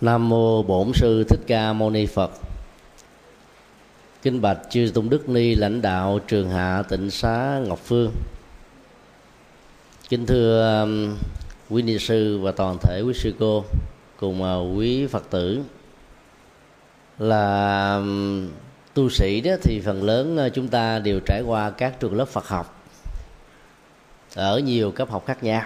Nam 0.00 0.28
mô 0.28 0.62
Bổn 0.62 0.92
sư 0.94 1.24
Thích 1.24 1.40
Ca 1.46 1.72
Mâu 1.72 1.90
Ni 1.90 2.06
Phật. 2.06 2.30
Kinh 4.22 4.40
bạch 4.40 4.58
chư 4.70 4.90
tôn 4.94 5.08
đức 5.08 5.28
ni 5.28 5.54
lãnh 5.54 5.82
đạo 5.82 6.18
trường 6.28 6.50
hạ 6.50 6.82
tịnh 6.88 7.10
xá 7.10 7.60
Ngọc 7.66 7.78
Phương. 7.78 8.12
Kính 10.08 10.26
thưa 10.26 10.80
um, 10.82 11.16
quý 11.70 11.82
ni 11.82 11.98
sư 11.98 12.38
và 12.38 12.52
toàn 12.52 12.78
thể 12.82 13.02
quý 13.06 13.14
sư 13.14 13.34
cô 13.38 13.64
cùng 14.16 14.42
uh, 14.42 14.78
quý 14.78 15.06
Phật 15.06 15.30
tử 15.30 15.62
là 17.18 17.94
um, 17.96 18.48
tu 18.94 19.10
sĩ 19.10 19.40
đó 19.40 19.52
thì 19.62 19.80
phần 19.84 20.02
lớn 20.02 20.38
uh, 20.46 20.54
chúng 20.54 20.68
ta 20.68 20.98
đều 20.98 21.20
trải 21.26 21.42
qua 21.42 21.70
các 21.70 22.00
trường 22.00 22.14
lớp 22.16 22.28
Phật 22.28 22.48
học 22.48 22.84
ở 24.34 24.58
nhiều 24.58 24.90
cấp 24.90 25.10
học 25.10 25.26
khác 25.26 25.42
nhau. 25.42 25.62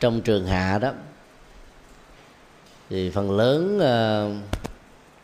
Trong 0.00 0.20
trường 0.20 0.46
hạ 0.46 0.78
đó 0.78 0.92
thì 2.90 3.10
phần 3.10 3.30
lớn 3.30 3.78
ờ, 3.78 4.30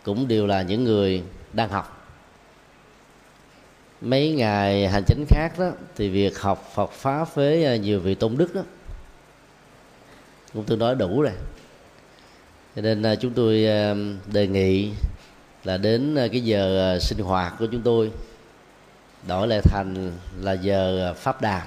cũng 0.05 0.29
đều 0.29 0.47
là 0.47 0.63
những 0.63 0.85
người 0.85 1.23
đang 1.53 1.69
học. 1.69 2.09
Mấy 4.01 4.33
ngày 4.33 4.89
hành 4.89 5.03
chính 5.07 5.25
khác 5.29 5.59
đó, 5.59 5.71
thì 5.97 6.09
việc 6.09 6.39
học 6.39 6.71
Phật 6.75 6.91
pháp 6.91 7.35
với 7.35 7.65
ờ, 7.65 7.77
nhiều 7.77 8.01
vị 8.01 8.15
tôn 8.15 8.37
đức 8.37 8.55
đó, 8.55 8.63
cũng 10.55 10.65
tương 10.65 10.79
đối 10.79 10.95
đủ 10.95 11.23
rồi. 11.23 11.33
Cho 12.77 12.83
nên 12.83 13.03
ờ, 13.03 13.17
chúng 13.17 13.33
tôi 13.33 13.67
đề 14.33 14.47
nghị 14.47 14.91
là 15.65 15.77
đến 15.77 16.17
cái 16.33 16.41
giờ 16.41 16.99
sinh 17.01 17.19
hoạt 17.19 17.55
của 17.59 17.67
chúng 17.73 17.83
tôi, 17.83 18.11
đổi 19.29 19.49
lại 19.49 19.61
thành 19.63 20.13
là 20.41 20.53
giờ 20.53 21.15
pháp 21.17 21.41
đàn. 21.41 21.63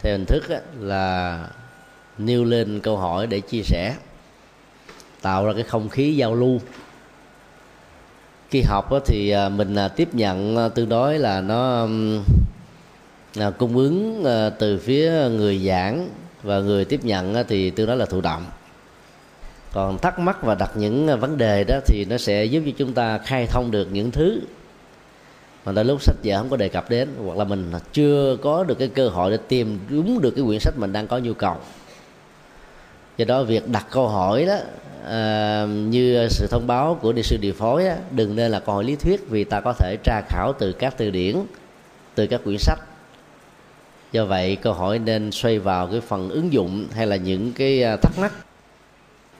Theo 0.00 0.12
hình 0.12 0.24
thức 0.26 0.44
là 0.78 1.48
nêu 2.18 2.44
lên 2.44 2.80
câu 2.80 2.96
hỏi 2.96 3.26
để 3.26 3.40
chia 3.40 3.62
sẻ 3.62 3.94
tạo 5.22 5.46
ra 5.46 5.52
cái 5.52 5.62
không 5.62 5.88
khí 5.88 6.16
giao 6.16 6.34
lưu. 6.34 6.60
Khi 8.50 8.62
học 8.62 8.88
thì 9.06 9.30
à, 9.30 9.48
mình 9.48 9.74
à, 9.74 9.88
tiếp 9.88 10.08
nhận 10.12 10.56
à, 10.56 10.68
tương 10.68 10.88
đối 10.88 11.18
là 11.18 11.40
nó 11.40 11.88
cung 13.58 13.76
ứng 13.76 14.24
từ 14.58 14.78
phía 14.78 15.12
người 15.12 15.58
giảng 15.58 16.08
và 16.42 16.58
người 16.58 16.84
tiếp 16.84 17.04
nhận 17.04 17.44
thì 17.48 17.70
tương 17.70 17.86
đối 17.86 17.96
là 17.96 18.06
thụ 18.06 18.20
động. 18.20 18.44
Còn 19.72 19.98
thắc 19.98 20.18
mắc 20.18 20.42
và 20.42 20.54
đặt 20.54 20.70
những 20.74 21.20
vấn 21.20 21.38
đề 21.38 21.64
đó 21.64 21.78
thì 21.86 22.06
nó 22.10 22.18
sẽ 22.18 22.44
giúp 22.44 22.62
cho 22.66 22.72
chúng 22.78 22.92
ta 22.92 23.18
khai 23.18 23.46
thông 23.46 23.70
được 23.70 23.88
những 23.92 24.10
thứ 24.10 24.40
mà 25.64 25.72
đôi 25.72 25.84
lúc 25.84 26.02
sách 26.02 26.16
vở 26.24 26.38
không 26.38 26.50
có 26.50 26.56
đề 26.56 26.68
cập 26.68 26.90
đến, 26.90 27.08
hoặc 27.24 27.38
là 27.38 27.44
mình 27.44 27.72
chưa 27.92 28.36
có 28.42 28.64
được 28.64 28.78
cái 28.78 28.88
cơ 28.88 29.08
hội 29.08 29.30
để 29.30 29.38
tìm 29.48 29.78
đúng 29.88 30.20
được 30.20 30.30
cái 30.30 30.44
quyển 30.44 30.60
sách 30.60 30.74
mình 30.76 30.92
đang 30.92 31.06
có 31.06 31.18
nhu 31.18 31.34
cầu. 31.34 31.56
Do 33.16 33.24
đó 33.24 33.42
việc 33.42 33.68
đặt 33.68 33.86
câu 33.90 34.08
hỏi 34.08 34.44
đó 34.44 34.56
à, 35.10 35.66
như 35.66 36.28
sự 36.30 36.46
thông 36.46 36.66
báo 36.66 36.98
của 37.02 37.12
đi 37.12 37.22
sư 37.22 37.36
điều 37.36 37.52
phối 37.52 37.86
á, 37.86 37.96
đừng 38.10 38.36
nên 38.36 38.50
là 38.50 38.60
câu 38.60 38.74
hỏi 38.74 38.84
lý 38.84 38.96
thuyết 38.96 39.28
vì 39.28 39.44
ta 39.44 39.60
có 39.60 39.72
thể 39.72 39.96
tra 40.04 40.22
khảo 40.28 40.52
từ 40.52 40.72
các 40.72 40.94
từ 40.96 41.10
điển 41.10 41.36
từ 42.14 42.26
các 42.26 42.40
quyển 42.44 42.58
sách. 42.58 42.78
Do 44.12 44.24
vậy 44.24 44.56
câu 44.56 44.72
hỏi 44.72 44.98
nên 44.98 45.32
xoay 45.32 45.58
vào 45.58 45.86
cái 45.86 46.00
phần 46.00 46.30
ứng 46.30 46.52
dụng 46.52 46.86
hay 46.92 47.06
là 47.06 47.16
những 47.16 47.52
cái 47.52 47.82
à, 47.82 47.96
thắc 47.96 48.18
mắc 48.18 48.32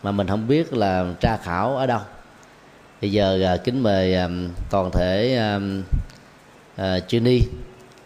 mà 0.02 0.12
mình 0.12 0.26
không 0.26 0.48
biết 0.48 0.72
là 0.72 1.06
tra 1.20 1.36
khảo 1.36 1.76
ở 1.76 1.86
đâu. 1.86 2.00
Bây 3.00 3.12
giờ 3.12 3.40
à, 3.44 3.56
kính 3.56 3.82
mời 3.82 4.14
à, 4.14 4.28
toàn 4.70 4.90
thể 4.90 5.36
à, 5.36 5.60
à, 6.76 7.00
chư 7.00 7.20
ni 7.20 7.40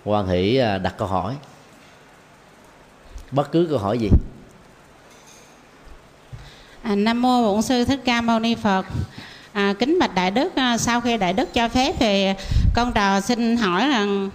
quan 0.05 0.27
hỷ 0.27 0.57
à, 0.57 0.79
đặt 0.79 0.95
câu 0.99 1.09
hỏi. 1.09 1.37
Bất 3.31 3.53
cứ 3.53 3.67
câu 3.71 3.79
hỏi 3.79 3.99
gì. 3.99 4.09
À, 6.83 6.95
Nam 6.95 7.23
mô 7.23 7.43
Bổn 7.43 7.63
sư 7.63 7.85
Thích 7.85 8.01
Ca 8.05 8.21
Mâu 8.21 8.39
Ni 8.39 8.55
Phật. 8.55 8.87
À, 9.53 9.75
kính 9.79 9.99
bạch 9.99 10.15
đại 10.15 10.31
đức, 10.31 10.55
à, 10.57 10.79
sau 10.79 11.01
khi 11.01 11.17
đại 11.17 11.33
đức 11.33 11.55
cho 11.55 11.69
phép 11.69 11.95
thì 11.99 12.27
con 12.75 12.93
trò 12.93 13.21
xin 13.21 13.57
hỏi 13.57 13.89
rằng 13.89 14.31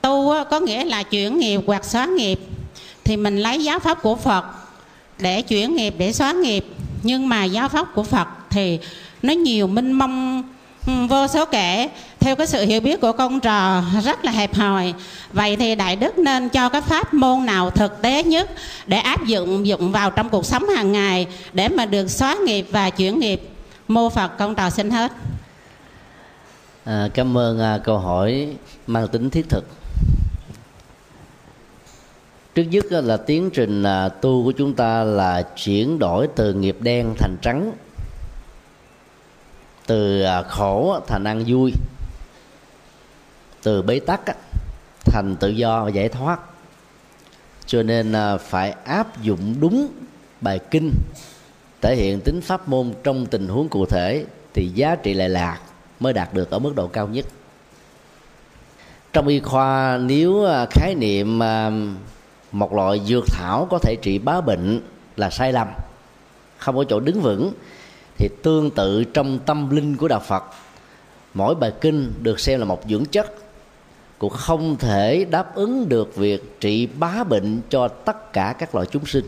tu 0.00 0.32
có 0.50 0.60
nghĩa 0.60 0.84
là 0.84 1.02
chuyển 1.02 1.38
nghiệp 1.38 1.60
hoặc 1.66 1.84
xóa 1.84 2.06
nghiệp 2.06 2.40
thì 3.04 3.16
mình 3.16 3.38
lấy 3.38 3.64
giáo 3.64 3.78
pháp 3.78 4.02
của 4.02 4.16
Phật 4.16 4.44
để 5.18 5.42
chuyển 5.42 5.76
nghiệp 5.76 5.94
để 5.98 6.12
xóa 6.12 6.32
nghiệp 6.32 6.66
nhưng 7.02 7.28
mà 7.28 7.44
giáo 7.44 7.68
pháp 7.68 7.94
của 7.94 8.02
Phật 8.02 8.28
thì 8.50 8.78
nó 9.22 9.32
nhiều 9.32 9.66
minh 9.66 9.92
mông 9.92 10.42
vô 11.08 11.26
số 11.26 11.44
kể 11.44 11.88
theo 12.24 12.36
cái 12.36 12.46
sự 12.46 12.64
hiểu 12.64 12.80
biết 12.80 13.00
của 13.00 13.12
con 13.12 13.40
trò 13.40 13.82
rất 14.04 14.24
là 14.24 14.32
hẹp 14.32 14.54
hòi. 14.54 14.94
Vậy 15.32 15.56
thì 15.56 15.74
đại 15.74 15.96
đức 15.96 16.18
nên 16.18 16.48
cho 16.48 16.68
cái 16.68 16.80
pháp 16.80 17.14
môn 17.14 17.46
nào 17.46 17.70
thực 17.70 18.02
tế 18.02 18.22
nhất 18.22 18.50
để 18.86 18.96
áp 18.96 19.24
dụng 19.24 19.66
dụng 19.66 19.92
vào 19.92 20.10
trong 20.10 20.28
cuộc 20.28 20.46
sống 20.46 20.68
hàng 20.68 20.92
ngày 20.92 21.26
để 21.52 21.68
mà 21.68 21.86
được 21.86 22.08
xóa 22.08 22.36
nghiệp 22.44 22.66
và 22.70 22.90
chuyển 22.90 23.18
nghiệp? 23.18 23.40
Mô 23.88 24.08
phật 24.08 24.28
con 24.38 24.54
trò 24.54 24.70
xin 24.70 24.90
hết. 24.90 25.12
À, 26.84 27.08
cảm 27.14 27.38
ơn 27.38 27.60
à, 27.60 27.78
câu 27.84 27.98
hỏi 27.98 28.48
mang 28.86 29.08
tính 29.08 29.30
thiết 29.30 29.48
thực. 29.48 29.64
Trước 32.54 32.62
nhất 32.62 32.84
à, 32.90 33.00
là 33.00 33.16
tiến 33.16 33.50
trình 33.50 33.82
à, 33.82 34.08
tu 34.08 34.44
của 34.44 34.52
chúng 34.52 34.74
ta 34.74 35.04
là 35.04 35.42
chuyển 35.42 35.98
đổi 35.98 36.28
từ 36.36 36.52
nghiệp 36.52 36.76
đen 36.80 37.14
thành 37.18 37.36
trắng 37.42 37.72
từ 39.86 40.22
à, 40.22 40.42
khổ 40.42 41.00
thành 41.06 41.24
ăn 41.24 41.44
vui 41.46 41.72
từ 43.64 43.82
bế 43.82 44.00
tắc 44.00 44.20
thành 45.04 45.36
tự 45.40 45.48
do 45.48 45.84
và 45.84 45.90
giải 45.90 46.08
thoát. 46.08 46.40
Cho 47.66 47.82
nên 47.82 48.12
à, 48.12 48.36
phải 48.36 48.70
áp 48.84 49.22
dụng 49.22 49.54
đúng 49.60 49.88
bài 50.40 50.58
kinh, 50.70 50.92
thể 51.82 51.96
hiện 51.96 52.20
tính 52.20 52.40
pháp 52.40 52.68
môn 52.68 52.94
trong 53.04 53.26
tình 53.26 53.48
huống 53.48 53.68
cụ 53.68 53.86
thể 53.86 54.24
thì 54.54 54.68
giá 54.68 54.96
trị 54.96 55.14
lệ 55.14 55.28
lạc 55.28 55.58
mới 56.00 56.12
đạt 56.12 56.34
được 56.34 56.50
ở 56.50 56.58
mức 56.58 56.74
độ 56.76 56.86
cao 56.86 57.08
nhất. 57.08 57.26
Trong 59.12 59.26
y 59.26 59.40
khoa, 59.40 59.98
nếu 59.98 60.44
à, 60.44 60.66
khái 60.70 60.94
niệm 60.94 61.42
à, 61.42 61.70
một 62.52 62.72
loại 62.72 63.00
dược 63.06 63.24
thảo 63.26 63.66
có 63.70 63.78
thể 63.78 63.96
trị 64.02 64.18
bá 64.18 64.40
bệnh 64.40 64.80
là 65.16 65.30
sai 65.30 65.52
lầm, 65.52 65.68
không 66.58 66.76
có 66.76 66.84
chỗ 66.84 67.00
đứng 67.00 67.20
vững, 67.20 67.52
thì 68.18 68.28
tương 68.42 68.70
tự 68.70 69.04
trong 69.04 69.38
tâm 69.38 69.70
linh 69.70 69.96
của 69.96 70.08
đạo 70.08 70.20
phật, 70.20 70.44
mỗi 71.34 71.54
bài 71.54 71.72
kinh 71.80 72.12
được 72.22 72.40
xem 72.40 72.60
là 72.60 72.64
một 72.64 72.82
dưỡng 72.88 73.04
chất 73.04 73.43
cũng 74.18 74.30
không 74.30 74.76
thể 74.76 75.26
đáp 75.30 75.54
ứng 75.54 75.88
được 75.88 76.16
việc 76.16 76.60
trị 76.60 76.86
bá 76.86 77.24
bệnh 77.24 77.60
cho 77.68 77.88
tất 77.88 78.32
cả 78.32 78.54
các 78.58 78.74
loại 78.74 78.86
chúng 78.90 79.06
sinh. 79.06 79.24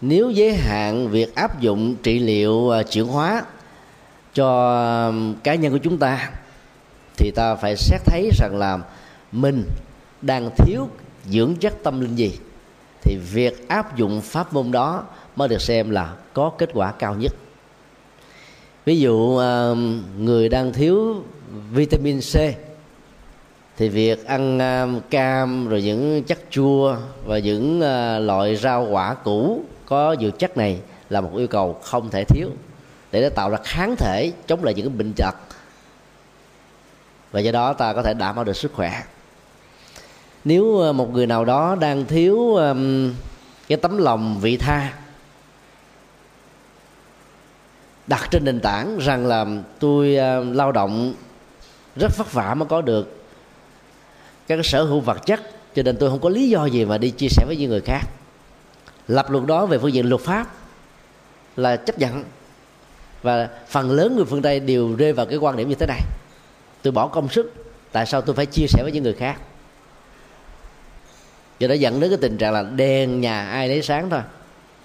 Nếu 0.00 0.30
giới 0.30 0.54
hạn 0.54 1.08
việc 1.08 1.34
áp 1.34 1.60
dụng 1.60 1.94
trị 2.02 2.18
liệu 2.18 2.70
à, 2.70 2.82
chuyển 2.82 3.06
hóa 3.06 3.44
cho 4.34 5.12
cá 5.42 5.54
nhân 5.54 5.72
của 5.72 5.78
chúng 5.78 5.98
ta, 5.98 6.30
thì 7.16 7.30
ta 7.34 7.54
phải 7.54 7.76
xét 7.76 8.00
thấy 8.04 8.30
rằng 8.38 8.56
là 8.58 8.78
mình 9.32 9.64
đang 10.22 10.50
thiếu 10.56 10.88
dưỡng 11.26 11.56
chất 11.56 11.74
tâm 11.82 12.00
linh 12.00 12.16
gì. 12.16 12.38
Thì 13.02 13.16
việc 13.32 13.68
áp 13.68 13.96
dụng 13.96 14.20
pháp 14.20 14.52
môn 14.52 14.72
đó 14.72 15.04
mới 15.36 15.48
được 15.48 15.60
xem 15.60 15.90
là 15.90 16.14
có 16.32 16.52
kết 16.58 16.70
quả 16.74 16.92
cao 16.92 17.14
nhất. 17.14 17.32
Ví 18.84 19.00
dụ 19.00 19.40
người 20.18 20.48
đang 20.48 20.72
thiếu 20.72 21.24
vitamin 21.72 22.20
C 22.20 22.34
thì 23.76 23.88
việc 23.88 24.26
ăn 24.26 24.58
à, 24.58 24.86
cam 25.10 25.68
rồi 25.68 25.82
những 25.82 26.22
chất 26.22 26.38
chua 26.50 26.96
và 27.24 27.38
những 27.38 27.80
à, 27.80 28.18
loại 28.18 28.56
rau 28.56 28.86
quả 28.90 29.14
cũ 29.14 29.64
có 29.86 30.16
dược 30.20 30.38
chất 30.38 30.56
này 30.56 30.80
là 31.10 31.20
một 31.20 31.30
yêu 31.36 31.46
cầu 31.46 31.80
không 31.82 32.10
thể 32.10 32.24
thiếu 32.24 32.48
để 33.12 33.22
nó 33.22 33.28
tạo 33.28 33.50
ra 33.50 33.58
kháng 33.64 33.96
thể 33.96 34.32
chống 34.46 34.64
lại 34.64 34.74
những 34.74 34.98
bệnh 34.98 35.12
tật. 35.16 35.34
Và 37.32 37.40
do 37.40 37.52
đó 37.52 37.72
ta 37.72 37.92
có 37.92 38.02
thể 38.02 38.14
đảm 38.14 38.34
bảo 38.34 38.44
được 38.44 38.56
sức 38.56 38.72
khỏe. 38.72 39.02
Nếu 40.44 40.88
à, 40.88 40.92
một 40.92 41.12
người 41.12 41.26
nào 41.26 41.44
đó 41.44 41.76
đang 41.80 42.04
thiếu 42.04 42.58
cái 43.68 43.78
tấm 43.78 43.98
lòng 43.98 44.38
vị 44.40 44.56
tha 44.56 44.92
đặt 48.06 48.28
trên 48.30 48.44
nền 48.44 48.60
tảng 48.60 48.98
rằng 48.98 49.26
là 49.26 49.46
tôi 49.78 50.16
uh, 50.16 50.56
lao 50.56 50.72
động 50.72 51.14
rất 51.96 52.16
vất 52.16 52.32
vả 52.32 52.54
mới 52.54 52.68
có 52.68 52.80
được 52.80 53.25
các 54.46 54.66
sở 54.66 54.84
hữu 54.84 55.00
vật 55.00 55.26
chất, 55.26 55.40
cho 55.74 55.82
nên 55.82 55.96
tôi 55.96 56.10
không 56.10 56.20
có 56.20 56.28
lý 56.28 56.48
do 56.48 56.66
gì 56.66 56.84
mà 56.84 56.98
đi 56.98 57.10
chia 57.10 57.28
sẻ 57.28 57.44
với 57.46 57.56
những 57.56 57.70
người 57.70 57.80
khác. 57.80 58.02
Lập 59.08 59.30
luận 59.30 59.46
đó 59.46 59.66
về 59.66 59.78
phương 59.78 59.92
diện 59.92 60.08
luật 60.08 60.20
pháp 60.20 60.54
là 61.56 61.76
chấp 61.76 61.98
nhận. 61.98 62.24
Và 63.22 63.48
phần 63.68 63.90
lớn 63.90 64.16
người 64.16 64.24
phương 64.24 64.42
tây 64.42 64.60
đều 64.60 64.96
rơi 64.96 65.12
vào 65.12 65.26
cái 65.26 65.38
quan 65.38 65.56
điểm 65.56 65.68
như 65.68 65.74
thế 65.74 65.86
này. 65.86 66.00
Tôi 66.82 66.92
bỏ 66.92 67.06
công 67.08 67.28
sức, 67.28 67.52
tại 67.92 68.06
sao 68.06 68.20
tôi 68.20 68.34
phải 68.34 68.46
chia 68.46 68.66
sẻ 68.66 68.82
với 68.82 68.92
những 68.92 69.02
người 69.02 69.14
khác? 69.14 69.36
Cho 71.60 71.68
đó 71.68 71.74
dẫn 71.74 72.00
đến 72.00 72.10
cái 72.10 72.18
tình 72.22 72.38
trạng 72.38 72.52
là 72.52 72.62
đèn 72.62 73.20
nhà 73.20 73.50
ai 73.50 73.68
lấy 73.68 73.82
sáng 73.82 74.10
thôi 74.10 74.20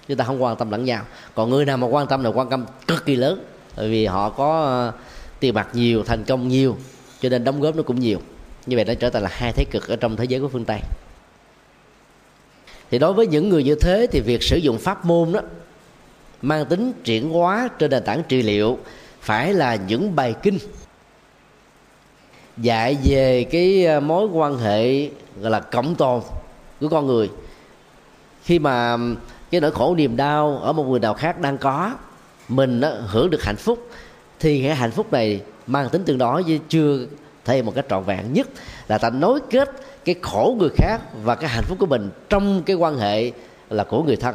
chúng 0.08 0.16
ta 0.16 0.24
không 0.24 0.42
quan 0.42 0.56
tâm 0.56 0.70
lẫn 0.70 0.84
nhau. 0.84 1.04
Còn 1.34 1.50
người 1.50 1.64
nào 1.64 1.76
mà 1.76 1.86
quan 1.86 2.06
tâm 2.06 2.24
là 2.24 2.30
quan 2.30 2.50
tâm 2.50 2.64
cực 2.86 3.06
kỳ 3.06 3.16
lớn, 3.16 3.44
bởi 3.76 3.90
vì 3.90 4.06
họ 4.06 4.30
có 4.30 4.62
ờ, 4.62 4.92
tiền 5.40 5.54
bạc 5.54 5.68
nhiều, 5.72 6.04
thành 6.04 6.24
công 6.24 6.48
nhiều, 6.48 6.76
cho 7.20 7.28
nên 7.28 7.44
đóng 7.44 7.60
góp 7.60 7.76
nó 7.76 7.82
cũng 7.82 8.00
nhiều 8.00 8.20
như 8.66 8.76
vậy 8.76 8.84
nó 8.84 8.94
trở 8.94 9.10
thành 9.10 9.22
là 9.22 9.30
hai 9.32 9.52
thế 9.52 9.64
cực 9.70 9.88
ở 9.88 9.96
trong 9.96 10.16
thế 10.16 10.24
giới 10.24 10.40
của 10.40 10.48
phương 10.48 10.64
tây. 10.64 10.80
Thì 12.90 12.98
đối 12.98 13.12
với 13.12 13.26
những 13.26 13.48
người 13.48 13.64
như 13.64 13.74
thế 13.74 14.06
thì 14.10 14.20
việc 14.20 14.42
sử 14.42 14.56
dụng 14.56 14.78
pháp 14.78 15.04
môn 15.04 15.32
đó 15.32 15.40
mang 16.42 16.66
tính 16.66 16.92
triển 17.04 17.30
hóa 17.30 17.68
trên 17.78 17.90
nền 17.90 18.04
tảng 18.04 18.22
trị 18.28 18.42
liệu 18.42 18.78
phải 19.20 19.54
là 19.54 19.74
những 19.74 20.16
bài 20.16 20.34
kinh 20.42 20.58
dạy 22.56 22.98
về 23.04 23.44
cái 23.44 23.84
ờ, 23.84 24.00
mối 24.00 24.26
quan 24.26 24.58
hệ 24.58 25.08
gọi 25.40 25.50
là 25.50 25.60
cộng 25.60 25.94
tồn 25.94 26.22
của 26.80 26.88
con 26.88 27.06
người. 27.06 27.30
Khi 28.44 28.58
mà 28.58 28.96
cái 29.50 29.60
nỗi 29.60 29.70
khổ 29.70 29.94
niềm 29.94 30.16
đau 30.16 30.58
ở 30.62 30.72
một 30.72 30.84
người 30.84 31.00
nào 31.00 31.14
khác 31.14 31.40
đang 31.40 31.58
có 31.58 31.92
mình 32.48 32.80
đó, 32.80 32.90
hưởng 33.06 33.30
được 33.30 33.42
hạnh 33.42 33.56
phúc 33.56 33.88
thì 34.40 34.62
cái 34.62 34.74
hạnh 34.74 34.90
phúc 34.90 35.12
này 35.12 35.40
mang 35.66 35.88
tính 35.88 36.04
tương 36.04 36.18
đối 36.18 36.42
với 36.42 36.60
chưa 36.68 36.98
thể 37.44 37.62
một 37.62 37.74
cách 37.74 37.84
trọn 37.90 38.04
vẹn 38.04 38.32
nhất 38.32 38.48
là 38.88 38.98
ta 38.98 39.10
nối 39.10 39.40
kết 39.50 39.70
cái 40.04 40.14
khổ 40.22 40.56
người 40.58 40.70
khác 40.76 41.00
và 41.22 41.34
cái 41.34 41.50
hạnh 41.50 41.64
phúc 41.64 41.78
của 41.80 41.86
mình 41.86 42.10
trong 42.28 42.62
cái 42.62 42.76
quan 42.76 42.98
hệ 42.98 43.32
là 43.70 43.84
của 43.84 44.02
người 44.02 44.16
thân. 44.16 44.34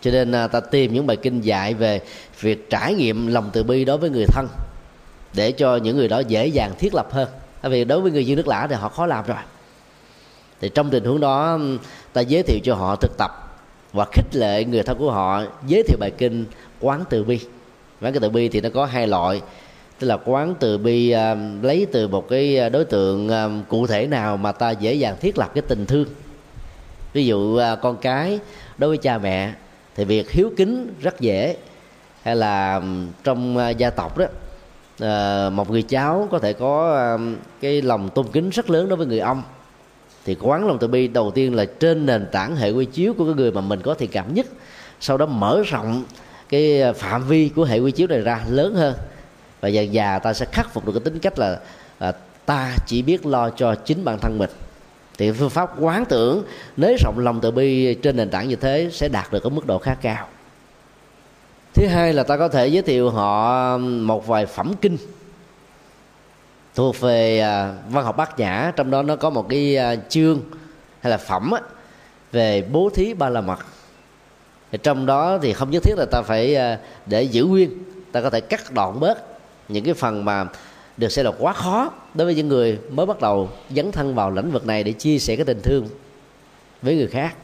Cho 0.00 0.10
nên 0.10 0.32
à, 0.32 0.46
ta 0.46 0.60
tìm 0.60 0.94
những 0.94 1.06
bài 1.06 1.16
kinh 1.16 1.40
dạy 1.40 1.74
về 1.74 2.00
việc 2.40 2.70
trải 2.70 2.94
nghiệm 2.94 3.26
lòng 3.26 3.50
từ 3.52 3.62
bi 3.62 3.84
đối 3.84 3.98
với 3.98 4.10
người 4.10 4.26
thân 4.26 4.48
để 5.34 5.52
cho 5.52 5.76
những 5.76 5.96
người 5.96 6.08
đó 6.08 6.18
dễ 6.18 6.46
dàng 6.46 6.72
thiết 6.78 6.94
lập 6.94 7.12
hơn. 7.12 7.28
Tại 7.60 7.70
vì 7.70 7.84
đối 7.84 8.00
với 8.00 8.12
người 8.12 8.26
dân 8.26 8.36
nước 8.36 8.48
lã 8.48 8.66
thì 8.70 8.74
họ 8.74 8.88
khó 8.88 9.06
làm 9.06 9.24
rồi. 9.26 9.36
Thì 10.60 10.68
trong 10.68 10.90
tình 10.90 11.04
huống 11.04 11.20
đó, 11.20 11.58
ta 12.12 12.20
giới 12.20 12.42
thiệu 12.42 12.58
cho 12.64 12.74
họ 12.74 12.96
thực 12.96 13.18
tập 13.18 13.30
và 13.92 14.06
khích 14.12 14.36
lệ 14.36 14.64
người 14.64 14.82
thân 14.82 14.98
của 14.98 15.10
họ 15.10 15.42
giới 15.66 15.82
thiệu 15.82 15.96
bài 16.00 16.10
kinh 16.18 16.44
quán 16.80 17.04
từ 17.10 17.24
bi. 17.24 17.40
Quán 18.00 18.12
cái 18.12 18.20
từ 18.20 18.30
bi 18.30 18.48
thì 18.48 18.60
nó 18.60 18.68
có 18.74 18.86
hai 18.86 19.06
loại 19.06 19.40
tức 19.98 20.06
là 20.06 20.18
quán 20.24 20.54
từ 20.60 20.78
bi 20.78 21.14
uh, 21.14 21.64
lấy 21.64 21.86
từ 21.92 22.08
một 22.08 22.28
cái 22.28 22.58
à, 22.58 22.68
đối 22.68 22.84
tượng 22.84 23.28
uh, 23.28 23.68
cụ 23.68 23.86
thể 23.86 24.06
nào 24.06 24.36
mà 24.36 24.52
ta 24.52 24.70
dễ 24.70 24.94
dàng 24.94 25.16
thiết 25.20 25.38
lập 25.38 25.50
cái 25.54 25.62
tình 25.68 25.86
thương. 25.86 26.04
Ví 27.12 27.26
dụ 27.26 27.38
uh, 27.38 27.78
con 27.82 27.96
cái 27.96 28.38
đối 28.78 28.88
với 28.88 28.98
cha 28.98 29.18
mẹ 29.18 29.52
thì 29.96 30.04
việc 30.04 30.30
hiếu 30.30 30.50
kính 30.56 30.94
rất 31.00 31.20
dễ. 31.20 31.56
Hay 32.22 32.36
là 32.36 32.80
trong 33.24 33.56
uh, 33.56 33.76
gia 33.76 33.90
tộc 33.90 34.18
đó 34.18 34.26
uh, 34.26 35.52
một 35.52 35.70
người 35.70 35.82
cháu 35.82 36.28
có 36.30 36.38
thể 36.38 36.52
có 36.52 37.04
uh, 37.14 37.20
cái 37.60 37.82
lòng 37.82 38.10
tôn 38.10 38.26
kính 38.32 38.50
rất 38.50 38.70
lớn 38.70 38.88
đối 38.88 38.96
với 38.96 39.06
người 39.06 39.20
ông. 39.20 39.42
Thì 40.24 40.36
quán 40.40 40.66
lòng 40.66 40.78
từ 40.78 40.88
bi 40.88 41.08
đầu 41.08 41.30
tiên 41.30 41.54
là 41.54 41.64
trên 41.64 42.06
nền 42.06 42.26
tảng 42.32 42.56
hệ 42.56 42.70
quy 42.70 42.84
chiếu 42.84 43.14
của 43.14 43.24
cái 43.24 43.34
người 43.34 43.52
mà 43.52 43.60
mình 43.60 43.80
có 43.82 43.94
thiện 43.94 44.10
cảm 44.10 44.34
nhất. 44.34 44.46
Sau 45.00 45.16
đó 45.16 45.26
mở 45.26 45.62
rộng 45.66 46.04
cái 46.48 46.92
phạm 46.92 47.28
vi 47.28 47.48
của 47.48 47.64
hệ 47.64 47.78
quy 47.78 47.90
chiếu 47.90 48.06
này 48.06 48.20
ra 48.20 48.44
lớn 48.48 48.74
hơn 48.74 48.94
và 49.60 49.68
dần 49.68 49.92
già 49.92 50.18
ta 50.18 50.32
sẽ 50.32 50.46
khắc 50.52 50.72
phục 50.72 50.86
được 50.86 50.92
cái 50.92 51.00
tính 51.04 51.18
cách 51.18 51.38
là, 51.38 51.60
là 52.00 52.12
ta 52.46 52.76
chỉ 52.86 53.02
biết 53.02 53.26
lo 53.26 53.50
cho 53.50 53.74
chính 53.74 54.04
bản 54.04 54.18
thân 54.18 54.38
mình. 54.38 54.50
Thì 55.18 55.32
phương 55.32 55.50
pháp 55.50 55.70
quán 55.80 56.04
tưởng 56.04 56.44
nới 56.76 56.96
rộng 57.00 57.18
lòng 57.18 57.40
từ 57.40 57.50
bi 57.50 57.94
trên 57.94 58.16
nền 58.16 58.30
tảng 58.30 58.48
như 58.48 58.56
thế 58.56 58.90
sẽ 58.92 59.08
đạt 59.08 59.32
được 59.32 59.40
cái 59.42 59.50
mức 59.50 59.66
độ 59.66 59.78
khá 59.78 59.94
cao. 59.94 60.28
Thứ 61.74 61.86
hai 61.86 62.12
là 62.12 62.22
ta 62.22 62.36
có 62.36 62.48
thể 62.48 62.66
giới 62.66 62.82
thiệu 62.82 63.10
họ 63.10 63.78
một 63.78 64.26
vài 64.26 64.46
phẩm 64.46 64.74
kinh 64.80 64.96
thuộc 66.74 67.00
về 67.00 67.40
à, 67.40 67.74
văn 67.90 68.04
học 68.04 68.16
bát 68.16 68.38
nhã. 68.38 68.72
Trong 68.76 68.90
đó 68.90 69.02
nó 69.02 69.16
có 69.16 69.30
một 69.30 69.46
cái 69.48 69.76
à, 69.76 69.96
chương 70.08 70.40
hay 71.00 71.10
là 71.10 71.16
phẩm 71.16 71.50
á, 71.50 71.60
về 72.32 72.62
bố 72.62 72.90
thí 72.94 73.14
ba 73.14 73.28
la 73.28 73.40
mật. 73.40 73.58
Trong 74.82 75.06
đó 75.06 75.38
thì 75.42 75.52
không 75.52 75.70
nhất 75.70 75.82
thiết 75.82 75.94
là 75.96 76.06
ta 76.10 76.22
phải 76.22 76.54
à, 76.54 76.78
để 77.06 77.22
giữ 77.22 77.44
nguyên 77.44 77.70
ta 78.12 78.20
có 78.20 78.30
thể 78.30 78.40
cắt 78.40 78.72
đoạn 78.72 79.00
bớt 79.00 79.37
những 79.68 79.84
cái 79.84 79.94
phần 79.94 80.24
mà 80.24 80.46
được 80.96 81.08
xem 81.08 81.24
là 81.24 81.32
quá 81.38 81.52
khó 81.52 81.92
đối 82.14 82.24
với 82.24 82.34
những 82.34 82.48
người 82.48 82.78
mới 82.90 83.06
bắt 83.06 83.20
đầu 83.20 83.50
dấn 83.70 83.92
thân 83.92 84.14
vào 84.14 84.30
lĩnh 84.30 84.50
vực 84.50 84.66
này 84.66 84.84
để 84.84 84.92
chia 84.92 85.18
sẻ 85.18 85.36
cái 85.36 85.44
tình 85.44 85.60
thương 85.62 85.88
với 86.82 86.96
người 86.96 87.06
khác. 87.06 87.36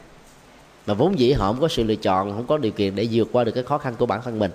Mà 0.85 0.93
vốn 0.93 1.19
dĩ 1.19 1.31
họ 1.31 1.47
không 1.47 1.61
có 1.61 1.67
sự 1.67 1.83
lựa 1.83 1.95
chọn, 1.95 2.31
không 2.31 2.47
có 2.47 2.57
điều 2.57 2.71
kiện 2.71 2.95
để 2.95 3.07
vượt 3.11 3.27
qua 3.31 3.43
được 3.43 3.51
cái 3.51 3.63
khó 3.63 3.77
khăn 3.77 3.95
của 3.95 4.05
bản 4.05 4.21
thân 4.21 4.39
mình. 4.39 4.51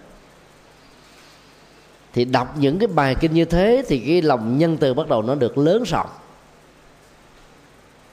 Thì 2.13 2.25
đọc 2.25 2.55
những 2.59 2.79
cái 2.79 2.87
bài 2.87 3.17
kinh 3.21 3.35
như 3.35 3.45
thế 3.45 3.83
thì 3.89 3.99
cái 3.99 4.23
lòng 4.23 4.59
nhân 4.59 4.77
từ 4.77 4.95
bắt 4.95 5.09
đầu 5.09 5.23
nó 5.23 5.35
được 5.35 5.59
lớn 5.59 5.83
rộng. 5.87 6.09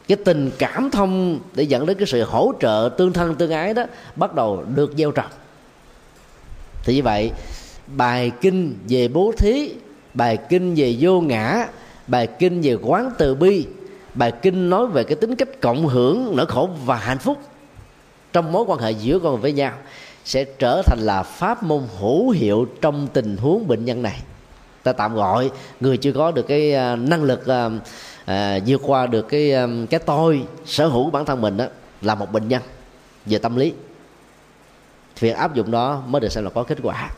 Cái 0.08 0.18
tình 0.26 0.52
cảm 0.60 0.90
thông 0.92 1.40
để 1.54 1.64
dẫn 1.64 1.86
đến 1.86 1.98
cái 1.98 2.08
sự 2.08 2.24
hỗ 2.24 2.54
trợ 2.60 2.90
tương 2.98 3.14
thân 3.14 3.36
tương 3.36 3.52
ái 3.52 3.74
đó 3.74 3.84
bắt 4.16 4.36
đầu 4.36 4.64
được 4.76 4.94
gieo 4.98 5.12
trồng. 5.12 5.32
Thì 6.84 6.96
như 6.96 7.04
vậy 7.04 7.32
bài 7.88 8.32
kinh 8.42 8.76
về 8.90 9.08
bố 9.08 9.34
thí 9.38 9.72
bài 10.14 10.38
kinh 10.50 10.76
về 10.76 10.96
vô 11.00 11.22
ngã 11.22 11.68
bài 12.08 12.28
kinh 12.40 12.62
về 12.62 12.78
quán 12.82 13.12
từ 13.18 13.36
bi 13.36 13.66
bài 14.18 14.32
kinh 14.42 14.70
nói 14.70 14.88
về 14.88 15.04
cái 15.04 15.16
tính 15.16 15.36
cách 15.36 15.48
cộng 15.62 15.88
hưởng 15.88 16.36
nỗi 16.36 16.46
khổ 16.46 16.70
và 16.86 16.96
hạnh 16.96 17.20
phúc. 17.20 17.38
Trong 18.34 18.52
mối 18.52 18.64
quan 18.68 18.80
hệ 18.80 18.92
giữa 18.92 19.20
con 19.20 19.32
người 19.32 19.42
với 19.42 19.52
nhau 19.52 19.74
sẽ 20.26 20.44
trở 20.44 20.82
thành 20.86 21.00
là 21.02 21.24
pháp 21.24 21.64
môn 21.64 21.84
hữu 22.00 22.30
hiệu 22.30 22.68
trong 22.82 23.08
tình 23.14 23.38
huống 23.38 23.68
bệnh 23.68 23.86
nhân 23.86 24.02
này. 24.02 24.22
Ta 24.84 24.94
tạm 24.94 25.16
gọi 25.16 25.52
người 25.80 25.98
chưa 25.98 26.12
có 26.12 26.32
được 26.32 26.48
cái 26.48 26.74
à, 26.74 26.96
năng 26.96 27.24
lực 27.24 27.48
à, 27.48 27.70
à, 28.26 28.60
vượt 28.68 28.82
qua 28.84 29.08
được 29.08 29.28
cái 29.30 29.54
à, 29.54 29.68
cái 29.90 30.00
tôi 30.00 30.44
sở 30.66 30.88
hữu 30.88 31.04
của 31.04 31.12
bản 31.12 31.26
thân 31.26 31.42
mình 31.42 31.58
đó 31.58 31.66
là 32.02 32.16
một 32.16 32.32
bệnh 32.32 32.48
nhân 32.48 32.62
về 33.26 33.38
tâm 33.38 33.56
lý. 33.56 33.74
Việc 35.20 35.36
áp 35.36 35.56
dụng 35.56 35.72
đó 35.72 36.04
mới 36.08 36.20
được 36.20 36.32
xem 36.32 36.44
là 36.44 36.50
có 36.50 36.64
kết 36.64 36.78
quả 36.84 37.10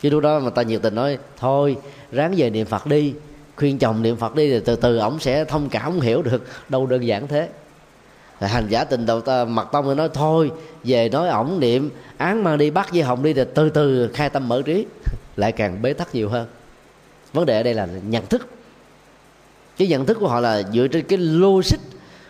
chứ 0.00 0.10
lúc 0.10 0.22
đó 0.22 0.38
mà 0.38 0.50
ta 0.50 0.62
nhiệt 0.62 0.82
tình 0.82 0.94
nói, 0.94 1.18
thôi, 1.36 1.76
ráng 2.12 2.34
về 2.36 2.50
niệm 2.50 2.66
phật 2.66 2.86
đi, 2.86 3.14
khuyên 3.56 3.78
chồng 3.78 4.02
niệm 4.02 4.16
phật 4.16 4.34
đi 4.34 4.50
rồi 4.50 4.62
từ 4.64 4.76
từ 4.76 4.98
ổng 4.98 5.20
sẽ 5.20 5.44
thông 5.44 5.68
cảm 5.68 6.00
hiểu 6.00 6.22
được 6.22 6.44
đâu 6.68 6.86
đơn 6.86 7.06
giản 7.06 7.28
thế. 7.28 7.48
Rồi 8.40 8.50
hành 8.50 8.68
giả 8.68 8.84
tình 8.84 9.06
đầu 9.06 9.20
ta, 9.20 9.44
mặt 9.44 9.68
tông 9.72 9.96
nói, 9.96 10.08
thôi, 10.14 10.50
về 10.84 11.08
nói 11.08 11.28
ổng 11.28 11.60
niệm, 11.60 11.90
án 12.16 12.44
mang 12.44 12.58
đi, 12.58 12.70
bắt 12.70 12.88
với 12.92 13.02
hồng 13.02 13.22
đi 13.22 13.32
rồi 13.32 13.46
từ 13.54 13.70
từ 13.70 14.08
khai 14.14 14.30
tâm 14.30 14.48
mở 14.48 14.62
trí. 14.62 14.86
Lại 15.36 15.52
càng 15.52 15.82
bế 15.82 15.92
tắc 15.92 16.14
nhiều 16.14 16.28
hơn. 16.28 16.46
Vấn 17.32 17.46
đề 17.46 17.56
ở 17.56 17.62
đây 17.62 17.74
là 17.74 17.88
nhận 18.08 18.26
thức. 18.26 18.48
Cái 19.76 19.88
nhận 19.88 20.06
thức 20.06 20.16
của 20.20 20.28
họ 20.28 20.40
là 20.40 20.62
dựa 20.72 20.86
trên 20.86 21.04
cái 21.04 21.18
logic 21.18 21.78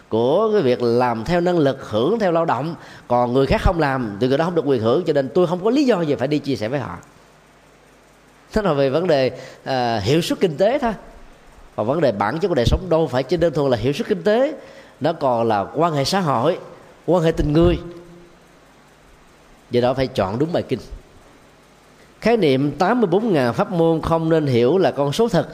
của 0.09 0.51
cái 0.53 0.63
việc 0.63 0.83
làm 0.83 1.25
theo 1.25 1.41
năng 1.41 1.59
lực, 1.59 1.91
hưởng 1.91 2.19
theo 2.19 2.33
lao 2.33 2.45
động. 2.45 2.75
Còn 3.09 3.33
người 3.33 3.47
khác 3.47 3.61
không 3.65 3.81
làm, 3.81 4.17
thì 4.21 4.29
người 4.29 4.39
đó 4.39 4.45
không 4.45 4.55
được 4.55 4.67
quyền 4.67 4.83
hưởng, 4.83 5.05
cho 5.07 5.13
nên 5.13 5.29
tôi 5.35 5.47
không 5.47 5.65
có 5.65 5.71
lý 5.71 5.85
do 5.85 6.01
gì 6.01 6.15
phải 6.15 6.29
đi 6.29 6.39
chia 6.39 6.57
sẻ 6.57 6.69
với 6.69 6.81
họ 6.81 6.99
thế 8.53 8.63
là 8.63 8.73
về 8.73 8.91
vấn 8.91 9.07
đề 9.07 9.31
à, 9.65 9.99
hiệu 9.99 10.21
suất 10.21 10.41
kinh 10.41 10.57
tế 10.57 10.79
thôi. 10.79 10.93
Còn 11.77 11.87
vấn 11.87 12.01
đề 12.01 12.13
bản 12.13 12.39
chất 12.39 12.49
của 12.49 12.55
đời 12.55 12.67
sống 12.67 12.87
đâu 12.91 13.07
phải 13.07 13.23
chỉ 13.23 13.37
đơn 13.37 13.55
thuần 13.55 13.71
là 13.71 13.77
hiệu 13.77 13.93
suất 13.93 14.09
kinh 14.09 14.23
tế 14.23 14.55
nó 15.01 15.13
còn 15.13 15.49
là 15.49 15.67
quan 15.75 15.93
hệ 15.93 16.05
xã 16.05 16.21
hội 16.21 16.59
quan 17.07 17.23
hệ 17.23 17.33
tình 17.33 17.53
người. 17.53 17.79
Do 19.71 19.81
đó 19.81 19.95
phải 19.95 20.07
chọn 20.07 20.39
đúng 20.39 20.53
bài 20.53 20.63
kinh. 20.63 20.79
Khái 22.21 22.37
niệm 22.37 22.73
84.000 22.79 23.53
pháp 23.53 23.71
môn 23.73 24.03
không 24.03 24.31
nên 24.31 24.47
hiểu 24.47 24.79
là 24.79 24.91
con 24.91 25.13
số 25.13 25.29
thật 25.29 25.49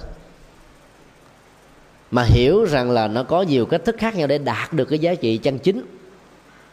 mà 2.10 2.22
hiểu 2.22 2.64
rằng 2.64 2.90
là 2.90 3.08
nó 3.08 3.22
có 3.22 3.42
nhiều 3.42 3.66
cách 3.66 3.84
thức 3.84 3.96
khác 3.98 4.16
nhau 4.16 4.26
để 4.26 4.38
đạt 4.38 4.72
được 4.72 4.84
cái 4.84 4.98
giá 4.98 5.14
trị 5.14 5.36
chân 5.36 5.58
chính. 5.58 5.82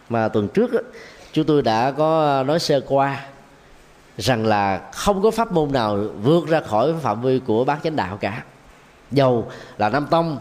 Mà 0.09 0.27
tuần 0.27 0.47
trước 0.47 0.71
đó, 0.73 0.79
chúng 1.31 1.45
tôi 1.45 1.61
đã 1.61 1.91
có 1.91 2.43
nói 2.43 2.59
sơ 2.59 2.81
qua 2.87 3.25
rằng 4.17 4.45
là 4.45 4.81
không 4.93 5.21
có 5.21 5.31
pháp 5.31 5.51
môn 5.51 5.71
nào 5.71 5.97
vượt 6.23 6.47
ra 6.47 6.59
khỏi 6.59 6.93
phạm 7.01 7.21
vi 7.21 7.39
của 7.39 7.65
bát 7.65 7.79
chánh 7.83 7.95
đạo 7.95 8.17
cả. 8.17 8.43
Dầu 9.11 9.51
là 9.77 9.89
nam 9.89 10.07
tông, 10.09 10.37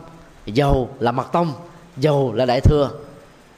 dầu 0.46 0.90
là 0.98 1.12
mật 1.12 1.32
tông, 1.32 1.52
dầu 1.96 2.32
là 2.32 2.46
đại 2.46 2.60
thừa. 2.60 2.90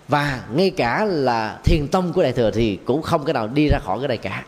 Và 0.09 0.43
ngay 0.55 0.71
cả 0.71 1.05
là 1.05 1.59
thiền 1.65 1.89
tông 1.89 2.13
của 2.13 2.23
đại 2.23 2.33
thừa 2.33 2.51
thì 2.51 2.79
cũng 2.85 3.03
không 3.03 3.25
cái 3.25 3.35
nào 3.35 3.47
đi 3.47 3.69
ra 3.69 3.79
khỏi 3.85 3.99
cái 3.99 4.09
này 4.09 4.17
cả. 4.17 4.45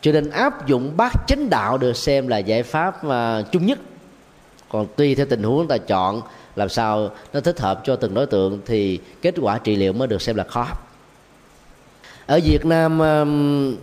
Cho 0.00 0.12
nên 0.12 0.30
áp 0.30 0.66
dụng 0.66 0.96
bát 0.96 1.12
chánh 1.26 1.50
đạo 1.50 1.78
được 1.78 1.96
xem 1.96 2.28
là 2.28 2.38
giải 2.38 2.62
pháp 2.62 3.04
mà 3.04 3.44
chung 3.52 3.66
nhất. 3.66 3.78
Còn 4.68 4.86
tùy 4.96 5.14
theo 5.14 5.26
tình 5.26 5.42
huống 5.42 5.68
ta 5.68 5.78
chọn 5.78 6.22
làm 6.56 6.68
sao 6.68 7.10
nó 7.32 7.40
thích 7.40 7.60
hợp 7.60 7.80
cho 7.84 7.96
từng 7.96 8.14
đối 8.14 8.26
tượng 8.26 8.60
thì 8.66 9.00
kết 9.22 9.34
quả 9.40 9.58
trị 9.58 9.76
liệu 9.76 9.92
mới 9.92 10.08
được 10.08 10.22
xem 10.22 10.36
là 10.36 10.44
khó 10.44 10.66
ở 12.30 12.40
Việt 12.44 12.66
Nam 12.66 12.98
um, 12.98 13.76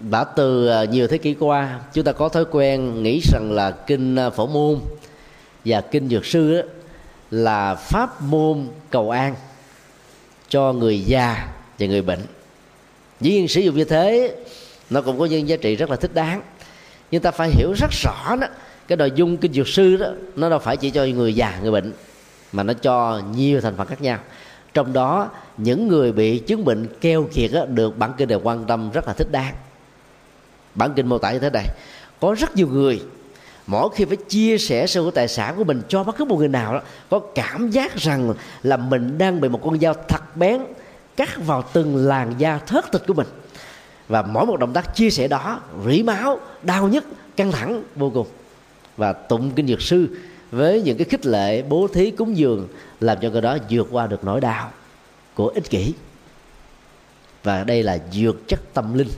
đã 0.00 0.24
từ 0.24 0.68
à, 0.68 0.84
nhiều 0.84 1.06
thế 1.06 1.18
kỷ 1.18 1.34
qua, 1.34 1.80
chúng 1.92 2.04
ta 2.04 2.12
có 2.12 2.28
thói 2.28 2.44
quen 2.50 3.02
nghĩ 3.02 3.20
rằng 3.32 3.52
là 3.52 3.70
kinh 3.70 4.16
à, 4.16 4.30
phổ 4.30 4.46
môn 4.46 4.80
và 5.64 5.80
kinh 5.80 6.08
dược 6.08 6.26
sư 6.26 6.56
đó 6.56 6.68
là 7.30 7.74
pháp 7.74 8.22
môn 8.22 8.68
cầu 8.90 9.10
an 9.10 9.34
cho 10.48 10.72
người 10.72 11.00
già 11.00 11.48
và 11.78 11.86
người 11.86 12.02
bệnh. 12.02 12.20
Dĩ 13.20 13.30
nhiên 13.30 13.48
sử 13.48 13.60
dụng 13.60 13.76
như 13.76 13.84
thế, 13.84 14.36
nó 14.90 15.00
cũng 15.02 15.18
có 15.18 15.24
những 15.24 15.48
giá 15.48 15.56
trị 15.56 15.76
rất 15.76 15.90
là 15.90 15.96
thích 15.96 16.14
đáng. 16.14 16.42
Nhưng 17.10 17.22
ta 17.22 17.30
phải 17.30 17.50
hiểu 17.50 17.72
rất 17.78 17.90
rõ 17.90 18.36
đó, 18.40 18.46
cái 18.88 18.96
nội 18.96 19.12
dung 19.14 19.36
kinh 19.36 19.52
dược 19.52 19.68
sư 19.68 19.96
đó, 19.96 20.08
nó 20.36 20.50
đâu 20.50 20.58
phải 20.58 20.76
chỉ 20.76 20.90
cho 20.90 21.04
người 21.04 21.34
già, 21.34 21.58
người 21.62 21.72
bệnh, 21.72 21.92
mà 22.52 22.62
nó 22.62 22.72
cho 22.72 23.22
nhiều 23.34 23.60
thành 23.60 23.76
phần 23.76 23.86
khác 23.86 24.00
nhau. 24.00 24.18
Trong 24.74 24.92
đó 24.92 25.30
những 25.58 25.88
người 25.88 26.12
bị 26.12 26.38
chứng 26.38 26.64
bệnh 26.64 26.86
keo 27.00 27.28
kiệt 27.34 27.52
á, 27.52 27.64
được 27.66 27.98
bản 27.98 28.12
kinh 28.16 28.28
đều 28.28 28.40
quan 28.42 28.64
tâm 28.64 28.90
rất 28.90 29.06
là 29.06 29.12
thích 29.12 29.28
đáng. 29.32 29.54
Bản 30.74 30.92
kinh 30.96 31.06
mô 31.06 31.18
tả 31.18 31.32
như 31.32 31.38
thế 31.38 31.50
này 31.50 31.66
có 32.20 32.34
rất 32.38 32.56
nhiều 32.56 32.68
người 32.68 33.02
mỗi 33.66 33.88
khi 33.94 34.04
phải 34.04 34.16
chia 34.16 34.58
sẻ 34.58 34.86
sở 34.86 35.00
hữu 35.00 35.10
tài 35.10 35.28
sản 35.28 35.54
của 35.56 35.64
mình 35.64 35.82
cho 35.88 36.04
bất 36.04 36.16
cứ 36.16 36.24
một 36.24 36.36
người 36.36 36.48
nào 36.48 36.74
đó 36.74 36.80
có 37.10 37.18
cảm 37.18 37.70
giác 37.70 37.96
rằng 37.96 38.34
là 38.62 38.76
mình 38.76 39.18
đang 39.18 39.40
bị 39.40 39.48
một 39.48 39.60
con 39.64 39.80
dao 39.80 39.94
thật 40.08 40.36
bén 40.36 40.60
cắt 41.16 41.46
vào 41.46 41.64
từng 41.72 41.96
làn 41.96 42.34
da 42.38 42.58
thớt 42.58 42.92
thịt 42.92 43.02
của 43.06 43.14
mình. 43.14 43.26
Và 44.08 44.22
mỗi 44.22 44.46
một 44.46 44.58
động 44.60 44.72
tác 44.72 44.94
chia 44.94 45.10
sẻ 45.10 45.28
đó 45.28 45.60
rỉ 45.86 46.02
máu 46.02 46.40
đau 46.62 46.88
nhức 46.88 47.04
căng 47.36 47.52
thẳng 47.52 47.82
vô 47.96 48.10
cùng. 48.14 48.26
Và 48.96 49.12
tụng 49.12 49.50
kinh 49.50 49.66
dược 49.66 49.82
sư 49.82 50.08
với 50.50 50.82
những 50.82 50.98
cái 50.98 51.04
khích 51.04 51.26
lệ 51.26 51.62
bố 51.62 51.88
thí 51.94 52.10
cúng 52.10 52.36
dường 52.36 52.68
làm 53.00 53.18
cho 53.22 53.30
người 53.30 53.40
đó 53.40 53.58
vượt 53.70 53.88
qua 53.90 54.06
được 54.06 54.24
nỗi 54.24 54.40
đau 54.40 54.70
của 55.38 55.48
ích 55.48 55.70
kỷ. 55.70 55.94
Và 57.42 57.64
đây 57.64 57.82
là 57.82 57.98
dược 58.12 58.48
chất 58.48 58.60
tâm 58.74 58.94
linh. 58.94 59.08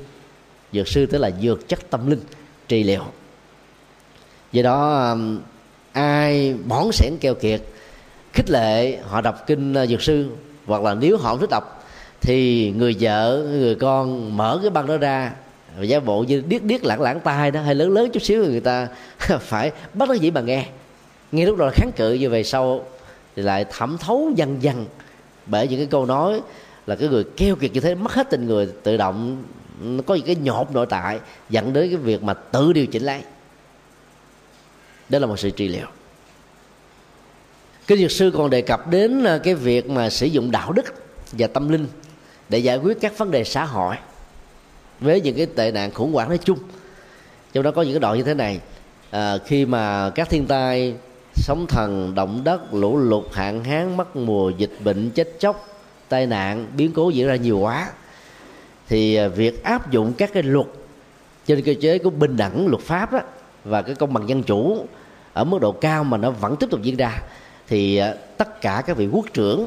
Dược 0.73 0.89
sư 0.89 1.07
tức 1.07 1.19
là 1.19 1.31
dược 1.43 1.69
chất 1.69 1.91
tâm 1.91 2.11
linh, 2.11 2.21
trị 2.69 2.83
liệu. 2.83 3.05
Do 4.53 4.63
đó 4.63 5.11
um, 5.11 5.41
ai 5.93 6.55
bón 6.55 6.93
sẻn 6.93 7.13
keo 7.21 7.35
kiệt, 7.35 7.63
khích 8.33 8.51
lệ, 8.51 8.99
họ 9.09 9.21
đọc 9.21 9.47
kinh 9.47 9.75
uh, 9.83 9.89
dược 9.89 10.03
sư, 10.03 10.29
hoặc 10.67 10.83
là 10.83 10.95
nếu 10.95 11.17
họ 11.17 11.31
không 11.31 11.41
thích 11.41 11.51
đọc, 11.51 11.85
thì 12.21 12.71
người 12.77 12.97
vợ, 13.01 13.47
người 13.51 13.75
con 13.75 14.37
mở 14.37 14.59
cái 14.63 14.71
băng 14.71 14.87
đó 14.87 14.97
ra 14.97 15.33
và 15.79 15.85
giả 15.85 16.01
bộ 16.01 16.25
như 16.29 16.43
điếc 16.49 16.63
điếc 16.63 16.85
lãng 16.85 17.01
lãng 17.01 17.21
tai 17.21 17.51
đó 17.51 17.61
hay 17.61 17.75
lớn 17.75 17.91
lớn 17.91 18.11
chút 18.13 18.23
xíu, 18.23 18.45
người 18.45 18.61
ta 18.61 18.89
phải 19.41 19.73
bắt 19.95 20.09
nó 20.09 20.15
dĩ 20.15 20.31
mà 20.31 20.41
nghe. 20.41 20.67
Nghe 21.33 21.47
lúc 21.47 21.57
đó 21.57 21.71
kháng 21.75 21.91
cự, 21.97 22.13
như 22.13 22.31
vậy 22.31 22.45
sau 22.45 22.85
thì 23.37 23.43
lại 23.43 23.65
thẩm 23.71 23.99
thấu 23.99 24.33
dần 24.37 24.63
dần 24.63 24.87
bởi 25.51 25.69
những 25.69 25.79
cái 25.79 25.89
câu 25.91 26.07
nói 26.07 26.41
là 26.87 26.97
cái 26.97 27.09
người 27.09 27.25
keo 27.37 27.57
kiệt 27.57 27.73
như 27.73 27.81
thế 27.81 27.95
mất 27.95 28.13
hết 28.13 28.31
tình 28.31 28.47
người 28.47 28.69
tự 28.83 28.97
động 28.97 29.45
nó 29.81 30.03
có 30.07 30.15
những 30.15 30.27
cái 30.27 30.37
nhột 30.43 30.73
nội 30.73 30.87
tại 30.87 31.21
dẫn 31.51 31.73
đến 31.73 31.89
cái 31.89 31.97
việc 31.97 32.23
mà 32.23 32.35
tự 32.35 32.73
điều 32.73 32.87
chỉnh 32.87 33.03
lấy 33.03 33.23
đó 35.09 35.19
là 35.19 35.27
một 35.27 35.39
sự 35.39 35.51
trị 35.51 35.69
liệu. 35.69 35.87
Cái 37.87 37.99
dược 37.99 38.11
sư 38.11 38.33
còn 38.35 38.51
đề 38.51 38.63
cập 38.63 38.91
đến 38.91 39.25
à, 39.25 39.39
cái 39.39 39.55
việc 39.55 39.91
mà 39.91 40.11
sử 40.11 40.27
dụng 40.27 40.51
đạo 40.51 40.73
đức 40.73 40.85
và 41.33 41.47
tâm 41.47 41.69
linh 41.69 41.87
để 42.49 42.59
giải 42.59 42.77
quyết 42.77 43.01
các 43.01 43.19
vấn 43.19 43.31
đề 43.31 43.45
xã 43.45 43.65
hội 43.65 43.97
với 45.01 45.21
những 45.21 45.37
cái 45.37 45.47
tệ 45.47 45.71
nạn 45.71 45.91
khủng 45.91 46.13
hoảng 46.13 46.29
nói 46.29 46.39
chung. 46.39 46.59
Trong 47.53 47.65
đó 47.65 47.71
có 47.71 47.83
những 47.83 47.93
cái 47.93 48.01
đoạn 48.01 48.17
như 48.17 48.23
thế 48.23 48.35
này 48.35 48.61
à, 49.11 49.39
khi 49.47 49.67
mà 49.67 50.11
các 50.15 50.31
thiên 50.31 50.47
tai 50.47 50.95
sóng 51.41 51.67
thần, 51.67 52.15
động 52.15 52.45
đất, 52.45 52.75
lũ 52.75 52.97
lụt, 52.97 53.25
hạn 53.33 53.65
hán, 53.65 53.97
mất 53.97 54.17
mùa, 54.17 54.51
dịch 54.51 54.73
bệnh, 54.85 55.11
chết 55.11 55.37
chóc, 55.39 55.69
tai 56.09 56.27
nạn, 56.27 56.67
biến 56.77 56.93
cố 56.93 57.11
diễn 57.11 57.27
ra 57.27 57.37
nhiều 57.37 57.59
quá. 57.59 57.91
Thì 58.89 59.15
à, 59.15 59.29
việc 59.29 59.65
áp 59.65 59.91
dụng 59.91 60.13
các 60.19 60.31
cái 60.33 60.43
luật 60.43 60.67
trên 61.47 61.63
cơ 61.63 61.75
chế 61.81 61.99
của 61.99 62.11
bình 62.11 62.37
đẳng 62.37 62.69
luật 62.69 62.83
pháp 62.83 63.13
đó 63.13 63.21
và 63.65 63.83
cái 63.83 63.95
công 63.95 64.13
bằng 64.13 64.29
dân 64.29 64.43
chủ 64.43 64.87
ở 65.33 65.45
mức 65.45 65.59
độ 65.61 65.73
cao 65.73 66.05
mà 66.05 66.17
nó 66.17 66.31
vẫn 66.31 66.57
tiếp 66.57 66.67
tục 66.71 66.83
diễn 66.83 66.97
ra, 66.97 67.23
thì 67.69 67.97
à, 67.97 68.15
tất 68.37 68.61
cả 68.61 68.83
các 68.87 68.97
vị 68.97 69.09
quốc 69.13 69.27
trưởng 69.33 69.67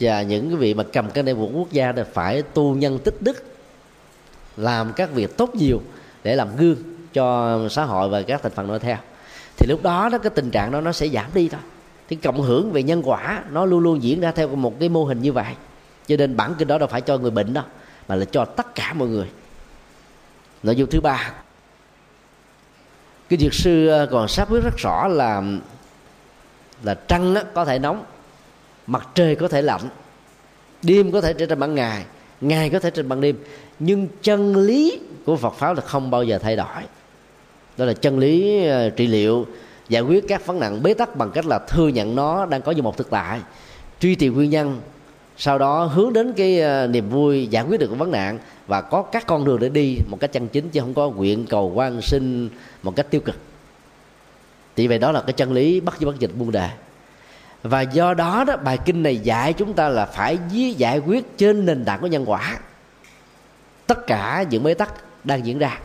và 0.00 0.22
những 0.22 0.48
cái 0.48 0.56
vị 0.56 0.74
mà 0.74 0.84
cầm 0.92 1.10
cái 1.10 1.24
này 1.24 1.34
một 1.34 1.50
quốc 1.54 1.72
gia 1.72 1.92
là 1.92 2.04
phải 2.12 2.42
tu 2.42 2.74
nhân 2.74 2.98
tích 2.98 3.22
đức, 3.22 3.44
làm 4.56 4.92
các 4.96 5.12
việc 5.12 5.36
tốt 5.36 5.54
nhiều 5.54 5.80
để 6.24 6.36
làm 6.36 6.56
gương 6.56 6.76
cho 7.12 7.58
xã 7.70 7.84
hội 7.84 8.08
và 8.08 8.22
các 8.22 8.42
thành 8.42 8.52
phần 8.52 8.66
nói 8.66 8.78
theo 8.78 8.96
thì 9.56 9.66
lúc 9.66 9.82
đó 9.82 10.08
đó, 10.08 10.18
cái 10.18 10.30
tình 10.30 10.50
trạng 10.50 10.72
đó 10.72 10.80
nó 10.80 10.92
sẽ 10.92 11.08
giảm 11.08 11.30
đi 11.34 11.48
thôi. 11.48 11.60
Cái 12.08 12.18
cộng 12.22 12.42
hưởng 12.42 12.72
về 12.72 12.82
nhân 12.82 13.02
quả 13.04 13.44
nó 13.50 13.64
luôn 13.64 13.80
luôn 13.80 14.02
diễn 14.02 14.20
ra 14.20 14.32
theo 14.32 14.48
một 14.48 14.80
cái 14.80 14.88
mô 14.88 15.04
hình 15.04 15.22
như 15.22 15.32
vậy. 15.32 15.54
Cho 16.06 16.16
nên 16.16 16.36
bản 16.36 16.54
kinh 16.58 16.68
đó 16.68 16.78
đâu 16.78 16.88
phải 16.88 17.00
cho 17.00 17.18
người 17.18 17.30
bệnh 17.30 17.52
đâu, 17.52 17.64
mà 18.08 18.14
là 18.14 18.24
cho 18.24 18.44
tất 18.44 18.74
cả 18.74 18.92
mọi 18.92 19.08
người. 19.08 19.26
Nội 20.62 20.76
dung 20.76 20.90
thứ 20.90 21.00
ba. 21.00 21.32
Cái 23.28 23.38
dược 23.38 23.54
sư 23.54 23.88
ờ, 23.88 24.06
còn 24.10 24.28
sắp 24.28 24.50
quyết 24.50 24.60
rất 24.64 24.78
rõ 24.78 25.08
là 25.08 25.42
là 26.82 26.94
trăng 26.94 27.34
có 27.54 27.64
thể 27.64 27.78
nóng, 27.78 28.04
mặt 28.86 29.08
trời 29.14 29.36
có 29.36 29.48
thể 29.48 29.62
lạnh, 29.62 29.88
đêm 30.82 31.12
có 31.12 31.20
thể 31.20 31.32
trở 31.32 31.46
thành 31.46 31.58
ban 31.58 31.74
ngày 31.74 32.04
ngày 32.42 32.70
có 32.70 32.78
thể 32.78 32.90
trên 32.90 33.08
ban 33.08 33.20
đêm. 33.20 33.36
Nhưng 33.78 34.08
chân 34.22 34.56
lý 34.56 35.00
của 35.24 35.36
Phật 35.36 35.54
pháp 35.54 35.72
là 35.72 35.80
không 35.80 36.10
bao 36.10 36.24
giờ 36.24 36.38
thay 36.38 36.56
đổi 36.56 36.82
đó 37.76 37.84
là 37.84 37.92
chân 37.92 38.18
lý 38.18 38.66
ờ, 38.66 38.90
trị 38.90 39.06
liệu, 39.06 39.46
giải 39.88 40.02
quyết 40.02 40.24
các 40.28 40.46
vấn 40.46 40.60
nạn 40.60 40.82
bế 40.82 40.94
tắc 40.94 41.16
bằng 41.16 41.30
cách 41.30 41.46
là 41.46 41.58
thừa 41.58 41.88
nhận 41.88 42.16
nó 42.16 42.46
đang 42.46 42.62
có 42.62 42.72
như 42.72 42.82
một 42.82 42.96
thực 42.96 43.10
tại, 43.10 43.40
truy 44.00 44.14
tìm 44.14 44.34
nguyên 44.34 44.50
nhân, 44.50 44.80
sau 45.36 45.58
đó 45.58 45.84
hướng 45.84 46.12
đến 46.12 46.32
cái 46.32 46.60
ờ, 46.60 46.86
niềm 46.86 47.08
vui, 47.10 47.46
giải 47.46 47.64
quyết 47.64 47.80
được 47.80 47.98
vấn 47.98 48.10
nạn 48.10 48.38
và 48.66 48.80
có 48.80 49.02
các 49.02 49.26
con 49.26 49.44
đường 49.44 49.60
để 49.60 49.68
đi 49.68 49.98
một 50.10 50.20
cách 50.20 50.32
chân 50.32 50.48
chính 50.48 50.68
chứ 50.68 50.80
không 50.80 50.94
có 50.94 51.10
nguyện 51.10 51.46
cầu 51.46 51.72
quan 51.74 52.02
sinh 52.02 52.48
một 52.82 52.96
cách 52.96 53.06
tiêu 53.10 53.20
cực. 53.20 53.36
Thì 54.76 54.88
vậy 54.88 54.98
đó 54.98 55.12
là 55.12 55.20
cái 55.20 55.32
chân 55.32 55.52
lý 55.52 55.80
bắt 55.80 56.00
với 56.00 56.12
bắt 56.12 56.20
dịch 56.20 56.30
buông 56.34 56.52
đề. 56.52 56.68
Và 57.62 57.80
do 57.80 58.14
đó 58.14 58.44
đó, 58.46 58.56
bài 58.56 58.78
kinh 58.84 59.02
này 59.02 59.16
dạy 59.16 59.52
chúng 59.52 59.72
ta 59.72 59.88
là 59.88 60.06
phải 60.06 60.38
giải 60.76 60.98
quyết 60.98 61.38
trên 61.38 61.66
nền 61.66 61.84
tảng 61.84 62.00
của 62.00 62.06
nhân 62.06 62.24
quả. 62.30 62.58
Tất 63.86 64.06
cả 64.06 64.44
những 64.50 64.62
bế 64.62 64.74
tắc 64.74 64.94
đang 65.24 65.46
diễn 65.46 65.58
ra. 65.58 65.78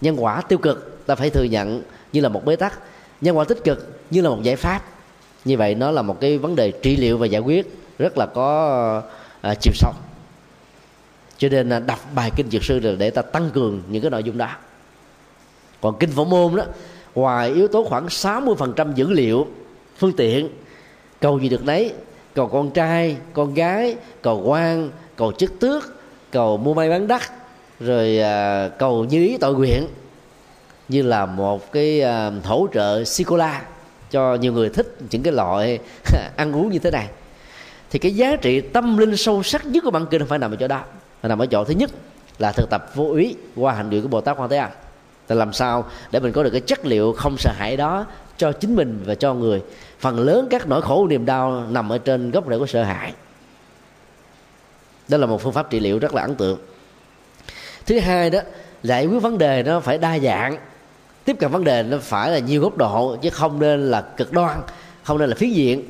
Nhân 0.00 0.24
quả 0.24 0.40
tiêu 0.40 0.58
cực 0.58 0.89
ta 1.06 1.14
phải 1.14 1.30
thừa 1.30 1.44
nhận 1.44 1.82
như 2.12 2.20
là 2.20 2.28
một 2.28 2.44
bế 2.44 2.56
tắc 2.56 2.78
nhân 3.20 3.38
quả 3.38 3.44
tích 3.44 3.64
cực 3.64 4.00
như 4.10 4.22
là 4.22 4.30
một 4.30 4.42
giải 4.42 4.56
pháp. 4.56 4.82
Như 5.44 5.56
vậy 5.56 5.74
nó 5.74 5.90
là 5.90 6.02
một 6.02 6.20
cái 6.20 6.38
vấn 6.38 6.56
đề 6.56 6.70
trị 6.70 6.96
liệu 6.96 7.18
và 7.18 7.26
giải 7.26 7.40
quyết 7.40 7.74
rất 7.98 8.18
là 8.18 8.26
có 8.26 9.02
à, 9.40 9.54
chiều 9.60 9.72
sâu. 9.74 9.92
Cho 11.38 11.48
nên 11.48 11.68
là 11.68 11.78
đọc 11.78 11.98
bài 12.14 12.30
kinh 12.36 12.50
dược 12.50 12.64
sư 12.64 12.80
là 12.80 12.92
để 12.98 13.10
ta 13.10 13.22
tăng 13.22 13.50
cường 13.50 13.82
những 13.88 14.02
cái 14.02 14.10
nội 14.10 14.22
dung 14.22 14.38
đó. 14.38 14.48
Còn 15.80 15.98
kinh 15.98 16.10
phổ 16.10 16.24
môn 16.24 16.56
đó 16.56 16.64
ngoài 17.14 17.52
yếu 17.52 17.68
tố 17.68 17.84
khoảng 17.84 18.06
60% 18.06 18.94
dữ 18.94 19.10
liệu 19.10 19.46
phương 19.96 20.12
tiện 20.12 20.48
cầu 21.20 21.38
gì 21.38 21.48
được 21.48 21.64
nấy 21.64 21.92
cầu 22.34 22.46
con 22.46 22.70
trai 22.70 23.16
con 23.32 23.54
gái 23.54 23.96
cầu 24.22 24.42
quan 24.46 24.90
cầu 25.16 25.32
chức 25.32 25.60
tước 25.60 25.94
cầu 26.30 26.56
mua 26.56 26.74
may 26.74 26.90
bán 26.90 27.06
đắt 27.06 27.22
rồi 27.80 28.18
à, 28.18 28.68
cầu 28.68 29.04
như 29.04 29.26
ý 29.26 29.36
tội 29.40 29.54
nguyện 29.54 29.86
như 30.90 31.02
là 31.02 31.26
một 31.26 31.72
cái 31.72 32.02
à, 32.02 32.30
hỗ 32.44 32.68
trợ 32.72 33.04
sô 33.04 33.38
cho 34.10 34.34
nhiều 34.34 34.52
người 34.52 34.68
thích 34.68 34.96
những 35.10 35.22
cái 35.22 35.32
loại 35.32 35.78
ăn 36.36 36.52
uống 36.52 36.70
như 36.70 36.78
thế 36.78 36.90
này. 36.90 37.08
Thì 37.90 37.98
cái 37.98 38.14
giá 38.14 38.36
trị 38.36 38.60
tâm 38.60 38.96
linh 38.96 39.16
sâu 39.16 39.42
sắc 39.42 39.66
nhất 39.66 39.84
của 39.84 39.90
bản 39.90 40.06
kinh 40.10 40.26
phải 40.26 40.38
nằm 40.38 40.52
ở 40.52 40.56
chỗ 40.56 40.68
đó 40.68 40.82
phải 41.20 41.28
nằm 41.28 41.38
ở 41.38 41.46
chỗ 41.46 41.64
thứ 41.64 41.74
nhất 41.74 41.90
là 42.38 42.52
thực 42.52 42.70
tập 42.70 42.90
vô 42.94 43.12
ý 43.12 43.36
qua 43.56 43.74
hành 43.74 43.90
nguyện 43.90 44.02
của 44.02 44.08
bồ 44.08 44.20
tát 44.20 44.36
quan 44.38 44.48
thế 44.48 44.56
âm. 44.56 44.70
Là 45.28 45.36
làm 45.36 45.52
sao 45.52 45.84
để 46.10 46.20
mình 46.20 46.32
có 46.32 46.42
được 46.42 46.50
cái 46.50 46.60
chất 46.60 46.86
liệu 46.86 47.12
không 47.12 47.36
sợ 47.38 47.50
hãi 47.54 47.76
đó 47.76 48.06
cho 48.36 48.52
chính 48.52 48.76
mình 48.76 49.02
và 49.06 49.14
cho 49.14 49.34
người. 49.34 49.62
Phần 49.98 50.20
lớn 50.20 50.46
các 50.50 50.68
nỗi 50.68 50.82
khổ 50.82 51.06
niềm 51.06 51.26
đau 51.26 51.66
nằm 51.70 51.92
ở 51.92 51.98
trên 51.98 52.30
gốc 52.30 52.44
rễ 52.48 52.58
của 52.58 52.66
sợ 52.66 52.82
hãi. 52.82 53.12
Đó 55.08 55.18
là 55.18 55.26
một 55.26 55.42
phương 55.42 55.52
pháp 55.52 55.70
trị 55.70 55.80
liệu 55.80 55.98
rất 55.98 56.14
là 56.14 56.22
ấn 56.22 56.34
tượng. 56.34 56.58
Thứ 57.86 57.98
hai 58.00 58.30
đó, 58.30 58.40
giải 58.82 59.06
quyết 59.06 59.18
vấn 59.18 59.38
đề 59.38 59.62
nó 59.62 59.80
phải 59.80 59.98
đa 59.98 60.18
dạng 60.18 60.56
tiếp 61.24 61.36
cận 61.38 61.50
vấn 61.50 61.64
đề 61.64 61.82
nó 61.82 61.98
phải 61.98 62.30
là 62.30 62.38
nhiều 62.38 62.62
góc 62.62 62.76
độ 62.76 63.16
chứ 63.22 63.30
không 63.30 63.60
nên 63.60 63.90
là 63.90 64.00
cực 64.00 64.32
đoan 64.32 64.60
không 65.02 65.18
nên 65.18 65.28
là 65.28 65.36
phiến 65.36 65.50
diện. 65.50 65.84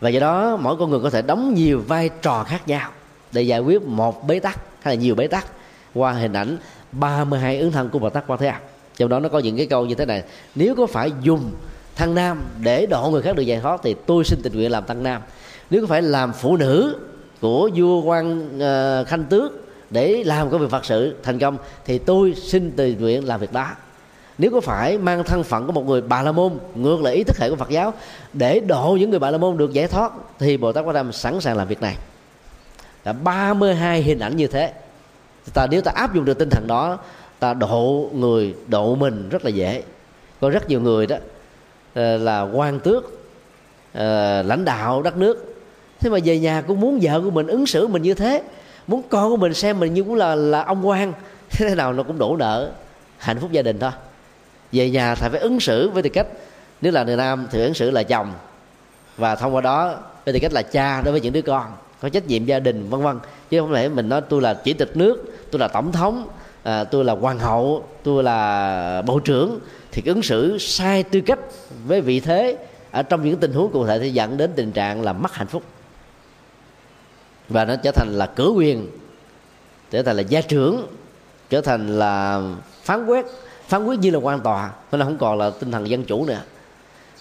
Và 0.00 0.08
do 0.08 0.20
đó 0.20 0.56
mỗi 0.60 0.76
con 0.76 0.90
người 0.90 1.00
có 1.00 1.10
thể 1.10 1.22
đóng 1.22 1.54
nhiều 1.54 1.82
vai 1.88 2.10
trò 2.22 2.44
khác 2.44 2.68
nhau 2.68 2.90
để 3.32 3.42
giải 3.42 3.60
quyết 3.60 3.82
một 3.82 4.26
bế 4.26 4.40
tắc 4.40 4.58
hay 4.80 4.96
là 4.96 5.02
nhiều 5.02 5.14
bế 5.14 5.26
tắc 5.26 5.46
qua 5.94 6.12
hình 6.12 6.32
ảnh 6.32 6.56
32 6.92 7.58
ứng 7.58 7.72
thân 7.72 7.88
của 7.88 7.98
Bồ 7.98 8.10
Tát 8.10 8.24
Quan 8.26 8.40
Thế 8.40 8.46
Âm. 8.46 8.60
Trong 8.96 9.08
đó 9.08 9.20
nó 9.20 9.28
có 9.28 9.38
những 9.38 9.56
cái 9.56 9.66
câu 9.66 9.86
như 9.86 9.94
thế 9.94 10.06
này 10.06 10.22
nếu 10.54 10.74
có 10.74 10.86
phải 10.86 11.12
dùng 11.22 11.50
thăng 11.96 12.14
nam 12.14 12.42
để 12.60 12.86
độ 12.86 13.10
người 13.10 13.22
khác 13.22 13.36
được 13.36 13.42
giải 13.42 13.60
thoát 13.60 13.80
thì 13.82 13.94
tôi 14.06 14.24
xin 14.24 14.42
tình 14.42 14.52
nguyện 14.52 14.70
làm 14.70 14.84
tăng 14.84 15.02
nam. 15.02 15.22
Nếu 15.70 15.80
có 15.80 15.86
phải 15.86 16.02
làm 16.02 16.32
phụ 16.32 16.56
nữ 16.56 16.98
của 17.40 17.70
vua 17.74 18.02
quan 18.02 18.48
uh, 18.56 19.08
khanh 19.08 19.24
tước 19.24 19.52
để 19.90 20.22
làm 20.26 20.50
công 20.50 20.60
việc 20.60 20.70
phật 20.70 20.84
sự 20.84 21.16
thành 21.22 21.38
công 21.38 21.56
thì 21.84 21.98
tôi 21.98 22.34
xin 22.34 22.72
tình 22.76 23.00
nguyện 23.00 23.24
làm 23.24 23.40
việc 23.40 23.52
đó 23.52 23.70
nếu 24.38 24.50
có 24.50 24.60
phải 24.60 24.98
mang 24.98 25.24
thân 25.24 25.44
phận 25.44 25.66
của 25.66 25.72
một 25.72 25.86
người 25.86 26.00
bà 26.00 26.22
la 26.22 26.32
môn, 26.32 26.52
ngược 26.74 27.02
lại 27.02 27.14
ý 27.14 27.24
thức 27.24 27.36
hệ 27.38 27.50
của 27.50 27.56
phật 27.56 27.70
giáo, 27.70 27.92
để 28.32 28.60
độ 28.60 28.96
những 29.00 29.10
người 29.10 29.18
bà 29.18 29.30
la 29.30 29.38
môn 29.38 29.56
được 29.56 29.72
giải 29.72 29.88
thoát, 29.88 30.12
thì 30.38 30.56
bồ 30.56 30.72
tát 30.72 30.84
quan 30.84 30.96
Âm 30.96 31.12
sẵn 31.12 31.40
sàng 31.40 31.56
làm 31.56 31.68
việc 31.68 31.82
này. 31.82 31.96
Là 33.04 33.12
32 33.12 34.02
hình 34.02 34.18
ảnh 34.18 34.36
như 34.36 34.46
thế. 34.46 34.72
Ta, 35.54 35.66
nếu 35.70 35.80
ta 35.80 35.92
áp 35.94 36.14
dụng 36.14 36.24
được 36.24 36.38
tinh 36.38 36.50
thần 36.50 36.66
đó, 36.66 36.98
ta 37.38 37.54
độ 37.54 38.10
người, 38.12 38.54
độ 38.66 38.94
mình 38.94 39.28
rất 39.28 39.44
là 39.44 39.50
dễ. 39.50 39.82
Có 40.40 40.50
rất 40.50 40.68
nhiều 40.68 40.80
người 40.80 41.06
đó 41.06 41.16
ờ, 41.94 42.16
là 42.16 42.42
quan 42.42 42.80
tước 42.80 43.18
ờ, 43.92 44.42
lãnh 44.42 44.64
đạo 44.64 45.02
đất 45.02 45.16
nước. 45.16 45.54
Thế 46.00 46.10
mà 46.10 46.18
về 46.24 46.38
nhà 46.38 46.62
cũng 46.66 46.80
muốn 46.80 46.98
vợ 47.02 47.20
của 47.20 47.30
mình 47.30 47.46
ứng 47.46 47.66
xử 47.66 47.86
mình 47.86 48.02
như 48.02 48.14
thế, 48.14 48.42
muốn 48.86 49.02
con 49.08 49.30
của 49.30 49.36
mình 49.36 49.54
xem 49.54 49.80
mình 49.80 49.94
như 49.94 50.02
cũng 50.02 50.14
là 50.14 50.34
là 50.34 50.62
ông 50.62 50.88
quan. 50.88 51.12
Thế 51.50 51.74
nào 51.74 51.92
nó 51.92 52.02
cũng 52.02 52.18
đổ 52.18 52.36
nợ, 52.36 52.70
hạnh 53.18 53.38
phúc 53.40 53.52
gia 53.52 53.62
đình 53.62 53.78
thôi 53.78 53.90
về 54.74 54.90
nhà 54.90 55.14
thầy 55.14 55.30
phải 55.30 55.40
ứng 55.40 55.60
xử 55.60 55.90
với 55.90 56.02
tư 56.02 56.08
cách 56.08 56.26
nếu 56.80 56.92
là 56.92 57.04
người 57.04 57.16
nam 57.16 57.46
thì 57.50 57.62
ứng 57.62 57.74
xử 57.74 57.90
là 57.90 58.02
chồng. 58.02 58.32
Và 59.16 59.36
thông 59.36 59.54
qua 59.54 59.60
đó 59.60 59.94
với 60.24 60.34
tư 60.34 60.38
cách 60.40 60.52
là 60.52 60.62
cha 60.62 61.02
đối 61.02 61.12
với 61.12 61.20
những 61.20 61.32
đứa 61.32 61.42
con 61.42 61.72
có 62.00 62.08
trách 62.08 62.26
nhiệm 62.26 62.44
gia 62.44 62.58
đình 62.58 62.88
vân 62.88 63.02
vân. 63.02 63.18
Chứ 63.50 63.60
không 63.60 63.74
thể 63.74 63.88
mình 63.88 64.08
nói 64.08 64.20
tôi 64.28 64.42
là 64.42 64.54
chủ 64.54 64.72
tịch 64.78 64.96
nước 64.96 65.24
tôi 65.50 65.60
là 65.60 65.68
tổng 65.68 65.92
thống 65.92 66.28
à, 66.62 66.84
tôi 66.84 67.04
là 67.04 67.12
hoàng 67.12 67.38
hậu 67.38 67.88
tôi 68.02 68.22
là 68.22 69.02
bộ 69.06 69.20
trưởng 69.20 69.58
thì 69.92 70.02
ứng 70.06 70.22
xử 70.22 70.58
sai 70.58 71.02
tư 71.02 71.20
cách 71.20 71.38
với 71.86 72.00
vị 72.00 72.20
thế 72.20 72.56
ở 72.90 73.02
trong 73.02 73.24
những 73.24 73.36
tình 73.36 73.52
huống 73.52 73.72
cụ 73.72 73.86
thể 73.86 73.98
thì 73.98 74.10
dẫn 74.10 74.36
đến 74.36 74.52
tình 74.56 74.72
trạng 74.72 75.02
là 75.02 75.12
mất 75.12 75.34
hạnh 75.34 75.46
phúc. 75.46 75.62
Và 77.48 77.64
nó 77.64 77.76
trở 77.76 77.90
thành 77.90 78.08
là 78.12 78.26
cửa 78.26 78.48
quyền 78.48 78.90
trở 79.90 80.02
thành 80.02 80.16
là 80.16 80.22
gia 80.22 80.40
trưởng 80.40 80.86
trở 81.50 81.60
thành 81.60 81.98
là 81.98 82.42
phán 82.82 83.06
quyết 83.06 83.26
phán 83.68 83.86
quyết 83.86 83.98
như 83.98 84.10
là 84.10 84.18
quan 84.18 84.40
tòa, 84.40 84.70
nên 84.92 84.98
nó 84.98 85.04
không 85.04 85.18
còn 85.18 85.38
là 85.38 85.50
tinh 85.50 85.72
thần 85.72 85.88
dân 85.88 86.04
chủ 86.04 86.24
nữa. 86.24 86.40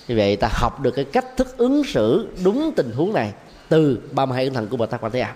Như 0.07 0.17
vậy 0.17 0.35
ta 0.35 0.49
học 0.51 0.81
được 0.81 0.91
cái 0.91 1.05
cách 1.05 1.37
thức 1.37 1.57
ứng 1.57 1.83
xử 1.83 2.27
đúng 2.43 2.71
tình 2.75 2.91
huống 2.91 3.13
này 3.13 3.33
từ 3.69 3.99
32 4.11 4.43
ứng 4.43 4.53
thần 4.53 4.67
của 4.67 4.77
Bồ 4.77 4.85
Tát 4.85 5.01
Quan 5.01 5.11
Thế 5.11 5.19
Âm. 5.19 5.31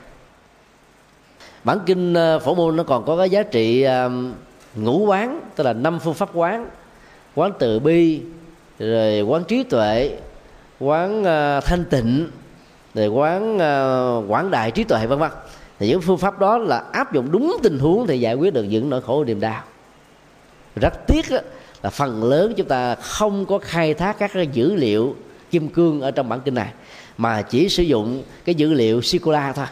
Bản 1.64 1.80
kinh 1.86 2.14
ờ, 2.14 2.40
phổ 2.40 2.56
môn 2.56 2.76
nó 2.76 2.84
còn 2.84 3.06
có 3.06 3.18
cái 3.18 3.30
giá 3.30 3.44
trị 3.44 3.86
ngũ 4.76 5.06
quán, 5.06 5.42
tức 5.56 5.64
là 5.64 5.74
năm 5.74 6.00
phương 6.00 6.14
pháp 6.14 6.30
quán. 6.34 6.70
Quán 7.36 7.52
từ 7.60 7.80
bi, 7.80 8.22
rồi 8.80 9.22
quán 9.22 9.44
trí 9.44 9.64
tuệ, 9.64 10.18
quán 10.80 11.24
ờ, 11.24 11.62
thanh 11.66 11.86
tịnh, 11.86 12.28
rồi 12.94 13.08
quán 13.08 13.60
ờ, 13.60 14.22
quảng 14.28 14.52
đại 14.52 14.72
trí 14.72 14.84
tuệ, 14.84 15.08
vân 15.08 15.20
vân. 15.20 15.32
Thì 15.80 15.88
những 15.88 16.02
phương 16.02 16.18
pháp 16.18 16.40
đó 16.40 16.58
là 16.58 16.84
áp 16.92 17.14
dụng 17.14 17.32
đúng 17.32 17.58
tình 17.64 17.80
huống 17.80 18.08
thì 18.08 18.20
giải 18.20 18.36
quyết 18.36 18.54
được 18.54 18.64
những 18.64 18.90
nỗi 18.90 19.02
khổ 19.02 19.24
niềm 19.24 19.40
đau 19.40 19.64
rất 20.80 21.08
tiếc 21.08 21.26
đó, 21.32 21.38
là 21.84 21.90
phần 21.90 22.24
lớn 22.24 22.54
chúng 22.58 22.68
ta 22.68 22.96
không 22.96 23.46
có 23.46 23.60
khai 23.60 23.94
thác 23.94 24.20
các 24.20 24.32
cái 24.34 24.48
dữ 24.48 24.76
liệu 24.76 25.16
kim 25.52 25.70
cương 25.70 26.02
ở 26.02 26.12
trong 26.12 26.30
bản 26.30 26.42
kinh 26.42 26.54
này 26.54 26.72
mà 27.18 27.42
chỉ 27.42 27.70
sử 27.70 27.84
dụng 27.84 28.24
cái 28.46 28.56
dữ 28.56 28.74
liệu 28.74 29.02
sô 29.02 29.18
thôi. 29.56 29.66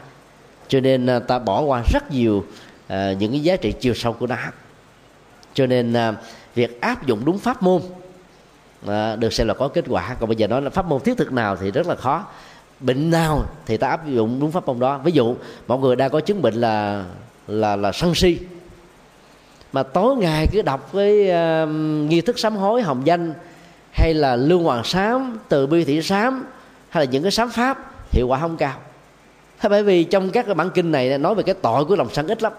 Cho 0.67 0.79
nên 0.79 1.05
à, 1.05 1.19
ta 1.19 1.39
bỏ 1.39 1.61
qua 1.61 1.83
rất 1.93 2.11
nhiều 2.11 2.37
uh, 2.37 2.91
những 3.19 3.31
cái 3.31 3.39
giá 3.39 3.55
trị 3.55 3.73
chiều 3.79 3.93
sâu 3.93 4.13
của 4.13 4.27
nó. 4.27 4.35
Cho 5.53 5.65
nên 5.65 5.93
uh, 5.93 6.15
việc 6.55 6.81
áp 6.81 7.07
dụng 7.07 7.25
đúng 7.25 7.39
pháp 7.39 7.63
môn 7.63 7.81
uh, 8.85 9.19
được 9.19 9.33
xem 9.33 9.47
là 9.47 9.53
có 9.53 9.67
kết 9.67 9.85
quả. 9.87 10.15
Còn 10.19 10.29
bây 10.29 10.35
giờ 10.35 10.47
nói 10.47 10.61
là 10.61 10.69
pháp 10.69 10.85
môn 10.85 11.01
thiết 11.01 11.17
thực 11.17 11.31
nào 11.31 11.55
thì 11.55 11.71
rất 11.71 11.87
là 11.87 11.95
khó. 11.95 12.25
Bệnh 12.79 13.11
nào 13.11 13.45
thì 13.65 13.77
ta 13.77 13.87
áp 13.89 14.07
dụng 14.07 14.39
đúng 14.39 14.51
pháp 14.51 14.67
môn 14.67 14.79
đó. 14.79 14.97
Ví 14.97 15.11
dụ 15.11 15.35
mọi 15.67 15.79
người 15.79 15.95
đang 15.95 16.11
có 16.11 16.19
chứng 16.19 16.41
bệnh 16.41 16.53
là 16.53 17.05
là 17.47 17.75
là 17.75 17.91
sân 17.91 18.15
si 18.15 18.37
mà 19.75 19.83
tối 19.83 20.15
ngày 20.15 20.47
cứ 20.51 20.61
đọc 20.61 20.89
cái 20.93 21.29
uh, 21.29 21.69
nghi 22.09 22.21
thức 22.21 22.39
sám 22.39 22.55
hối 22.55 22.81
hồng 22.81 23.01
danh 23.05 23.33
hay 23.91 24.13
là 24.13 24.35
lương 24.35 24.63
hoàng 24.63 24.83
sám 24.83 25.39
từ 25.49 25.67
bi 25.67 25.83
thị 25.83 26.01
sám 26.01 26.45
hay 26.89 27.05
là 27.05 27.11
những 27.11 27.23
cái 27.23 27.31
sám 27.31 27.49
pháp 27.49 27.91
hiệu 28.11 28.27
quả 28.27 28.39
không 28.39 28.57
cao. 28.57 28.73
Thế 29.59 29.69
bởi 29.69 29.83
vì 29.83 30.03
trong 30.03 30.29
các 30.29 30.45
cái 30.45 30.55
bản 30.55 30.69
kinh 30.69 30.91
này 30.91 31.17
nói 31.17 31.35
về 31.35 31.43
cái 31.43 31.55
tội 31.61 31.85
của 31.85 31.95
lòng 31.95 32.07
sân 32.13 32.27
ít 32.27 32.43
lắm. 32.43 32.53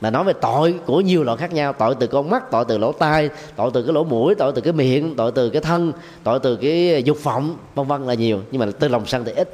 Mà 0.00 0.10
nói 0.10 0.24
về 0.24 0.32
tội 0.32 0.74
của 0.86 1.00
nhiều 1.00 1.24
loại 1.24 1.38
khác 1.38 1.52
nhau 1.52 1.72
tội 1.72 1.94
từ 2.00 2.06
con 2.06 2.30
mắt 2.30 2.50
tội 2.50 2.64
từ 2.68 2.78
lỗ 2.78 2.92
tai 2.92 3.30
tội 3.56 3.70
từ 3.74 3.82
cái 3.82 3.92
lỗ 3.92 4.04
mũi 4.04 4.34
tội 4.34 4.52
từ 4.54 4.60
cái 4.60 4.72
miệng 4.72 5.14
tội 5.16 5.32
từ 5.32 5.50
cái 5.50 5.62
thân 5.62 5.92
tội 6.22 6.38
từ 6.38 6.56
cái 6.56 7.02
dục 7.04 7.18
vọng 7.22 7.56
vân 7.74 7.86
vân 7.86 8.06
là 8.06 8.14
nhiều 8.14 8.40
nhưng 8.50 8.60
mà 8.60 8.66
từ 8.78 8.88
lòng 8.88 9.06
sân 9.06 9.24
thì 9.24 9.32
ít. 9.32 9.50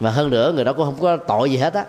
Và 0.00 0.10
hơn 0.10 0.30
nữa 0.30 0.52
người 0.52 0.64
đó 0.64 0.72
cũng 0.72 0.84
không 0.84 1.00
có 1.00 1.16
tội 1.16 1.50
gì 1.50 1.56
hết 1.56 1.74
á. 1.74 1.84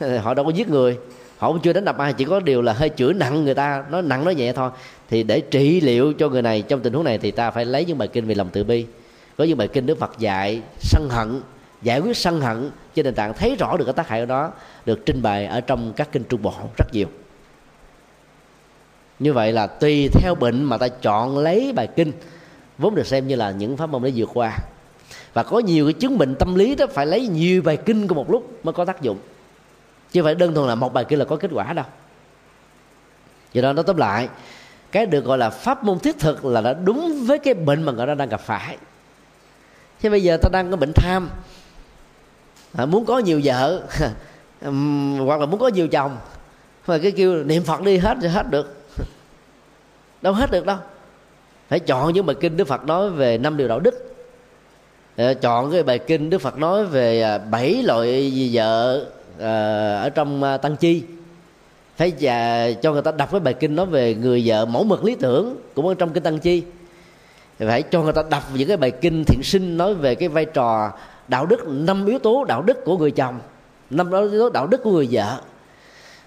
Họ 0.22 0.34
đâu 0.34 0.44
có 0.44 0.50
giết 0.50 0.68
người 0.68 0.98
họ 1.38 1.52
cũng 1.52 1.60
chưa 1.60 1.72
đánh 1.72 1.84
đập 1.84 1.98
ai, 1.98 2.12
chỉ 2.12 2.24
có 2.24 2.40
điều 2.40 2.62
là 2.62 2.72
hơi 2.72 2.90
chửi 2.96 3.14
nặng 3.14 3.44
người 3.44 3.54
ta, 3.54 3.84
nói 3.90 4.02
nặng 4.02 4.24
nói 4.24 4.34
nhẹ 4.34 4.52
thôi. 4.52 4.70
Thì 5.10 5.22
để 5.22 5.40
trị 5.40 5.80
liệu 5.80 6.12
cho 6.12 6.28
người 6.28 6.42
này 6.42 6.62
trong 6.62 6.80
tình 6.80 6.92
huống 6.92 7.04
này 7.04 7.18
thì 7.18 7.30
ta 7.30 7.50
phải 7.50 7.64
lấy 7.64 7.84
những 7.84 7.98
bài 7.98 8.08
kinh 8.08 8.26
về 8.26 8.34
lòng 8.34 8.48
từ 8.52 8.64
bi. 8.64 8.86
Có 9.38 9.44
những 9.44 9.58
bài 9.58 9.68
kinh 9.68 9.86
đức 9.86 9.98
phật 9.98 10.18
dạy, 10.18 10.62
sân 10.78 11.08
hận, 11.10 11.40
giải 11.82 12.00
quyết 12.00 12.16
sân 12.16 12.40
hận 12.40 12.70
trên 12.94 13.04
nền 13.04 13.14
tảng 13.14 13.34
thấy 13.34 13.56
rõ 13.56 13.76
được 13.76 13.84
cái 13.84 13.94
tác 13.94 14.08
hại 14.08 14.20
của 14.20 14.26
đó 14.26 14.52
được 14.86 15.06
trình 15.06 15.22
bày 15.22 15.46
ở 15.46 15.60
trong 15.60 15.92
các 15.96 16.12
kinh 16.12 16.24
trung 16.24 16.42
bộ 16.42 16.52
rất 16.78 16.86
nhiều. 16.92 17.06
Như 19.18 19.32
vậy 19.32 19.52
là 19.52 19.66
tùy 19.66 20.08
theo 20.08 20.34
bệnh 20.34 20.64
mà 20.64 20.78
ta 20.78 20.88
chọn 20.88 21.38
lấy 21.38 21.72
bài 21.72 21.88
kinh, 21.96 22.12
vốn 22.78 22.94
được 22.94 23.06
xem 23.06 23.28
như 23.28 23.36
là 23.36 23.50
những 23.50 23.76
pháp 23.76 23.86
môn 23.90 24.02
để 24.02 24.12
vượt 24.16 24.30
qua. 24.34 24.58
Và 25.32 25.42
có 25.42 25.58
nhiều 25.58 25.86
cái 25.86 25.92
chứng 25.92 26.18
bệnh 26.18 26.34
tâm 26.34 26.54
lý 26.54 26.74
đó, 26.74 26.86
phải 26.92 27.06
lấy 27.06 27.26
nhiều 27.26 27.62
bài 27.62 27.76
kinh 27.76 28.08
của 28.08 28.14
một 28.14 28.30
lúc 28.30 28.64
mới 28.64 28.72
có 28.72 28.84
tác 28.84 29.02
dụng 29.02 29.18
chứ 30.12 30.22
phải 30.22 30.34
đơn 30.34 30.54
thuần 30.54 30.68
là 30.68 30.74
một 30.74 30.92
bài 30.92 31.04
kinh 31.04 31.18
là 31.18 31.24
có 31.24 31.36
kết 31.36 31.50
quả 31.54 31.72
đâu. 31.72 31.84
Do 33.52 33.62
đó 33.62 33.72
nó 33.72 33.82
tóm 33.82 33.96
lại 33.96 34.28
cái 34.92 35.06
được 35.06 35.24
gọi 35.24 35.38
là 35.38 35.50
pháp 35.50 35.84
môn 35.84 35.98
thiết 35.98 36.18
thực 36.18 36.44
là 36.44 36.60
đã 36.60 36.72
đúng 36.72 37.24
với 37.26 37.38
cái 37.38 37.54
bệnh 37.54 37.82
mà 37.82 37.92
người 37.92 38.06
ta 38.06 38.14
đang 38.14 38.28
gặp 38.28 38.40
phải. 38.40 38.76
Chứ 40.00 40.10
bây 40.10 40.22
giờ 40.22 40.36
ta 40.42 40.48
đang 40.52 40.70
có 40.70 40.76
bệnh 40.76 40.92
tham 40.92 41.30
à, 42.76 42.86
muốn 42.86 43.04
có 43.04 43.18
nhiều 43.18 43.40
vợ 43.44 43.82
hoặc 45.26 45.40
là 45.40 45.46
muốn 45.46 45.60
có 45.60 45.68
nhiều 45.68 45.88
chồng 45.88 46.16
mà 46.86 46.98
cái 46.98 47.10
kêu 47.10 47.44
niệm 47.44 47.62
phật 47.62 47.82
đi 47.82 47.98
hết 47.98 48.18
rồi 48.20 48.30
hết 48.30 48.50
được. 48.50 48.86
Đâu 50.22 50.32
hết 50.32 50.50
được 50.50 50.66
đâu. 50.66 50.76
Phải 51.68 51.80
chọn 51.80 52.12
những 52.12 52.26
bài 52.26 52.36
kinh 52.40 52.56
đức 52.56 52.68
phật 52.68 52.84
nói 52.84 53.10
về 53.10 53.38
năm 53.38 53.56
điều 53.56 53.68
đạo 53.68 53.80
đức. 53.80 54.16
Ờ, 55.16 55.34
chọn 55.34 55.72
cái 55.72 55.82
bài 55.82 55.98
kinh 55.98 56.30
đức 56.30 56.38
phật 56.38 56.58
nói 56.58 56.84
về 56.84 57.22
à, 57.22 57.38
bảy 57.38 57.82
loại 57.82 58.50
vợ 58.52 59.06
Ờ, 59.38 59.96
ở 60.02 60.10
trong 60.10 60.42
ờ, 60.42 60.56
tăng 60.56 60.76
chi. 60.76 61.02
Phải 61.96 62.12
và 62.20 62.64
ờ, 62.64 62.74
cho 62.82 62.92
người 62.92 63.02
ta 63.02 63.12
đọc 63.12 63.30
cái 63.30 63.40
bài 63.40 63.54
kinh 63.54 63.76
nói 63.76 63.86
về 63.86 64.14
người 64.14 64.42
vợ 64.46 64.66
mẫu 64.66 64.84
mực 64.84 65.04
lý 65.04 65.14
tưởng 65.14 65.56
cũng 65.74 65.88
ở 65.88 65.94
trong 65.94 66.12
kinh 66.12 66.22
tăng 66.22 66.38
chi. 66.38 66.62
Phải 67.58 67.82
cho 67.82 68.02
người 68.02 68.12
ta 68.12 68.22
đọc 68.30 68.42
những 68.54 68.68
cái 68.68 68.76
bài 68.76 68.90
kinh 68.90 69.24
thiện 69.24 69.42
sinh 69.42 69.76
nói 69.76 69.94
về 69.94 70.14
cái 70.14 70.28
vai 70.28 70.44
trò 70.44 70.92
đạo 71.28 71.46
đức, 71.46 71.68
năm 71.68 72.06
yếu 72.06 72.18
tố 72.18 72.44
đạo 72.44 72.62
đức 72.62 72.84
của 72.84 72.98
người 72.98 73.10
chồng, 73.10 73.38
năm 73.90 74.12
yếu 74.12 74.38
tố 74.38 74.50
đạo 74.50 74.66
đức 74.66 74.82
của 74.82 74.90
người 74.90 75.08
vợ. 75.10 75.40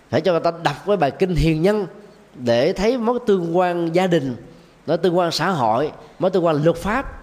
Phải 0.10 0.22
cho 0.22 0.32
người 0.32 0.42
ta 0.42 0.52
đọc 0.64 0.76
cái 0.86 0.98
bài 0.98 1.12
kinh 1.12 1.36
hiền 1.36 1.62
nhân 1.62 1.88
để 2.36 2.74
thấy 2.74 2.98
mối 2.98 3.20
tương 3.28 3.58
quan 3.58 3.94
gia 3.94 4.08
đình, 4.08 4.36
mối 4.88 4.98
tương 4.98 5.18
quan 5.18 5.32
xã 5.32 5.50
hội, 5.50 5.92
mối 6.20 6.32
tương 6.32 6.46
quan 6.46 6.64
luật 6.64 6.76
pháp 6.76 7.19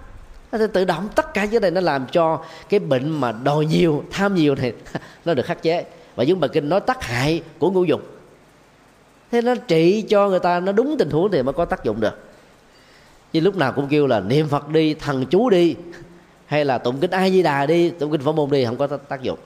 nó 0.53 0.67
tự 0.67 0.85
động 0.85 1.09
tất 1.15 1.35
cả 1.35 1.45
những 1.45 1.63
này 1.63 1.71
nó 1.71 1.81
làm 1.81 2.07
cho 2.13 2.45
cái 2.69 2.81
bệnh 2.81 3.09
mà 3.09 3.33
đòi 3.33 3.67
nhiều, 3.67 4.05
tham 4.11 4.35
nhiều 4.35 4.55
này 4.55 4.73
nó 5.25 5.35
được 5.35 5.47
khắc 5.47 5.63
chế. 5.63 5.85
Và 6.17 6.25
những 6.25 6.41
bài 6.41 6.51
kinh 6.53 6.69
nói 6.69 6.81
tác 6.81 7.03
hại 7.03 7.43
của 7.59 7.71
ngũ 7.71 7.85
dục. 7.85 8.01
Thế 9.31 9.43
nó 9.43 9.55
trị 9.55 10.05
cho 10.09 10.29
người 10.29 10.39
ta, 10.39 10.61
nó 10.61 10.73
đúng 10.73 10.97
tình 10.99 11.11
huống 11.11 11.31
thì 11.31 11.43
mới 11.43 11.53
có 11.53 11.65
tác 11.65 11.85
dụng 11.85 12.01
được. 12.01 12.19
Chứ 13.33 13.41
lúc 13.41 13.57
nào 13.57 13.73
cũng 13.73 13.89
kêu 13.89 14.07
là 14.07 14.21
niệm 14.21 14.49
phật 14.49 14.69
đi, 14.69 14.95
thần 14.95 15.27
chú 15.27 15.51
đi, 15.51 15.75
hay 16.47 16.65
là 16.65 16.79
tụng 16.79 16.99
kinh 17.01 17.11
a 17.11 17.29
di 17.29 17.43
đà 17.43 17.67
đi, 17.67 17.91
tụng 17.91 18.13
kinh 18.13 18.21
phổ 18.21 18.33
môn 18.33 18.51
đi, 18.51 18.65
không 18.65 18.77
có 18.77 18.87
tác 18.87 19.23
dụng. 19.23 19.39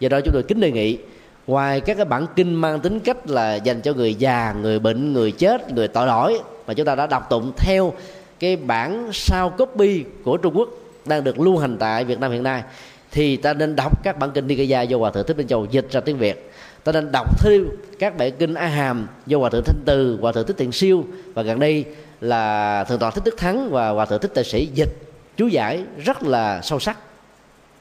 Do 0.00 0.08
đó 0.08 0.20
chúng 0.24 0.32
tôi 0.32 0.42
kính 0.42 0.60
đề 0.60 0.70
nghị, 0.70 0.98
ngoài 1.46 1.80
các 1.80 1.96
cái 1.96 2.04
bản 2.04 2.26
kinh 2.36 2.54
mang 2.54 2.80
tính 2.80 3.00
cách 3.00 3.30
là 3.30 3.54
dành 3.54 3.80
cho 3.80 3.92
người 3.92 4.14
già, 4.14 4.54
người 4.62 4.78
bệnh, 4.78 5.12
người 5.12 5.32
chết, 5.32 5.72
người 5.72 5.88
tội 5.88 6.06
lỗi 6.06 6.40
mà 6.66 6.74
chúng 6.74 6.86
ta 6.86 6.94
đã 6.94 7.06
đọc 7.06 7.26
tụng 7.30 7.52
theo 7.56 7.92
cái 8.40 8.56
bản 8.56 9.10
sao 9.12 9.50
copy 9.50 10.04
của 10.24 10.36
trung 10.36 10.56
quốc 10.56 10.68
đang 11.06 11.24
được 11.24 11.40
lưu 11.40 11.58
hành 11.58 11.76
tại 11.78 12.04
việt 12.04 12.20
nam 12.20 12.32
hiện 12.32 12.42
nay, 12.42 12.62
thì 13.10 13.36
ta 13.36 13.52
nên 13.52 13.76
đọc 13.76 14.04
các 14.04 14.18
bản 14.18 14.30
kinh 14.30 14.46
Nikaya 14.46 14.82
do 14.82 14.98
hòa 14.98 15.10
thượng 15.10 15.26
thích 15.26 15.36
minh 15.36 15.46
châu 15.46 15.66
dịch 15.70 15.86
ra 15.90 16.00
tiếng 16.00 16.18
việt. 16.18 16.52
Ta 16.84 16.92
nên 16.92 17.12
đọc 17.12 17.40
thêm 17.40 17.68
các 17.98 18.16
bản 18.16 18.32
kinh 18.38 18.54
a 18.54 18.66
hàm 18.66 19.06
do 19.26 19.38
hòa 19.38 19.50
thượng 19.50 19.64
thanh 19.64 19.82
từ, 19.84 20.18
hòa 20.20 20.32
thượng 20.32 20.46
thích 20.46 20.56
Thiện 20.58 20.72
siêu 20.72 21.04
và 21.34 21.42
gần 21.42 21.58
đây 21.58 21.84
là 22.20 22.84
thượng 22.84 22.98
tọa 22.98 23.10
thích 23.10 23.24
đức 23.24 23.36
thắng 23.36 23.70
và 23.70 23.88
hòa 23.88 24.06
thượng 24.06 24.20
thích 24.20 24.30
Tài 24.34 24.44
sĩ 24.44 24.68
dịch 24.74 24.96
chú 25.36 25.46
giải 25.46 25.84
rất 26.04 26.22
là 26.22 26.60
sâu 26.62 26.78
sắc 26.80 26.98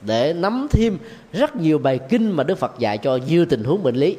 để 0.01 0.33
nắm 0.33 0.67
thêm 0.71 0.97
rất 1.33 1.55
nhiều 1.55 1.77
bài 1.77 1.99
kinh 2.09 2.31
mà 2.31 2.43
đức 2.43 2.57
phật 2.57 2.79
dạy 2.79 2.97
cho 2.97 3.19
nhiều 3.27 3.45
tình 3.45 3.63
huống 3.63 3.83
bệnh 3.83 3.95
lý. 3.95 4.17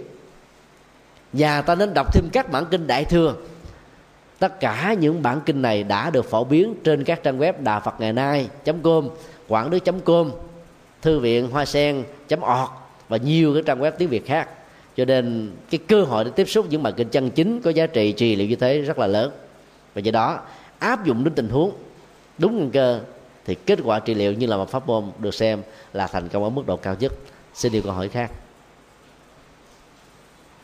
Và 1.32 1.62
ta 1.62 1.74
nên 1.74 1.94
đọc 1.94 2.14
thêm 2.14 2.24
các 2.32 2.50
bản 2.50 2.64
kinh 2.70 2.86
đại 2.86 3.04
thừa 3.04 3.34
tất 4.40 4.60
cả 4.60 4.94
những 5.00 5.22
bản 5.22 5.40
kinh 5.46 5.62
này 5.62 5.82
đã 5.82 6.10
được 6.10 6.30
phổ 6.30 6.44
biến 6.44 6.74
trên 6.84 7.04
các 7.04 7.22
trang 7.22 7.38
web 7.38 7.52
đà 7.62 7.80
phật 7.80 8.00
ngày 8.00 8.12
nay 8.12 8.48
com, 8.82 9.08
quảng 9.48 9.70
đức 9.70 9.78
com, 10.04 10.30
thư 11.02 11.18
viện 11.18 11.50
hoa 11.50 11.64
sen 11.64 12.04
org 12.34 12.70
và 13.08 13.16
nhiều 13.16 13.54
cái 13.54 13.62
trang 13.66 13.80
web 13.80 13.90
tiếng 13.90 14.08
việt 14.08 14.26
khác. 14.26 14.48
Cho 14.96 15.04
nên 15.04 15.52
cái 15.70 15.78
cơ 15.78 16.02
hội 16.02 16.24
để 16.24 16.30
tiếp 16.30 16.48
xúc 16.48 16.66
những 16.70 16.82
bản 16.82 16.94
kinh 16.96 17.08
chân 17.08 17.30
chính 17.30 17.60
có 17.60 17.70
giá 17.70 17.86
trị 17.86 18.12
trị 18.12 18.36
liệu 18.36 18.48
như 18.48 18.56
thế 18.56 18.78
rất 18.80 18.98
là 18.98 19.06
lớn. 19.06 19.32
Và 19.94 20.00
do 20.00 20.12
đó, 20.12 20.40
áp 20.78 21.04
dụng 21.04 21.24
đến 21.24 21.34
tình 21.34 21.48
huống, 21.48 21.72
đúng 22.38 22.58
nguy 22.58 22.68
cơ, 22.72 23.00
thì 23.46 23.54
kết 23.54 23.78
quả 23.84 24.00
trị 24.00 24.14
liệu 24.14 24.32
như 24.32 24.46
là 24.46 24.56
một 24.56 24.70
pháp 24.70 24.86
môn 24.86 25.04
được 25.18 25.34
xem 25.34 25.62
là 25.92 26.06
thành 26.06 26.28
công 26.28 26.44
ở 26.44 26.50
mức 26.50 26.66
độ 26.66 26.76
cao 26.76 26.96
nhất. 27.00 27.12
Xin 27.54 27.72
điều 27.72 27.82
câu 27.82 27.92
hỏi 27.92 28.08
khác. 28.08 28.30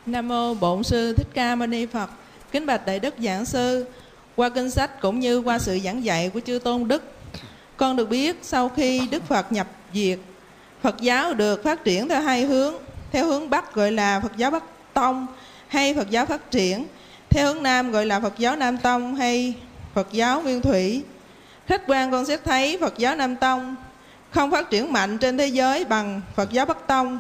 Nam 0.07 0.29
mô 0.29 0.55
bổn 0.55 0.83
sư 0.83 1.15
thích 1.17 1.29
ca 1.35 1.55
mâu 1.55 1.67
ni 1.67 1.87
phật 1.87 2.11
kính 2.53 2.67
bạch 2.67 2.87
đại 2.87 2.99
đức 2.99 3.15
giảng 3.19 3.45
sư, 3.45 3.87
qua 4.37 4.49
kinh 4.49 4.71
sách 4.71 5.01
cũng 5.01 5.21
như 5.21 5.39
qua 5.39 5.59
sự 5.59 5.79
giảng 5.85 6.05
dạy 6.05 6.31
của 6.35 6.41
chư 6.41 6.59
tôn 6.65 6.89
đức, 6.89 7.03
con 7.77 7.97
được 7.97 8.09
biết 8.09 8.39
sau 8.43 8.69
khi 8.69 9.09
đức 9.11 9.23
phật 9.29 9.53
nhập 9.53 9.67
diệt, 9.95 10.19
phật 10.83 11.01
giáo 11.01 11.35
được 11.35 11.65
phát 11.65 11.85
triển 11.85 12.09
theo 12.09 12.21
hai 12.21 12.43
hướng, 12.43 12.75
theo 13.13 13.27
hướng 13.27 13.51
bắc 13.51 13.75
gọi 13.75 13.93
là 13.93 14.21
phật 14.21 14.37
giáo 14.37 14.51
bắc 14.51 14.65
tông 14.95 15.27
hay 15.69 15.95
phật 15.95 16.11
giáo 16.11 16.27
phát 16.27 16.51
triển, 16.51 16.85
theo 17.31 17.47
hướng 17.47 17.63
nam 17.63 17.93
gọi 17.93 18.07
là 18.07 18.21
phật 18.21 18.39
giáo 18.39 18.57
nam 18.57 18.79
tông 18.79 19.15
hay 19.15 19.55
phật 19.95 20.09
giáo 20.13 20.43
nguyên 20.43 20.63
thủy. 20.63 21.03
Khách 21.67 21.83
quan 21.87 22.11
con 22.11 22.27
sẽ 22.27 22.37
thấy 22.37 22.79
phật 22.81 22.99
giáo 22.99 23.17
nam 23.17 23.37
tông 23.37 23.77
không 24.31 24.51
phát 24.51 24.71
triển 24.71 24.93
mạnh 24.93 25.19
trên 25.19 25.39
thế 25.39 25.47
giới 25.47 25.85
bằng 25.85 26.21
phật 26.37 26.53
giáo 26.53 26.67
bắc 26.67 26.87
tông. 26.87 27.19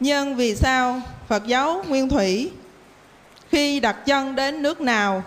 Nhưng 0.00 0.36
vì 0.36 0.56
sao 0.56 1.00
phật 1.28 1.46
giáo 1.46 1.84
nguyên 1.88 2.08
thủy 2.08 2.50
khi 3.56 3.80
đặt 3.80 4.06
chân 4.06 4.34
đến 4.34 4.62
nước 4.62 4.80
nào 4.80 5.22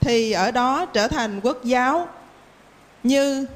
thì 0.00 0.32
ở 0.32 0.50
đó 0.50 0.86
trở 0.86 1.08
thành 1.08 1.40
quốc 1.40 1.64
giáo 1.64 2.08
như 3.02 3.46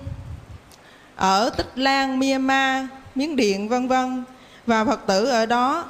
ở 1.16 1.50
tích 1.56 1.78
lan 1.78 2.18
myanmar 2.18 2.84
miến 3.14 3.36
điện 3.36 3.68
vân 3.68 3.88
vân. 3.88 4.24
Và 4.66 4.84
phật 4.84 5.00
tử 5.06 5.26
ở 5.26 5.46
đó 5.46 5.84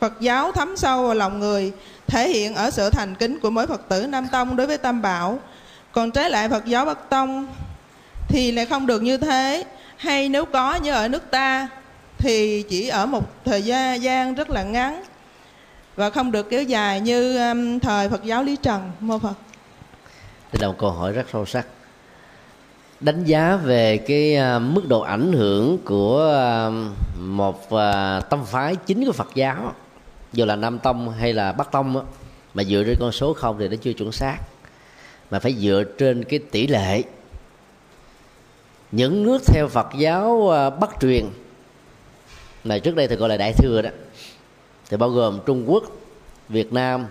phật 0.00 0.20
giáo 0.20 0.52
thấm 0.52 0.76
sâu 0.76 1.02
vào 1.02 1.14
lòng 1.14 1.40
người 1.40 1.72
thể 2.06 2.28
hiện 2.28 2.54
ở 2.54 2.70
sự 2.70 2.90
thành 2.90 3.14
kính 3.14 3.40
của 3.40 3.50
mỗi 3.50 3.66
phật 3.66 3.88
tử 3.88 4.06
nam 4.06 4.28
tông 4.32 4.56
đối 4.56 4.66
với 4.66 4.78
tam 4.78 5.02
bảo. 5.02 5.38
Còn 5.92 6.10
trái 6.10 6.30
lại 6.30 6.48
phật 6.48 6.66
giáo 6.66 6.84
bắc 6.84 7.10
tông 7.10 7.46
thì 8.28 8.52
lại 8.52 8.66
không 8.66 8.86
được 8.86 9.02
như 9.02 9.16
thế. 9.16 9.64
Hay 9.96 10.28
nếu 10.28 10.44
có 10.44 10.74
như 10.74 10.92
ở 10.92 11.08
nước 11.08 11.30
ta 11.30 11.68
thì 12.18 12.64
chỉ 12.68 12.88
ở 12.88 13.06
một 13.06 13.44
thời 13.44 13.62
gian, 14.00 14.34
rất 14.34 14.50
là 14.50 14.62
ngắn 14.62 15.02
và 15.96 16.10
không 16.10 16.32
được 16.32 16.50
kéo 16.50 16.62
dài 16.62 17.00
như 17.00 17.38
um, 17.48 17.78
thời 17.78 18.08
Phật 18.08 18.24
giáo 18.24 18.42
Lý 18.42 18.56
Trần 18.56 18.90
mô 19.00 19.18
Phật. 19.18 19.34
Đây 20.52 20.62
là 20.62 20.68
một 20.68 20.74
câu 20.78 20.90
hỏi 20.90 21.12
rất 21.12 21.26
sâu 21.32 21.46
sắc. 21.46 21.66
Đánh 23.00 23.24
giá 23.24 23.56
về 23.56 23.96
cái 23.96 24.36
uh, 24.56 24.62
mức 24.62 24.88
độ 24.88 25.00
ảnh 25.00 25.32
hưởng 25.32 25.78
của 25.84 26.34
uh, 26.68 27.18
một 27.18 27.70
à, 27.70 28.16
uh, 28.18 28.30
tâm 28.30 28.44
phái 28.44 28.76
chính 28.76 29.06
của 29.06 29.12
Phật 29.12 29.28
giáo, 29.34 29.72
dù 30.32 30.44
là 30.44 30.56
Nam 30.56 30.78
Tông 30.78 31.10
hay 31.10 31.32
là 31.32 31.52
Bắc 31.52 31.72
Tông, 31.72 32.06
mà 32.54 32.64
dựa 32.64 32.84
trên 32.86 32.96
con 33.00 33.12
số 33.12 33.34
không 33.34 33.56
thì 33.58 33.68
nó 33.68 33.76
chưa 33.82 33.92
chuẩn 33.92 34.12
xác, 34.12 34.36
mà 35.30 35.38
phải 35.38 35.54
dựa 35.54 35.84
trên 35.98 36.24
cái 36.24 36.38
tỷ 36.38 36.66
lệ 36.66 37.02
những 38.92 39.22
nước 39.22 39.42
theo 39.46 39.68
Phật 39.68 39.88
giáo 39.98 40.52
Bắc 40.80 40.90
truyền 41.00 41.24
này 42.64 42.80
trước 42.80 42.96
đây 42.96 43.08
thì 43.08 43.16
gọi 43.16 43.28
là 43.28 43.36
Đại 43.36 43.52
thừa 43.52 43.82
đó 43.82 43.90
thì 44.92 44.98
bao 44.98 45.10
gồm 45.10 45.40
Trung 45.46 45.64
Quốc, 45.70 45.84
Việt 46.48 46.72
Nam, 46.72 47.06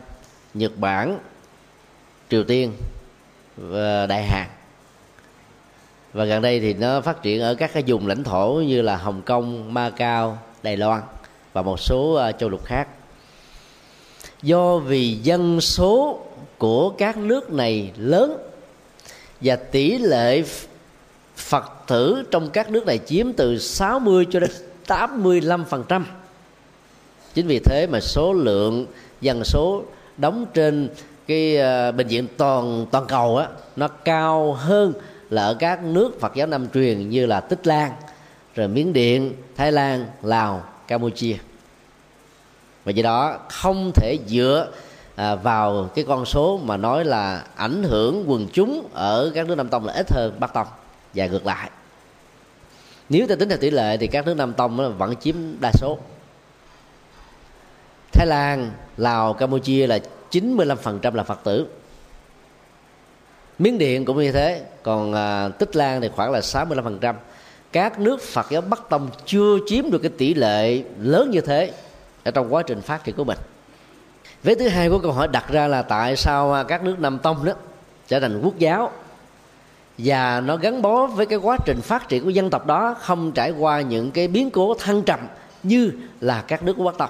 Nhật 0.53 0.77
Bản, 0.77 1.19
Triều 2.29 2.43
Tiên 2.43 2.73
và 3.57 4.05
Đại 4.05 4.23
Hàn. 4.23 4.47
Và 6.13 6.25
gần 6.25 6.41
đây 6.41 6.59
thì 6.59 6.73
nó 6.73 7.01
phát 7.01 7.21
triển 7.21 7.41
ở 7.41 7.55
các 7.55 7.73
cái 7.73 7.83
vùng 7.87 8.07
lãnh 8.07 8.23
thổ 8.23 8.61
như 8.67 8.81
là 8.81 8.97
Hồng 8.97 9.21
Kông, 9.21 9.73
Macau, 9.73 10.37
Đài 10.63 10.77
Loan 10.77 11.01
và 11.53 11.61
một 11.61 11.79
số 11.79 12.13
ờ, 12.13 12.31
châu 12.31 12.49
lục 12.49 12.65
khác. 12.65 12.87
Do 14.41 14.77
vì 14.77 15.13
dân 15.13 15.61
số 15.61 16.19
của 16.57 16.89
các 16.89 17.17
nước 17.17 17.53
này 17.53 17.91
lớn 17.97 18.37
và 19.41 19.55
tỷ 19.55 19.97
lệ 19.97 20.43
Phật 21.35 21.65
tử 21.87 22.23
trong 22.31 22.49
các 22.49 22.69
nước 22.69 22.85
này 22.85 22.97
chiếm 22.97 23.33
từ 23.33 23.59
60 23.59 24.27
cho 24.31 24.39
đến 24.39 24.51
85% 24.87 26.03
chính 27.33 27.47
vì 27.47 27.59
thế 27.59 27.87
mà 27.87 27.99
số 27.99 28.33
lượng 28.33 28.85
dân 29.21 29.43
số 29.43 29.83
đóng 30.17 30.45
trên 30.53 30.89
cái 31.27 31.57
uh, 31.57 31.95
bệnh 31.95 32.07
viện 32.07 32.27
toàn 32.37 32.85
toàn 32.91 33.05
cầu 33.07 33.37
á 33.37 33.47
nó 33.75 33.87
cao 33.87 34.53
hơn 34.53 34.93
là 35.29 35.43
ở 35.43 35.53
các 35.53 35.83
nước 35.83 36.19
Phật 36.19 36.35
giáo 36.35 36.47
Nam 36.47 36.67
truyền 36.73 37.09
như 37.09 37.25
là 37.25 37.39
Tích 37.39 37.67
Lan 37.67 37.91
rồi 38.55 38.67
Miến 38.67 38.93
Điện, 38.93 39.33
Thái 39.57 39.71
Lan, 39.71 40.05
Lào, 40.21 40.63
Campuchia. 40.87 41.35
Và 42.85 42.91
do 42.91 43.03
đó 43.03 43.39
không 43.49 43.91
thể 43.95 44.17
dựa 44.27 44.67
à, 45.15 45.35
vào 45.35 45.89
cái 45.95 46.05
con 46.07 46.25
số 46.25 46.59
mà 46.63 46.77
nói 46.77 47.05
là 47.05 47.43
ảnh 47.55 47.83
hưởng 47.83 48.23
quần 48.27 48.47
chúng 48.53 48.87
ở 48.93 49.31
các 49.35 49.47
nước 49.47 49.55
Nam 49.55 49.69
Tông 49.69 49.85
là 49.85 49.93
ít 49.93 50.11
hơn 50.11 50.33
Bắc 50.39 50.53
Tông 50.53 50.67
và 51.13 51.27
ngược 51.27 51.45
lại. 51.45 51.69
Nếu 53.09 53.27
ta 53.27 53.35
tính 53.35 53.49
theo 53.49 53.57
tỷ 53.57 53.69
lệ 53.69 53.97
thì 53.97 54.07
các 54.07 54.25
nước 54.25 54.33
Nam 54.37 54.53
Tông 54.53 54.97
vẫn 54.97 55.15
chiếm 55.15 55.35
đa 55.61 55.71
số. 55.73 55.97
Thái 58.11 58.27
Lan, 58.27 58.71
Lào, 58.97 59.33
Campuchia 59.33 59.87
là 59.87 59.99
95% 60.31 61.15
là 61.15 61.23
Phật 61.23 61.39
tử. 61.43 61.67
Miến 63.59 63.77
Điện 63.77 64.05
cũng 64.05 64.17
như 64.17 64.31
thế 64.31 64.61
Còn 64.83 65.13
à, 65.13 65.49
Tích 65.49 65.75
Lan 65.75 66.01
thì 66.01 66.09
khoảng 66.15 66.31
là 66.31 66.39
65% 66.39 67.13
Các 67.71 67.99
nước 67.99 68.21
Phật 68.21 68.51
giáo 68.51 68.61
Bắc 68.61 68.89
Tông 68.89 69.09
chưa 69.25 69.57
chiếm 69.67 69.91
được 69.91 69.99
cái 69.99 70.11
tỷ 70.17 70.33
lệ 70.33 70.83
lớn 70.99 71.31
như 71.31 71.41
thế 71.41 71.73
Ở 72.23 72.31
trong 72.31 72.53
quá 72.53 72.63
trình 72.67 72.81
phát 72.81 73.03
triển 73.03 73.15
của 73.15 73.23
mình. 73.23 73.37
Vế 74.43 74.55
thứ 74.55 74.67
hai 74.67 74.89
của 74.89 74.99
câu 74.99 75.11
hỏi 75.11 75.27
đặt 75.27 75.49
ra 75.49 75.67
là 75.67 75.81
tại 75.81 76.15
sao 76.15 76.53
à, 76.53 76.63
các 76.63 76.83
nước 76.83 76.99
Nam 76.99 77.19
Tông 77.19 77.45
đó 77.45 77.53
trở 78.07 78.19
thành 78.19 78.41
quốc 78.43 78.57
giáo 78.57 78.91
và 79.97 80.41
nó 80.41 80.57
gắn 80.57 80.81
bó 80.81 81.05
với 81.07 81.25
cái 81.25 81.37
quá 81.37 81.57
trình 81.65 81.81
phát 81.81 82.09
triển 82.09 82.23
của 82.23 82.29
dân 82.29 82.49
tộc 82.49 82.65
đó 82.65 82.95
không 82.99 83.31
trải 83.31 83.51
qua 83.51 83.81
những 83.81 84.11
cái 84.11 84.27
biến 84.27 84.49
cố 84.49 84.75
thăng 84.79 85.01
trầm 85.01 85.19
như 85.63 85.91
là 86.21 86.43
các 86.47 86.63
nước 86.63 86.73
của 86.77 86.83
Bắc 86.83 86.97
Tông? 86.97 87.09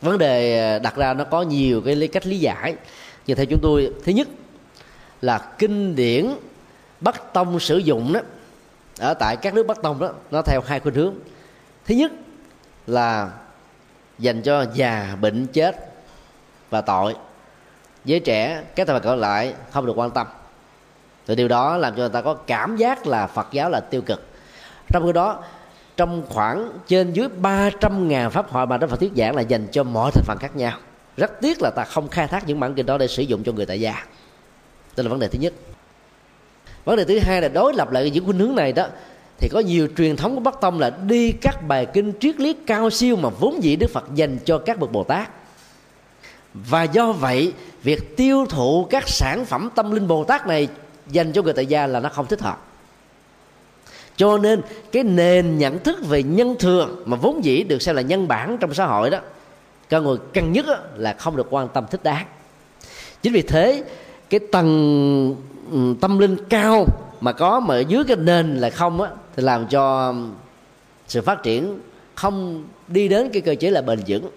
Vấn 0.00 0.18
đề 0.18 0.58
à, 0.58 0.78
đặt 0.78 0.96
ra 0.96 1.14
nó 1.14 1.24
có 1.24 1.42
nhiều 1.42 1.82
cái 1.84 2.08
cách 2.12 2.26
lý 2.26 2.38
giải. 2.38 2.74
Nhưng 3.26 3.36
theo 3.36 3.46
chúng 3.46 3.60
tôi, 3.62 3.92
thứ 4.04 4.12
nhất 4.12 4.28
là 5.20 5.38
kinh 5.58 5.96
điển 5.96 6.34
Bắc 7.00 7.32
Tông 7.32 7.60
sử 7.60 7.78
dụng 7.78 8.12
đó, 8.12 8.20
ở 8.98 9.14
tại 9.14 9.36
các 9.36 9.54
nước 9.54 9.66
Bắc 9.66 9.82
Tông 9.82 9.98
đó, 9.98 10.12
nó 10.30 10.42
theo 10.42 10.60
hai 10.66 10.80
khuynh 10.80 10.94
hướng. 10.94 11.14
Thứ 11.86 11.94
nhất 11.94 12.12
là 12.86 13.30
dành 14.18 14.42
cho 14.42 14.66
già 14.74 15.16
bệnh 15.20 15.46
chết 15.46 15.76
và 16.70 16.80
tội. 16.80 17.16
Giới 18.04 18.20
trẻ, 18.20 18.62
các 18.74 18.86
thành 18.86 18.96
phần 18.96 19.02
còn 19.02 19.18
lại 19.18 19.54
không 19.70 19.86
được 19.86 19.92
quan 19.96 20.10
tâm. 20.10 20.26
Thì 21.26 21.34
điều 21.34 21.48
đó 21.48 21.76
làm 21.76 21.94
cho 21.94 22.00
người 22.00 22.08
ta 22.08 22.22
có 22.22 22.34
cảm 22.34 22.76
giác 22.76 23.06
là 23.06 23.26
Phật 23.26 23.46
giáo 23.52 23.70
là 23.70 23.80
tiêu 23.80 24.02
cực. 24.02 24.26
Trong 24.88 25.06
khi 25.06 25.12
đó 25.12 25.42
trong 25.98 26.22
khoảng 26.28 26.70
trên 26.88 27.12
dưới 27.12 27.28
300 27.28 28.08
ngàn 28.08 28.30
pháp 28.30 28.50
hội 28.50 28.66
mà 28.66 28.78
Đức 28.78 28.90
Phật 28.90 29.00
thuyết 29.00 29.12
giảng 29.16 29.36
là 29.36 29.42
dành 29.42 29.66
cho 29.72 29.82
mọi 29.82 30.10
thành 30.14 30.24
phần 30.26 30.38
khác 30.40 30.56
nhau. 30.56 30.78
Rất 31.16 31.40
tiếc 31.40 31.62
là 31.62 31.70
ta 31.70 31.84
không 31.84 32.08
khai 32.08 32.26
thác 32.28 32.46
những 32.46 32.60
bản 32.60 32.74
kinh 32.74 32.86
đó 32.86 32.98
để 32.98 33.06
sử 33.06 33.22
dụng 33.22 33.44
cho 33.44 33.52
người 33.52 33.66
tại 33.66 33.80
gia. 33.80 33.92
Đây 34.96 35.04
là 35.04 35.10
vấn 35.10 35.18
đề 35.18 35.28
thứ 35.28 35.38
nhất. 35.38 35.52
Vấn 36.84 36.96
đề 36.96 37.04
thứ 37.04 37.18
hai 37.18 37.42
là 37.42 37.48
đối 37.48 37.74
lập 37.74 37.92
lại 37.92 38.10
những 38.10 38.24
khuynh 38.24 38.38
hướng 38.38 38.54
này 38.54 38.72
đó, 38.72 38.86
thì 39.38 39.48
có 39.52 39.60
nhiều 39.60 39.88
truyền 39.96 40.16
thống 40.16 40.34
của 40.34 40.40
Bắc 40.40 40.60
Tông 40.60 40.80
là 40.80 40.90
đi 40.90 41.32
các 41.32 41.68
bài 41.68 41.86
kinh 41.86 42.12
triết 42.20 42.40
lý 42.40 42.52
cao 42.66 42.90
siêu 42.90 43.16
mà 43.16 43.28
vốn 43.28 43.62
dĩ 43.62 43.76
Đức 43.76 43.90
Phật 43.90 44.04
dành 44.14 44.38
cho 44.44 44.58
các 44.58 44.78
bậc 44.78 44.92
Bồ 44.92 45.04
Tát. 45.04 45.30
Và 46.54 46.82
do 46.82 47.12
vậy, 47.12 47.52
việc 47.82 48.16
tiêu 48.16 48.46
thụ 48.48 48.86
các 48.90 49.08
sản 49.08 49.44
phẩm 49.44 49.70
tâm 49.74 49.90
linh 49.90 50.08
Bồ 50.08 50.24
Tát 50.24 50.46
này 50.46 50.68
dành 51.08 51.32
cho 51.32 51.42
người 51.42 51.52
tại 51.52 51.66
gia 51.66 51.86
là 51.86 52.00
nó 52.00 52.08
không 52.08 52.26
thích 52.26 52.40
hợp 52.40 52.67
cho 54.18 54.38
nên 54.38 54.62
cái 54.92 55.04
nền 55.04 55.58
nhận 55.58 55.78
thức 55.78 55.98
về 56.08 56.22
nhân 56.22 56.56
thừa 56.58 56.88
mà 57.04 57.16
vốn 57.16 57.44
dĩ 57.44 57.62
được 57.62 57.82
xem 57.82 57.96
là 57.96 58.02
nhân 58.02 58.28
bản 58.28 58.56
trong 58.60 58.74
xã 58.74 58.86
hội 58.86 59.10
đó, 59.10 59.18
con 59.90 60.04
người 60.04 60.16
cần 60.34 60.52
nhất 60.52 60.66
là 60.96 61.12
không 61.12 61.36
được 61.36 61.46
quan 61.50 61.68
tâm 61.68 61.84
thích 61.90 62.02
đáng. 62.02 62.26
Chính 63.22 63.32
vì 63.32 63.42
thế, 63.42 63.84
cái 64.30 64.40
tầng 64.52 65.36
tâm 66.00 66.18
linh 66.18 66.36
cao 66.48 66.86
mà 67.20 67.32
có 67.32 67.60
mà 67.60 67.74
ở 67.74 67.84
dưới 67.88 68.04
cái 68.04 68.16
nền 68.16 68.56
là 68.56 68.70
không 68.70 69.00
á, 69.00 69.10
thì 69.36 69.42
làm 69.42 69.66
cho 69.66 70.14
sự 71.08 71.22
phát 71.22 71.42
triển 71.42 71.78
không 72.14 72.64
đi 72.88 73.08
đến 73.08 73.30
cái 73.32 73.42
cơ 73.42 73.54
chế 73.54 73.70
là 73.70 73.82
bền 73.82 74.00
vững. 74.06 74.30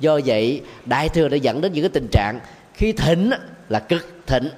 Do 0.00 0.20
vậy, 0.24 0.62
đại 0.84 1.08
thừa 1.08 1.28
đã 1.28 1.36
dẫn 1.36 1.60
đến 1.60 1.72
những 1.72 1.82
cái 1.82 1.90
tình 1.90 2.08
trạng 2.12 2.40
khi 2.74 2.92
thịnh 2.92 3.30
là 3.68 3.80
cực 3.80 4.06
thịnh, 4.26 4.48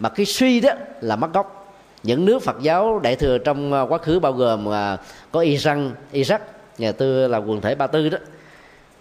mà 0.00 0.08
cái 0.08 0.26
suy 0.26 0.60
đó 0.60 0.70
là 1.00 1.16
mất 1.16 1.32
gốc 1.32 1.58
những 2.02 2.24
nước 2.24 2.42
Phật 2.42 2.56
giáo 2.62 2.98
đại 2.98 3.16
thừa 3.16 3.38
trong 3.38 3.72
à, 3.72 3.80
quá 3.80 3.98
khứ 3.98 4.20
bao 4.20 4.32
gồm 4.32 4.68
à, 4.72 4.96
có 5.32 5.40
Iran, 5.40 5.90
Iraq, 6.12 6.38
nhà 6.78 6.92
tư 6.92 7.28
là 7.28 7.38
quần 7.38 7.60
thể 7.60 7.74
Ba 7.74 7.86
Tư 7.86 8.08
đó, 8.08 8.18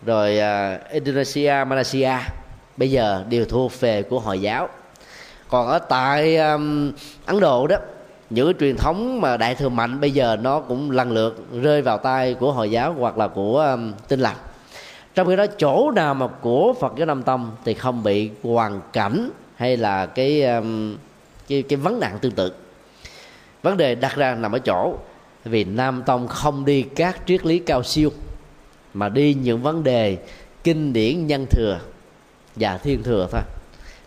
rồi 0.05 0.39
à, 0.39 0.79
Indonesia, 0.91 1.63
Malaysia 1.67 2.11
bây 2.77 2.91
giờ 2.91 3.23
đều 3.29 3.45
thuộc 3.45 3.79
về 3.79 4.03
của 4.03 4.19
Hồi 4.19 4.41
giáo. 4.41 4.69
Còn 5.49 5.67
ở 5.67 5.79
tại 5.79 6.37
Ấn 7.25 7.39
Độ 7.39 7.67
đó, 7.67 7.75
những 8.29 8.47
cái 8.47 8.53
truyền 8.59 8.75
thống 8.77 9.21
mà 9.21 9.37
đại 9.37 9.55
thừa 9.55 9.69
mạnh 9.69 9.99
bây 9.99 10.11
giờ 10.11 10.37
nó 10.41 10.59
cũng 10.59 10.91
lần 10.91 11.11
lượt 11.11 11.45
rơi 11.61 11.81
vào 11.81 11.97
tay 11.97 12.33
của 12.33 12.51
Hồi 12.51 12.71
giáo 12.71 12.95
hoặc 12.99 13.17
là 13.17 13.27
của 13.27 13.59
um, 13.59 13.93
Tin 14.07 14.19
lành. 14.19 14.35
Trong 15.15 15.27
khi 15.27 15.35
đó 15.35 15.45
chỗ 15.57 15.91
nào 15.91 16.13
mà 16.13 16.27
của 16.27 16.73
Phật 16.79 16.93
giáo 16.97 17.05
Nam 17.05 17.23
Tông 17.23 17.51
thì 17.65 17.73
không 17.73 18.03
bị 18.03 18.29
hoàn 18.43 18.81
cảnh 18.93 19.29
hay 19.55 19.77
là 19.77 20.05
cái 20.05 20.43
um, 20.43 20.97
cái 21.47 21.61
cái 21.61 21.77
vấn 21.77 21.99
nạn 21.99 22.17
tương 22.21 22.31
tự 22.31 22.51
vấn 23.61 23.77
đề 23.77 23.95
đặt 23.95 24.15
ra 24.15 24.35
nằm 24.35 24.51
ở 24.51 24.59
chỗ, 24.59 24.95
vì 25.45 25.63
nam 25.63 26.03
tông 26.05 26.27
không 26.27 26.65
đi 26.65 26.81
các 26.81 27.21
triết 27.27 27.45
lý 27.45 27.59
cao 27.59 27.83
siêu, 27.83 28.09
mà 28.93 29.09
đi 29.09 29.33
những 29.33 29.61
vấn 29.61 29.83
đề 29.83 30.17
kinh 30.63 30.93
điển 30.93 31.27
nhân 31.27 31.45
thừa 31.49 31.79
và 32.55 32.77
thiên 32.77 33.03
thừa 33.03 33.27
thôi. 33.31 33.41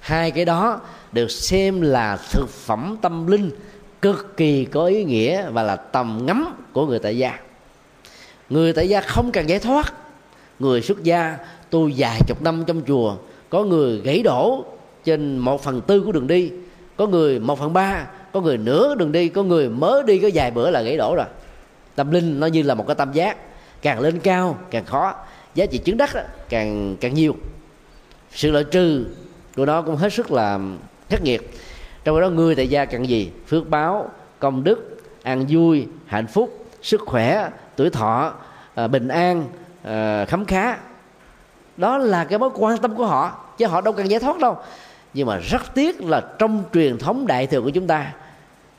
Hai 0.01 0.31
cái 0.31 0.45
đó 0.45 0.81
được 1.13 1.31
xem 1.31 1.81
là 1.81 2.17
thực 2.17 2.49
phẩm 2.49 2.97
tâm 3.03 3.27
linh 3.27 3.51
cực 4.03 4.37
kỳ 4.37 4.65
có 4.65 4.87
ý 4.87 5.05
nghĩa 5.05 5.51
và 5.51 5.63
là 5.63 5.77
tầm 5.77 6.23
ngắm 6.27 6.55
của 6.73 6.87
người 6.87 6.99
tại 6.99 7.19
gia. 7.19 7.39
Người 8.51 8.73
tại 8.73 8.89
gia 8.89 9.01
không 9.01 9.33
cần 9.33 9.49
giải 9.49 9.59
thoát. 9.59 9.95
Người 10.59 10.83
xuất 10.83 11.03
gia 11.03 11.39
tu 11.71 11.91
vài 11.97 12.21
chục 12.27 12.43
năm 12.43 12.65
trong 12.67 12.83
chùa, 12.87 13.17
có 13.51 13.65
người 13.65 14.01
gãy 14.01 14.23
đổ 14.23 14.65
trên 15.05 15.39
một 15.39 15.63
phần 15.63 15.81
tư 15.81 16.01
của 16.01 16.13
đường 16.13 16.27
đi, 16.27 16.53
có 16.97 17.07
người 17.07 17.39
một 17.39 17.59
phần 17.59 17.73
ba 17.73 18.07
có 18.35 18.41
người 18.41 18.59
nửa 18.59 18.95
đường 18.95 19.13
đi 19.13 19.29
có 19.29 19.43
người 19.43 19.69
mới 19.69 20.03
đi 20.03 20.19
có 20.19 20.29
vài 20.35 20.51
bữa 20.51 20.71
là 20.71 20.83
gãy 20.83 20.97
đổ 20.97 21.15
rồi. 21.17 21.27
Tâm 21.95 22.11
linh 22.11 22.41
nó 22.41 22.47
như 22.47 22.63
là 22.63 22.75
một 22.75 22.87
cái 22.87 22.95
tâm 22.95 23.13
giác. 23.13 23.37
Càng 23.83 24.01
lên 24.01 24.21
cao 24.21 24.59
càng 24.71 24.85
khó. 24.85 25.15
Giá 25.55 25.67
trị 25.67 25.79
chứng 25.79 25.97
đắc 25.97 26.15
đó, 26.15 26.21
càng 26.49 26.97
càng 27.01 27.15
nhiều. 27.15 27.37
Sự 28.31 28.51
lợi 28.51 28.65
trừ 28.65 29.07
của 29.57 29.67
nó 29.67 29.83
cũng 29.83 29.97
hết 29.97 30.13
sức 30.13 30.33
là 30.33 30.59
khắc 31.11 31.23
nghiệt. 31.23 31.51
Trong 32.05 32.21
đó 32.21 32.29
người 32.29 32.55
tại 32.55 32.69
gia 32.69 32.85
cần 32.85 33.09
gì? 33.09 33.31
Phước 33.47 33.69
báo 33.69 34.11
công 34.39 34.65
đức 34.65 35.03
an 35.23 35.47
vui 35.49 35.87
hạnh 36.07 36.27
phúc 36.27 36.67
sức 36.83 37.01
khỏe 37.07 37.51
tuổi 37.77 37.91
thọ 37.91 38.33
à, 38.75 38.87
bình 38.87 39.09
an 39.09 39.45
à, 39.83 40.25
khấm 40.25 40.45
khá. 40.45 40.77
Đó 41.77 41.99
là 41.99 42.25
cái 42.25 42.39
mối 42.39 42.51
quan 42.55 42.79
tâm 42.79 42.97
của 42.97 43.07
họ 43.07 43.45
chứ 43.59 43.67
họ 43.67 43.81
đâu 43.81 43.93
cần 43.93 44.11
giải 44.11 44.21
thoát 44.21 44.39
đâu. 44.39 44.57
Nhưng 45.15 45.27
mà 45.27 45.37
rất 45.37 45.75
tiếc 45.75 46.03
là 46.03 46.23
trong 46.39 46.63
truyền 46.73 46.99
thống 46.99 47.27
đại 47.27 47.47
thừa 47.47 47.61
của 47.61 47.71
chúng 47.71 47.87
ta 47.87 48.13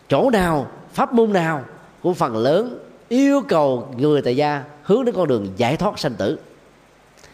chỗ 0.10 0.30
nào, 0.30 0.68
pháp 0.94 1.14
môn 1.14 1.34
nào 1.34 1.66
của 2.02 2.14
phần 2.14 2.38
lớn 2.38 2.80
yêu 3.10 3.42
cầu 3.48 3.94
người 3.98 4.22
tại 4.22 4.36
gia 4.36 4.64
hướng 4.84 5.06
đến 5.06 5.16
con 5.16 5.28
đường 5.28 5.48
giải 5.58 5.78
thoát 5.78 6.00
sanh 6.00 6.14
tử. 6.14 6.40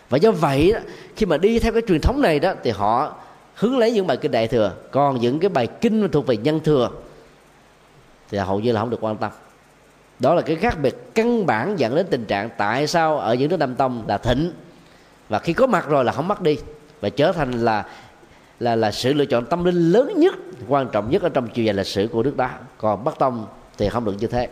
Và 0.09 0.17
do 0.17 0.31
vậy 0.31 0.73
khi 1.15 1.25
mà 1.25 1.37
đi 1.37 1.59
theo 1.59 1.73
cái 1.73 1.81
truyền 1.87 2.01
thống 2.01 2.21
này 2.21 2.39
đó, 2.39 2.53
thì 2.63 2.71
họ 2.71 3.15
hướng 3.55 3.77
lấy 3.77 3.91
những 3.91 4.07
bài 4.07 4.17
kinh 4.17 4.31
đại 4.31 4.47
thừa. 4.47 4.73
Còn 4.91 5.21
những 5.21 5.39
cái 5.39 5.49
bài 5.49 5.67
kinh 5.67 6.09
thuộc 6.09 6.27
về 6.27 6.37
nhân 6.37 6.59
thừa, 6.59 6.89
thì 8.29 8.37
hầu 8.37 8.59
như 8.59 8.71
là 8.71 8.79
không 8.79 8.89
được 8.89 9.03
quan 9.03 9.17
tâm. 9.17 9.31
Đó 10.19 10.33
là 10.33 10.41
cái 10.41 10.55
khác 10.55 10.77
biệt 10.81 10.95
căn 11.15 11.45
bản 11.45 11.79
dẫn 11.79 11.95
đến 11.95 12.05
tình 12.09 12.25
trạng 12.25 12.49
tại 12.57 12.87
sao 12.87 13.19
ở 13.19 13.33
những 13.33 13.49
nước 13.49 13.57
nam 13.57 13.75
tông 13.75 14.03
là 14.07 14.17
thịnh. 14.17 14.51
Và 15.29 15.39
khi 15.39 15.53
có 15.53 15.67
mặt 15.67 15.89
rồi 15.89 16.05
là 16.05 16.11
không 16.11 16.27
mất 16.27 16.41
đi, 16.41 16.57
và 17.01 17.09
trở 17.09 17.31
thành 17.31 17.51
là 17.51 17.85
là 18.61 18.75
là 18.75 18.91
sự 18.91 19.13
lựa 19.13 19.25
chọn 19.25 19.45
tâm 19.45 19.63
linh 19.63 19.91
lớn 19.91 20.13
nhất, 20.17 20.35
quan 20.67 20.89
trọng 20.91 21.11
nhất 21.11 21.21
ở 21.21 21.29
trong 21.29 21.47
chiều 21.47 21.65
dài 21.65 21.73
lịch 21.73 21.87
sử 21.87 22.07
của 22.11 22.23
nước 22.23 22.37
đó. 22.37 22.49
Còn 22.77 23.03
bắc 23.03 23.19
tông 23.19 23.47
thì 23.77 23.89
không 23.89 24.05
được 24.05 24.15
như 24.19 24.27
thế. 24.27 24.49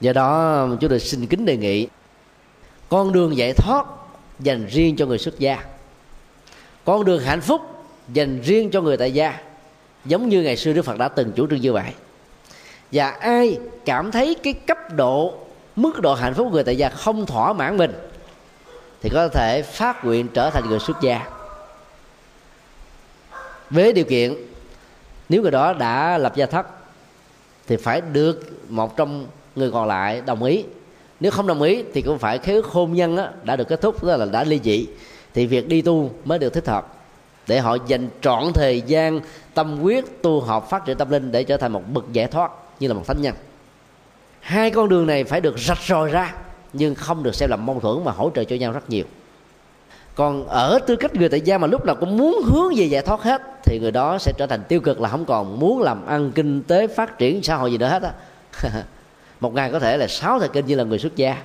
Do 0.00 0.12
đó 0.12 0.66
chúng 0.80 0.90
tôi 0.90 1.00
xin 1.00 1.26
kính 1.26 1.44
đề 1.44 1.56
nghị 1.56 1.88
con 2.88 3.12
đường 3.12 3.36
giải 3.36 3.52
thoát 3.52 3.86
dành 4.40 4.66
riêng 4.66 4.96
cho 4.96 5.06
người 5.06 5.18
xuất 5.18 5.38
gia. 5.38 5.64
Con 6.84 7.04
đường 7.04 7.22
hạnh 7.22 7.40
phúc 7.40 7.60
dành 8.12 8.40
riêng 8.40 8.70
cho 8.70 8.80
người 8.80 8.96
tại 8.96 9.12
gia, 9.12 9.40
giống 10.04 10.28
như 10.28 10.42
ngày 10.42 10.56
xưa 10.56 10.72
đức 10.72 10.82
phật 10.82 10.98
đã 10.98 11.08
từng 11.08 11.32
chủ 11.32 11.46
trương 11.46 11.60
như 11.60 11.72
vậy. 11.72 11.90
Và 12.92 13.10
ai 13.10 13.58
cảm 13.84 14.10
thấy 14.10 14.36
cái 14.42 14.52
cấp 14.52 14.78
độ, 14.96 15.34
mức 15.76 16.00
độ 16.00 16.14
hạnh 16.14 16.34
phúc 16.34 16.46
của 16.46 16.54
người 16.54 16.64
tại 16.64 16.76
gia 16.76 16.88
không 16.88 17.26
thỏa 17.26 17.52
mãn 17.52 17.76
mình, 17.76 17.92
thì 19.00 19.10
có 19.12 19.28
thể 19.28 19.62
phát 19.62 20.04
nguyện 20.04 20.28
trở 20.34 20.50
thành 20.50 20.68
người 20.68 20.78
xuất 20.78 20.96
gia 21.02 21.41
với 23.72 23.92
điều 23.92 24.04
kiện 24.04 24.34
nếu 25.28 25.42
người 25.42 25.50
đó 25.50 25.72
đã 25.72 26.18
lập 26.18 26.36
gia 26.36 26.46
thất 26.46 26.66
thì 27.66 27.76
phải 27.76 28.00
được 28.00 28.48
một 28.68 28.96
trong 28.96 29.26
người 29.56 29.70
còn 29.70 29.88
lại 29.88 30.22
đồng 30.26 30.42
ý. 30.42 30.64
Nếu 31.20 31.30
không 31.30 31.46
đồng 31.46 31.62
ý 31.62 31.84
thì 31.94 32.02
cũng 32.02 32.18
phải 32.18 32.38
khế 32.38 32.52
ước 32.52 32.66
hôn 32.66 32.92
nhân 32.92 33.16
á, 33.16 33.30
đã 33.42 33.56
được 33.56 33.68
kết 33.68 33.80
thúc 33.80 33.96
tức 34.00 34.16
là 34.16 34.24
đã 34.24 34.44
ly 34.44 34.60
dị 34.64 34.86
thì 35.34 35.46
việc 35.46 35.68
đi 35.68 35.82
tu 35.82 36.10
mới 36.24 36.38
được 36.38 36.52
thích 36.52 36.66
hợp. 36.66 36.94
Để 37.46 37.60
họ 37.60 37.76
dành 37.86 38.08
trọn 38.20 38.52
thời 38.52 38.80
gian 38.80 39.20
tâm 39.54 39.82
quyết 39.82 40.22
tu 40.22 40.40
học 40.40 40.70
phát 40.70 40.84
triển 40.86 40.98
tâm 40.98 41.10
linh 41.10 41.32
để 41.32 41.44
trở 41.44 41.56
thành 41.56 41.72
một 41.72 41.82
bậc 41.92 42.12
giải 42.12 42.26
thoát 42.26 42.50
như 42.80 42.88
là 42.88 42.94
một 42.94 43.06
thánh 43.06 43.22
nhân. 43.22 43.34
Hai 44.40 44.70
con 44.70 44.88
đường 44.88 45.06
này 45.06 45.24
phải 45.24 45.40
được 45.40 45.58
rạch 45.58 45.82
ròi 45.86 46.10
ra 46.10 46.34
nhưng 46.72 46.94
không 46.94 47.22
được 47.22 47.34
xem 47.34 47.50
là 47.50 47.56
mâu 47.56 47.80
thuẫn 47.80 48.04
mà 48.04 48.12
hỗ 48.12 48.30
trợ 48.34 48.44
cho 48.44 48.56
nhau 48.56 48.72
rất 48.72 48.90
nhiều 48.90 49.04
còn 50.14 50.48
ở 50.48 50.78
tư 50.86 50.96
cách 50.96 51.14
người 51.14 51.28
tại 51.28 51.40
gia 51.40 51.58
mà 51.58 51.66
lúc 51.66 51.86
nào 51.86 51.96
cũng 52.00 52.16
muốn 52.16 52.42
hướng 52.44 52.74
về 52.76 52.84
giải 52.84 53.02
thoát 53.02 53.22
hết, 53.22 53.42
thì 53.64 53.78
người 53.78 53.90
đó 53.90 54.18
sẽ 54.18 54.32
trở 54.38 54.46
thành 54.46 54.62
tiêu 54.68 54.80
cực 54.80 55.00
là 55.00 55.08
không 55.08 55.24
còn 55.24 55.60
muốn 55.60 55.82
làm 55.82 56.06
ăn 56.06 56.32
kinh 56.32 56.62
tế 56.62 56.86
phát 56.86 57.18
triển 57.18 57.42
xã 57.42 57.56
hội 57.56 57.72
gì 57.72 57.78
nữa 57.78 57.88
hết 57.88 58.02
á. 58.02 58.12
Một 59.40 59.54
ngày 59.54 59.70
có 59.72 59.78
thể 59.78 59.96
là 59.96 60.06
sáu 60.06 60.38
thời 60.38 60.48
kinh 60.48 60.66
như 60.66 60.74
là 60.74 60.84
người 60.84 60.98
xuất 60.98 61.16
gia, 61.16 61.36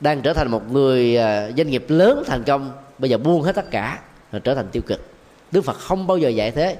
đang 0.00 0.22
trở 0.22 0.32
thành 0.32 0.50
một 0.50 0.72
người 0.72 1.16
à, 1.16 1.50
doanh 1.56 1.70
nghiệp 1.70 1.84
lớn 1.88 2.22
thành 2.26 2.44
công, 2.44 2.72
bây 2.98 3.10
giờ 3.10 3.18
buông 3.18 3.42
hết 3.42 3.54
tất 3.54 3.70
cả 3.70 4.00
rồi 4.32 4.40
trở 4.40 4.54
thành 4.54 4.68
tiêu 4.72 4.82
cực. 4.86 5.00
Đức 5.52 5.64
phật 5.64 5.78
không 5.78 6.06
bao 6.06 6.18
giờ 6.18 6.28
dạy 6.28 6.50
thế, 6.50 6.76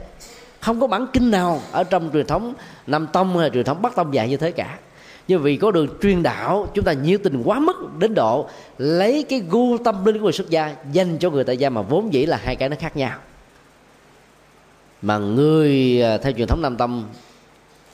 không 0.61 0.81
có 0.81 0.87
bản 0.87 1.07
kinh 1.13 1.31
nào 1.31 1.61
ở 1.73 1.85
trong 1.85 2.11
truyền 2.13 2.27
thống 2.27 2.55
nam 2.87 3.07
tông 3.13 3.39
hay 3.39 3.51
truyền 3.51 3.65
thống 3.65 3.83
bắc 3.83 3.97
tông 3.97 4.15
dạy 4.15 4.29
như 4.29 4.37
thế 4.37 4.53
cả 4.53 4.79
nhưng 5.29 5.43
vì 5.43 5.57
có 5.57 5.71
đường 5.71 5.89
truyền 6.03 6.23
đạo, 6.23 6.69
chúng 6.75 6.85
ta 6.85 6.93
nhiệt 6.93 7.21
tình 7.23 7.43
quá 7.45 7.61
mức 7.61 7.99
đến 7.99 8.15
độ 8.15 8.49
lấy 8.79 9.25
cái 9.29 9.43
gu 9.51 9.79
tâm 9.79 10.05
linh 10.05 10.17
của 10.17 10.23
người 10.23 10.33
xuất 10.33 10.51
gia 10.51 10.75
dành 10.93 11.19
cho 11.19 11.31
người 11.31 11.45
tại 11.45 11.57
gia 11.57 11.71
mà 11.71 11.83
vốn 11.83 12.13
dĩ 12.13 12.27
là 12.27 12.37
hai 12.37 12.57
cái 12.57 12.69
nó 12.69 12.77
khác 12.81 12.97
nhau. 12.97 13.19
Mà 15.03 15.19
người 15.19 16.03
à, 16.03 16.19
theo 16.19 16.33
truyền 16.33 16.49
thống 16.49 16.63
nam 16.63 16.77
tâm 16.77 17.05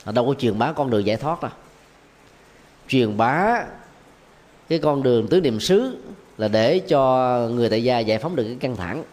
đâu 0.05 0.27
có 0.27 0.33
truyền 0.33 0.59
bá 0.59 0.71
con 0.71 0.89
đường 0.89 1.05
giải 1.05 1.17
thoát 1.17 1.41
đâu. 1.41 1.51
Truyền 2.87 3.17
bá 3.17 3.65
cái 4.69 4.79
con 4.79 5.03
đường 5.03 5.27
tứ 5.27 5.41
niệm 5.41 5.59
xứ 5.59 5.97
là 6.37 6.47
để 6.47 6.79
cho 6.79 7.47
người 7.51 7.69
tại 7.69 7.83
gia 7.83 7.99
giải 7.99 8.17
phóng 8.17 8.35
được 8.35 8.43
cái 8.43 8.57
căng 8.59 8.75
thẳng. 8.75 9.03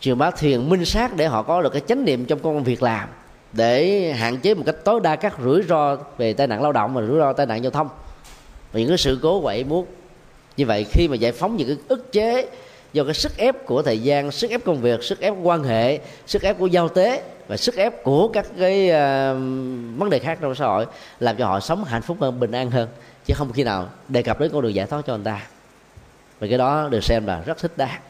Truyền 0.00 0.18
bá 0.18 0.30
thiền 0.30 0.68
minh 0.68 0.84
sát 0.84 1.16
để 1.16 1.26
họ 1.26 1.42
có 1.42 1.62
được 1.62 1.72
cái 1.72 1.82
chánh 1.88 2.04
niệm 2.04 2.24
trong 2.24 2.38
công 2.38 2.64
việc 2.64 2.82
làm 2.82 3.08
để 3.52 4.12
hạn 4.12 4.38
chế 4.38 4.54
một 4.54 4.62
cách 4.66 4.76
tối 4.84 5.00
đa 5.02 5.16
các 5.16 5.34
rủi 5.44 5.62
ro 5.62 5.96
về 6.18 6.32
tai 6.32 6.46
nạn 6.46 6.62
lao 6.62 6.72
động 6.72 6.94
và 6.94 7.02
rủi 7.02 7.18
ro 7.18 7.32
tai 7.32 7.46
nạn 7.46 7.62
giao 7.62 7.70
thông. 7.70 7.88
Và 8.72 8.80
những 8.80 8.88
cái 8.88 8.98
sự 8.98 9.18
cố 9.22 9.40
quậy 9.40 9.64
muốt 9.64 9.86
như 10.56 10.66
vậy 10.66 10.86
khi 10.90 11.08
mà 11.08 11.16
giải 11.16 11.32
phóng 11.32 11.56
những 11.56 11.68
cái 11.68 11.76
ức 11.88 12.12
chế 12.12 12.48
do 12.92 13.04
cái 13.04 13.14
sức 13.14 13.36
ép 13.36 13.66
của 13.66 13.82
thời 13.82 14.02
gian 14.02 14.30
sức 14.30 14.50
ép 14.50 14.64
công 14.64 14.80
việc 14.80 15.02
sức 15.02 15.20
ép 15.20 15.34
quan 15.42 15.64
hệ 15.64 15.98
sức 16.26 16.42
ép 16.42 16.58
của 16.58 16.66
giao 16.66 16.88
tế 16.88 17.22
và 17.48 17.56
sức 17.56 17.76
ép 17.76 18.04
của 18.04 18.28
các 18.28 18.46
cái 18.58 18.88
uh, 18.88 19.36
vấn 19.98 20.10
đề 20.10 20.18
khác 20.18 20.38
trong 20.40 20.54
xã 20.54 20.66
hội 20.66 20.86
làm 21.20 21.36
cho 21.36 21.46
họ 21.46 21.60
sống 21.60 21.84
hạnh 21.84 22.02
phúc 22.02 22.16
hơn 22.20 22.40
bình 22.40 22.52
an 22.52 22.70
hơn. 22.70 22.88
Chứ 23.26 23.34
không 23.36 23.52
khi 23.52 23.64
nào 23.64 23.88
đề 24.08 24.22
cập 24.22 24.40
đến 24.40 24.50
con 24.52 24.62
đường 24.62 24.74
giải 24.74 24.86
thoát 24.86 25.06
cho 25.06 25.16
người 25.16 25.24
ta. 25.24 25.46
Và 26.40 26.46
cái 26.46 26.58
đó 26.58 26.88
được 26.88 27.04
xem 27.04 27.26
là 27.26 27.42
rất 27.46 27.58
thích 27.58 27.72
đáng 27.76 28.00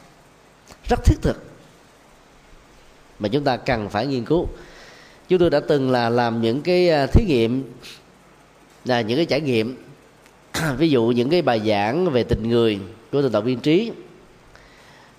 rất 0.89 0.99
thiết 1.05 1.15
thực. 1.21 1.43
Mà 3.19 3.29
chúng 3.29 3.43
ta 3.43 3.57
cần 3.57 3.89
phải 3.89 4.07
nghiên 4.07 4.25
cứu 4.25 4.47
chúng 5.29 5.39
tôi 5.39 5.49
đã 5.49 5.59
từng 5.59 5.91
là 5.91 6.09
làm 6.09 6.41
những 6.41 6.61
cái 6.61 6.89
à, 6.89 7.05
thí 7.05 7.25
nghiệm 7.25 7.73
là 8.85 9.01
những 9.01 9.17
cái 9.17 9.25
trải 9.25 9.41
nghiệm. 9.41 9.75
Ví 10.77 10.89
dụ 10.89 11.05
những 11.15 11.29
cái 11.29 11.41
bài 11.41 11.61
giảng 11.65 12.11
về 12.11 12.23
tình 12.23 12.49
người 12.49 12.79
của 13.11 13.21
thượng 13.21 13.31
tọa 13.31 13.41
viên 13.41 13.59
trí 13.59 13.91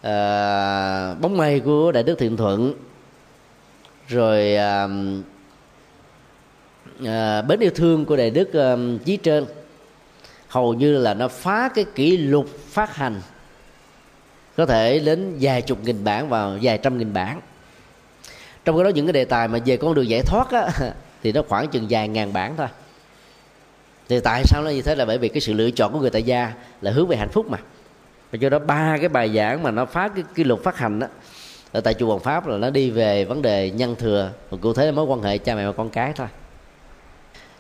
à, 0.03 1.15
bóng 1.15 1.37
mây 1.37 1.61
của 1.61 1.93
đại 1.93 2.03
đức 2.03 2.19
thiện 2.19 2.37
thuận 2.37 2.75
rồi 4.09 4.55
à, 4.57 4.89
à, 7.05 7.43
bến 7.43 7.61
yêu 7.61 7.71
thương 7.75 8.05
của 8.05 8.17
đại 8.17 8.31
đức 8.31 8.53
à, 8.55 8.77
chí 9.05 9.17
trên 9.17 9.45
hầu 10.49 10.75
như 10.75 10.99
là 10.99 11.15
nó 11.15 11.29
phá 11.29 11.69
cái 11.75 11.85
kỷ 11.95 12.17
lục 12.17 12.49
phát 12.69 12.97
hành 12.97 13.21
có 14.57 14.67
thể 14.67 14.99
đến 14.99 15.37
vài 15.41 15.63
chục 15.63 15.79
nghìn 15.85 16.05
bản 16.05 16.29
vào 16.29 16.59
vài 16.63 16.79
trăm 16.79 16.99
nghìn 16.99 17.13
bản 17.13 17.41
trong 18.69 18.77
cái 18.77 18.85
đó 18.85 18.91
những 18.91 19.07
cái 19.07 19.13
đề 19.13 19.25
tài 19.25 19.49
mà 19.49 19.59
về 19.65 19.77
con 19.77 19.95
đường 19.95 20.09
giải 20.09 20.23
thoát 20.23 20.51
á, 20.51 20.69
thì 21.23 21.33
nó 21.33 21.43
khoảng 21.49 21.69
chừng 21.69 21.87
vài 21.91 22.09
ngàn 22.09 22.33
bản 22.33 22.55
thôi. 22.57 22.67
Thì 24.09 24.21
tại 24.21 24.43
sao 24.45 24.63
nó 24.63 24.71
như 24.71 24.83
thế 24.83 24.95
là 24.95 25.05
bởi 25.05 25.19
vì 25.19 25.29
cái 25.29 25.41
sự 25.41 25.53
lựa 25.53 25.71
chọn 25.71 25.93
của 25.93 26.01
người 26.01 26.11
tại 26.11 26.23
gia 26.23 26.53
là 26.81 26.91
hướng 26.91 27.07
về 27.07 27.17
hạnh 27.17 27.29
phúc 27.29 27.51
mà. 27.51 27.59
Và 28.33 28.37
do 28.41 28.49
đó 28.49 28.59
ba 28.59 28.97
cái 29.01 29.09
bài 29.09 29.31
giảng 29.35 29.63
mà 29.63 29.71
nó 29.71 29.85
phá 29.85 30.09
cái 30.09 30.25
kỷ 30.35 30.45
lục 30.45 30.63
phát 30.65 30.79
hành 30.79 30.99
đó 30.99 31.07
ở 31.73 31.81
tại 31.81 31.95
chùa 31.95 32.07
Hoàng 32.07 32.21
Pháp 32.21 32.47
là 32.47 32.57
nó 32.57 32.71
đi 32.71 32.91
về 32.91 33.25
vấn 33.25 33.43
đề 33.43 33.71
nhân 33.71 33.97
thừa 33.99 34.31
và 34.51 34.59
cụ 34.61 34.73
thể 34.73 34.87
là 34.87 34.93
mối 34.93 35.05
quan 35.05 35.23
hệ 35.23 35.39
cha 35.39 35.55
mẹ 35.55 35.67
và 35.67 35.73
con 35.73 35.91
cái 35.91 36.13
thôi. 36.17 36.27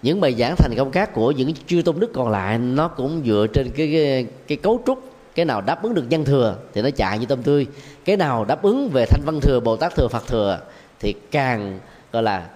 Những 0.03 0.21
bài 0.21 0.35
giảng 0.39 0.55
thành 0.57 0.75
công 0.77 0.91
khác 0.91 1.11
của 1.13 1.31
những 1.31 1.53
chư 1.67 1.83
tôn 1.85 2.01
đức 2.01 2.11
còn 2.15 2.29
lại 2.29 2.59
nó 2.59 2.89
cũng 2.89 3.23
dựa 3.27 3.47
trên 3.55 3.71
cái, 3.77 3.91
cái 3.93 4.27
cái 4.47 4.57
cấu 4.57 4.83
trúc 4.87 5.13
cái 5.39 5.45
nào 5.45 5.61
đáp 5.61 5.83
ứng 5.83 5.95
được 5.95 6.05
nhân 6.09 6.25
thừa 6.25 6.57
thì 6.75 6.83
nó 6.83 6.91
chạy 6.91 7.19
như 7.19 7.27
tôm 7.27 7.43
tươi. 7.43 7.67
Cái 8.05 8.17
nào 8.17 8.45
đáp 8.45 8.63
ứng 8.63 8.89
về 8.93 9.07
thanh 9.07 9.23
văn 9.27 9.41
thừa 9.41 9.61
bồ 9.61 9.77
tát 9.77 9.95
thừa 9.97 10.09
phật 10.09 10.27
thừa 10.27 10.61
thì 11.01 11.15
càng 11.31 11.79
gọi 12.13 12.23
là 12.23 12.49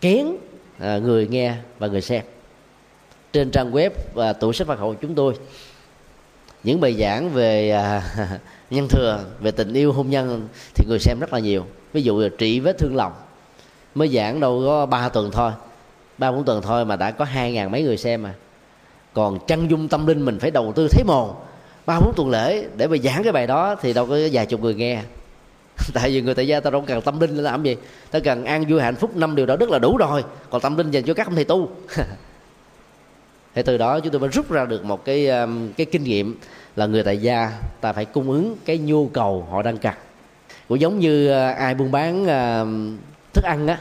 kén 0.00 0.26
à, 0.78 0.98
người 0.98 1.26
nghe 1.26 1.54
và 1.78 1.86
người 1.86 2.00
xem. 2.00 2.22
Trên 3.32 3.50
trang 3.50 3.72
web 3.72 3.90
và 4.14 4.32
tủ 4.32 4.52
sách 4.52 4.66
Phật 4.66 4.78
hội 4.78 4.96
chúng 5.00 5.14
tôi 5.14 5.34
những 6.62 6.80
bài 6.80 6.94
giảng 6.94 7.30
về 7.30 7.70
à, 7.70 8.02
nhân 8.70 8.88
thừa 8.88 9.24
về 9.40 9.50
tình 9.50 9.72
yêu 9.72 9.92
hôn 9.92 10.10
nhân 10.10 10.48
thì 10.74 10.84
người 10.88 10.98
xem 10.98 11.20
rất 11.20 11.32
là 11.32 11.38
nhiều. 11.38 11.66
Ví 11.92 12.02
dụ 12.02 12.20
là 12.20 12.28
trị 12.38 12.60
vết 12.60 12.78
thương 12.78 12.96
lòng 12.96 13.12
mới 13.94 14.08
giảng 14.08 14.40
đâu 14.40 14.62
có 14.66 14.86
ba 14.86 15.08
tuần 15.08 15.30
thôi 15.30 15.52
ba 16.18 16.32
bốn 16.32 16.44
tuần 16.44 16.62
thôi 16.62 16.84
mà 16.84 16.96
đã 16.96 17.10
có 17.10 17.24
hai 17.24 17.52
ngàn 17.52 17.70
mấy 17.70 17.82
người 17.82 17.96
xem 17.96 18.22
mà. 18.22 18.34
Còn 19.12 19.38
chân 19.46 19.70
dung 19.70 19.88
tâm 19.88 20.06
linh 20.06 20.24
mình 20.24 20.38
phải 20.38 20.50
đầu 20.50 20.72
tư 20.76 20.88
thấy 20.88 21.04
mồ 21.04 21.34
ba 21.86 22.00
bốn 22.00 22.12
tuần 22.16 22.30
lễ 22.30 22.64
để 22.76 22.86
mà 22.86 22.96
giảng 22.96 23.22
cái 23.22 23.32
bài 23.32 23.46
đó 23.46 23.76
thì 23.80 23.92
đâu 23.92 24.06
có 24.06 24.18
vài 24.32 24.46
chục 24.46 24.62
người 24.62 24.74
nghe. 24.74 25.02
tại 25.94 26.10
vì 26.10 26.20
người 26.20 26.34
tại 26.34 26.46
gia 26.46 26.60
ta 26.60 26.70
đâu 26.70 26.84
cần 26.86 27.02
tâm 27.02 27.20
linh 27.20 27.36
để 27.36 27.42
làm 27.42 27.62
gì. 27.62 27.76
Ta 28.10 28.20
cần 28.20 28.44
an 28.44 28.64
vui 28.68 28.80
hạnh 28.82 28.96
phúc 28.96 29.16
năm 29.16 29.36
điều 29.36 29.46
đó 29.46 29.56
rất 29.56 29.70
là 29.70 29.78
đủ 29.78 29.96
rồi. 29.96 30.24
Còn 30.50 30.60
tâm 30.60 30.76
linh 30.76 30.90
dành 30.90 31.04
cho 31.04 31.14
các 31.14 31.26
ông 31.26 31.34
thầy 31.34 31.44
tu. 31.44 31.70
Thì 33.54 33.62
từ 33.62 33.78
đó 33.78 34.00
chúng 34.00 34.12
tôi 34.12 34.20
mới 34.20 34.30
rút 34.30 34.50
ra 34.50 34.64
được 34.64 34.84
một 34.84 35.04
cái 35.04 35.28
um, 35.28 35.72
cái 35.72 35.86
kinh 35.86 36.04
nghiệm 36.04 36.38
là 36.76 36.86
người 36.86 37.02
tại 37.02 37.18
gia 37.18 37.52
ta 37.80 37.92
phải 37.92 38.04
cung 38.04 38.30
ứng 38.30 38.56
cái 38.64 38.78
nhu 38.78 39.06
cầu 39.06 39.46
họ 39.50 39.62
đang 39.62 39.78
cần. 39.78 39.94
Cũng 40.68 40.80
giống 40.80 40.98
như 40.98 41.30
uh, 41.30 41.56
ai 41.56 41.74
buôn 41.74 41.92
bán 41.92 42.26
um, 42.26 42.96
thức 43.32 43.44
ăn 43.44 43.66
á, 43.66 43.80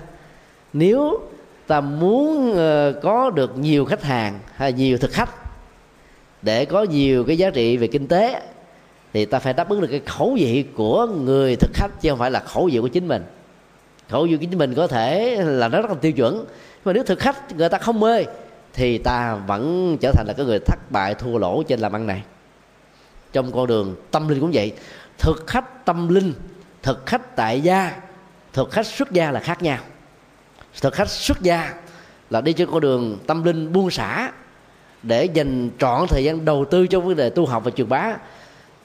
nếu 0.73 1.19
ta 1.67 1.81
muốn 1.81 2.53
ờ, 2.55 2.99
có 3.03 3.29
được 3.29 3.57
nhiều 3.57 3.85
khách 3.85 4.03
hàng 4.03 4.39
hay 4.55 4.73
nhiều 4.73 4.97
thực 4.97 5.11
khách 5.11 5.29
để 6.41 6.65
có 6.65 6.83
nhiều 6.83 7.23
cái 7.23 7.37
giá 7.37 7.49
trị 7.49 7.77
về 7.77 7.87
kinh 7.87 8.07
tế 8.07 8.41
thì 9.15 9.25
ta 9.25 9.39
phải 9.39 9.53
đáp 9.53 9.69
ứng 9.69 9.81
được 9.81 9.87
cái 9.91 10.01
khẩu 10.05 10.35
vị 10.39 10.65
của 10.75 11.07
người 11.07 11.55
thực 11.55 11.71
khách, 11.73 12.01
chứ 12.01 12.09
không 12.09 12.19
phải 12.19 12.31
là 12.31 12.39
khẩu 12.39 12.69
vị 12.71 12.79
của 12.79 12.87
chính 12.87 13.07
mình. 13.07 13.23
Khẩu 14.09 14.23
vị 14.23 14.35
của 14.35 14.41
chính 14.41 14.57
mình 14.57 14.73
có 14.73 14.87
thể 14.87 15.35
là 15.45 15.67
nó 15.67 15.81
rất 15.81 15.89
là 15.89 15.95
tiêu 16.01 16.11
chuẩn 16.11 16.45
mà 16.85 16.93
nếu 16.93 17.03
thực 17.03 17.19
khách 17.19 17.55
người 17.55 17.69
ta 17.69 17.77
không 17.77 17.99
mê, 17.99 18.25
thì 18.73 18.97
ta 18.97 19.35
vẫn 19.35 19.97
trở 20.01 20.11
thành 20.11 20.27
là 20.27 20.33
cái 20.33 20.45
người 20.45 20.59
thất 20.59 20.91
bại, 20.91 21.15
thua 21.15 21.37
lỗ 21.37 21.63
trên 21.63 21.79
làm 21.79 21.95
ăn 21.95 22.07
này. 22.07 22.23
Trong 23.33 23.51
con 23.51 23.67
đường 23.67 23.95
tâm 24.11 24.27
linh 24.27 24.39
cũng 24.39 24.51
vậy. 24.53 24.73
Thực 25.17 25.47
khách 25.47 25.85
tâm 25.85 26.07
linh, 26.07 26.33
thực 26.83 27.05
khách 27.05 27.35
tại 27.35 27.61
gia, 27.61 28.01
thực 28.53 28.71
khách 28.71 28.87
xuất 28.87 29.11
gia 29.11 29.31
là 29.31 29.39
khác 29.39 29.61
nhau. 29.61 29.79
Thực 30.81 30.93
khách 30.93 31.09
xuất 31.09 31.41
gia 31.41 31.73
là 32.29 32.41
đi 32.41 32.53
trên 32.53 32.71
con 32.71 32.79
đường 32.79 33.17
tâm 33.27 33.43
linh 33.43 33.73
buông 33.73 33.91
xả 33.91 34.31
để 35.03 35.25
dành 35.25 35.69
trọn 35.79 36.07
thời 36.07 36.23
gian 36.23 36.45
đầu 36.45 36.65
tư 36.65 36.87
cho 36.87 36.99
vấn 36.99 37.15
đề 37.15 37.29
tu 37.29 37.45
học 37.45 37.63
và 37.63 37.71
truyền 37.71 37.89
bá 37.89 38.13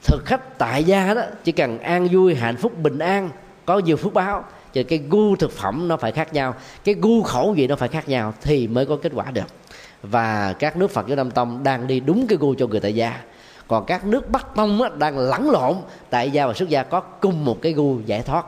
thực 0.03 0.25
khách 0.25 0.57
tại 0.57 0.83
gia 0.83 1.13
đó 1.13 1.21
chỉ 1.43 1.51
cần 1.51 1.79
an 1.79 2.07
vui 2.11 2.35
hạnh 2.35 2.57
phúc 2.57 2.77
bình 2.77 2.99
an 2.99 3.29
có 3.65 3.79
nhiều 3.79 3.97
phước 3.97 4.13
báo 4.13 4.43
cho 4.73 4.81
cái 4.87 4.99
gu 5.09 5.35
thực 5.35 5.51
phẩm 5.51 5.87
nó 5.87 5.97
phải 5.97 6.11
khác 6.11 6.33
nhau 6.33 6.55
cái 6.83 6.95
gu 6.95 7.23
khẩu 7.23 7.53
vị 7.53 7.67
nó 7.67 7.75
phải 7.75 7.89
khác 7.89 8.09
nhau 8.09 8.33
thì 8.41 8.67
mới 8.67 8.85
có 8.85 8.95
kết 8.95 9.11
quả 9.15 9.31
được. 9.31 9.45
Và 10.03 10.55
các 10.59 10.77
nước 10.77 10.91
phật 10.91 11.07
giáo 11.07 11.15
nam 11.15 11.31
tông 11.31 11.63
đang 11.63 11.87
đi 11.87 11.99
đúng 11.99 12.27
cái 12.27 12.37
gu 12.41 12.55
cho 12.55 12.67
người 12.67 12.79
tại 12.79 12.95
gia. 12.95 13.19
Còn 13.67 13.85
các 13.85 14.05
nước 14.05 14.29
bắc 14.29 14.55
tông 14.55 14.81
á, 14.81 14.89
đang 14.97 15.17
lẫn 15.17 15.49
lộn 15.49 15.75
tại 16.09 16.31
gia 16.31 16.47
và 16.47 16.53
xuất 16.53 16.69
gia 16.69 16.83
có 16.83 16.99
cùng 16.99 17.45
một 17.45 17.61
cái 17.61 17.73
gu 17.73 17.99
giải 18.05 18.21
thoát. 18.21 18.45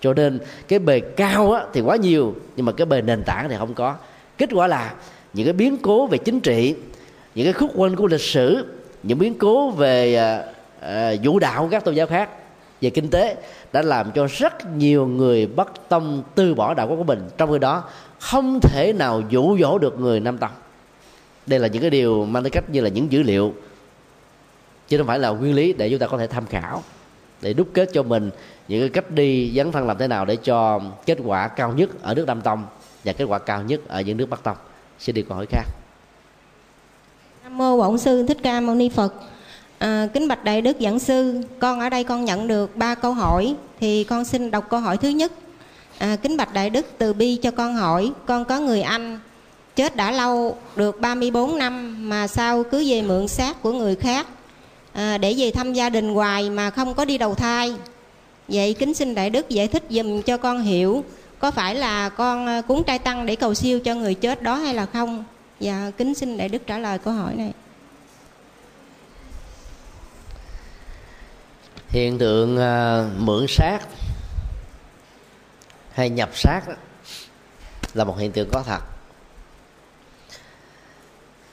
Cho 0.00 0.14
nên 0.14 0.38
cái 0.68 0.78
bề 0.78 1.00
cao 1.00 1.52
á, 1.52 1.64
thì 1.72 1.80
quá 1.80 1.96
nhiều 1.96 2.34
nhưng 2.56 2.66
mà 2.66 2.72
cái 2.72 2.86
bề 2.86 3.02
nền 3.02 3.22
tảng 3.22 3.48
thì 3.48 3.56
không 3.58 3.74
có. 3.74 3.94
Kết 4.38 4.50
quả 4.52 4.66
là 4.66 4.94
những 5.32 5.46
cái 5.46 5.52
biến 5.52 5.76
cố 5.82 6.06
về 6.06 6.18
chính 6.18 6.40
trị 6.40 6.74
những 7.34 7.46
cái 7.46 7.52
khúc 7.52 7.70
quanh 7.74 7.96
của 7.96 8.06
lịch 8.06 8.20
sử 8.20 8.66
những 9.02 9.18
biến 9.18 9.38
cố 9.38 9.70
về 9.70 10.14
à, 10.14 10.44
Ờ, 10.80 11.16
vũ 11.22 11.38
đạo 11.38 11.62
của 11.62 11.68
các 11.70 11.84
tôn 11.84 11.94
giáo 11.94 12.06
khác 12.06 12.30
về 12.80 12.90
kinh 12.90 13.10
tế 13.10 13.36
đã 13.72 13.82
làm 13.82 14.12
cho 14.12 14.26
rất 14.26 14.66
nhiều 14.76 15.06
người 15.06 15.46
bất 15.46 15.88
tâm 15.88 16.22
từ 16.34 16.54
bỏ 16.54 16.74
đạo 16.74 16.88
của 16.88 17.04
mình 17.04 17.28
trong 17.38 17.52
khi 17.52 17.58
đó, 17.58 17.84
không 18.18 18.60
thể 18.60 18.92
nào 18.92 19.22
dụ 19.28 19.58
dỗ 19.58 19.78
được 19.78 20.00
người 20.00 20.20
nam 20.20 20.38
tông 20.38 20.50
đây 21.48 21.60
là 21.60 21.68
những 21.68 21.82
cái 21.82 21.90
điều 21.90 22.24
mang 22.24 22.42
tính 22.42 22.52
cách 22.52 22.70
như 22.70 22.80
là 22.80 22.88
những 22.88 23.12
dữ 23.12 23.22
liệu, 23.22 23.54
chứ 24.88 24.98
không 24.98 25.06
phải 25.06 25.18
là 25.18 25.28
nguyên 25.28 25.54
lý 25.54 25.72
để 25.72 25.90
chúng 25.90 25.98
ta 25.98 26.06
có 26.06 26.18
thể 26.18 26.26
tham 26.26 26.46
khảo, 26.46 26.82
để 27.42 27.52
đúc 27.52 27.68
kết 27.74 27.88
cho 27.92 28.02
mình 28.02 28.30
những 28.68 28.80
cái 28.80 28.88
cách 28.88 29.10
đi 29.10 29.52
dấn 29.56 29.72
thân 29.72 29.86
làm 29.86 29.98
thế 29.98 30.08
nào 30.08 30.24
để 30.24 30.36
cho 30.36 30.80
kết 31.06 31.18
quả 31.24 31.48
cao 31.48 31.72
nhất 31.72 31.90
ở 32.02 32.14
nước 32.14 32.26
Nam 32.26 32.40
Tông 32.40 32.66
và 33.04 33.12
kết 33.12 33.24
quả 33.24 33.38
cao 33.38 33.62
nhất 33.62 33.80
ở 33.88 34.00
những 34.00 34.16
nước 34.16 34.30
Bắc 34.30 34.42
Tông. 34.42 34.56
Xin 34.98 35.14
đi 35.14 35.22
câu 35.22 35.36
hỏi 35.36 35.46
khác. 35.50 35.64
Nam 37.42 37.58
mô 37.58 37.76
Bổn 37.76 37.98
sư 37.98 38.26
Thích 38.28 38.38
Ca 38.42 38.60
Mâu 38.60 38.74
Ni 38.74 38.88
Phật. 38.88 39.14
À, 39.78 40.08
kính 40.14 40.28
bạch 40.28 40.44
đại 40.44 40.62
đức 40.62 40.76
giảng 40.80 40.98
sư, 40.98 41.40
con 41.58 41.80
ở 41.80 41.88
đây 41.88 42.04
con 42.04 42.24
nhận 42.24 42.48
được 42.48 42.76
ba 42.76 42.94
câu 42.94 43.12
hỏi 43.12 43.54
thì 43.80 44.04
con 44.04 44.24
xin 44.24 44.50
đọc 44.50 44.66
câu 44.70 44.80
hỏi 44.80 44.96
thứ 44.96 45.08
nhất. 45.08 45.32
À, 45.98 46.16
kính 46.22 46.36
bạch 46.36 46.54
đại 46.54 46.70
đức 46.70 46.86
từ 46.98 47.12
bi 47.12 47.36
cho 47.36 47.50
con 47.50 47.74
hỏi, 47.74 48.12
con 48.26 48.44
có 48.44 48.58
người 48.60 48.82
anh 48.82 49.18
chết 49.76 49.96
đã 49.96 50.10
lâu 50.10 50.56
được 50.76 51.00
34 51.00 51.58
năm 51.58 51.96
mà 52.08 52.26
sao 52.26 52.62
cứ 52.62 52.84
về 52.88 53.02
mượn 53.02 53.28
xác 53.28 53.62
của 53.62 53.72
người 53.72 53.96
khác? 53.96 54.26
À, 54.92 55.18
để 55.18 55.34
về 55.38 55.50
thăm 55.50 55.72
gia 55.72 55.90
đình 55.90 56.14
hoài 56.14 56.50
mà 56.50 56.70
không 56.70 56.94
có 56.94 57.04
đi 57.04 57.18
đầu 57.18 57.34
thai. 57.34 57.74
Vậy 58.48 58.74
kính 58.74 58.94
xin 58.94 59.14
đại 59.14 59.30
đức 59.30 59.48
giải 59.48 59.68
thích 59.68 59.84
dùm 59.90 60.22
cho 60.22 60.36
con 60.36 60.62
hiểu 60.62 61.04
có 61.38 61.50
phải 61.50 61.74
là 61.74 62.08
con 62.08 62.46
à, 62.46 62.60
cúng 62.60 62.84
trai 62.84 62.98
tăng 62.98 63.26
để 63.26 63.36
cầu 63.36 63.54
siêu 63.54 63.80
cho 63.80 63.94
người 63.94 64.14
chết 64.14 64.42
đó 64.42 64.54
hay 64.54 64.74
là 64.74 64.86
không? 64.86 65.24
Dạ 65.60 65.90
kính 65.98 66.14
xin 66.14 66.36
đại 66.36 66.48
đức 66.48 66.66
trả 66.66 66.78
lời 66.78 66.98
câu 66.98 67.14
hỏi 67.14 67.34
này. 67.34 67.52
Hiện 71.88 72.18
tượng 72.18 72.56
uh, 72.56 73.20
mượn 73.20 73.46
xác 73.48 73.78
hay 75.92 76.10
nhập 76.10 76.30
xác 76.36 76.60
đó, 76.68 76.74
là 77.94 78.04
một 78.04 78.18
hiện 78.18 78.32
tượng 78.32 78.48
có 78.52 78.62
thật. 78.62 78.80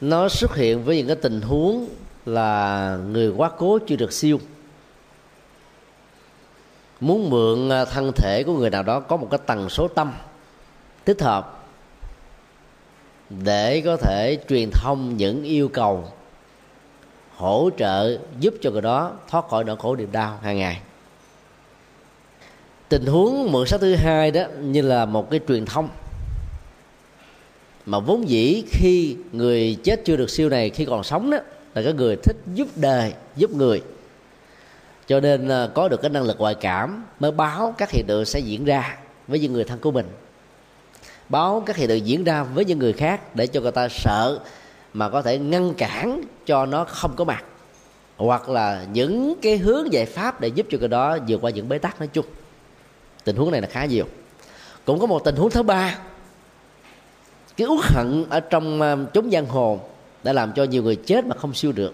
Nó 0.02 0.30
xuất 0.30 0.56
hiện 0.56 0.84
với 0.84 0.98
những 0.98 1.08
cái 1.08 1.16
tình 1.16 1.42
huống 1.42 1.90
là 2.26 2.98
người 3.08 3.30
quá 3.30 3.52
cố 3.58 3.80
chưa 3.88 3.96
được 3.96 4.14
siêu. 4.14 4.40
Muốn 7.00 7.30
mượn 7.30 7.70
à, 7.70 7.86
thân 7.86 8.12
thể 8.16 8.44
của 8.46 8.58
người 8.58 8.70
nào 8.70 8.84
đó 8.84 9.00
có 9.00 9.18
một 9.18 9.28
cái 9.32 9.40
tần 9.46 9.70
số 9.70 9.88
tâm 9.88 10.14
thích 11.06 11.22
hợp 11.22 11.64
để 13.30 13.82
có 13.86 13.98
thể 13.98 14.38
truyền 14.50 14.70
thông 14.72 15.18
những 15.18 15.44
yêu 15.44 15.70
cầu 15.74 16.12
hỗ 17.36 17.70
trợ 17.78 18.18
giúp 18.40 18.54
cho 18.62 18.72
người 18.72 18.82
đó 18.82 19.14
thoát 19.30 19.48
khỏi 19.50 19.64
nỗi 19.64 19.76
khổ 19.80 19.96
niềm 19.96 20.12
đau 20.12 20.40
hàng 20.44 20.58
ngày. 20.58 20.82
Tình 22.90 23.06
huống 23.06 23.52
mượn 23.52 23.68
sách 23.68 23.82
thứ 23.82 23.96
hai 23.96 24.32
đó 24.32 24.44
như 24.62 24.82
là 24.82 25.06
một 25.06 25.30
cái 25.32 25.40
truyền 25.48 25.66
thông 25.66 25.90
mà 27.86 28.00
vốn 28.00 28.30
dĩ 28.30 28.64
khi 28.72 29.18
người 29.32 29.78
chết 29.84 30.02
chưa 30.06 30.16
được 30.16 30.30
siêu 30.30 30.50
này 30.50 30.70
khi 30.70 30.86
còn 30.86 31.04
sống 31.04 31.30
đó 31.30 31.38
là 31.76 31.82
cái 31.84 31.94
người 31.94 32.16
thích 32.16 32.38
giúp 32.54 32.68
đời, 32.76 33.14
giúp 33.36 33.52
người. 33.52 33.82
Cho 35.08 35.20
nên 35.20 35.50
à, 35.50 35.68
có 35.74 35.88
được 35.88 36.02
cái 36.02 36.10
năng 36.10 36.24
lực 36.24 36.40
ngoại 36.40 36.56
cảm 36.56 37.06
mới 37.20 37.32
báo 37.32 37.76
các 37.78 37.92
hiện 37.92 38.06
tượng 38.08 38.26
sẽ 38.26 38.40
diễn 38.40 38.66
ra 38.66 38.98
với 39.28 39.40
những 39.40 39.54
người 39.54 39.64
thân 39.64 39.80
của 39.80 39.92
mình. 39.92 40.06
Báo 41.30 41.64
các 41.66 41.76
hiện 41.76 41.88
tượng 41.88 42.08
diễn 42.08 42.24
ra 42.24 42.44
với 42.44 42.66
những 42.66 42.80
người 42.80 42.94
khác 42.94 43.36
để 43.36 43.48
cho 43.48 43.62
người 43.62 43.72
ta 43.72 43.88
sợ 43.90 44.40
mà 44.96 45.10
có 45.10 45.22
thể 45.22 45.38
ngăn 45.40 45.74
cản 45.74 46.22
cho 46.46 46.66
nó 46.66 46.86
không 46.86 47.16
có 47.16 47.24
mặt. 47.24 47.44
Hoặc 48.18 48.50
là 48.50 48.86
những 48.94 49.36
cái 49.42 49.58
hướng 49.58 49.94
giải 49.94 50.06
pháp 50.06 50.42
để 50.42 50.48
giúp 50.48 50.66
cho 50.70 50.78
cái 50.78 50.88
đó 50.88 51.18
vượt 51.28 51.42
qua 51.42 51.52
những 51.52 51.70
bế 51.70 51.78
tắc 51.78 52.00
nói 52.00 52.08
chung. 52.14 52.26
Tình 53.24 53.36
huống 53.36 53.52
này 53.52 53.62
là 53.62 53.68
khá 53.68 53.86
nhiều. 53.86 54.06
Cũng 54.86 55.00
có 55.00 55.06
một 55.06 55.24
tình 55.24 55.36
huống 55.36 55.50
thứ 55.50 55.64
ba. 55.64 55.98
Cái 57.58 57.68
uất 57.68 57.86
hận 57.86 58.26
ở 58.30 58.40
trong 58.40 58.80
chúng 58.80 59.08
chốn 59.14 59.32
giang 59.32 59.46
hồ 59.46 59.80
đã 60.24 60.34
làm 60.34 60.52
cho 60.56 60.64
nhiều 60.64 60.84
người 60.84 60.96
chết 60.96 61.26
mà 61.26 61.36
không 61.36 61.54
siêu 61.54 61.72
được. 61.72 61.94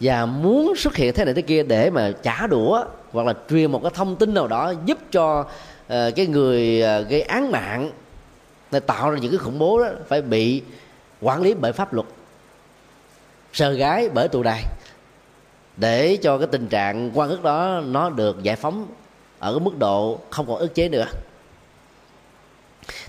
Và 0.00 0.26
muốn 0.26 0.76
xuất 0.76 0.96
hiện 0.96 1.14
thế 1.14 1.24
này 1.24 1.34
thế 1.34 1.42
kia 1.42 1.62
để 1.62 1.90
mà 1.90 2.12
trả 2.22 2.46
đũa 2.46 2.84
hoặc 3.12 3.26
là 3.26 3.34
truyền 3.50 3.72
một 3.72 3.82
cái 3.82 3.92
thông 3.94 4.16
tin 4.16 4.34
nào 4.34 4.48
đó 4.48 4.72
giúp 4.84 4.98
cho 5.12 5.40
uh, 5.40 6.16
cái 6.16 6.26
người 6.26 6.82
uh, 7.00 7.08
gây 7.08 7.22
án 7.22 7.50
mạng 7.50 7.90
để 8.70 8.80
tạo 8.80 9.10
ra 9.10 9.18
những 9.18 9.30
cái 9.30 9.38
khủng 9.38 9.58
bố 9.58 9.82
đó 9.82 9.88
phải 10.08 10.22
bị 10.22 10.62
quản 11.20 11.42
lý 11.42 11.54
bởi 11.54 11.72
pháp 11.72 11.92
luật 11.92 12.06
sờ 13.52 13.72
gái 13.72 14.08
bởi 14.08 14.28
tù 14.28 14.42
đài, 14.42 14.64
để 15.76 16.18
cho 16.22 16.38
cái 16.38 16.46
tình 16.46 16.68
trạng 16.68 17.10
quan 17.14 17.28
ức 17.28 17.42
đó 17.42 17.80
nó 17.84 18.10
được 18.10 18.42
giải 18.42 18.56
phóng 18.56 18.86
ở 19.38 19.52
cái 19.52 19.60
mức 19.60 19.78
độ 19.78 20.18
không 20.30 20.46
còn 20.46 20.56
ức 20.56 20.74
chế 20.74 20.88
nữa. 20.88 21.06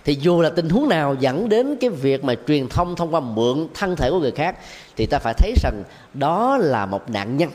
Thì 0.04 0.17
dù 0.21 0.41
là 0.41 0.50
tình 0.50 0.69
huống 0.69 0.89
nào 0.89 1.15
dẫn 1.19 1.50
đến 1.50 1.78
cái 1.82 1.89
việc 1.89 2.24
mà 2.24 2.36
truyền 2.47 2.69
thông 2.69 2.95
thông 2.95 3.13
qua 3.13 3.19
mượn 3.19 3.67
thân 3.74 3.95
thể 3.95 4.10
của 4.10 4.19
người 4.19 4.32
khác, 4.32 4.58
thì 4.95 5.06
ta 5.06 5.19
phải 5.19 5.34
thấy 5.34 5.54
rằng 5.63 5.84
đó 6.13 6.58
là 6.58 6.86
một 6.86 7.10
nạn 7.10 7.38
nhân 7.38 7.50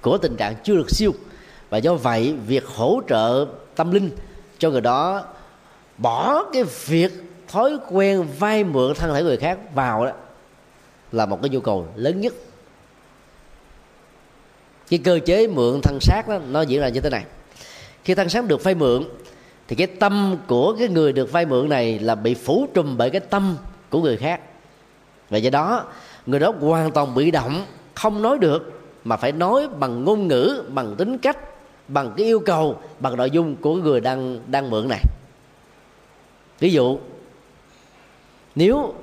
của 0.00 0.18
tình 0.18 0.36
trạng 0.36 0.54
chưa 0.64 0.76
được 0.76 0.90
siêu. 0.90 1.12
Và 1.70 1.78
do 1.78 1.94
vậy, 1.94 2.34
việc 2.46 2.66
hỗ 2.66 3.00
trợ 3.08 3.46
tâm 3.74 3.90
linh 3.90 4.10
cho 4.58 4.70
người 4.70 4.80
đó 4.80 5.24
bỏ 5.98 6.44
cái 6.52 6.64
việc 6.86 7.12
thói 7.54 7.78
quen 7.88 8.26
vay 8.38 8.64
mượn 8.64 8.94
thân 8.94 9.14
thể 9.14 9.22
người 9.22 9.36
khác 9.36 9.58
vào 9.74 10.06
đó 10.06 10.12
là 11.12 11.26
một 11.26 11.42
cái 11.42 11.48
nhu 11.48 11.60
cầu 11.60 11.86
lớn 11.96 12.20
nhất. 12.20 12.34
Cái 14.88 15.00
cơ 15.04 15.18
chế 15.26 15.46
mượn 15.46 15.80
thân 15.82 15.98
xác 16.00 16.22
đó, 16.28 16.38
nó 16.50 16.62
diễn 16.62 16.80
ra 16.80 16.88
như 16.88 17.00
thế 17.00 17.10
này. 17.10 17.24
Khi 18.04 18.14
thân 18.14 18.28
xác 18.28 18.44
được 18.44 18.64
vay 18.64 18.74
mượn, 18.74 19.04
thì 19.68 19.76
cái 19.76 19.86
tâm 19.86 20.36
của 20.46 20.76
cái 20.78 20.88
người 20.88 21.12
được 21.12 21.32
vay 21.32 21.46
mượn 21.46 21.68
này 21.68 21.98
là 21.98 22.14
bị 22.14 22.34
phủ 22.34 22.66
trùm 22.74 22.96
bởi 22.96 23.10
cái 23.10 23.20
tâm 23.20 23.56
của 23.90 24.02
người 24.02 24.16
khác. 24.16 24.40
Và 25.30 25.38
do 25.38 25.50
đó, 25.50 25.84
người 26.26 26.40
đó 26.40 26.54
hoàn 26.60 26.90
toàn 26.90 27.14
bị 27.14 27.30
động, 27.30 27.66
không 27.94 28.22
nói 28.22 28.38
được, 28.38 28.82
mà 29.04 29.16
phải 29.16 29.32
nói 29.32 29.68
bằng 29.68 30.04
ngôn 30.04 30.28
ngữ, 30.28 30.64
bằng 30.68 30.96
tính 30.96 31.18
cách, 31.18 31.38
bằng 31.88 32.12
cái 32.16 32.26
yêu 32.26 32.40
cầu, 32.40 32.80
bằng 33.00 33.16
nội 33.16 33.30
dung 33.30 33.56
của 33.56 33.74
người 33.74 34.00
đang 34.00 34.40
đang 34.46 34.70
mượn 34.70 34.88
này. 34.88 35.00
Ví 36.58 36.72
dụ 36.72 36.98
nếu 38.54 38.94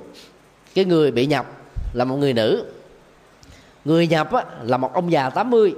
cái 0.74 0.84
người 0.84 1.10
bị 1.10 1.26
nhập 1.26 1.46
là 1.92 2.04
một 2.04 2.16
người 2.16 2.32
nữ 2.32 2.64
người 3.84 4.06
nhập 4.06 4.32
á, 4.32 4.44
là 4.62 4.76
một 4.76 4.94
ông 4.94 5.12
già 5.12 5.30
80 5.30 5.74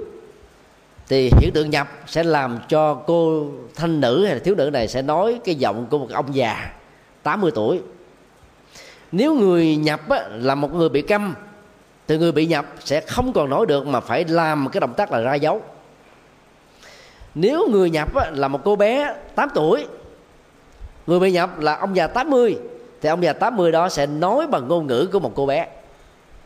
thì 1.07 1.31
hiện 1.39 1.51
tượng 1.53 1.69
nhập 1.69 1.87
sẽ 2.07 2.23
làm 2.23 2.59
cho 2.67 2.93
cô 2.93 3.47
thanh 3.75 4.01
nữ 4.01 4.25
hay 4.25 4.33
là 4.33 4.39
thiếu 4.39 4.55
nữ 4.55 4.69
này 4.73 4.87
sẽ 4.87 5.01
nói 5.01 5.39
cái 5.45 5.55
giọng 5.55 5.87
của 5.89 5.97
một 5.97 6.07
ông 6.11 6.35
già 6.35 6.71
80 7.23 7.51
tuổi. 7.55 7.81
Nếu 9.11 9.35
người 9.35 9.75
nhập 9.75 10.09
á, 10.09 10.27
là 10.31 10.55
một 10.55 10.73
người 10.73 10.89
bị 10.89 11.01
câm 11.01 11.35
thì 12.07 12.17
người 12.17 12.31
bị 12.31 12.45
nhập 12.45 12.65
sẽ 12.79 13.01
không 13.01 13.33
còn 13.33 13.49
nói 13.49 13.65
được 13.65 13.87
mà 13.87 13.99
phải 13.99 14.25
làm 14.25 14.67
cái 14.71 14.81
động 14.81 14.93
tác 14.97 15.11
là 15.11 15.19
ra 15.19 15.35
dấu. 15.35 15.61
Nếu 17.35 17.67
người 17.71 17.89
nhập 17.89 18.15
á, 18.15 18.31
là 18.33 18.47
một 18.47 18.61
cô 18.63 18.75
bé 18.75 19.15
8 19.35 19.49
tuổi 19.53 19.85
người 21.07 21.19
bị 21.19 21.31
nhập 21.31 21.59
là 21.59 21.75
ông 21.75 21.95
già 21.95 22.07
80 22.07 22.57
thì 23.05 23.09
ông 23.09 23.23
già 23.23 23.33
80 23.33 23.71
đó 23.71 23.89
sẽ 23.89 24.05
nói 24.05 24.47
bằng 24.47 24.67
ngôn 24.67 24.87
ngữ 24.87 25.09
của 25.11 25.19
một 25.19 25.31
cô 25.35 25.45
bé. 25.45 25.67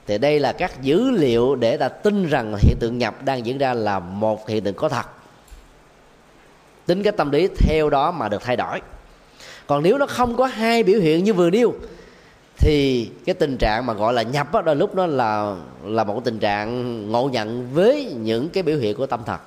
Thì 0.08 0.18
đây 0.18 0.40
là 0.40 0.52
các 0.52 0.82
dữ 0.82 1.12
liệu 1.12 1.56
để 1.56 1.78
ta 1.78 1.90
tin 1.90 2.26
rằng 2.26 2.56
hiện 2.60 2.78
tượng 2.80 2.98
nhập 2.98 3.16
đang 3.26 3.46
diễn 3.46 3.58
ra 3.58 3.74
là 3.74 4.00
một 4.00 4.48
hiện 4.48 4.64
tượng 4.64 4.74
có 4.74 4.90
thật. 4.90 5.06
Tính 6.86 7.04
cái 7.04 7.14
tâm 7.18 7.32
lý 7.32 7.48
theo 7.58 7.90
đó 7.90 8.12
mà 8.12 8.30
được 8.30 8.42
thay 8.44 8.56
đổi. 8.56 8.82
Còn 9.68 9.84
nếu 9.84 9.98
nó 9.98 10.06
không 10.06 10.38
có 10.38 10.46
hai 10.46 10.84
biểu 10.84 11.00
hiện 11.00 11.24
như 11.24 11.34
vừa 11.34 11.50
nêu, 11.50 11.74
thì 12.58 13.10
cái 13.26 13.36
tình 13.36 13.58
trạng 13.58 13.86
mà 13.86 13.94
gọi 13.94 14.14
là 14.14 14.22
nhập 14.22 14.54
đó 14.54 14.62
đôi 14.62 14.76
lúc 14.76 14.96
nó 14.96 15.06
là 15.06 15.56
là 15.84 16.04
một 16.04 16.22
tình 16.24 16.40
trạng 16.40 17.12
ngộ 17.12 17.30
nhận 17.30 17.74
với 17.74 18.14
những 18.18 18.50
cái 18.50 18.64
biểu 18.64 18.78
hiện 18.78 18.98
của 18.98 19.06
tâm 19.06 19.20
thật 19.26 19.40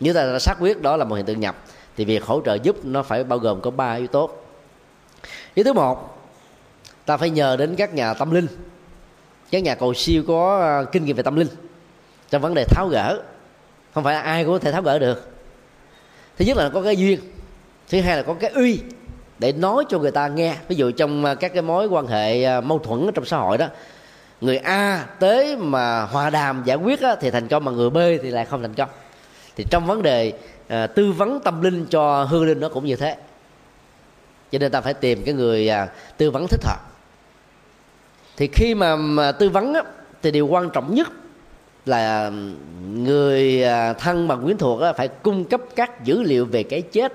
như 0.00 0.12
ta 0.12 0.38
xác 0.38 0.56
quyết 0.60 0.82
đó 0.82 0.96
là 0.96 1.04
một 1.04 1.14
hiện 1.14 1.26
tượng 1.26 1.40
nhập, 1.40 1.56
thì 1.96 2.04
việc 2.04 2.24
hỗ 2.24 2.40
trợ 2.44 2.54
giúp 2.54 2.84
nó 2.84 3.02
phải 3.02 3.24
bao 3.24 3.38
gồm 3.38 3.60
có 3.60 3.70
ba 3.70 3.94
yếu 3.94 4.06
tố 4.06 4.30
ý 5.56 5.62
thứ 5.62 5.72
một 5.72 6.18
ta 7.06 7.16
phải 7.16 7.30
nhờ 7.30 7.56
đến 7.56 7.76
các 7.76 7.94
nhà 7.94 8.14
tâm 8.14 8.30
linh. 8.30 8.46
Các 9.50 9.62
nhà 9.62 9.74
cầu 9.74 9.94
siêu 9.94 10.22
có 10.28 10.58
ờ, 10.58 10.84
kinh 10.84 11.04
nghiệm 11.04 11.16
về 11.16 11.22
tâm 11.22 11.36
linh 11.36 11.48
trong 12.30 12.42
vấn 12.42 12.54
đề 12.54 12.64
tháo 12.64 12.88
gỡ. 12.88 13.22
Không 13.94 14.04
phải 14.04 14.16
ai 14.16 14.44
cũng 14.44 14.52
có 14.52 14.58
thể 14.58 14.72
tháo 14.72 14.82
gỡ 14.82 14.98
được. 14.98 15.30
Thứ 16.38 16.44
nhất 16.44 16.56
là 16.56 16.68
có 16.68 16.82
cái 16.82 16.96
duyên 16.96 17.20
thứ 17.88 18.00
hai 18.00 18.16
là 18.16 18.22
có 18.22 18.34
cái 18.34 18.50
uy 18.50 18.80
để 19.38 19.52
nói 19.52 19.84
cho 19.88 19.98
người 19.98 20.10
ta 20.10 20.28
nghe. 20.28 20.56
Ví 20.68 20.76
dụ 20.76 20.90
trong 20.90 21.24
ờ, 21.24 21.34
các 21.34 21.52
cái 21.52 21.62
mối 21.62 21.86
quan 21.86 22.06
hệ 22.06 22.42
ờ, 22.42 22.60
mâu 22.60 22.78
thuẫn 22.78 23.10
trong 23.14 23.24
xã 23.24 23.36
hội 23.36 23.58
đó 23.58 23.66
người 24.40 24.58
A 24.58 25.06
tới 25.20 25.56
mà 25.56 26.02
hòa 26.02 26.30
đàm 26.30 26.62
giải 26.64 26.76
quyết 26.76 27.00
á, 27.00 27.16
thì 27.20 27.30
thành 27.30 27.48
công 27.48 27.64
mà 27.64 27.72
người 27.72 27.90
B 27.90 27.96
thì 28.22 28.30
lại 28.30 28.44
không 28.44 28.62
thành 28.62 28.74
công. 28.74 28.88
Thì 29.56 29.64
trong 29.70 29.86
vấn 29.86 30.02
đề 30.02 30.32
à, 30.68 30.86
tư 30.86 31.12
vấn 31.12 31.40
tâm 31.40 31.62
linh 31.62 31.86
cho 31.90 32.24
hương 32.24 32.46
linh 32.46 32.60
nó 32.60 32.68
cũng 32.68 32.86
như 32.86 32.96
thế 32.96 33.16
cho 34.52 34.58
nên 34.58 34.72
ta 34.72 34.80
phải 34.80 34.94
tìm 34.94 35.24
cái 35.24 35.34
người 35.34 35.68
à, 35.68 35.88
tư 36.16 36.30
vấn 36.30 36.46
thích 36.48 36.64
hợp. 36.64 36.80
Thì 38.36 38.48
khi 38.52 38.74
mà, 38.74 38.96
mà 38.96 39.32
tư 39.32 39.48
vấn 39.48 39.74
á, 39.74 39.82
thì 40.22 40.30
điều 40.30 40.46
quan 40.46 40.70
trọng 40.70 40.94
nhất 40.94 41.08
là 41.86 42.32
người 42.92 43.64
à, 43.64 43.92
thân 43.92 44.28
bằng 44.28 44.44
quyến 44.44 44.56
thuộc 44.56 44.80
á, 44.80 44.92
phải 44.92 45.08
cung 45.08 45.44
cấp 45.44 45.60
các 45.76 46.04
dữ 46.04 46.22
liệu 46.22 46.44
về 46.44 46.62
cái 46.62 46.82
chết 46.82 47.12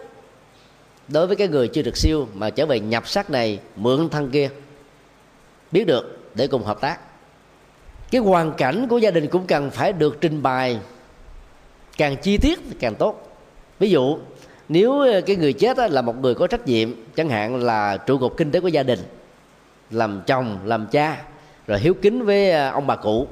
đối 1.08 1.28
với 1.28 1.36
cái 1.36 1.48
người 1.48 1.68
chưa 1.68 1.82
được 1.82 1.98
siêu 1.98 2.28
mà 2.34 2.50
trở 2.50 2.66
về 2.66 2.80
nhập 2.80 3.08
xác 3.08 3.30
này 3.30 3.60
mượn 3.76 4.10
thân 4.10 4.30
kia. 4.30 4.50
Biết 5.72 5.88
được 5.88 6.20
để 6.36 6.48
cùng 6.48 6.64
hợp 6.64 6.82
tác. 6.82 7.00
Cái 8.12 8.22
hoàn 8.22 8.54
cảnh 8.54 8.88
của 8.88 8.98
gia 8.98 9.12
đình 9.12 9.28
cũng 9.28 9.48
cần 9.48 9.70
phải 9.70 9.94
được 9.94 10.18
trình 10.22 10.42
bày 10.44 10.80
càng 11.98 12.18
chi 12.18 12.38
tiết 12.38 12.60
càng 12.80 12.96
tốt. 12.96 13.38
Ví 13.80 13.90
dụ 13.90 14.20
nếu 14.72 15.00
ờ, 15.00 15.22
cái 15.22 15.36
người 15.36 15.54
chết 15.54 15.78
là 15.78 16.02
một 16.02 16.22
người 16.22 16.36
có 16.36 16.48
trách 16.48 16.68
nhiệm 16.68 16.90
chẳng 17.16 17.30
hạn 17.30 17.64
là 17.64 17.98
trụ 17.98 18.18
cột 18.18 18.34
kinh 18.38 18.52
tế 18.52 18.60
của 18.60 18.68
gia 18.68 18.84
đình 18.84 19.00
làm 19.90 20.22
chồng 20.28 20.60
làm 20.66 20.88
cha 20.88 21.22
rồi 21.68 21.80
hiếu 21.80 21.94
kính 21.94 22.26
với 22.26 22.52
ờ, 22.52 22.70
ông 22.70 22.88
bà 22.88 22.96
cụ 22.96 23.28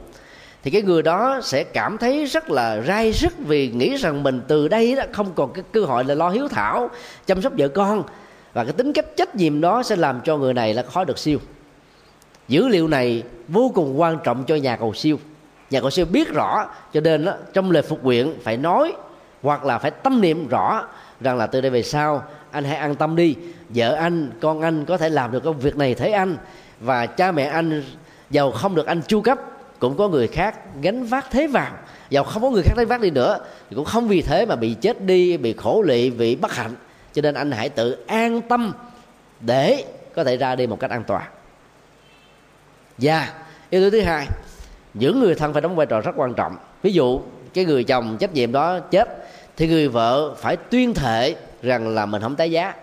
thì 0.63 0.71
cái 0.71 0.81
người 0.81 1.01
đó 1.01 1.39
sẽ 1.43 1.63
cảm 1.63 1.97
thấy 1.97 2.25
rất 2.25 2.49
là 2.49 2.81
rai 2.81 3.11
rứt 3.11 3.33
vì 3.37 3.71
nghĩ 3.71 3.95
rằng 3.95 4.23
mình 4.23 4.41
từ 4.47 4.67
đây 4.67 4.95
đó 4.95 5.03
không 5.11 5.31
còn 5.35 5.53
cái 5.53 5.63
cơ 5.71 5.81
hội 5.81 6.03
là 6.03 6.15
lo 6.15 6.29
hiếu 6.29 6.47
thảo 6.47 6.89
chăm 7.25 7.41
sóc 7.41 7.53
vợ 7.57 7.67
con. 7.67 8.03
Và 8.53 8.63
cái 8.63 8.73
tính 8.73 8.93
cách 8.93 9.05
trách 9.17 9.35
nhiệm 9.35 9.61
đó 9.61 9.83
sẽ 9.83 9.95
làm 9.95 10.21
cho 10.23 10.37
người 10.37 10.53
này 10.53 10.73
là 10.73 10.83
khó 10.83 11.03
được 11.03 11.17
siêu. 11.19 11.39
Dữ 12.47 12.67
liệu 12.67 12.87
này 12.87 13.23
vô 13.47 13.71
cùng 13.75 13.99
quan 13.99 14.17
trọng 14.23 14.43
cho 14.43 14.55
nhà 14.55 14.75
cầu 14.75 14.93
siêu. 14.93 15.19
Nhà 15.69 15.81
cầu 15.81 15.89
siêu 15.89 16.05
biết 16.05 16.33
rõ 16.33 16.65
cho 16.93 17.01
nên 17.01 17.25
đó, 17.25 17.33
trong 17.53 17.71
lời 17.71 17.83
phục 17.83 18.03
nguyện 18.03 18.33
phải 18.43 18.57
nói 18.57 18.93
hoặc 19.41 19.65
là 19.65 19.77
phải 19.77 19.91
tâm 19.91 20.21
niệm 20.21 20.47
rõ 20.47 20.87
rằng 21.21 21.37
là 21.37 21.47
từ 21.47 21.61
đây 21.61 21.71
về 21.71 21.83
sau, 21.83 22.23
anh 22.51 22.63
hãy 22.63 22.77
an 22.77 22.95
tâm 22.95 23.15
đi. 23.15 23.35
Vợ 23.69 23.93
anh, 23.93 24.31
con 24.41 24.61
anh 24.61 24.85
có 24.85 24.97
thể 24.97 25.09
làm 25.09 25.31
được 25.31 25.43
công 25.43 25.59
việc 25.59 25.77
này 25.77 25.95
thế 25.95 26.11
anh. 26.11 26.37
Và 26.79 27.05
cha 27.05 27.31
mẹ 27.31 27.45
anh, 27.45 27.83
giàu 28.29 28.51
không 28.51 28.75
được 28.75 28.85
anh 28.85 29.01
chu 29.07 29.21
cấp. 29.21 29.39
Cũng 29.79 29.97
có 29.97 30.07
người 30.07 30.27
khác 30.27 30.55
gánh 30.81 31.03
vác 31.03 31.31
thế 31.31 31.47
vào 31.47 31.71
giàu 32.09 32.23
không 32.23 32.43
có 32.43 32.49
người 32.49 32.63
khác 32.63 32.73
gánh 32.77 32.87
vác 32.87 33.01
đi 33.01 33.09
nữa. 33.09 33.37
Thì 33.69 33.75
cũng 33.75 33.85
không 33.85 34.07
vì 34.07 34.21
thế 34.21 34.45
mà 34.45 34.55
bị 34.55 34.73
chết 34.73 35.01
đi, 35.01 35.37
bị 35.37 35.53
khổ 35.53 35.81
lụy 35.81 36.09
bị 36.09 36.35
bất 36.35 36.53
hạnh. 36.55 36.75
Cho 37.13 37.21
nên 37.21 37.35
anh 37.35 37.51
hãy 37.51 37.69
tự 37.69 38.05
an 38.07 38.41
tâm 38.41 38.73
để 39.39 39.85
có 40.15 40.23
thể 40.23 40.37
ra 40.37 40.55
đi 40.55 40.67
một 40.67 40.79
cách 40.79 40.91
an 40.91 41.03
toàn. 41.03 41.23
Và 42.97 43.33
yếu 43.69 43.81
tố 43.81 43.89
thứ 43.89 44.01
hai, 44.01 44.27
những 44.93 45.19
người 45.19 45.35
thân 45.35 45.53
phải 45.53 45.61
đóng 45.61 45.75
vai 45.75 45.85
trò 45.85 46.01
rất 46.01 46.11
quan 46.15 46.33
trọng. 46.33 46.55
Ví 46.81 46.93
dụ, 46.93 47.21
cái 47.53 47.65
người 47.65 47.83
chồng 47.83 48.17
trách 48.19 48.33
nhiệm 48.33 48.51
đó 48.51 48.79
chết 48.79 49.18
thì 49.59 49.67
người 49.67 49.87
vợ 49.87 50.35
phải 50.35 50.57
tuyên 50.57 50.93
thệ 50.93 51.35
rằng 51.61 51.87
là 51.87 52.05
mình 52.05 52.21
không 52.21 52.35
tái 52.35 52.51
giá. 52.51 52.73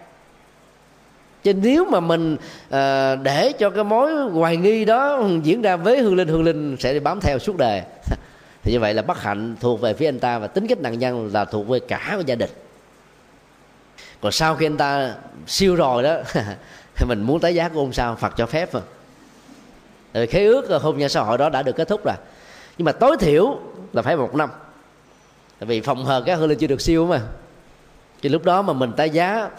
Chứ 1.43 1.55
nếu 1.55 1.85
mà 1.85 2.01
mình 2.01 2.37
à, 2.71 3.17
để 3.17 3.53
cho 3.59 3.71
cái 3.71 3.85
mối 3.85 4.31
hoài 4.31 4.57
nghi 4.57 4.85
đó 4.85 5.23
diễn 5.43 5.63
ra 5.63 5.77
với 5.77 6.01
hương 6.01 6.17
linh 6.17 6.29
hương 6.29 6.45
linh 6.45 6.77
sẽ 6.81 6.93
đi 6.93 7.01
bám 7.01 7.21
theo 7.21 7.39
suốt 7.39 7.57
đời. 7.57 7.83
Thì 8.63 8.73
như 8.73 8.81
vậy 8.81 8.95
là 8.95 9.03
bất 9.03 9.23
hạnh 9.23 9.57
thuộc 9.61 9.81
về 9.81 9.95
phía 9.95 10.09
anh 10.09 10.19
ta 10.19 10.39
và 10.39 10.47
tính 10.47 10.67
cách 10.67 10.79
nạn 10.79 10.99
nhân 10.99 11.31
là 11.33 11.45
thuộc 11.45 11.69
về 11.69 11.81
cả 11.81 12.13
của 12.17 12.23
gia 12.27 12.35
đình. 12.35 12.51
Còn 14.21 14.33
sau 14.33 14.57
khi 14.57 14.67
anh 14.67 14.77
ta 14.77 15.15
siêu 15.47 15.75
rồi 15.75 16.03
đó 16.03 16.17
thì 16.95 17.07
mình 17.09 17.23
muốn 17.23 17.41
tái 17.41 17.55
giá 17.55 17.69
của 17.69 17.81
ông 17.81 17.93
sao? 17.93 18.17
Phật 18.17 18.33
cho 18.37 18.47
phép 18.47 18.73
rồi. 18.73 18.83
rồi 20.15 20.27
khế 20.27 20.45
ước 20.45 20.69
ờ, 20.69 20.79
hôn 20.79 20.99
nhân 20.99 21.09
xã 21.09 21.21
hội 21.21 21.39
đó 21.39 21.49
đã 21.49 21.63
được 21.63 21.77
kết 21.77 21.89
thúc 21.89 22.05
rồi. 22.05 22.17
Nhưng 22.79 22.85
mà 22.85 22.93
tối 22.93 23.17
thiểu 23.21 23.59
là 23.93 24.03
phải 24.03 24.17
một 24.17 24.35
năm 24.35 24.51
tại 25.59 25.67
vì 25.67 25.81
phòng 25.81 26.05
hờ 26.05 26.23
các 26.27 26.35
hương 26.35 26.49
linh 26.49 26.59
chưa 26.59 26.67
được 26.67 26.81
siêu 26.81 27.07
mà. 27.07 27.21
Thì 28.23 28.29
lúc 28.29 28.45
đó 28.45 28.63
mà 28.63 28.73
mình 28.73 28.93
tái 28.93 29.11
giá 29.11 29.51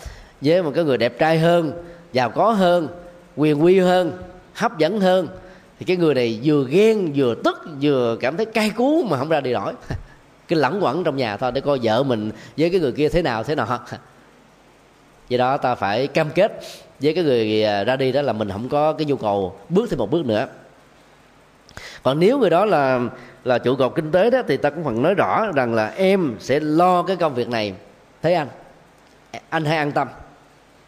với 0.41 0.63
một 0.63 0.71
cái 0.75 0.83
người 0.83 0.97
đẹp 0.97 1.19
trai 1.19 1.39
hơn, 1.39 1.71
giàu 2.13 2.29
có 2.29 2.51
hơn, 2.51 2.87
quyền 3.35 3.63
quy 3.63 3.79
hơn, 3.79 4.11
hấp 4.53 4.77
dẫn 4.77 4.99
hơn, 4.99 5.27
thì 5.79 5.85
cái 5.85 5.97
người 5.97 6.15
này 6.15 6.39
vừa 6.43 6.65
ghen, 6.69 7.11
vừa 7.15 7.35
tức, 7.43 7.57
vừa 7.81 8.17
cảm 8.19 8.37
thấy 8.37 8.45
cay 8.45 8.69
cú 8.69 9.03
mà 9.03 9.17
không 9.17 9.29
ra 9.29 9.41
đi 9.41 9.53
nổi. 9.53 9.73
Cái 10.47 10.59
lẳng 10.59 10.83
quẩn 10.83 11.03
trong 11.03 11.17
nhà 11.17 11.37
thôi, 11.37 11.51
để 11.51 11.61
coi 11.61 11.79
vợ 11.83 12.03
mình 12.03 12.31
với 12.57 12.69
cái 12.69 12.79
người 12.79 12.91
kia 12.91 13.09
thế 13.09 13.21
nào 13.21 13.43
thế 13.43 13.55
nào 13.55 13.67
do 15.29 15.37
đó 15.37 15.57
ta 15.57 15.75
phải 15.75 16.07
cam 16.07 16.29
kết 16.29 16.59
với 16.99 17.13
cái 17.13 17.23
người 17.23 17.63
à, 17.63 17.83
ra 17.83 17.95
đi 17.95 18.11
đó 18.11 18.21
là 18.21 18.33
mình 18.33 18.49
không 18.51 18.69
có 18.69 18.93
cái 18.93 19.05
nhu 19.05 19.15
cầu 19.15 19.59
bước 19.69 19.89
thêm 19.89 19.99
một 19.99 20.11
bước 20.11 20.25
nữa. 20.25 20.47
Còn 22.03 22.19
nếu 22.19 22.39
người 22.39 22.49
đó 22.49 22.65
là 22.65 22.99
là 23.47 23.57
trụ 23.57 23.75
cột 23.75 23.95
kinh 23.95 24.11
tế 24.11 24.29
đó, 24.29 24.41
thì 24.47 24.57
ta 24.57 24.69
cũng 24.69 24.83
phần 24.83 25.03
nói 25.03 25.13
rõ 25.13 25.51
rằng 25.55 25.73
là 25.73 25.87
em 25.87 26.35
sẽ 26.39 26.59
lo 26.59 27.03
cái 27.03 27.15
công 27.15 27.35
việc 27.35 27.49
này. 27.49 27.73
Thấy 28.21 28.33
anh? 28.33 28.47
Anh 29.49 29.65
hãy 29.65 29.77
an 29.77 29.91
tâm. 29.91 30.07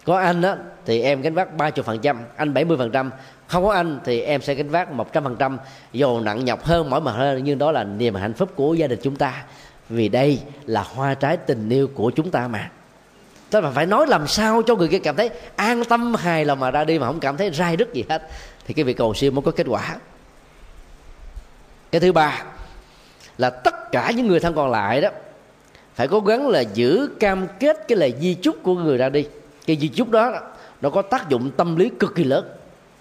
Có 0.06 0.18
anh 0.18 0.42
đó 0.42 0.56
thì 0.86 1.02
em 1.02 1.22
gánh 1.22 1.34
vác 1.34 1.58
ba 1.58 1.70
chục 1.70 1.86
phần 1.86 2.00
trăm, 2.00 2.20
anh 2.36 2.54
bảy 2.54 2.66
mươi 2.66 2.78
phần 2.78 2.92
trăm. 2.92 3.12
Không 3.48 3.64
có 3.64 3.72
anh, 3.72 4.00
thì 4.06 4.22
em 4.22 4.42
sẽ 4.42 4.54
gánh 4.54 4.70
vác 4.70 4.92
một 4.92 5.14
trăm 5.14 5.24
phần 5.24 5.36
trăm. 5.40 5.58
Dù 5.94 6.20
nặng 6.20 6.46
nhọc 6.46 6.64
hơn, 6.64 6.90
mỏi 6.90 7.02
mệt 7.02 7.16
hơn, 7.16 7.44
nhưng 7.44 7.58
đó 7.58 7.72
là 7.72 7.84
niềm 7.84 8.16
hạnh 8.16 8.34
phúc 8.34 8.50
của 8.56 8.74
gia 8.74 8.88
đình 8.88 9.00
chúng 9.04 9.16
ta. 9.16 9.44
Vì 9.90 10.10
đây 10.10 10.40
là 10.66 10.82
hoa 10.82 11.14
trái 11.14 11.38
tình 11.38 11.70
yêu 11.70 11.88
của 11.96 12.12
chúng 12.16 12.32
ta 12.32 12.48
mà. 12.48 12.72
Tức 13.50 13.64
là 13.64 13.72
phải 13.72 13.86
nói 13.86 14.08
làm 14.08 14.28
sao 14.28 14.62
cho 14.62 14.76
người 14.76 14.88
kia 14.88 15.00
cảm 15.00 15.16
thấy 15.16 15.30
an 15.56 15.84
tâm 15.86 16.16
hài 16.16 16.46
lòng 16.46 16.60
mà 16.60 16.72
ra 16.72 16.84
đi 16.84 17.00
mà 17.00 17.08
không 17.08 17.20
cảm 17.20 17.38
thấy 17.38 17.52
rai 17.52 17.76
rứt 17.76 17.94
gì 17.94 18.06
hết. 18.10 18.30
Thì 18.68 18.74
cái 18.74 18.86
việc 18.86 18.98
cầu 18.98 19.14
siêu 19.14 19.32
mới 19.32 19.42
có 19.42 19.52
kết 19.52 19.68
quả 19.70 19.96
cái 21.92 22.02
thứ 22.02 22.12
ba 22.12 22.44
là 23.38 23.50
tất 23.50 23.92
cả 23.92 24.12
những 24.16 24.28
người 24.28 24.40
thân 24.40 24.54
còn 24.54 24.72
lại 24.72 25.02
đó 25.02 25.10
phải 25.96 26.08
cố 26.08 26.20
gắng 26.20 26.48
là 26.48 26.60
giữ 26.60 27.10
cam 27.20 27.48
kết 27.60 27.88
cái 27.88 27.98
lời 27.98 28.14
di 28.20 28.34
chúc 28.34 28.64
của 28.64 28.76
người 28.76 28.98
ra 28.98 29.10
đi. 29.10 29.26
Cái 29.66 29.78
di 29.82 29.88
chúc 29.88 30.10
đó 30.10 30.34
nó 30.82 30.90
có 30.90 31.02
tác 31.02 31.30
dụng 31.30 31.52
tâm 31.58 31.76
lý 31.76 31.90
cực 32.00 32.16
kỳ 32.16 32.24
lớn. 32.24 32.46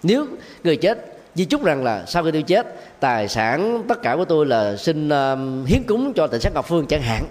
Nếu 0.03 0.25
người 0.63 0.75
chết 0.75 1.19
di 1.35 1.45
chúc 1.45 1.63
rằng 1.63 1.83
là 1.83 2.05
sau 2.07 2.23
khi 2.23 2.31
tôi 2.31 2.41
chết 2.41 2.75
tài 2.99 3.27
sản 3.27 3.83
tất 3.87 4.01
cả 4.01 4.15
của 4.15 4.25
tôi 4.25 4.45
là 4.45 4.75
xin 4.75 5.07
uh, 5.07 5.67
hiến 5.67 5.83
cúng 5.87 6.13
cho 6.15 6.27
tỉnh 6.27 6.41
sát 6.41 6.53
ngọc 6.53 6.67
phương 6.67 6.85
chẳng 6.85 7.01
hạn. 7.01 7.23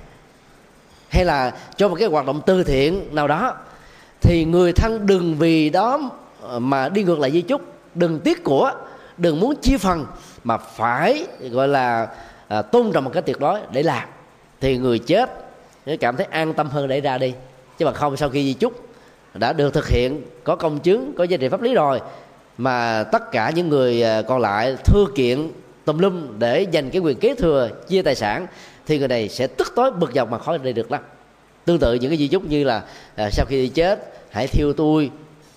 Hay 1.08 1.24
là 1.24 1.52
cho 1.76 1.88
một 1.88 1.96
cái 1.98 2.08
hoạt 2.08 2.26
động 2.26 2.40
từ 2.46 2.64
thiện 2.64 3.14
nào 3.14 3.28
đó 3.28 3.54
thì 4.20 4.44
người 4.44 4.72
thân 4.72 5.06
đừng 5.06 5.34
vì 5.38 5.70
đó 5.70 6.10
mà 6.58 6.88
đi 6.88 7.02
ngược 7.02 7.18
lại 7.18 7.30
di 7.30 7.40
chúc. 7.40 7.60
Đừng 7.94 8.20
tiếc 8.20 8.44
của 8.44 8.72
đừng 9.16 9.40
muốn 9.40 9.56
chia 9.62 9.78
phần 9.78 10.06
mà 10.44 10.58
phải 10.58 11.26
gọi 11.50 11.68
là 11.68 12.08
à, 12.48 12.62
tôn 12.62 12.92
trọng 12.92 13.04
một 13.04 13.10
cái 13.12 13.22
tuyệt 13.22 13.40
đối 13.40 13.60
để 13.72 13.82
làm 13.82 14.08
thì 14.60 14.78
người 14.78 14.98
chết 14.98 15.30
cảm 16.00 16.16
thấy 16.16 16.26
an 16.30 16.54
tâm 16.54 16.68
hơn 16.68 16.88
để 16.88 17.00
ra 17.00 17.18
đi. 17.18 17.34
Chứ 17.78 17.86
mà 17.86 17.92
không 17.92 18.16
sau 18.16 18.28
khi 18.28 18.44
di 18.44 18.52
chúc 18.52 18.88
đã 19.34 19.52
được 19.52 19.74
thực 19.74 19.88
hiện 19.88 20.22
có 20.44 20.56
công 20.56 20.78
chứng 20.78 21.12
có 21.16 21.24
giá 21.24 21.36
trị 21.36 21.48
pháp 21.48 21.62
lý 21.62 21.74
rồi 21.74 22.00
mà 22.58 23.04
tất 23.12 23.32
cả 23.32 23.50
những 23.54 23.68
người 23.68 24.02
à, 24.02 24.22
còn 24.22 24.40
lại 24.40 24.76
thưa 24.84 25.04
kiện 25.14 25.50
tùm 25.84 25.98
lum 25.98 26.38
để 26.38 26.66
giành 26.72 26.90
cái 26.90 27.00
quyền 27.02 27.18
kế 27.18 27.34
thừa 27.34 27.70
chia 27.88 28.02
tài 28.02 28.14
sản 28.14 28.46
thì 28.86 28.98
người 28.98 29.08
này 29.08 29.28
sẽ 29.28 29.46
tức 29.46 29.72
tối 29.76 29.90
bực 29.90 30.12
dọc 30.12 30.30
mà 30.30 30.38
khó 30.38 30.56
đi 30.56 30.72
được 30.72 30.92
lắm. 30.92 31.02
Tương 31.64 31.78
tự 31.78 31.94
những 31.94 32.10
cái 32.10 32.18
di 32.18 32.28
chúc 32.28 32.44
như 32.44 32.64
là 32.64 32.82
à, 33.16 33.30
sau 33.30 33.46
khi 33.48 33.62
đi 33.62 33.68
chết 33.68 34.14
hãy 34.30 34.46
thiêu 34.46 34.72
tôi 34.72 35.10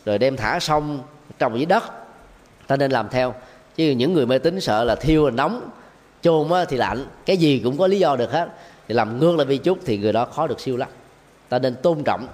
rồi 0.05 0.17
đem 0.17 0.37
thả 0.37 0.59
sông 0.59 0.99
trồng 1.39 1.57
dưới 1.57 1.65
đất 1.65 1.83
ta 2.67 2.77
nên 2.77 2.91
làm 2.91 3.09
theo 3.09 3.33
chứ 3.75 3.91
những 3.91 4.13
người 4.13 4.25
mê 4.25 4.37
tín 4.37 4.61
sợ 4.61 4.83
là 4.83 4.95
thiêu 4.95 5.25
là 5.25 5.31
nóng, 5.31 5.69
chôn 6.21 6.47
thì 6.69 6.77
lạnh. 6.77 7.05
Cái 7.25 7.37
gì 7.37 7.61
cũng 7.63 7.77
có 7.77 7.87
lý 7.87 7.99
do 7.99 8.15
được 8.15 8.31
hết. 8.31 8.49
Thì 8.87 8.93
làm 8.93 9.19
ngược 9.19 9.35
lại 9.37 9.45
vi 9.45 9.57
chúc 9.57 9.79
thì 9.85 9.97
người 9.97 10.13
đó 10.13 10.25
khó 10.25 10.47
được 10.47 10.59
siêu 10.59 10.77
lắm. 10.77 10.89
Ta 11.49 11.59
nên 11.59 11.75
tôn 11.75 12.03
trọng. 12.03 12.27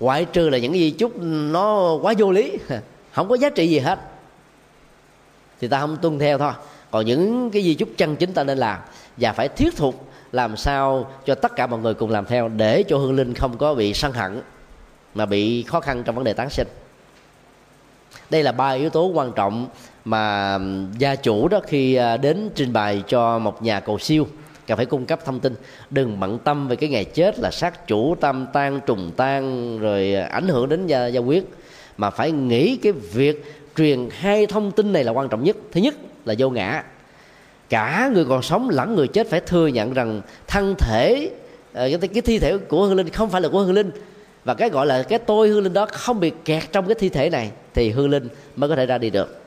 Ngoại 0.00 0.24
trừ 0.24 0.48
là 0.48 0.58
những 0.58 0.72
cái 0.72 0.80
di 0.80 0.90
chúc 0.90 1.12
nó 1.22 1.96
quá 2.02 2.14
vô 2.18 2.32
lý, 2.32 2.58
không 3.12 3.28
có 3.28 3.34
giá 3.34 3.50
trị 3.50 3.66
gì 3.66 3.78
hết. 3.78 3.98
Thì 5.60 5.68
ta 5.68 5.80
không 5.80 5.96
tuân 5.96 6.18
theo 6.18 6.38
thôi. 6.38 6.52
Còn 6.90 7.06
những 7.06 7.50
cái 7.50 7.62
di 7.62 7.74
chúc 7.74 7.88
chân 7.96 8.16
chính 8.16 8.32
ta 8.32 8.44
nên 8.44 8.58
làm 8.58 8.78
và 9.16 9.32
phải 9.32 9.48
thuyết 9.48 9.76
phục 9.76 10.08
làm 10.32 10.56
sao 10.56 11.10
cho 11.26 11.34
tất 11.34 11.56
cả 11.56 11.66
mọi 11.66 11.80
người 11.80 11.94
cùng 11.94 12.10
làm 12.10 12.26
theo 12.26 12.48
để 12.48 12.84
cho 12.88 12.98
hương 12.98 13.14
linh 13.14 13.34
không 13.34 13.58
có 13.58 13.74
bị 13.74 13.94
sân 13.94 14.12
hận, 14.12 14.40
mà 15.14 15.26
bị 15.26 15.62
khó 15.62 15.80
khăn 15.80 16.02
trong 16.04 16.14
vấn 16.14 16.24
đề 16.24 16.32
tán 16.32 16.50
sinh. 16.50 16.68
Đây 18.30 18.42
là 18.42 18.52
ba 18.52 18.70
yếu 18.70 18.90
tố 18.90 19.06
quan 19.06 19.32
trọng 19.32 19.68
mà 20.04 20.58
gia 20.98 21.14
chủ 21.14 21.48
đó 21.48 21.60
khi 21.66 21.94
à, 21.94 22.16
đến 22.16 22.50
trình 22.54 22.72
bày 22.72 23.02
cho 23.08 23.38
một 23.38 23.62
nhà 23.62 23.80
cầu 23.80 23.98
siêu 23.98 24.26
cần 24.66 24.76
phải 24.76 24.86
cung 24.86 25.06
cấp 25.06 25.20
thông 25.24 25.40
tin. 25.40 25.54
Đừng 25.90 26.20
bận 26.20 26.38
tâm 26.38 26.68
về 26.68 26.76
cái 26.76 26.88
ngày 26.88 27.04
chết 27.04 27.38
là 27.38 27.50
sát 27.50 27.86
chủ 27.86 28.14
tam 28.14 28.46
tan 28.52 28.80
trùng 28.86 29.10
tan 29.16 29.78
rồi 29.78 30.14
ảnh 30.14 30.48
hưởng 30.48 30.68
đến 30.68 30.86
gia, 30.86 31.06
gia 31.06 31.20
quyết. 31.20 31.44
Mà 31.96 32.10
phải 32.10 32.32
nghĩ 32.32 32.76
cái 32.76 32.92
việc 32.92 33.54
truyền 33.76 34.08
hai 34.10 34.46
thông 34.46 34.70
tin 34.70 34.92
này 34.92 35.04
là 35.04 35.12
quan 35.12 35.28
trọng 35.28 35.44
nhất. 35.44 35.56
Thứ 35.72 35.80
nhất 35.80 35.94
là 36.24 36.34
vô 36.38 36.50
ngã. 36.50 36.84
Cả 37.68 38.10
người 38.14 38.24
còn 38.24 38.42
sống 38.42 38.68
lẫn 38.70 38.94
người 38.94 39.08
chết 39.08 39.30
phải 39.30 39.40
thừa 39.40 39.66
nhận 39.66 39.92
rằng 39.92 40.20
thân 40.46 40.74
thể 40.78 41.30
ờ, 41.72 41.88
cái, 42.00 42.08
cái 42.08 42.22
thi 42.22 42.38
thể 42.38 42.58
của 42.58 42.86
hương 42.86 42.96
linh 42.96 43.08
không 43.08 43.30
phải 43.30 43.40
là 43.40 43.48
của 43.48 43.60
hương 43.60 43.74
linh. 43.74 43.90
Và 44.44 44.54
cái 44.54 44.70
gọi 44.70 44.86
là 44.86 45.02
cái 45.02 45.18
tôi 45.18 45.48
hương 45.48 45.62
linh 45.62 45.72
đó 45.72 45.86
không 45.92 46.20
bị 46.20 46.32
kẹt 46.44 46.62
trong 46.72 46.86
cái 46.86 46.94
thi 46.94 47.08
thể 47.08 47.30
này 47.30 47.50
thì 47.74 47.90
hương 47.90 48.10
linh 48.10 48.28
mới 48.56 48.70
có 48.70 48.76
thể 48.76 48.86
ra 48.86 48.98
đi 48.98 49.10
được 49.10 49.43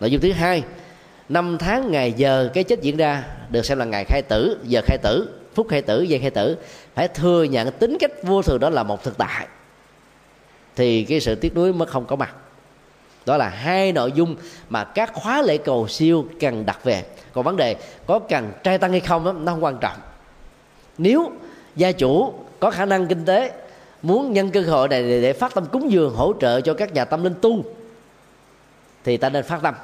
nội 0.00 0.10
dung 0.10 0.20
thứ 0.20 0.32
hai 0.32 0.62
năm 1.28 1.56
tháng 1.58 1.90
ngày 1.90 2.12
giờ 2.12 2.50
cái 2.54 2.64
chết 2.64 2.82
diễn 2.82 2.96
ra 2.96 3.24
được 3.50 3.64
xem 3.64 3.78
là 3.78 3.84
ngày 3.84 4.04
khai 4.04 4.22
tử 4.22 4.58
giờ 4.64 4.80
khai 4.86 4.98
tử 5.02 5.38
phút 5.58 5.68
khai 5.68 5.82
tử 5.82 6.02
giây 6.02 6.18
khai 6.18 6.30
tử. 6.30 6.56
Phải 6.94 7.08
thừa 7.08 7.42
nhận 7.42 7.72
tính 7.72 7.96
cách 8.00 8.10
vô 8.22 8.42
thường 8.42 8.60
đó 8.60 8.70
là 8.70 8.82
một 8.82 9.04
thực 9.04 9.18
tại. 9.18 9.46
Thì 10.76 11.04
cái 11.04 11.20
sự 11.20 11.34
tiếc 11.34 11.54
nuối 11.54 11.72
mới 11.72 11.86
không 11.86 12.06
có 12.06 12.16
mặt. 12.16 12.34
Đó 13.26 13.36
là 13.36 13.48
hai 13.48 13.92
nội 13.92 14.12
dung 14.12 14.36
mà 14.68 14.84
các 14.84 15.12
khóa 15.14 15.42
lễ 15.42 15.58
cầu 15.58 15.88
siêu 15.88 16.26
cần 16.40 16.66
đặt 16.66 16.84
về. 16.84 17.02
Còn 17.32 17.44
vấn 17.44 17.56
đề 17.56 17.76
có 18.06 18.18
cần 18.18 18.52
trai 18.64 18.78
tăng 18.78 18.90
hay 18.90 19.00
không 19.00 19.24
đó, 19.24 19.32
nó 19.32 19.52
không 19.52 19.64
quan 19.64 19.78
trọng. 19.80 19.96
Nếu 20.98 21.32
gia 21.76 21.92
chủ 21.92 22.34
có 22.60 22.70
khả 22.70 22.84
năng 22.84 23.06
kinh 23.06 23.24
tế 23.24 23.52
muốn 24.02 24.32
nhân 24.32 24.50
cơ 24.50 24.60
hội 24.60 24.88
này 24.88 25.02
để 25.02 25.32
phát 25.32 25.54
tâm 25.54 25.66
cúng 25.66 25.90
dường 25.90 26.14
hỗ 26.14 26.32
trợ 26.40 26.60
cho 26.60 26.74
các 26.74 26.94
nhà 26.94 27.04
tâm 27.04 27.24
linh 27.24 27.34
tu 27.42 27.64
thì 29.08 29.16
ta 29.16 29.28
nên 29.28 29.44
phát 29.44 29.62
tâm. 29.62 29.74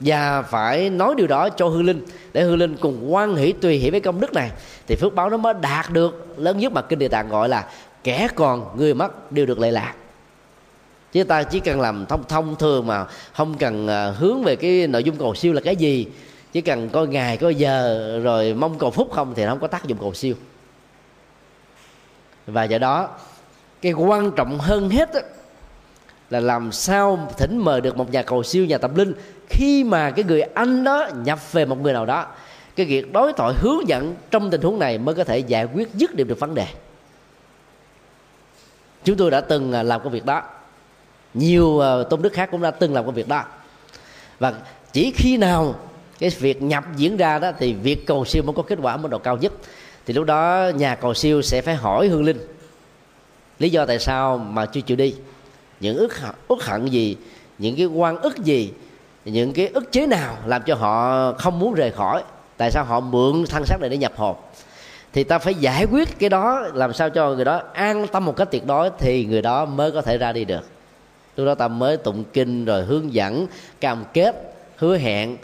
Và 0.00 0.42
phải 0.42 0.90
nói 0.90 1.14
điều 1.16 1.26
đó 1.26 1.48
cho 1.48 1.68
hư 1.68 1.82
linh, 1.82 2.04
để 2.32 2.42
hư 2.42 2.56
linh 2.56 2.76
cùng 2.76 3.14
quan 3.14 3.36
hỷ 3.36 3.52
tùy 3.52 3.76
hỷ 3.76 3.90
với 3.90 4.00
công 4.00 4.20
đức 4.20 4.32
này, 4.32 4.50
thì 4.86 4.96
phước 4.96 5.14
báo 5.14 5.30
nó 5.30 5.36
mới 5.36 5.54
đạt 5.60 5.90
được 5.90 6.34
lớn 6.36 6.58
nhất 6.58 6.72
mà 6.72 6.82
kinh 6.82 6.98
địa 6.98 7.08
tạng 7.08 7.28
gọi 7.28 7.48
là 7.48 7.66
kẻ 8.04 8.28
còn 8.34 8.76
người 8.76 8.94
mất 8.94 9.32
đều 9.32 9.46
được 9.46 9.58
lệ 9.58 9.70
lạc. 9.70 9.94
Chứ 11.12 11.24
ta 11.24 11.42
chỉ 11.42 11.60
cần 11.60 11.80
làm 11.80 12.06
thông 12.06 12.24
thông 12.28 12.56
thường 12.56 12.86
mà 12.86 13.06
không 13.32 13.58
cần 13.58 13.88
à, 13.88 14.10
hướng 14.10 14.42
về 14.42 14.56
cái 14.56 14.86
nội 14.86 15.04
dung 15.04 15.16
cầu 15.16 15.34
siêu 15.34 15.52
là 15.52 15.60
cái 15.60 15.76
gì, 15.76 16.06
chỉ 16.52 16.60
cần 16.60 16.88
coi 16.88 17.06
ngày 17.06 17.36
coi 17.36 17.54
giờ, 17.54 18.20
rồi 18.22 18.54
mong 18.54 18.78
cầu 18.78 18.90
phúc 18.90 19.08
không 19.12 19.34
thì 19.34 19.44
nó 19.44 19.50
không 19.50 19.60
có 19.60 19.66
tác 19.66 19.84
dụng 19.84 19.98
cầu 19.98 20.14
siêu. 20.14 20.34
Và 22.46 22.64
do 22.64 22.78
đó, 22.78 23.08
cái 23.82 23.92
quan 23.92 24.30
trọng 24.30 24.58
hơn 24.58 24.90
hết 24.90 25.14
đó 25.14 25.20
là 26.32 26.40
làm 26.40 26.72
sao 26.72 27.28
thỉnh 27.38 27.58
mời 27.58 27.80
được 27.80 27.96
một 27.96 28.10
nhà 28.10 28.22
cầu 28.22 28.42
siêu, 28.42 28.64
nhà 28.64 28.78
tâm 28.78 28.94
linh, 28.94 29.14
khi 29.48 29.84
mà 29.84 30.10
cái 30.10 30.24
người 30.24 30.40
anh 30.40 30.84
đó 30.84 31.08
nhập 31.24 31.52
về 31.52 31.64
một 31.64 31.82
người 31.82 31.92
nào 31.92 32.06
đó. 32.06 32.26
Cái 32.76 32.86
việc 32.86 33.12
đối 33.12 33.32
thoại 33.32 33.54
hướng 33.54 33.88
dẫn 33.88 34.14
trong 34.30 34.50
tình 34.50 34.62
huống 34.62 34.78
này 34.78 34.98
mới 34.98 35.14
có 35.14 35.24
thể 35.24 35.38
giải 35.38 35.64
quyết 35.64 35.94
dứt 35.94 36.14
điểm 36.14 36.28
được 36.28 36.40
vấn 36.40 36.54
đề. 36.54 36.66
Chúng 39.04 39.16
tôi 39.16 39.30
đã 39.30 39.40
từng 39.40 39.72
à, 39.72 39.82
làm 39.82 40.00
công 40.02 40.12
việc 40.12 40.24
đó. 40.24 40.42
Nhiều 41.34 41.80
à, 41.80 41.90
tôn 42.10 42.22
đức 42.22 42.32
khác 42.32 42.48
cũng 42.52 42.62
đã 42.62 42.70
từng 42.70 42.94
làm 42.94 43.06
công 43.06 43.14
việc 43.14 43.28
đó. 43.28 43.44
Và 44.38 44.52
chỉ 44.92 45.12
khi 45.16 45.36
nào 45.36 45.74
cái 46.18 46.30
việc 46.30 46.62
nhập 46.62 46.84
diễn 46.96 47.16
ra 47.16 47.38
đó 47.38 47.52
thì 47.58 47.72
việc 47.72 48.06
cầu 48.06 48.24
siêu 48.24 48.42
mới 48.42 48.54
có 48.56 48.62
kết 48.62 48.78
quả 48.82 48.96
mức 48.96 49.08
độ 49.10 49.18
cao 49.18 49.36
nhất. 49.36 49.52
Thì 50.06 50.14
lúc 50.14 50.26
đó 50.26 50.70
nhà 50.74 50.94
cầu 50.94 51.14
siêu 51.14 51.42
sẽ 51.42 51.62
phải 51.62 51.74
hỏi 51.74 52.08
hương 52.08 52.24
linh 52.24 52.38
lý 53.58 53.70
do 53.70 53.86
tại 53.86 53.98
sao 53.98 54.38
mà 54.38 54.66
chưa 54.66 54.80
chịu 54.80 54.96
đi 54.96 55.14
những 55.82 55.96
ức 55.96 56.12
ức 56.48 56.64
hận 56.64 56.86
gì? 56.86 57.16
Những 57.58 57.76
cái 57.76 57.86
quan 57.86 58.18
ức 58.18 58.38
gì? 58.38 58.72
Những 59.24 59.52
cái 59.52 59.66
ức 59.66 59.92
chế 59.92 60.06
nào 60.06 60.36
làm 60.46 60.62
cho 60.66 60.74
họ 60.74 61.32
không 61.32 61.58
muốn 61.58 61.74
rời 61.74 61.90
khỏi? 61.90 62.22
Tại 62.56 62.70
sao 62.70 62.84
họ 62.84 63.00
mượn 63.00 63.44
thân 63.48 63.64
xác 63.66 63.76
này 63.80 63.90
để 63.90 63.96
nhập 63.96 64.12
hồn? 64.16 64.36
Thì 65.12 65.24
ta 65.24 65.38
phải 65.38 65.54
giải 65.54 65.84
quyết 65.84 66.18
cái 66.18 66.28
đó, 66.28 66.60
làm 66.74 66.92
sao 66.92 67.10
cho 67.10 67.34
người 67.34 67.44
đó 67.44 67.62
an 67.72 68.06
tâm 68.12 68.24
một 68.24 68.36
cách 68.36 68.48
tuyệt 68.50 68.66
đối 68.66 68.90
thì 68.98 69.24
người 69.24 69.42
đó 69.42 69.64
mới 69.64 69.90
có 69.90 70.02
thể 70.02 70.18
ra 70.18 70.32
đi 70.32 70.44
được. 70.44 70.68
Lúc 71.36 71.46
đó 71.46 71.54
ta 71.54 71.68
mới 71.68 71.96
tụng 71.96 72.24
kinh 72.32 72.64
rồi 72.64 72.84
hướng 72.84 73.14
dẫn, 73.14 73.46
cam 73.80 74.04
kết, 74.12 74.54
hứa 74.76 74.96
hẹn, 74.96 75.36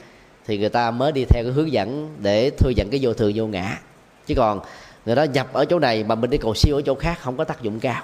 thì 0.46 0.58
người 0.58 0.68
ta 0.68 0.90
mới 0.90 1.12
đi 1.12 1.24
theo 1.24 1.44
cái 1.44 1.52
hướng 1.52 1.72
dẫn 1.72 2.16
để 2.18 2.50
thừa 2.50 2.70
nhận 2.76 2.90
cái 2.90 3.00
vô 3.02 3.14
thường 3.14 3.32
vô 3.34 3.46
ngã. 3.46 3.78
Chứ 4.26 4.34
còn 4.34 4.60
người 5.06 5.16
đó 5.16 5.22
nhập 5.22 5.52
ở 5.52 5.64
chỗ 5.64 5.78
này 5.78 6.04
mà 6.04 6.14
mình 6.14 6.30
đi 6.30 6.38
cầu 6.38 6.54
siêu 6.54 6.76
ở 6.76 6.82
chỗ 6.82 6.94
khác 6.94 7.18
không 7.20 7.36
có 7.36 7.44
tác 7.44 7.62
dụng 7.62 7.80
cao 7.80 8.02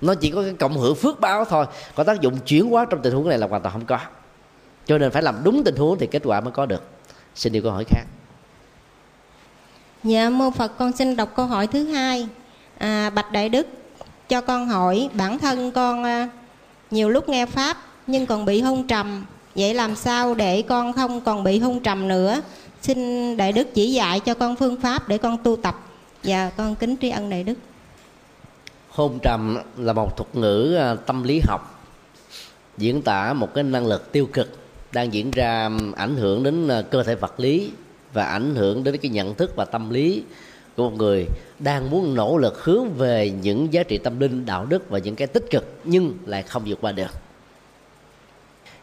nó 0.00 0.14
chỉ 0.14 0.30
có 0.30 0.42
cái 0.42 0.54
cộng 0.58 0.78
hưởng 0.78 0.94
phước 0.94 1.20
báo 1.20 1.44
thôi. 1.44 1.66
Có 1.94 2.04
tác 2.04 2.20
dụng 2.20 2.38
chuyển 2.46 2.70
hóa 2.70 2.86
trong 2.90 3.02
tình 3.02 3.14
huống 3.14 3.28
này 3.28 3.38
là 3.38 3.46
hoàn 3.46 3.62
toàn 3.62 3.72
không 3.72 3.84
có. 3.84 3.98
Cho 4.86 4.98
nên 4.98 5.10
phải 5.10 5.22
làm 5.22 5.40
đúng 5.44 5.64
tình 5.64 5.76
huống 5.76 5.98
thì 5.98 6.06
kết 6.06 6.22
quả 6.24 6.40
mới 6.40 6.52
có 6.52 6.66
được. 6.66 6.82
Xin 7.34 7.52
điều 7.52 7.62
câu 7.62 7.72
hỏi 7.72 7.84
khác. 7.88 8.04
Dạ 10.04 10.30
mô 10.30 10.50
phật 10.50 10.78
con 10.78 10.92
xin 10.92 11.16
đọc 11.16 11.32
câu 11.36 11.46
hỏi 11.46 11.66
thứ 11.66 11.84
hai. 11.84 12.28
À, 12.78 13.10
bạch 13.10 13.32
đại 13.32 13.48
đức 13.48 13.66
cho 14.28 14.40
con 14.40 14.68
hỏi 14.68 15.08
bản 15.14 15.38
thân 15.38 15.70
con 15.70 16.04
à, 16.04 16.28
nhiều 16.90 17.08
lúc 17.08 17.28
nghe 17.28 17.46
pháp 17.46 17.76
nhưng 18.06 18.26
còn 18.26 18.44
bị 18.44 18.60
hôn 18.60 18.86
trầm. 18.86 19.24
Vậy 19.54 19.74
làm 19.74 19.96
sao 19.96 20.34
để 20.34 20.62
con 20.62 20.92
không 20.92 21.20
còn 21.20 21.44
bị 21.44 21.58
hôn 21.58 21.80
trầm 21.80 22.08
nữa? 22.08 22.40
Xin 22.82 23.36
đại 23.36 23.52
đức 23.52 23.74
chỉ 23.74 23.92
dạy 23.92 24.20
cho 24.20 24.34
con 24.34 24.56
phương 24.56 24.80
pháp 24.80 25.08
để 25.08 25.18
con 25.18 25.38
tu 25.38 25.56
tập. 25.56 25.80
Và 26.24 26.50
con 26.56 26.74
kính 26.74 26.96
tri 27.00 27.10
ân 27.10 27.30
đại 27.30 27.44
đức 27.44 27.54
hôn 28.98 29.18
trầm 29.22 29.58
là 29.76 29.92
một 29.92 30.16
thuật 30.16 30.36
ngữ 30.36 30.74
à, 30.78 30.94
tâm 30.94 31.22
lý 31.22 31.40
học 31.44 31.84
diễn 32.78 33.02
tả 33.02 33.32
một 33.32 33.54
cái 33.54 33.64
năng 33.64 33.86
lực 33.86 34.12
tiêu 34.12 34.28
cực 34.32 34.48
đang 34.92 35.12
diễn 35.12 35.30
ra 35.30 35.70
ảnh 35.96 36.16
hưởng 36.16 36.42
đến 36.42 36.68
à, 36.68 36.82
cơ 36.82 37.02
thể 37.02 37.14
vật 37.14 37.40
lý 37.40 37.70
và 38.12 38.24
ảnh 38.24 38.54
hưởng 38.54 38.84
đến 38.84 38.96
cái 38.96 39.10
nhận 39.10 39.34
thức 39.34 39.56
và 39.56 39.64
tâm 39.64 39.90
lý 39.90 40.22
của 40.76 40.90
một 40.90 40.96
người 40.96 41.26
đang 41.58 41.90
muốn 41.90 42.14
nỗ 42.14 42.38
lực 42.38 42.64
hướng 42.64 42.88
về 42.88 43.30
những 43.30 43.72
giá 43.72 43.82
trị 43.82 43.98
tâm 43.98 44.20
linh 44.20 44.46
đạo 44.46 44.66
đức 44.66 44.90
và 44.90 44.98
những 44.98 45.14
cái 45.14 45.26
tích 45.26 45.50
cực 45.50 45.64
nhưng 45.84 46.18
lại 46.26 46.42
không 46.42 46.62
vượt 46.66 46.78
qua 46.80 46.92
được. 46.92 47.10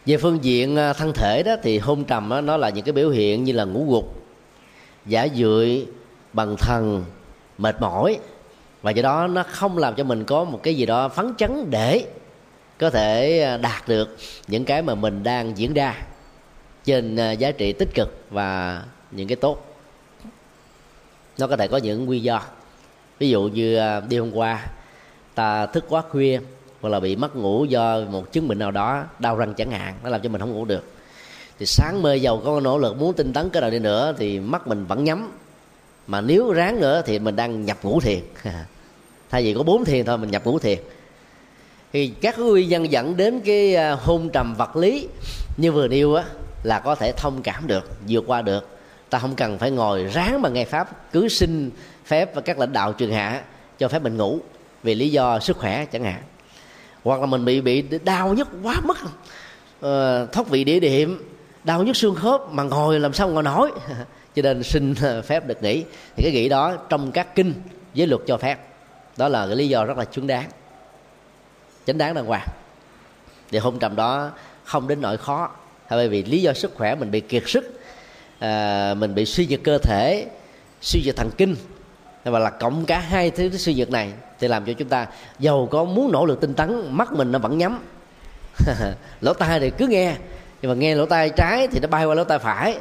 Về 0.06 0.18
phương 0.18 0.44
diện 0.44 0.76
à, 0.76 0.94
thân 0.94 1.14
thể 1.14 1.44
đó 1.44 1.56
thì 1.64 1.80
hôn 1.80 2.04
trầm 2.04 2.30
đó, 2.30 2.42
nó 2.42 2.58
là 2.58 2.70
những 2.70 2.86
cái 2.86 2.94
biểu 2.94 3.10
hiện 3.10 3.44
như 3.44 3.54
là 3.54 3.64
ngủ 3.64 3.86
gục 3.90 4.24
giả 5.06 5.28
dưỡi 5.36 5.86
bằng 6.34 6.56
thần 6.58 7.04
mệt 7.58 7.82
mỏi 7.82 8.20
và 8.86 8.92
do 8.92 9.02
đó 9.02 9.28
nó 9.28 9.44
không 9.44 9.78
làm 9.78 9.96
cho 9.96 10.04
mình 10.04 10.24
có 10.24 10.44
một 10.44 10.60
cái 10.64 10.76
gì 10.76 10.86
đó 10.86 11.10
phấn 11.10 11.34
chấn 11.38 11.70
để 11.70 12.06
có 12.80 12.90
thể 12.90 13.42
à, 13.42 13.58
đạt 13.58 13.88
được 13.88 14.18
những 14.48 14.66
cái 14.66 14.82
mà 14.82 14.96
mình 14.96 15.24
đang 15.24 15.58
diễn 15.58 15.74
ra 15.74 15.96
trên 16.84 17.16
à, 17.16 17.32
giá 17.32 17.52
trị 17.52 17.74
tích 17.74 17.90
cực 17.96 18.26
và 18.30 18.82
những 19.12 19.28
cái 19.28 19.36
tốt. 19.36 19.76
Nó 21.38 21.48
có 21.48 21.58
thể 21.58 21.68
có 21.68 21.78
những 21.78 22.06
nguyên 22.06 22.24
do. 22.24 22.42
Ví 23.20 23.30
dụ 23.30 23.44
như 23.44 23.78
à, 23.78 24.00
đi 24.00 24.18
hôm 24.18 24.32
qua 24.32 24.66
ta 25.36 25.66
thức 25.66 25.86
quá 25.90 26.02
khuya 26.10 26.40
hoặc 26.82 26.90
là 26.90 27.00
bị 27.00 27.16
mất 27.16 27.36
ngủ 27.36 27.66
do 27.66 28.00
một 28.00 28.32
chứng 28.32 28.48
bệnh 28.48 28.60
nào 28.60 28.72
đó, 28.72 29.04
đau 29.20 29.36
răng 29.36 29.54
chẳng 29.54 29.72
hạn, 29.72 29.94
nó 30.04 30.10
làm 30.10 30.22
cho 30.22 30.30
mình 30.30 30.42
không 30.42 30.52
ngủ 30.52 30.66
được. 30.66 30.84
Thì 31.60 31.66
sáng 31.66 32.02
mơ 32.02 32.14
giàu 32.14 32.42
có 32.46 32.60
nỗ 32.60 32.78
lực 32.78 32.98
muốn 32.98 33.14
tinh 33.14 33.34
tấn 33.34 33.50
cái 33.50 33.62
nào 33.62 33.72
đi 33.72 33.80
nữa 33.80 34.14
thì 34.18 34.40
mắt 34.40 34.68
mình 34.68 34.86
vẫn 34.86 35.04
nhắm. 35.04 35.32
Mà 36.08 36.22
nếu 36.22 36.52
ráng 36.52 36.82
nữa 36.82 37.02
thì 37.06 37.20
mình 37.20 37.36
đang 37.36 37.66
nhập 37.66 37.78
ngủ 37.84 38.00
thiền 38.00 38.20
thay 39.36 39.44
vì 39.44 39.54
có 39.54 39.64
bốn 39.64 39.86
thiền 39.86 40.06
thôi 40.06 40.18
mình 40.18 40.32
nhập 40.32 40.46
ngũ 40.46 40.60
thiền. 40.60 40.78
Thì 41.94 42.08
các 42.08 42.40
nguyên 42.40 42.70
nhân 42.70 42.92
dẫn 42.92 43.18
đến 43.18 43.42
cái 43.46 43.76
à, 43.76 43.98
hôn 44.02 44.30
trầm 44.30 44.56
vật 44.58 44.76
lý 44.76 45.08
như 45.58 45.72
vừa 45.72 45.88
nêu 45.88 46.16
á 46.16 46.24
là 46.64 46.80
có 46.80 46.96
thể 46.96 47.12
thông 47.12 47.42
cảm 47.42 47.68
được 47.68 47.92
vượt 48.08 48.24
qua 48.28 48.42
được. 48.42 48.68
Ta 49.10 49.20
không 49.20 49.36
cần 49.36 49.58
phải 49.58 49.72
ngồi 49.72 50.04
ráng 50.04 50.42
mà 50.42 50.50
nghe 50.50 50.66
pháp 50.66 51.12
cứ 51.12 51.30
xin 51.30 51.72
phép 52.06 52.36
và 52.36 52.42
các 52.42 52.60
lãnh 52.60 52.74
đạo 52.74 52.94
trường 52.94 53.12
hạ 53.12 53.42
cho 53.80 53.88
phép 53.88 54.04
mình 54.04 54.18
ngủ 54.18 54.40
vì 54.84 54.96
lý 54.96 55.10
do 55.10 55.40
sức 55.40 55.58
khỏe 55.58 55.86
chẳng 55.86 56.04
hạn. 56.04 56.22
Hoặc 57.04 57.20
là 57.20 57.26
mình 57.26 57.46
bị 57.46 57.62
bị 57.62 57.84
đau 58.04 58.34
nhức 58.34 58.48
quá 58.64 58.82
mức 58.84 58.98
uh, 59.04 60.32
thoát 60.32 60.48
vị 60.50 60.64
địa 60.64 60.80
điểm 60.80 61.24
đau 61.64 61.84
nhức 61.84 61.96
xương 61.96 62.16
khớp 62.16 62.42
mà 62.52 62.64
ngồi 62.64 63.00
làm 63.00 63.14
sao 63.14 63.30
ngồi 63.30 63.44
nổi. 63.44 63.72
Cho 64.36 64.42
nên 64.42 64.64
xin 64.64 64.94
ờ, 65.02 65.22
phép 65.22 65.48
được 65.48 65.64
nghỉ. 65.64 65.84
Thì 66.16 66.24
cái 66.24 66.32
nghỉ 66.32 66.50
đó 66.50 66.76
trong 66.90 67.12
các 67.12 67.36
kinh 67.36 67.54
giới 67.94 68.08
luật 68.08 68.22
cho 68.28 68.38
phép 68.38 68.75
đó 69.18 69.28
là 69.28 69.48
cái 69.48 69.56
lý 69.56 69.68
do 69.68 69.86
rất 69.86 69.98
là 69.98 70.06
chứng 70.06 70.28
đáng. 70.28 70.50
Chính 71.86 71.98
đáng 71.98 72.14
đàng 72.14 72.26
hoàng. 72.26 72.48
Thì 73.52 73.58
hôm 73.58 73.80
trầm 73.80 73.96
đó 73.96 74.32
không 74.64 74.88
đến 74.88 75.02
nỗi 75.02 75.18
khó. 75.18 75.50
Bởi 75.90 76.10
vì 76.10 76.24
lý 76.24 76.42
do 76.42 76.54
sức 76.54 76.76
khỏe 76.76 76.96
mình 76.96 77.12
bị 77.12 77.20
kiệt 77.20 77.44
sức 77.46 77.82
à, 78.40 78.94
mình 78.94 79.16
bị 79.16 79.26
suy 79.26 79.48
nhược 79.48 79.64
cơ 79.64 79.78
thể 79.78 80.28
suy 80.82 81.02
nhược 81.06 81.16
thần 81.16 81.30
kinh. 81.38 81.56
Và 82.24 82.40
là 82.40 82.50
cộng 82.50 82.86
cả 82.86 83.00
hai 83.00 83.32
thứ 83.32 83.50
suy 83.50 83.74
nhược 83.74 83.92
này 83.92 84.14
thì 84.40 84.48
làm 84.48 84.66
cho 84.66 84.74
chúng 84.74 84.90
ta 84.90 85.08
giàu 85.40 85.68
có 85.72 85.84
muốn 85.84 86.12
nỗ 86.12 86.26
lực 86.26 86.42
tinh 86.42 86.54
tấn 86.54 86.98
mắt 86.98 87.12
mình 87.12 87.32
nó 87.32 87.40
vẫn 87.40 87.58
nhắm. 87.58 87.80
Lỗ 89.22 89.34
tai 89.34 89.60
thì 89.60 89.72
cứ 89.78 89.88
nghe 89.88 90.16
nhưng 90.62 90.72
mà 90.72 90.76
nghe 90.76 90.96
lỗ 90.96 91.06
tai 91.06 91.30
trái 91.30 91.68
thì 91.68 91.80
nó 91.80 91.88
bay 91.88 92.06
qua 92.06 92.16
lỗ 92.16 92.24
tai 92.24 92.40
phải. 92.40 92.78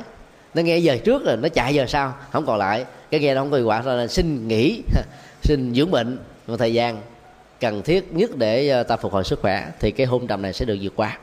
Nó 0.54 0.62
nghe 0.62 0.78
giờ 0.78 0.96
trước 1.04 1.24
rồi 1.24 1.36
nó 1.36 1.48
chạy 1.48 1.74
giờ 1.74 1.86
sau 1.88 2.14
không 2.30 2.46
còn 2.46 2.58
lại 2.58 2.84
cái 3.14 3.20
nghe 3.20 3.34
nó 3.34 3.40
không 3.40 3.50
có 3.50 3.56
hiệu 3.56 3.66
quả 3.66 3.82
nên 3.86 4.08
xin 4.08 4.48
nghỉ, 4.48 4.82
xin 5.42 5.74
dưỡng 5.74 5.90
bệnh 5.90 6.18
một 6.46 6.56
thời 6.56 6.74
gian 6.74 7.00
cần 7.60 7.82
thiết 7.82 8.12
nhất 8.12 8.36
để 8.36 8.68
ờ, 8.68 8.82
ta 8.82 8.96
phục 8.96 9.12
hồi 9.12 9.24
sức 9.24 9.40
khỏe, 9.40 9.70
thì 9.80 9.90
cái 9.90 10.06
hôn 10.06 10.26
trầm 10.26 10.42
này 10.42 10.52
sẽ 10.52 10.64
được 10.64 10.78
vượt 10.82 10.92
qua. 10.96 11.18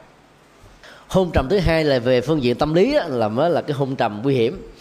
Hôn 1.08 1.32
trầm 1.34 1.48
thứ 1.50 1.60
hai 1.60 1.84
là 1.84 2.00
về 2.00 2.22
phương 2.22 2.44
diện 2.44 2.56
tâm 2.56 2.74
lý 2.74 2.98
là 3.08 3.28
mới 3.28 3.50
là 3.50 3.62
cái 3.62 3.74
hôn 3.74 3.96
trầm 3.96 4.22
nguy 4.24 4.36
hiểm. 4.36 4.72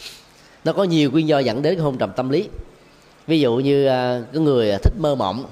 Nó 0.64 0.72
có 0.72 0.84
nhiều 0.84 1.10
nguyên 1.10 1.28
do 1.28 1.38
dẫn 1.38 1.62
đến 1.62 1.74
cái 1.74 1.82
hôn 1.82 1.98
trầm 1.98 2.12
tâm 2.16 2.28
lý. 2.28 2.48
Ví 3.26 3.40
dụ 3.40 3.56
như 3.56 3.86
ờ, 3.86 4.22
cái 4.32 4.42
người 4.42 4.70
ờ, 4.70 4.78
thích 4.82 4.94
mơ 4.98 5.14
mộng, 5.14 5.46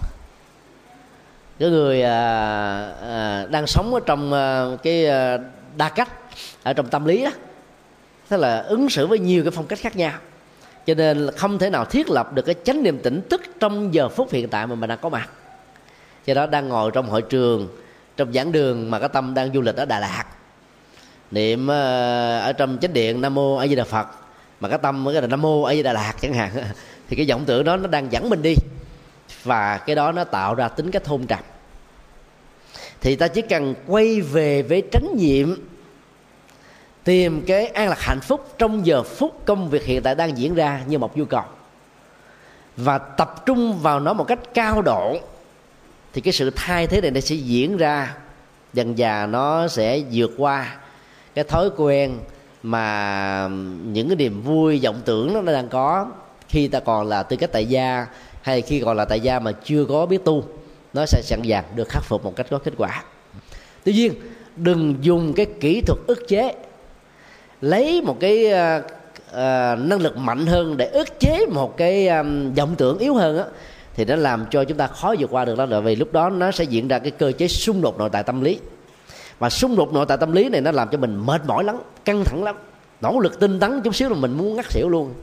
cái 1.59 1.71
người 1.71 2.03
đang 3.51 3.67
sống 3.67 3.95
ở 3.95 4.01
trong 4.07 4.31
cái 4.83 5.07
đa 5.77 5.89
cách, 5.89 6.09
ở 6.63 6.73
trong 6.73 6.89
tâm 6.89 7.05
lý 7.05 7.25
đó 7.25 7.31
tức 8.29 8.37
là 8.37 8.59
ứng 8.59 8.91
xử 8.91 9.07
với 9.07 9.19
nhiều 9.19 9.45
cái 9.45 9.51
phong 9.51 9.67
cách 9.67 9.79
khác 9.79 9.97
nhau 9.97 10.13
cho 10.89 10.95
nên 10.95 11.19
là 11.19 11.33
không 11.33 11.59
thể 11.59 11.71
nào 11.71 11.85
thiết 11.85 12.11
lập 12.11 12.33
được 12.33 12.43
cái 12.43 12.55
chánh 12.65 12.83
niệm 12.83 12.99
tỉnh 12.99 13.21
thức 13.31 13.43
trong 13.61 13.95
giờ 13.95 14.09
phút 14.09 14.33
hiện 14.33 14.49
tại 14.49 14.67
mà 14.67 14.75
mình 14.75 14.89
đang 14.89 14.99
có 15.03 15.09
mặt. 15.09 15.31
Do 16.27 16.35
đó 16.35 16.47
đang 16.47 16.69
ngồi 16.69 16.91
trong 16.91 17.09
hội 17.09 17.23
trường, 17.23 17.69
trong 18.17 18.33
giảng 18.33 18.53
đường 18.53 18.91
mà 18.91 18.99
cái 18.99 19.09
tâm 19.09 19.35
đang 19.35 19.53
du 19.53 19.61
lịch 19.61 19.77
ở 19.77 19.85
đà 19.85 20.01
lạt. 20.01 20.25
Niệm 21.31 21.67
ờ, 21.67 22.39
ở 22.41 22.53
trong 22.53 22.79
chánh 22.81 22.93
điện 22.93 23.21
nam 23.21 23.35
mô 23.35 23.57
a 23.57 23.67
di 23.67 23.75
đà 23.75 23.85
phật, 23.85 24.07
mà 24.61 24.69
cái 24.69 24.79
tâm 24.79 25.07
cái 25.13 25.23
là 25.23 25.27
nam 25.27 25.43
mô 25.43 25.63
a 25.63 25.75
di 25.75 25.83
đà 25.83 25.93
lạt 25.93 26.15
chẳng 26.21 26.33
hạn. 26.33 26.51
Thì 27.09 27.17
cái 27.17 27.27
vọng 27.29 27.45
tưởng 27.47 27.65
đó 27.65 27.77
nó 27.77 27.87
đang 27.87 28.13
dẫn 28.13 28.31
mình 28.31 28.43
đi, 28.43 28.55
và 29.45 29.79
cái 29.79 29.97
đó 29.97 30.13
nó 30.13 30.25
tạo 30.25 30.55
ra 30.55 30.69
tính 30.69 30.91
cách 30.91 31.05
thôn 31.05 31.27
trầm. 31.27 31.41
Thì 33.01 33.17
ta 33.17 33.29
chỉ 33.29 33.43
cần 33.43 33.75
quay 33.87 34.21
về 34.21 34.63
với 34.63 34.83
tránh 34.93 35.07
nhiệm 35.17 35.55
tìm 37.09 37.43
cái 37.47 37.67
an 37.67 37.89
lạc 37.89 38.01
hạnh 38.01 38.21
phúc 38.21 38.55
trong 38.59 38.87
giờ 38.87 39.03
phút 39.03 39.43
công 39.45 39.71
việc 39.71 39.85
hiện 39.85 40.03
tại 40.03 40.15
đang 40.15 40.39
diễn 40.39 40.55
ra 40.55 40.83
như 40.89 40.99
một 40.99 41.17
nhu 41.17 41.25
cầu 41.25 41.43
và 42.77 42.99
tập 42.99 43.47
trung 43.47 43.79
vào 43.79 44.01
nó 44.01 44.13
một 44.13 44.25
cách 44.25 44.39
cao 44.55 44.83
độ, 44.83 45.17
thì 46.13 46.21
cái 46.21 46.33
sự 46.33 46.51
thay 46.57 46.87
thế 46.87 47.01
này 47.01 47.11
nó 47.11 47.21
sẽ 47.21 47.35
diễn 47.35 47.77
ra, 47.77 48.15
dần 48.73 48.97
dà 48.97 49.27
nó 49.27 49.69
sẽ 49.69 50.03
vượt 50.13 50.31
qua 50.37 50.77
cái 51.35 51.45
thói 51.45 51.71
quen 51.77 52.19
mà 52.63 53.49
những 53.85 54.09
cái 54.09 54.17
niềm 54.17 54.43
vui, 54.43 54.81
vọng 54.85 55.01
tưởng 55.05 55.45
nó 55.45 55.53
đang 55.53 55.69
có 55.69 56.07
khi 56.49 56.69
ta 56.69 56.81
còn 56.81 57.07
là 57.07 57.23
tư 57.23 57.37
cách 57.37 57.51
tại 57.53 57.67
gia, 57.67 58.07
hay 58.43 58.63
khi 58.63 58.81
còn 58.81 58.97
là 58.97 59.05
tại 59.05 59.21
gia 59.21 59.39
mà 59.39 59.53
chưa 59.65 59.85
có 59.85 60.07
biết 60.07 60.25
tu, 60.25 60.45
nó 60.93 61.07
sẽ 61.07 61.23
sẵn 61.23 61.41
sàng 61.45 61.65
được 61.75 61.89
khắc 61.89 62.05
phục 62.05 62.25
một 62.25 62.37
cách 62.37 62.47
có 62.51 62.59
kết 62.59 62.73
quả. 62.77 63.05
Tuy 63.85 63.93
nhiên, 63.93 64.15
đừng 64.57 64.95
dùng 65.01 65.33
cái 65.33 65.47
kỹ 65.61 65.81
thuật 65.81 65.99
ức 66.07 66.29
chế 66.29 66.55
lấy 67.61 68.03
một 68.03 68.17
cái 68.21 68.47
uh, 68.47 68.85
uh, 69.31 69.79
năng 69.79 70.01
lực 70.01 70.17
mạnh 70.17 70.47
hơn 70.47 70.77
để 70.77 70.87
ức 70.87 71.21
chế 71.21 71.47
một 71.47 71.77
cái 71.77 72.09
um, 72.09 72.55
vọng 72.55 72.75
tưởng 72.79 72.99
yếu 72.99 73.15
hơn 73.15 73.39
á 73.39 73.45
thì 73.99 74.05
nó 74.05 74.17
làm 74.17 74.47
cho 74.51 74.65
chúng 74.65 74.79
ta 74.79 74.87
khó 74.87 75.15
vượt 75.19 75.31
qua 75.31 75.45
được 75.45 75.59
đó 75.59 75.67
là 75.67 75.81
vì 75.81 75.97
lúc 75.97 76.13
đó 76.13 76.31
nó 76.31 76.51
sẽ 76.51 76.65
diễn 76.65 76.89
ra 76.89 76.99
cái 76.99 77.11
cơ 77.11 77.33
chế 77.39 77.49
xung 77.49 77.81
đột 77.81 77.99
nội 77.99 78.11
tại 78.13 78.23
tâm 78.23 78.41
lý. 78.41 78.59
Và 79.39 79.51
xung 79.51 79.77
đột 79.77 79.93
nội 79.93 80.07
tại 80.09 80.17
tâm 80.17 80.33
lý 80.33 80.49
này 80.49 80.61
nó 80.61 80.71
làm 80.71 80.89
cho 80.89 80.99
mình 80.99 81.27
mệt 81.27 81.41
mỏi 81.47 81.65
lắm 81.65 81.77
căng 82.05 82.25
thẳng 82.25 82.45
lắm 82.45 82.57
nỗ 83.01 83.21
lực 83.21 83.41
tinh 83.41 83.61
tấn 83.61 83.81
chút 83.83 83.95
xíu 83.95 84.09
là 84.09 84.15
mình 84.15 84.33
muốn 84.33 84.57
ngắt 84.57 84.71
xỉu 84.71 84.89
luôn. 84.89 85.15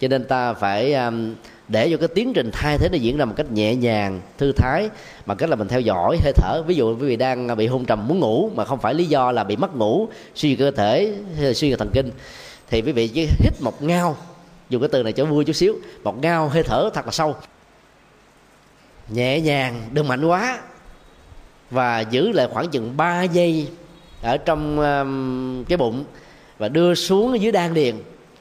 Cho 0.00 0.08
nên 0.08 0.24
ta 0.24 0.52
phải 0.52 0.94
um, 0.94 1.34
để 1.68 1.90
cho 1.90 1.96
cái 1.96 2.08
tiến 2.08 2.32
trình 2.32 2.50
thay 2.52 2.78
thế 2.78 2.88
nó 2.88 2.96
diễn 2.96 3.16
ra 3.16 3.24
một 3.24 3.34
cách 3.36 3.50
nhẹ 3.50 3.74
nhàng 3.74 4.20
thư 4.38 4.52
thái 4.52 4.90
bằng 5.26 5.36
cách 5.36 5.50
là 5.50 5.56
mình 5.56 5.68
theo 5.68 5.80
dõi 5.80 6.18
hơi 6.22 6.32
thở. 6.32 6.62
Ví 6.66 6.74
dụ 6.74 6.96
quý 6.96 7.06
vị 7.06 7.16
đang 7.16 7.56
bị 7.56 7.66
hôn 7.66 7.84
trầm 7.84 8.08
muốn 8.08 8.18
ngủ 8.18 8.50
mà 8.54 8.64
không 8.64 8.78
phải 8.78 8.94
lý 8.94 9.04
do 9.04 9.32
là 9.32 9.44
bị 9.44 9.56
mất 9.56 9.76
ngủ 9.76 10.08
suy 10.34 10.56
cơ 10.56 10.70
thể 10.70 11.14
suy 11.36 11.54
suy 11.54 11.76
thần 11.76 11.90
kinh 11.92 12.10
thì 12.70 12.82
quý 12.82 12.92
vị 12.92 13.08
chỉ 13.08 13.28
hít 13.40 13.60
một 13.60 13.82
ngao 13.82 14.16
dùng 14.68 14.82
cái 14.82 14.88
từ 14.92 15.02
này 15.02 15.12
cho 15.12 15.24
vui 15.24 15.44
chút 15.44 15.52
xíu 15.52 15.74
một 16.04 16.22
ngao 16.22 16.48
hơi 16.48 16.62
thở 16.62 16.90
thật 16.94 17.06
là 17.06 17.12
sâu. 17.12 17.36
Nhẹ 19.08 19.40
nhàng 19.40 19.88
đừng 19.92 20.08
mạnh 20.08 20.24
quá. 20.24 20.58
Và 21.70 22.00
giữ 22.00 22.32
lại 22.32 22.48
khoảng 22.52 22.68
chừng 22.68 22.96
3 22.96 23.22
giây 23.22 23.68
ở 24.22 24.36
trong 24.36 24.80
um, 24.80 25.64
cái 25.64 25.78
bụng 25.78 26.04
và 26.58 26.68
đưa 26.68 26.94
xuống 26.94 27.40
dưới 27.40 27.52
đan 27.52 27.74
điền 27.74 27.96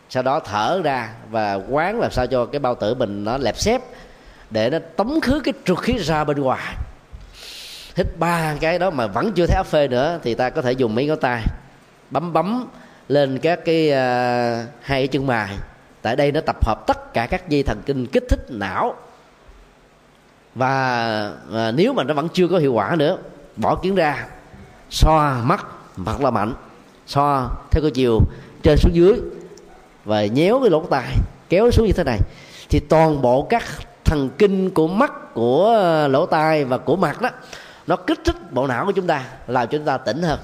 sau 0.10 0.24
đó 0.24 0.39
thở 0.39 0.82
ra 0.84 1.10
và 1.30 1.60
quán 1.70 1.99
làm 1.99 2.12
sao 2.12 2.28
cho 2.28 2.45
cái 2.45 2.60
bao 2.60 2.76
tử 2.76 2.95
mình 2.95 3.24
nó 3.24 3.38
lẹp 3.38 3.58
xếp 3.58 3.82
để 4.49 4.70
nó 4.70 4.78
tống 4.95 5.22
khứ 5.22 5.41
cái 5.43 5.53
trượt 5.66 5.78
khí 5.78 5.97
ra 5.97 6.24
bên 6.24 6.41
ngoài. 6.41 6.76
Hít 7.95 8.08
ba 8.20 8.55
cái 8.60 8.80
đó 8.80 8.89
mà 8.89 9.08
vẫn 9.08 9.32
chưa 9.32 9.45
thấy 9.47 9.55
áp 9.55 9.66
phê 9.66 9.88
nữa 9.88 10.20
thì 10.24 10.36
ta 10.36 10.49
có 10.49 10.62
thể 10.62 10.72
dùng 10.72 10.95
mấy 10.95 11.05
ngón 11.05 11.20
tay 11.20 11.43
bấm 12.12 12.34
bấm 12.34 12.68
lên 13.08 13.39
các 13.39 13.60
cái 13.66 13.88
uh, 13.89 14.68
hai 14.82 15.01
cái 15.01 15.08
chân 15.08 15.28
mài. 15.28 15.49
Tại 16.01 16.16
đây 16.16 16.32
nó 16.32 16.41
tập 16.41 16.66
hợp 16.66 16.88
tất 16.88 17.14
cả 17.14 17.28
các 17.28 17.49
dây 17.49 17.64
thần 17.64 17.82
kinh 17.86 18.08
kích 18.08 18.24
thích 18.30 18.45
não. 18.49 18.95
Và 20.55 21.32
uh, 21.49 21.76
nếu 21.76 21.93
mà 21.93 22.03
nó 22.03 22.14
vẫn 22.14 22.28
chưa 22.34 22.47
có 22.47 22.58
hiệu 22.58 22.74
quả 22.74 22.95
nữa 22.95 23.18
bỏ 23.55 23.76
kiến 23.76 23.95
ra 23.95 24.28
xoa 24.89 25.41
mắt 25.43 25.66
mặt 25.95 26.22
là 26.22 26.32
mạnh. 26.32 26.53
Xoa 27.08 27.47
theo 27.72 27.82
cái 27.82 27.91
chiều 27.91 28.20
trên 28.64 28.78
xuống 28.78 28.95
dưới 28.95 29.20
và 30.08 30.26
nhéo 30.26 30.60
cái 30.60 30.70
lỗ 30.70 30.86
tai, 30.86 31.16
kéo 31.49 31.72
xuống 31.72 31.88
như 31.88 31.93
thế 31.93 32.03
này. 32.03 32.20
Thì 32.70 32.80
toàn 32.80 33.22
bộ 33.22 33.47
các 33.49 33.64
thần 34.05 34.30
kinh 34.38 34.70
của 34.70 34.88
mắt, 34.88 35.34
của 35.34 35.66
ờ, 35.66 36.08
lỗ 36.08 36.26
tai 36.26 36.66
và 36.66 36.78
của 36.78 36.95
mặt 36.95 37.22
đó, 37.22 37.30
nó 37.88 37.95
kích 37.95 38.20
thích 38.26 38.36
bộ 38.51 38.68
não 38.68 38.86
của 38.86 38.91
chúng 38.91 39.08
ta, 39.08 39.24
làm 39.47 39.68
cho 39.68 39.78
chúng 39.78 39.86
ta 39.86 39.97
tỉnh 39.97 40.22
hơn. 40.22 40.39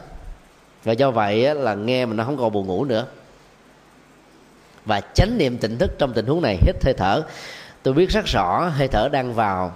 Và 0.84 0.94
do 0.94 1.12
vậy 1.12 1.56
là 1.56 1.76
nghe 1.76 2.06
mình 2.06 2.18
nó 2.18 2.24
không 2.24 2.38
còn 2.38 2.52
buồn 2.52 2.68
ngủ 2.68 2.86
nữa. 2.86 3.06
Và 4.86 5.02
chánh 5.02 5.38
niệm 5.38 5.58
tỉnh 5.58 5.78
thức 5.78 5.92
trong 5.98 6.14
tình 6.14 6.26
huống 6.26 6.42
này 6.42 6.58
hít 6.66 6.84
hơi 6.86 6.94
thở. 6.94 7.24
Tôi 7.84 7.94
biết 7.94 8.10
rất 8.10 8.26
rõ 8.26 8.70
hơi 8.78 8.88
thở 8.88 9.10
đang 9.12 9.34
vào, 9.34 9.74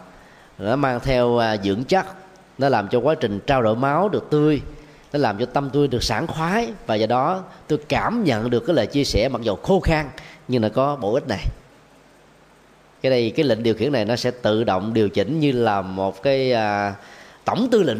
nó 0.57 0.75
mang 0.75 0.99
theo 0.99 1.37
à, 1.37 1.57
dưỡng 1.63 1.83
chất. 1.83 2.05
Nó 2.57 2.69
làm 2.69 2.87
cho 2.87 2.99
quá 2.99 3.15
trình 3.15 3.39
trao 3.47 3.61
đổi 3.61 3.75
máu 3.75 4.09
được 4.09 4.29
tươi 4.29 4.61
nó 5.13 5.19
làm 5.19 5.37
cho 5.37 5.45
tâm 5.45 5.69
tôi 5.73 5.87
được 5.87 6.03
sảng 6.03 6.27
khoái 6.27 6.69
và 6.87 6.95
do 6.95 7.07
đó 7.07 7.43
tôi 7.67 7.79
cảm 7.89 8.23
nhận 8.23 8.49
được 8.49 8.59
cái 8.59 8.75
lời 8.75 8.87
chia 8.87 9.03
sẻ 9.03 9.29
mặc 9.29 9.41
dù 9.41 9.55
khô 9.55 9.79
khan 9.79 10.05
nhưng 10.47 10.63
là 10.63 10.69
có 10.69 10.95
bổ 10.95 11.13
ích 11.13 11.27
này. 11.27 11.45
Cái 13.01 13.09
đây 13.09 13.33
cái 13.35 13.45
lệnh 13.45 13.63
điều 13.63 13.73
khiển 13.73 13.91
này 13.91 14.05
nó 14.05 14.15
sẽ 14.15 14.31
tự 14.31 14.63
động 14.63 14.93
điều 14.93 15.09
chỉnh 15.09 15.39
như 15.39 15.51
là 15.51 15.81
một 15.81 16.23
cái 16.23 16.53
à, 16.53 16.95
tổng 17.45 17.67
tư 17.71 17.83
lệnh. 17.83 17.97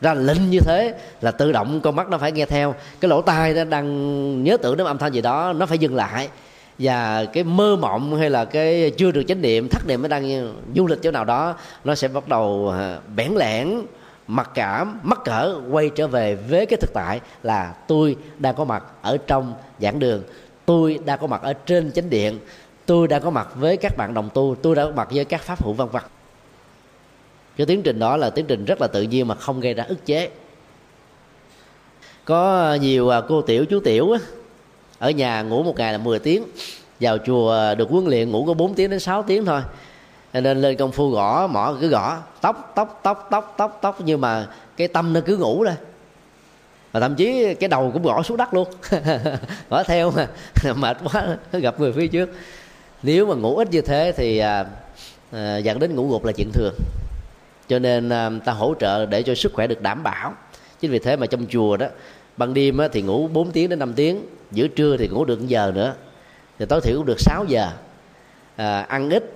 Ra 0.00 0.14
lệnh 0.14 0.50
như 0.50 0.60
thế 0.60 0.94
là 1.20 1.30
tự 1.30 1.52
động 1.52 1.80
con 1.80 1.96
mắt 1.96 2.08
nó 2.08 2.18
phải 2.18 2.32
nghe 2.32 2.46
theo. 2.46 2.74
Cái 3.00 3.08
lỗ 3.08 3.22
tai 3.22 3.54
nó 3.54 3.64
đang 3.64 4.44
nhớ 4.44 4.56
tưởng 4.56 4.76
đến 4.76 4.86
âm 4.86 4.98
thanh 4.98 5.12
gì 5.12 5.20
đó 5.20 5.52
nó 5.52 5.66
phải 5.66 5.78
dừng 5.78 5.94
lại. 5.94 6.28
Và 6.78 7.24
cái 7.24 7.44
mơ 7.44 7.76
mộng 7.76 8.16
hay 8.16 8.30
là 8.30 8.44
cái 8.44 8.92
chưa 8.96 9.10
được 9.10 9.22
chánh 9.28 9.42
niệm 9.42 9.68
thất 9.68 9.86
niệm 9.86 10.02
nó 10.02 10.08
đang 10.08 10.52
du 10.74 10.86
lịch 10.86 11.02
chỗ 11.02 11.10
nào 11.10 11.24
đó 11.24 11.56
nó 11.84 11.94
sẽ 11.94 12.08
bắt 12.08 12.28
đầu 12.28 12.72
à, 12.78 12.98
bẽn 13.16 13.32
lẽn 13.36 13.82
mặc 14.26 14.50
cảm 14.54 15.00
mắc 15.02 15.18
cỡ 15.24 15.60
quay 15.70 15.90
trở 15.94 16.06
về 16.06 16.34
với 16.34 16.66
cái 16.66 16.76
thực 16.80 16.90
tại 16.94 17.20
là 17.42 17.74
tôi 17.88 18.16
đang 18.38 18.54
có 18.54 18.64
mặt 18.64 18.84
ở 19.02 19.18
trong 19.26 19.54
giảng 19.80 19.98
đường 19.98 20.22
tôi 20.66 20.98
đang 21.04 21.18
có 21.18 21.26
mặt 21.26 21.42
ở 21.42 21.52
trên 21.52 21.92
chánh 21.92 22.10
điện 22.10 22.38
tôi 22.86 23.08
đang 23.08 23.22
có 23.22 23.30
mặt 23.30 23.48
với 23.54 23.76
các 23.76 23.96
bạn 23.96 24.14
đồng 24.14 24.28
tu 24.34 24.56
tôi 24.62 24.74
đang 24.74 24.86
có 24.86 24.92
mặt 24.96 25.08
với 25.10 25.24
các 25.24 25.40
pháp 25.42 25.64
hữu 25.64 25.72
văn 25.72 25.88
vật 25.88 26.04
cái 27.56 27.66
tiến 27.66 27.82
trình 27.82 27.98
đó 27.98 28.16
là 28.16 28.30
tiến 28.30 28.46
trình 28.46 28.64
rất 28.64 28.80
là 28.80 28.86
tự 28.86 29.02
nhiên 29.02 29.28
mà 29.28 29.34
không 29.34 29.60
gây 29.60 29.74
ra 29.74 29.84
ức 29.84 30.06
chế. 30.06 30.30
Có 32.24 32.74
nhiều 32.80 33.08
à, 33.08 33.20
cô 33.28 33.42
tiểu 33.42 33.64
chú 33.64 33.80
tiểu 33.80 34.12
á, 34.12 34.18
ở 34.98 35.10
nhà 35.10 35.42
ngủ 35.42 35.62
một 35.62 35.76
ngày 35.76 35.92
là 35.92 35.98
10 35.98 36.18
tiếng 36.18 36.44
vào 37.00 37.18
chùa 37.18 37.74
được 37.74 37.90
huấn 37.90 38.04
luyện 38.04 38.30
ngủ 38.30 38.44
có 38.46 38.54
4 38.54 38.74
tiếng 38.74 38.90
đến 38.90 39.00
6 39.00 39.22
tiếng 39.22 39.44
thôi 39.44 39.60
nên 40.40 40.60
lên 40.60 40.76
công 40.76 40.92
phu 40.92 41.10
gõ 41.10 41.46
mỏ 41.46 41.76
cứ 41.80 41.88
gõ. 41.88 42.18
Tóc 42.40 42.72
tóc 42.74 43.00
tóc 43.02 43.28
tóc 43.30 43.54
tóc 43.56 43.78
tóc 43.82 44.00
nhưng 44.04 44.20
mà 44.20 44.46
cái 44.76 44.88
tâm 44.88 45.12
nó 45.12 45.20
cứ 45.26 45.36
ngủ 45.36 45.64
đây 45.64 45.76
và 46.92 47.00
thậm 47.00 47.14
chí 47.14 47.54
cái 47.54 47.68
đầu 47.68 47.90
cũng 47.92 48.02
gõ 48.02 48.22
xuống 48.22 48.36
đất 48.36 48.54
luôn. 48.54 48.68
Gõ 49.70 49.82
theo 49.82 50.10
mà. 50.10 50.28
Mệt 50.76 50.96
quá 51.12 51.36
gặp 51.52 51.80
người 51.80 51.92
phía 51.92 52.06
trước. 52.06 52.30
Nếu 53.02 53.26
mà 53.26 53.34
ngủ 53.34 53.56
ít 53.56 53.70
như 53.70 53.80
thế 53.80 54.12
thì 54.16 54.38
à, 54.38 54.66
à, 55.32 55.56
dẫn 55.56 55.78
đến 55.78 55.94
ngủ 55.94 56.08
gục 56.08 56.24
là 56.24 56.32
chuyện 56.32 56.50
thường. 56.52 56.74
Cho 57.68 57.78
nên 57.78 58.08
à, 58.08 58.30
ta 58.44 58.52
hỗ 58.52 58.74
trợ 58.80 59.06
để 59.06 59.22
cho 59.22 59.34
sức 59.34 59.52
khỏe 59.54 59.66
được 59.66 59.82
đảm 59.82 60.02
bảo. 60.02 60.34
Chính 60.80 60.90
vì 60.90 60.98
thế 60.98 61.16
mà 61.16 61.26
trong 61.26 61.46
chùa 61.46 61.76
đó 61.76 61.86
ban 62.36 62.54
đêm 62.54 62.78
á, 62.78 62.88
thì 62.92 63.02
ngủ 63.02 63.28
4 63.32 63.50
tiếng 63.50 63.68
đến 63.68 63.78
5 63.78 63.92
tiếng. 63.94 64.26
Giữa 64.50 64.68
trưa 64.68 64.96
thì 64.96 65.08
ngủ 65.08 65.24
được 65.24 65.40
1 65.40 65.46
giờ 65.48 65.72
nữa. 65.74 65.94
Thì 66.58 66.66
tối 66.66 66.80
thiểu 66.80 66.96
cũng 66.96 67.06
được 67.06 67.20
6 67.20 67.44
giờ. 67.48 67.70
À, 68.56 68.80
ăn 68.80 69.10
ít 69.10 69.32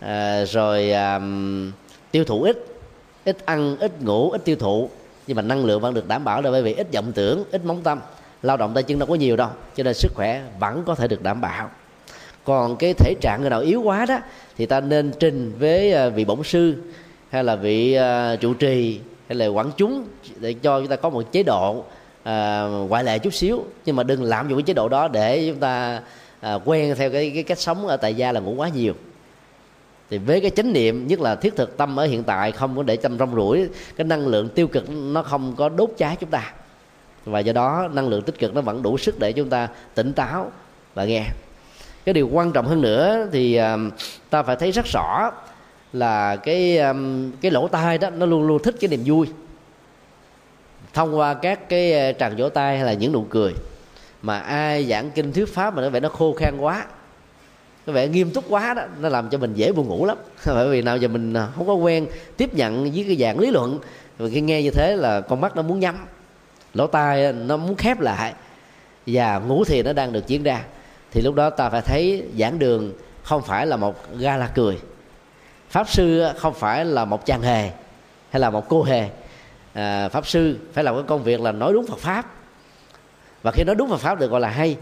à, 0.00 0.44
rồi 0.44 0.92
à, 0.92 1.20
tiêu 2.10 2.24
thụ 2.24 2.42
ít 2.42 2.64
ít 3.24 3.46
ăn 3.46 3.76
ít 3.80 4.02
ngủ 4.02 4.30
ít 4.30 4.44
tiêu 4.44 4.56
thụ. 4.56 4.90
Nhưng 5.26 5.36
mà 5.36 5.42
năng 5.42 5.64
lượng 5.64 5.80
vẫn 5.80 5.94
được 5.94 6.08
đảm 6.08 6.24
bảo 6.24 6.42
là 6.42 6.50
bởi 6.50 6.62
vì 6.62 6.74
ít 6.74 6.86
vọng 6.92 7.12
tưởng 7.12 7.44
ít 7.50 7.64
móng 7.64 7.82
tâm 7.82 8.00
lao 8.42 8.56
động 8.56 8.74
tay 8.74 8.82
chân 8.82 8.98
đâu 8.98 9.08
có 9.08 9.14
nhiều 9.14 9.36
đâu 9.36 9.48
cho 9.76 9.82
nên 9.82 9.94
sức 9.94 10.12
khỏe 10.14 10.42
vẫn 10.58 10.82
có 10.86 10.94
thể 10.94 11.08
được 11.08 11.22
đảm 11.22 11.40
bảo. 11.40 11.70
Còn 12.44 12.76
cái 12.76 12.94
thể 12.94 13.14
trạng 13.20 13.40
người 13.40 13.50
nào 13.50 13.60
yếu 13.60 13.82
quá 13.82 14.06
đó 14.06 14.18
thì 14.58 14.66
ta 14.66 14.80
nên 14.80 15.12
trình 15.18 15.52
với 15.58 15.92
ờ, 15.92 16.10
vị 16.10 16.24
bổn 16.24 16.42
sư 16.42 16.74
hay 17.30 17.44
là 17.44 17.56
vị 17.56 17.98
uh, 17.98 18.40
trụ 18.40 18.54
trì 18.54 19.00
hay 19.28 19.36
là 19.36 19.46
quản 19.46 19.70
chúng 19.76 20.04
để 20.36 20.52
cho 20.52 20.80
chúng 20.80 20.88
ta 20.88 20.96
có 20.96 21.10
một 21.10 21.32
chế 21.32 21.42
độ 21.42 21.70
uh, 21.78 22.88
ngoại 22.88 23.04
lệ 23.04 23.18
chút 23.18 23.34
xíu. 23.34 23.64
Nhưng 23.84 23.96
mà 23.96 24.02
đừng 24.02 24.22
lạm 24.22 24.48
dụng 24.48 24.58
cái 24.58 24.62
chế 24.62 24.74
độ 24.74 24.88
đó 24.88 25.08
để 25.08 25.46
chúng 25.48 25.60
ta 25.60 26.02
uh, 26.54 26.62
quen 26.64 26.94
theo 26.96 27.10
cái 27.10 27.30
cái 27.34 27.42
cách 27.42 27.58
sống 27.58 27.86
ở 27.86 27.96
tại 27.96 28.14
gia 28.14 28.32
là 28.32 28.40
ngủ 28.40 28.54
quá 28.54 28.68
nhiều 28.68 28.94
thì 30.10 30.18
với 30.18 30.40
cái 30.40 30.50
chánh 30.50 30.72
niệm, 30.72 31.06
nhất 31.06 31.20
là 31.20 31.34
thiết 31.34 31.56
thực 31.56 31.76
tâm 31.76 31.98
ở 32.00 32.06
hiện 32.06 32.24
tại, 32.24 32.52
không 32.52 32.76
có 32.76 32.82
để 32.82 32.96
tâm 32.96 33.18
rong 33.18 33.34
rủi 33.34 33.68
cái 33.96 34.04
năng 34.04 34.26
lượng 34.26 34.48
tiêu 34.48 34.68
cực 34.68 34.90
nó 34.90 35.22
không 35.22 35.54
có 35.56 35.68
đốt 35.68 35.90
cháy 35.96 36.16
chúng 36.20 36.30
ta. 36.30 36.52
Và 37.24 37.40
do 37.40 37.52
đó, 37.52 37.88
năng 37.92 38.08
lượng 38.08 38.22
tích 38.22 38.38
cực 38.38 38.54
nó 38.54 38.60
vẫn 38.60 38.82
đủ 38.82 38.98
sức 38.98 39.18
để 39.18 39.32
chúng 39.32 39.50
ta 39.50 39.68
tỉnh 39.94 40.12
táo 40.12 40.52
và 40.94 41.04
nghe. 41.04 41.26
Cái 42.04 42.12
điều 42.12 42.28
quan 42.28 42.52
trọng 42.52 42.66
hơn 42.66 42.80
nữa 42.80 43.28
thì 43.32 43.54
à, 43.54 43.76
ta 44.30 44.42
phải 44.42 44.56
thấy 44.56 44.72
rất 44.72 44.86
rõ 44.86 45.30
là 45.92 46.36
cái 46.36 46.78
à, 46.78 46.94
cái 47.40 47.50
lỗ 47.50 47.68
tai 47.68 47.98
đó, 47.98 48.10
nó 48.10 48.26
luôn 48.26 48.46
luôn 48.46 48.62
thích 48.62 48.76
cái 48.80 48.88
niềm 48.88 49.02
vui. 49.04 49.26
Thông 50.94 51.18
qua 51.18 51.34
các 51.34 51.68
cái 51.68 51.92
à, 51.92 52.12
tràng 52.12 52.36
vỗ 52.36 52.48
tay 52.48 52.76
hay 52.76 52.86
là 52.86 52.92
những 52.92 53.12
nụ 53.12 53.26
cười 53.30 53.54
mà 54.22 54.38
ai 54.38 54.84
giảng 54.84 55.10
kinh 55.10 55.32
thuyết 55.32 55.54
pháp 55.54 55.74
mà 55.74 55.82
nó 55.82 55.90
vẻ 55.90 56.00
nó 56.00 56.08
khô 56.08 56.32
khan 56.32 56.58
quá 56.58 56.86
cái 57.86 57.94
vẻ 57.94 58.08
nghiêm 58.08 58.30
túc 58.30 58.44
quá 58.48 58.74
đó 58.74 58.82
nó 59.00 59.08
làm 59.08 59.28
cho 59.28 59.38
mình 59.38 59.54
dễ 59.54 59.72
buồn 59.72 59.88
ngủ 59.88 60.06
lắm. 60.06 60.16
Bởi 60.46 60.68
vì 60.68 60.82
nào 60.82 60.96
giờ 60.96 61.08
mình 61.08 61.34
à, 61.34 61.48
không 61.56 61.66
có 61.66 61.74
quen 61.74 62.06
tiếp 62.36 62.54
nhận 62.54 62.82
với 62.82 63.04
cái 63.06 63.16
dạng 63.16 63.38
lý 63.38 63.50
luận 63.50 63.78
và 64.18 64.28
khi 64.32 64.40
nghe 64.40 64.62
như 64.62 64.70
thế 64.70 64.96
là 64.96 65.20
con 65.20 65.40
mắt 65.40 65.56
nó 65.56 65.62
muốn 65.62 65.80
nhắm 65.80 65.96
lỗ 66.74 66.86
tai 66.86 67.32
nó 67.32 67.56
muốn 67.56 67.76
khép 67.76 68.00
lại 68.00 68.34
và 69.06 69.38
ngủ 69.38 69.64
thì 69.64 69.82
nó 69.82 69.92
đang 69.92 70.12
được 70.12 70.26
diễn 70.26 70.42
ra. 70.42 70.64
Thì 71.12 71.20
lúc 71.20 71.34
đó 71.34 71.50
ta 71.50 71.70
phải 71.70 71.82
thấy 71.82 72.22
giảng 72.38 72.58
đường 72.58 72.92
không 73.22 73.42
phải 73.42 73.66
là 73.66 73.76
một 73.76 73.96
ga 74.18 74.36
la 74.36 74.46
cười. 74.46 74.78
Pháp 75.68 75.88
sư 75.88 76.24
không 76.36 76.54
phải 76.54 76.84
là 76.84 77.04
một 77.04 77.26
chàng 77.26 77.42
hề 77.42 77.70
hay 78.30 78.40
là 78.40 78.50
một 78.50 78.68
cô 78.68 78.82
hề. 78.82 79.08
À, 79.72 80.08
pháp 80.08 80.26
sư 80.26 80.58
phải 80.72 80.84
làm 80.84 80.94
cái 80.94 81.04
công 81.06 81.22
việc 81.22 81.40
là 81.40 81.52
nói 81.52 81.72
đúng 81.72 81.86
phật 81.86 81.98
pháp. 81.98 82.26
Và 83.42 83.50
khi 83.50 83.64
nói 83.64 83.74
đúng 83.74 83.90
phật 83.90 84.00
pháp 84.00 84.18
được 84.18 84.30
gọi 84.30 84.40
là 84.40 84.48
hay 84.48 84.76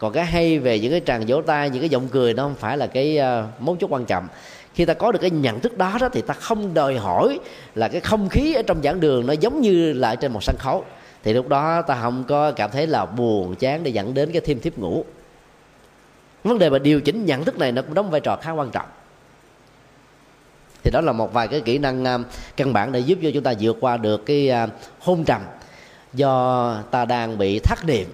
còn 0.00 0.12
cái 0.12 0.24
hay 0.24 0.58
về 0.58 0.80
những 0.80 0.90
cái 0.90 1.00
tràng 1.06 1.24
vỗ 1.26 1.42
tay 1.42 1.70
những 1.70 1.80
cái 1.80 1.88
giọng 1.88 2.08
cười 2.08 2.34
nó 2.34 2.42
không 2.42 2.54
phải 2.54 2.76
là 2.76 2.86
cái 2.86 3.18
uh, 3.18 3.62
mấu 3.62 3.76
chốt 3.80 3.92
quan 3.92 4.04
trọng. 4.04 4.28
Khi 4.74 4.84
ta 4.84 4.94
có 4.94 5.12
được 5.12 5.18
cái 5.22 5.30
nhận 5.30 5.60
thức 5.60 5.78
đó 5.78 5.98
đó 6.00 6.08
thì 6.12 6.22
ta 6.22 6.34
không 6.34 6.74
đòi 6.74 6.96
hỏi 6.96 7.38
là 7.74 7.88
cái 7.88 8.00
không 8.00 8.28
khí 8.28 8.54
ở 8.54 8.62
trong 8.62 8.82
giảng 8.82 9.00
đường 9.00 9.26
nó 9.26 9.32
giống 9.32 9.60
như 9.60 9.92
là 9.92 10.14
trên 10.14 10.32
một 10.32 10.42
sân 10.42 10.56
khấu. 10.58 10.84
Thì 11.22 11.32
lúc 11.32 11.48
đó 11.48 11.82
ta 11.82 11.98
không 12.02 12.24
có 12.28 12.52
cảm 12.52 12.70
thấy 12.70 12.86
là 12.86 13.06
buồn 13.06 13.54
chán 13.54 13.82
để 13.82 13.90
dẫn 13.90 14.14
đến 14.14 14.32
cái 14.32 14.42
thêm 14.44 14.60
thiếp 14.60 14.78
ngủ. 14.78 15.04
Vấn 16.44 16.58
đề 16.58 16.70
mà 16.70 16.78
điều 16.78 17.00
chỉnh 17.00 17.24
nhận 17.24 17.44
thức 17.44 17.58
này 17.58 17.72
nó 17.72 17.82
cũng 17.82 17.94
đóng 17.94 18.10
vai 18.10 18.20
trò 18.20 18.36
khá 18.36 18.50
quan 18.50 18.70
trọng. 18.70 18.86
Thì 20.84 20.90
đó 20.90 21.00
là 21.00 21.12
một 21.12 21.32
vài 21.32 21.48
cái 21.48 21.60
kỹ 21.60 21.78
năng 21.78 22.02
uh, 22.02 22.20
căn 22.56 22.72
bản 22.72 22.92
để 22.92 23.00
giúp 23.00 23.18
cho 23.22 23.30
chúng 23.34 23.42
ta 23.42 23.54
vượt 23.60 23.76
qua 23.80 23.96
được 23.96 24.26
cái 24.26 24.50
uh, 24.64 24.70
hôn 25.00 25.24
trầm 25.24 25.40
do 26.12 26.74
ta 26.90 27.04
đang 27.04 27.38
bị 27.38 27.58
thắt 27.58 27.84
niệm 27.84 28.08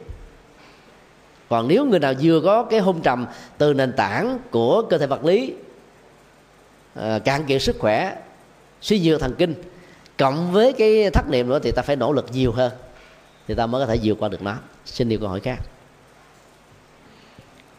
còn 1.49 1.69
nếu 1.69 1.85
người 1.85 1.99
nào 1.99 2.15
vừa 2.23 2.41
có 2.41 2.63
cái 2.63 2.81
hôn 2.81 3.01
trầm 3.03 3.27
từ 3.59 3.75
nền 3.75 3.93
tảng 3.93 4.39
của 4.51 4.83
cơ 4.91 4.99
thể 4.99 5.07
vật 5.07 5.25
lý 5.25 5.53
uh, 6.99 7.25
cạn 7.25 7.45
kiệt 7.45 7.63
sức 7.63 7.77
khỏe 7.79 8.17
suy 8.81 9.01
nhược 9.01 9.21
thần 9.21 9.35
kinh 9.39 9.55
cộng 10.19 10.53
với 10.53 10.73
cái 10.73 11.11
thất 11.11 11.29
niệm 11.29 11.49
nữa 11.49 11.59
thì 11.63 11.73
ta 11.73 11.83
phải 11.83 11.97
nỗ 11.97 12.13
lực 12.13 12.27
nhiều 12.33 12.53
hơn. 12.53 12.73
Thì 13.49 13.55
ta 13.55 13.67
mới 13.67 13.87
có 13.87 13.93
thể 13.93 14.01
vượt 14.03 14.17
qua 14.21 14.29
được 14.29 14.43
nó. 14.43 14.55
Xin 14.85 15.09
điều 15.09 15.19
câu 15.19 15.29
hỏi 15.29 15.41
khác. 15.41 15.59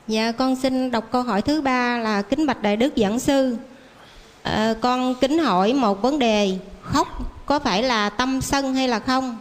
Dạ 0.07 0.31
con 0.31 0.55
xin 0.55 0.91
đọc 0.91 1.03
câu 1.11 1.21
hỏi 1.21 1.41
thứ 1.41 1.61
ba 1.61 1.97
là 1.97 2.21
kính 2.21 2.45
bạch 2.45 2.61
đại 2.61 2.77
đức 2.77 2.93
giảng 2.97 3.19
sư. 3.19 3.57
À, 4.43 4.73
con 4.81 5.15
kính 5.15 5.39
hỏi 5.39 5.73
một 5.73 6.01
vấn 6.01 6.19
đề 6.19 6.57
khóc 6.81 7.07
có 7.45 7.59
phải 7.59 7.83
là 7.83 8.09
tâm 8.09 8.41
sân 8.41 8.73
hay 8.73 8.87
là 8.87 8.99
không? 8.99 9.37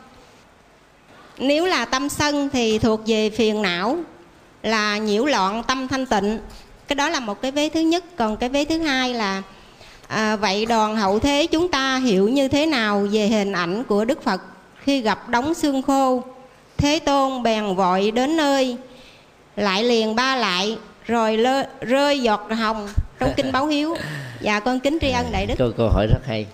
Nếu 1.38 1.66
là 1.66 1.84
tâm 1.84 2.08
sân 2.08 2.48
thì 2.52 2.78
thuộc 2.78 3.00
về 3.06 3.30
phiền 3.30 3.62
não 3.62 3.98
là 4.66 4.98
nhiễu 4.98 5.24
loạn 5.24 5.62
tâm 5.62 5.88
thanh 5.88 6.06
tịnh. 6.06 6.38
Cái 6.88 6.96
đó 6.96 7.08
là 7.08 7.20
một 7.20 7.42
cái 7.42 7.50
vế 7.50 7.68
thứ 7.68 7.80
nhất. 7.80 8.04
Còn 8.16 8.36
cái 8.36 8.48
vế 8.48 8.64
thứ 8.64 8.78
hai 8.78 9.14
là 9.14 9.42
à, 10.08 10.36
vậy 10.36 10.66
đoàn 10.66 10.96
hậu 10.96 11.18
thế 11.18 11.46
chúng 11.50 11.68
ta 11.68 11.96
hiểu 11.96 12.28
như 12.28 12.48
thế 12.48 12.66
nào 12.66 13.06
về 13.12 13.26
hình 13.26 13.52
ảnh 13.52 13.84
của 13.84 14.04
đức 14.04 14.22
phật 14.22 14.40
khi 14.82 15.00
gặp 15.00 15.28
đống 15.28 15.54
xương 15.54 15.82
khô? 15.82 16.22
Thế 16.76 16.98
tôn 16.98 17.42
bèn 17.42 17.74
vội 17.74 18.10
đến 18.10 18.36
nơi 18.36 18.76
lại 19.56 19.84
liền 19.84 20.14
ba 20.14 20.36
lại 20.36 20.78
rồi 21.06 21.36
lơ, 21.36 21.62
rơi 21.80 22.20
giọt 22.20 22.46
hồng 22.50 22.88
trong 23.18 23.32
kinh 23.36 23.52
báo 23.52 23.66
hiếu. 23.66 23.96
Dạ 24.40 24.60
con 24.60 24.80
kính 24.80 24.98
tri 25.00 25.10
ân 25.10 25.26
đại 25.32 25.46
đức. 25.46 25.54
Câu 25.58 25.72
câu 25.76 25.88
hỏi 25.88 26.06
rất 26.06 26.26
hay. 26.26 26.46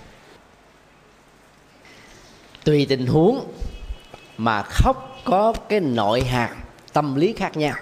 Tùy 2.65 2.87
tình 2.89 3.07
huống 3.07 3.53
mà 4.37 4.63
khóc 4.63 5.21
có 5.25 5.53
cái 5.69 5.81
nội 5.81 6.21
hạt 6.21 6.57
tâm 6.93 7.15
lý 7.15 7.33
khác 7.33 7.57
nhau 7.57 7.75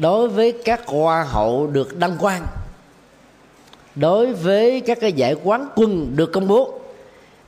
đối 0.00 0.28
với 0.28 0.52
các 0.64 0.86
hoa 0.86 1.24
hậu 1.24 1.66
được 1.66 1.98
đăng 1.98 2.18
quang 2.18 2.46
đối 3.94 4.32
với 4.32 4.80
các 4.80 4.98
cái 5.00 5.12
giải 5.12 5.36
quán 5.44 5.68
quân 5.76 6.16
được 6.16 6.32
công 6.32 6.48
bố 6.48 6.80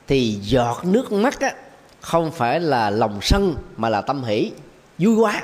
thì 0.07 0.37
giọt 0.41 0.85
nước 0.85 1.11
mắt 1.11 1.39
á, 1.39 1.53
không 2.01 2.31
phải 2.31 2.59
là 2.59 2.89
lòng 2.89 3.19
sân 3.21 3.55
mà 3.77 3.89
là 3.89 4.01
tâm 4.01 4.23
hỷ. 4.23 4.51
Vui 4.97 5.15
quá 5.15 5.43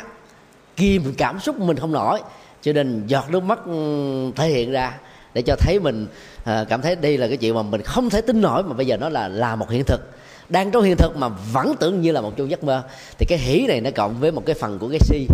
kìm 0.76 1.14
cảm 1.18 1.40
xúc 1.40 1.60
mình 1.60 1.78
không 1.78 1.92
nổi. 1.92 2.20
Cho 2.62 2.74
nên 2.74 3.04
giọt 3.08 3.26
nước 3.30 3.44
mắt 3.44 3.60
ừ, 3.66 4.32
thể 4.36 4.48
hiện 4.48 4.72
ra 4.72 5.00
để 5.34 5.42
cho 5.42 5.56
thấy 5.60 5.80
mình 5.80 6.08
à, 6.44 6.66
cảm 6.70 6.82
thấy 6.82 6.96
đây 6.96 7.18
là 7.18 7.28
cái 7.28 7.38
chuyện 7.38 7.56
mà 7.56 7.62
mình 7.62 7.82
không 7.82 8.10
thể 8.10 8.22
tin 8.22 8.42
nổi 8.42 8.64
mà 8.64 8.74
bây 8.74 8.88
giờ 8.88 8.98
nó 8.98 9.10
là 9.10 9.28
là 9.28 9.56
một 9.56 9.70
hiện 9.70 9.84
thực. 9.84 10.02
Đang 10.50 10.72
trong 10.72 10.84
hiện 10.84 10.98
thực 10.98 11.18
mà 11.18 11.28
vẫn 11.28 11.76
tưởng 11.80 12.02
như 12.02 12.12
là 12.12 12.22
một 12.22 12.38
chung 12.38 12.50
giấc 12.50 12.64
mơ. 12.64 12.84
Thì 13.18 13.26
cái 13.30 13.38
hỷ 13.38 13.68
này 13.68 13.82
nó 13.82 13.90
cộng 13.96 14.20
với 14.20 14.32
một 14.32 14.46
cái 14.46 14.56
phần 14.60 14.80
của 14.80 14.90
cái 14.90 15.00
si 15.00 15.28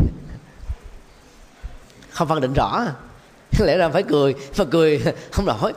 không 2.16 2.28
phân 2.28 2.42
định 2.42 2.54
rõ. 2.54 2.86
Lẽ 3.60 3.78
ra 3.78 3.90
phải 3.90 4.04
cười. 4.04 4.36
Mà 4.58 4.66
cười, 4.72 5.02
không 5.32 5.46
nổi. 5.46 5.74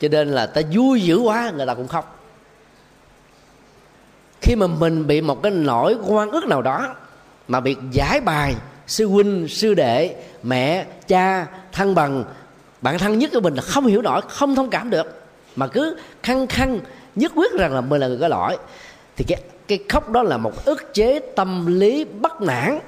Cho 0.00 0.08
nên 0.08 0.28
là 0.28 0.46
ta 0.46 0.60
vui 0.72 1.02
dữ 1.02 1.18
quá, 1.18 1.52
người 1.56 1.66
ta 1.66 1.74
cũng 1.74 1.88
khóc. 1.88 2.20
Khi 4.40 4.56
mà 4.56 4.66
mình 4.66 5.06
bị 5.06 5.20
một 5.20 5.42
cái 5.42 5.52
nỗi 5.52 5.96
quan 6.06 6.30
ức 6.30 6.44
nào 6.46 6.62
đó, 6.62 6.94
mà 7.48 7.60
bị 7.60 7.76
giải 7.90 8.20
bài, 8.20 8.54
sư 8.86 9.06
huynh, 9.06 9.48
sư 9.48 9.74
đệ, 9.74 10.16
mẹ, 10.42 10.86
cha 11.08 11.46
thân 11.72 11.94
bằng, 11.94 12.24
bạn 12.80 12.98
thân 12.98 13.18
nhất 13.18 13.30
của 13.32 13.40
mình 13.40 13.54
là 13.54 13.62
không 13.62 13.86
hiểu 13.86 14.02
nổi, 14.02 14.20
không 14.28 14.54
thông 14.54 14.70
cảm 14.70 14.90
được, 14.90 15.22
mà 15.56 15.66
cứ 15.66 15.96
khăng 16.22 16.46
khăng 16.46 16.80
nhất 17.14 17.32
quyết 17.34 17.52
rằng 17.52 17.74
là 17.74 17.80
mình 17.80 18.00
là 18.00 18.06
người 18.08 18.18
có 18.20 18.28
lỗi, 18.28 18.56
thì 19.16 19.24
cái 19.28 19.40
cái 19.68 19.78
khóc 19.88 20.10
đó 20.10 20.22
là 20.22 20.36
một 20.36 20.64
ức 20.64 20.94
chế 20.94 21.20
tâm 21.36 21.66
lý 21.80 22.04
bất 22.04 22.42
mãn 22.42 22.78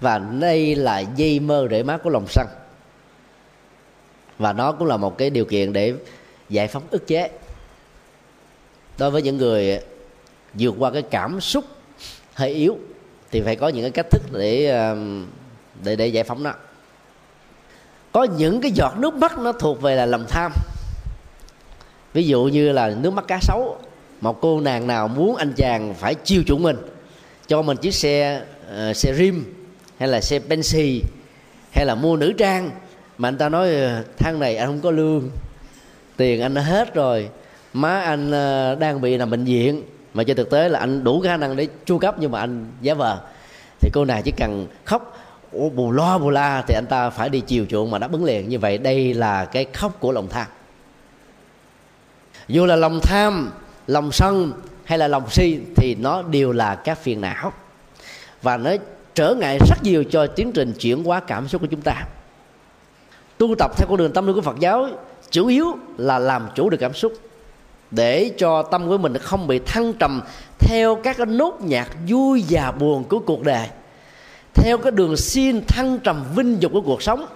và 0.00 0.18
đây 0.18 0.74
là 0.74 0.98
dây 0.98 1.40
mơ 1.40 1.68
rễ 1.70 1.82
má 1.82 1.96
của 1.96 2.10
lòng 2.10 2.26
sân. 2.28 2.46
Và 4.38 4.52
nó 4.52 4.72
cũng 4.72 4.88
là 4.88 4.96
một 4.96 5.18
cái 5.18 5.30
điều 5.30 5.44
kiện 5.44 5.72
để 5.72 5.94
giải 6.48 6.68
phóng 6.68 6.82
ức 6.90 7.06
chế. 7.06 7.30
Đối 8.98 9.10
với 9.10 9.22
những 9.22 9.36
người 9.36 9.80
vượt 10.54 10.74
qua 10.78 10.90
cái 10.90 11.02
cảm 11.02 11.40
xúc 11.40 11.64
hơi 12.34 12.50
yếu 12.50 12.78
thì 13.30 13.40
phải 13.40 13.56
có 13.56 13.68
những 13.68 13.82
cái 13.82 13.90
cách 13.90 14.06
thức 14.10 14.22
để 14.32 14.84
để 15.84 15.96
để 15.96 16.06
giải 16.06 16.24
phóng 16.24 16.42
nó. 16.42 16.52
Có 18.12 18.24
những 18.24 18.60
cái 18.60 18.70
giọt 18.70 18.94
nước 18.98 19.14
mắt 19.14 19.38
nó 19.38 19.52
thuộc 19.52 19.82
về 19.82 19.96
là 19.96 20.06
lòng 20.06 20.24
tham. 20.28 20.52
Ví 22.12 22.26
dụ 22.26 22.44
như 22.44 22.72
là 22.72 22.88
nước 22.88 23.10
mắt 23.10 23.24
cá 23.28 23.38
sấu 23.42 23.78
một 24.20 24.40
cô 24.40 24.60
nàng 24.60 24.86
nào 24.86 25.08
muốn 25.08 25.36
anh 25.36 25.52
chàng 25.56 25.94
phải 25.94 26.14
chiêu 26.14 26.42
chuộng 26.46 26.62
mình 26.62 26.76
cho 27.46 27.62
mình 27.62 27.76
chiếc 27.76 27.94
xe 27.94 28.42
uh, 28.90 28.96
xe 28.96 29.14
rim 29.14 29.53
hay 30.04 30.08
là 30.08 30.20
xe 30.20 30.38
Benzi 30.38 31.00
hay 31.72 31.86
là 31.86 31.94
mua 31.94 32.16
nữ 32.16 32.32
trang. 32.38 32.70
Mà 33.18 33.28
anh 33.28 33.38
ta 33.38 33.48
nói 33.48 33.74
ờ, 33.74 34.04
tháng 34.18 34.38
này 34.38 34.56
anh 34.56 34.68
không 34.68 34.80
có 34.80 34.90
lương, 34.90 35.30
tiền 36.16 36.42
anh 36.42 36.54
đã 36.54 36.62
hết 36.62 36.94
rồi, 36.94 37.28
má 37.72 38.00
anh 38.00 38.30
ờ, 38.30 38.74
đang 38.74 39.00
bị 39.00 39.16
nằm 39.16 39.30
bệnh 39.30 39.44
viện. 39.44 39.82
Mà 40.14 40.24
trên 40.24 40.36
thực 40.36 40.50
tế 40.50 40.68
là 40.68 40.78
anh 40.78 41.04
đủ 41.04 41.20
khả 41.20 41.36
năng 41.36 41.56
để 41.56 41.68
chu 41.84 41.98
cấp, 41.98 42.14
nhưng 42.18 42.30
mà 42.30 42.40
anh 42.40 42.66
giá 42.80 42.94
vờ. 42.94 43.20
Thì 43.80 43.90
cô 43.92 44.04
này 44.04 44.22
chỉ 44.22 44.30
cần 44.30 44.66
khóc 44.84 45.18
bù 45.52 45.92
lo, 45.92 46.18
bù 46.18 46.30
la, 46.30 46.62
thì 46.68 46.74
anh 46.74 46.86
ta 46.86 47.10
phải 47.10 47.28
đi 47.28 47.40
chiều 47.40 47.66
chuộng 47.70 47.90
mà 47.90 47.98
đáp 47.98 48.12
ứng 48.12 48.24
liền. 48.24 48.48
Như 48.48 48.58
vậy 48.58 48.78
đây 48.78 49.14
là 49.14 49.44
cái 49.44 49.66
khóc 49.72 50.00
của 50.00 50.12
lòng 50.12 50.28
tham. 50.28 50.46
Dù 52.48 52.66
là 52.66 52.76
lòng 52.76 53.00
tham, 53.02 53.50
lòng 53.86 54.12
sân 54.12 54.52
hay 54.84 54.98
là 54.98 55.08
lòng 55.08 55.30
si 55.30 55.58
thì 55.76 55.94
nó 55.94 56.22
đều 56.22 56.52
là 56.52 56.74
các 56.74 56.98
phiền 56.98 57.20
não. 57.20 57.52
Và 58.42 58.56
nó 58.56 58.70
trở 59.14 59.34
ngại 59.34 59.58
rất 59.68 59.82
nhiều 59.82 60.04
cho 60.04 60.26
tiến 60.26 60.52
trình 60.52 60.72
chuyển 60.78 61.04
hóa 61.04 61.20
cảm 61.20 61.48
xúc 61.48 61.60
của 61.60 61.66
chúng 61.70 61.80
ta. 61.80 62.04
Tu 63.38 63.54
tập 63.58 63.70
theo 63.76 63.86
con 63.88 63.98
đường 63.98 64.12
tâm 64.12 64.26
linh 64.26 64.36
của 64.36 64.42
phật 64.42 64.58
giáo, 64.60 64.88
chủ 65.30 65.46
yếu 65.46 65.66
là 65.96 66.18
làm 66.18 66.48
chủ 66.54 66.70
được 66.70 66.76
cảm 66.80 66.94
xúc. 66.94 67.12
Để 67.90 68.30
cho 68.38 68.62
tâm 68.62 68.88
của 68.88 68.98
mình 68.98 69.18
không 69.18 69.46
bị 69.46 69.58
thăng 69.58 69.92
trầm 69.92 70.20
theo 70.58 70.96
các 70.96 71.16
cái 71.16 71.26
nốt 71.26 71.58
nhạc 71.60 71.88
vui 72.08 72.44
và 72.48 72.72
buồn 72.72 73.04
của 73.04 73.18
cuộc 73.18 73.42
đời, 73.42 73.68
theo 74.54 74.78
cái 74.78 74.92
đường 74.92 75.16
xin 75.16 75.60
thăng 75.66 75.98
trầm 75.98 76.24
vinh 76.36 76.62
dục 76.62 76.72
của 76.72 76.80
cuộc 76.80 77.02
sống, 77.02 77.26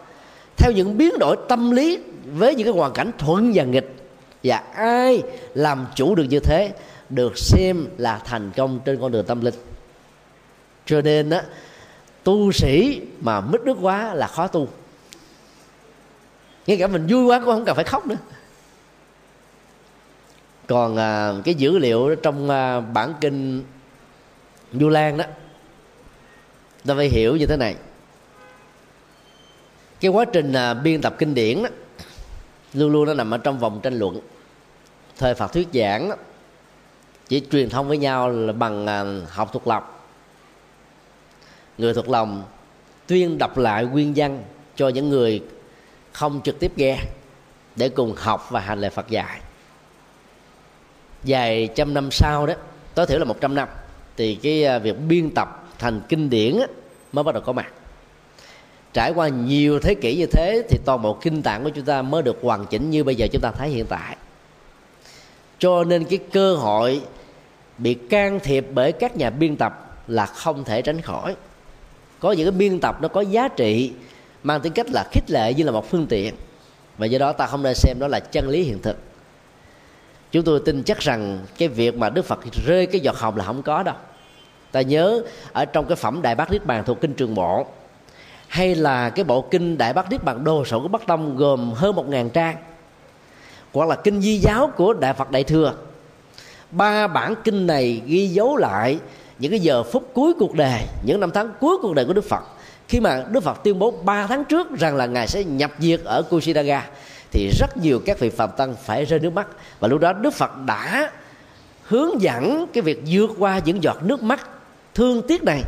theo 0.57 0.73
những 0.73 0.99
biến 0.99 1.19
đổi 1.19 1.37
tâm 1.49 1.71
lý 1.71 1.99
với 2.25 2.55
những 2.55 2.65
cái 2.65 2.75
hoàn 2.75 2.93
cảnh 2.93 3.11
thuận 3.19 3.53
và 3.55 3.65
nghịch. 3.65 3.95
Và 4.45 4.63
ai 4.75 5.23
làm 5.55 5.87
chủ 5.95 6.15
được 6.15 6.25
như 6.25 6.41
thế 6.41 6.73
được 7.11 7.39
xem 7.39 7.87
là 7.99 8.21
thành 8.25 8.51
công 8.57 8.81
trên 8.85 9.01
con 9.01 9.13
đường 9.13 9.27
tâm 9.27 9.41
linh. 9.41 9.55
Cho 10.87 11.01
nên 11.01 11.31
á 11.31 11.43
tu 12.29 12.53
sĩ 12.53 13.01
mà 13.21 13.41
mít 13.41 13.61
nước 13.61 13.77
quá 13.81 14.15
là 14.15 14.27
khó 14.27 14.47
tu. 14.47 14.69
Ngay 16.67 16.77
cả 16.77 16.87
mình 16.87 17.07
vui 17.11 17.25
quá 17.25 17.39
cũng 17.39 17.55
không 17.55 17.65
cần 17.65 17.77
phải 17.77 17.85
khóc 17.85 18.07
nữa. 18.07 18.17
Còn 20.67 20.97
à, 20.97 21.33
cái 21.45 21.55
dữ 21.55 21.79
liệu 21.79 22.15
trong 22.15 22.51
à, 22.51 22.81
bản 22.81 23.15
kinh 23.21 23.65
du 24.73 24.89
lan 24.89 25.17
đó 25.17 25.25
ta 26.87 26.95
phải 26.95 27.09
hiểu 27.09 27.37
như 27.37 27.47
thế 27.47 27.57
này. 27.57 27.77
Cái 30.01 30.11
quá 30.11 30.25
trình 30.25 30.53
à, 30.53 30.75
biên 30.75 31.01
tập 31.01 31.15
kinh 31.19 31.35
điển 31.35 31.63
đó 31.63 31.69
luôn 32.75 32.93
luôn 32.93 33.07
nó 33.07 33.15
nằm 33.15 33.35
ở 33.35 33.39
trong 33.39 33.59
vòng 33.59 33.81
tranh 33.83 33.99
luận. 33.99 34.21
Thời 35.19 35.35
phật 35.35 35.53
thuyết 35.53 35.69
giảng 35.75 36.09
đó, 36.09 36.17
chỉ 37.29 37.43
truyền 37.53 37.71
thông 37.71 37.89
với 37.89 37.99
nhau 37.99 38.31
là 38.31 38.53
bằng 38.53 38.87
à, 38.87 39.05
học 39.29 39.51
thuộc 39.53 39.67
lòng 39.67 39.98
người 41.79 41.95
thuộc 41.95 42.09
lòng 42.09 42.45
tuyên 43.07 43.39
đọc 43.39 43.59
lại 43.59 43.85
nguyên 43.85 44.13
văn 44.17 44.43
cho 44.77 44.89
những 44.89 45.09
người 45.09 45.43
không 46.13 46.41
trực 46.45 46.61
tiếp 46.61 46.73
nghe 46.77 46.99
để 47.77 47.89
cùng 47.89 48.15
học 48.17 48.47
và 48.51 48.61
hành 48.61 48.81
lời 48.81 48.91
Phật 48.91 49.09
dạy. 49.09 49.41
Vài 51.23 51.69
trăm 51.75 51.95
năm 51.95 52.11
sau 52.11 52.47
đó, 52.47 52.55
tối 52.95 53.07
thiểu 53.07 53.19
là 53.19 53.25
một 53.25 53.41
trăm 53.41 53.55
năm, 53.55 53.69
thì 54.17 54.35
cái 54.35 54.65
à, 54.65 54.79
việc 54.79 54.97
biên 55.09 55.31
tập 55.31 55.69
thành 55.79 56.01
kinh 56.09 56.31
điển 56.31 56.57
mới 57.13 57.25
bắt 57.25 57.33
đầu 57.33 57.43
có 57.47 57.53
mặt. 57.53 57.73
Trải 58.93 59.13
qua 59.15 59.29
nhiều 59.29 59.81
thế 59.81 59.95
kỷ 59.95 60.17
như 60.17 60.27
thế 60.27 60.63
thì 60.69 60.79
toàn 60.85 61.03
bộ 61.03 61.15
kinh 61.15 61.43
tạng 61.43 61.65
của 61.65 61.71
chúng 61.71 61.85
ta 61.85 62.03
mới 62.03 62.23
được 62.23 62.39
hoàn 62.43 62.67
chỉnh 62.67 62.91
như 62.91 63.05
bây 63.05 63.15
giờ 63.15 63.27
chúng 63.33 63.43
ta 63.43 63.51
thấy 63.51 63.69
hiện 63.69 63.87
tại. 63.89 64.17
Cho 65.59 65.85
nên 65.85 66.05
cái 66.05 66.19
cơ 66.33 66.55
hội 66.55 67.01
bị 67.79 67.95
can 67.95 68.41
thiệp 68.41 68.67
bởi 68.75 68.93
các 68.93 69.17
nhà 69.17 69.31
biên 69.31 69.57
tập 69.57 70.03
là 70.07 70.27
không 70.27 70.65
thể 70.65 70.83
tránh 70.83 71.01
khỏi 71.01 71.37
có 72.21 72.33
những 72.33 72.47
cái 72.47 72.59
biên 72.59 72.81
tập 72.81 72.99
nó 73.01 73.09
có 73.09 73.21
giá 73.21 73.49
trị, 73.49 73.93
mang 74.43 74.61
tính 74.61 74.73
cách 74.73 74.87
là 74.91 75.05
khích 75.13 75.31
lệ 75.31 75.55
như 75.55 75.65
là 75.65 75.73
một 75.73 75.91
phương 75.91 76.07
tiện. 76.07 76.35
Và 76.99 77.07
do 77.07 77.19
đó 77.19 77.33
ta 77.33 77.47
không 77.47 77.63
nên 77.63 77.75
xem 77.75 77.97
đó 78.01 78.09
là 78.09 78.21
chân 78.21 78.49
lý 78.49 78.63
hiện 78.63 78.83
thực. 78.83 78.97
Chúng 80.33 80.45
tôi 80.45 80.61
tin 80.65 80.83
chắc 80.83 80.99
rằng 81.01 81.39
cái 81.59 81.69
việc 81.69 81.95
mà 81.95 82.11
đức 82.11 82.25
phật 82.25 82.39
rơi 82.67 82.87
cái 82.87 83.01
giọt 83.01 83.17
hồng 83.17 83.37
là 83.37 83.45
không 83.45 83.63
có 83.63 83.83
đâu. 83.83 83.95
Ta 84.73 84.81
nhớ 84.81 85.23
ở 85.53 85.65
trong 85.65 85.87
cái 85.87 85.97
phẩm 85.97 86.23
đại 86.23 86.35
bác 86.35 86.51
niết 86.51 86.67
bàn 86.67 86.85
thuộc 86.87 87.01
kinh 87.01 87.15
trường 87.15 87.35
bộ 87.35 87.67
hay 88.49 88.75
là 88.75 89.11
cái 89.11 89.25
bộ 89.25 89.41
kinh 89.41 89.79
đại 89.79 89.93
bác 89.93 90.11
niết 90.11 90.25
bàn 90.25 90.45
đồ 90.45 90.65
sổ 90.65 90.81
của 90.81 90.89
bắc 90.89 91.07
tông 91.07 91.37
gồm 91.37 91.73
hơn 91.73 91.95
một 91.95 92.09
ngàn 92.09 92.31
trang, 92.31 92.57
hoặc 93.73 93.89
là 93.89 93.97
kinh 93.97 94.21
di 94.21 94.39
giáo 94.39 94.71
của 94.77 94.93
đại 94.93 95.13
phật 95.13 95.31
đại 95.31 95.45
thừa. 95.45 95.75
Ba 96.71 97.07
bản 97.07 97.35
kinh 97.45 97.67
này 97.67 98.03
ghi 98.07 98.27
dấu 98.27 98.57
lại 98.57 98.99
những 99.39 99.51
cái 99.51 99.61
giờ 99.61 99.83
phút 99.83 100.11
cuối 100.15 100.33
cuộc 100.39 100.55
đời, 100.55 100.81
những 101.03 101.21
năm 101.21 101.31
tháng 101.35 101.53
cuối 101.61 101.77
cuộc 101.83 101.95
đời 101.95 102.05
của 102.05 102.13
đức 102.13 102.25
phật. 102.25 102.45
Khi 102.89 103.01
mà 103.01 103.25
đức 103.31 103.41
phật 103.41 103.65
tuyên 103.65 103.79
bố 103.79 103.91
ba 103.91 104.27
tháng 104.27 104.45
trước 104.45 104.79
rằng 104.79 104.97
là 104.97 105.07
ngài 105.07 105.29
sẽ 105.29 105.45
nhập 105.45 105.71
diệt 105.79 106.01
ở 106.05 106.23
kushinaga 106.23 106.87
thì 107.31 107.51
rất 107.59 107.77
nhiều 107.77 108.01
các 108.07 108.19
vị 108.19 108.31
phạm 108.31 108.51
tăng 108.57 108.75
phải 108.85 109.05
rơi 109.05 109.21
nước 109.21 109.33
mắt. 109.33 109.47
Và 109.81 109.89
lúc 109.89 110.01
đó 110.01 110.13
đức 110.13 110.35
phật 110.35 110.51
đã 110.67 111.11
hướng 111.83 112.23
dẫn 112.23 112.67
cái 112.73 112.83
việc 112.83 113.03
vượt 113.07 113.31
qua 113.39 113.61
những 113.65 113.83
giọt 113.83 114.03
nước 114.03 114.23
mắt 114.23 114.49
thương 114.95 115.23
tiếc 115.29 115.45
này 115.45 115.63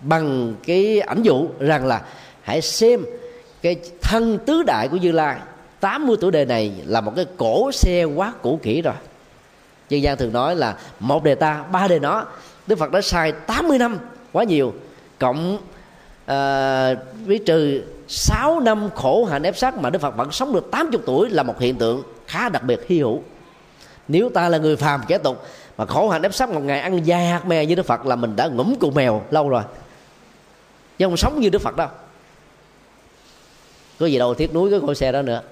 bằng 0.00 0.54
cái 0.66 1.00
ảnh 1.00 1.22
dụ 1.22 1.48
rằng 1.58 1.86
là 1.86 2.02
hãy 2.42 2.60
xem 2.60 3.04
cái 3.62 3.76
thân 4.02 4.38
tứ 4.46 4.62
đại 4.62 4.88
của 4.88 4.96
Như 4.96 5.12
Lai 5.12 5.36
80 5.80 6.16
tuổi 6.20 6.30
đời 6.30 6.44
này 6.44 6.72
là 6.86 7.00
một 7.00 7.12
cái 7.16 7.26
cổ 7.36 7.72
xe 7.72 8.04
quá 8.04 8.32
cũ 8.42 8.60
kỹ 8.62 8.82
rồi. 8.82 8.94
Dân 9.88 10.02
gian 10.02 10.16
thường 10.16 10.32
nói 10.32 10.56
là 10.56 10.76
một 11.00 11.24
đề 11.24 11.34
ta, 11.34 11.64
ba 11.72 11.88
đề 11.88 11.98
nó. 11.98 12.26
Đức 12.66 12.78
Phật 12.78 12.90
đã 12.92 13.00
sai 13.00 13.32
80 13.32 13.78
năm 13.78 13.98
quá 14.32 14.44
nhiều. 14.44 14.74
Cộng 15.18 15.54
uh, 15.54 16.28
với 17.26 17.40
trừ 17.46 17.82
6 18.08 18.60
năm 18.60 18.90
khổ 18.94 19.24
hạnh 19.24 19.42
ép 19.42 19.56
sát 19.56 19.78
mà 19.78 19.90
Đức 19.90 19.98
Phật 19.98 20.16
vẫn 20.16 20.32
sống 20.32 20.52
được 20.52 20.70
80 20.70 21.00
tuổi 21.06 21.30
là 21.30 21.42
một 21.42 21.60
hiện 21.60 21.76
tượng 21.76 22.02
khá 22.26 22.48
đặc 22.48 22.62
biệt 22.62 22.88
hy 22.88 22.98
hữu. 22.98 23.22
Nếu 24.08 24.30
ta 24.34 24.48
là 24.48 24.58
người 24.58 24.76
phàm 24.76 25.00
kẻ 25.08 25.18
tục 25.18 25.46
mà 25.76 25.86
khổ 25.86 26.08
hạnh 26.08 26.22
ép 26.22 26.34
sát 26.34 26.48
một 26.48 26.60
ngày 26.60 26.80
ăn 26.80 27.06
dài 27.06 27.26
hạt 27.26 27.46
mè 27.46 27.66
như 27.66 27.74
Đức 27.74 27.86
Phật 27.86 28.06
là 28.06 28.16
mình 28.16 28.36
đã 28.36 28.46
ngủm 28.46 28.74
cụ 28.80 28.90
mèo 28.90 29.22
lâu 29.30 29.48
rồi. 29.48 29.62
Chứ 30.98 31.06
không 31.06 31.16
sống 31.16 31.40
như 31.40 31.48
Đức 31.48 31.62
Phật 31.62 31.76
đâu. 31.76 31.88
Có 33.98 34.06
gì 34.06 34.18
đâu 34.18 34.34
thiết 34.34 34.54
núi 34.54 34.70
cái 34.70 34.80
con 34.86 34.94
xe 34.94 35.12
đó 35.12 35.22
nữa. 35.22 35.42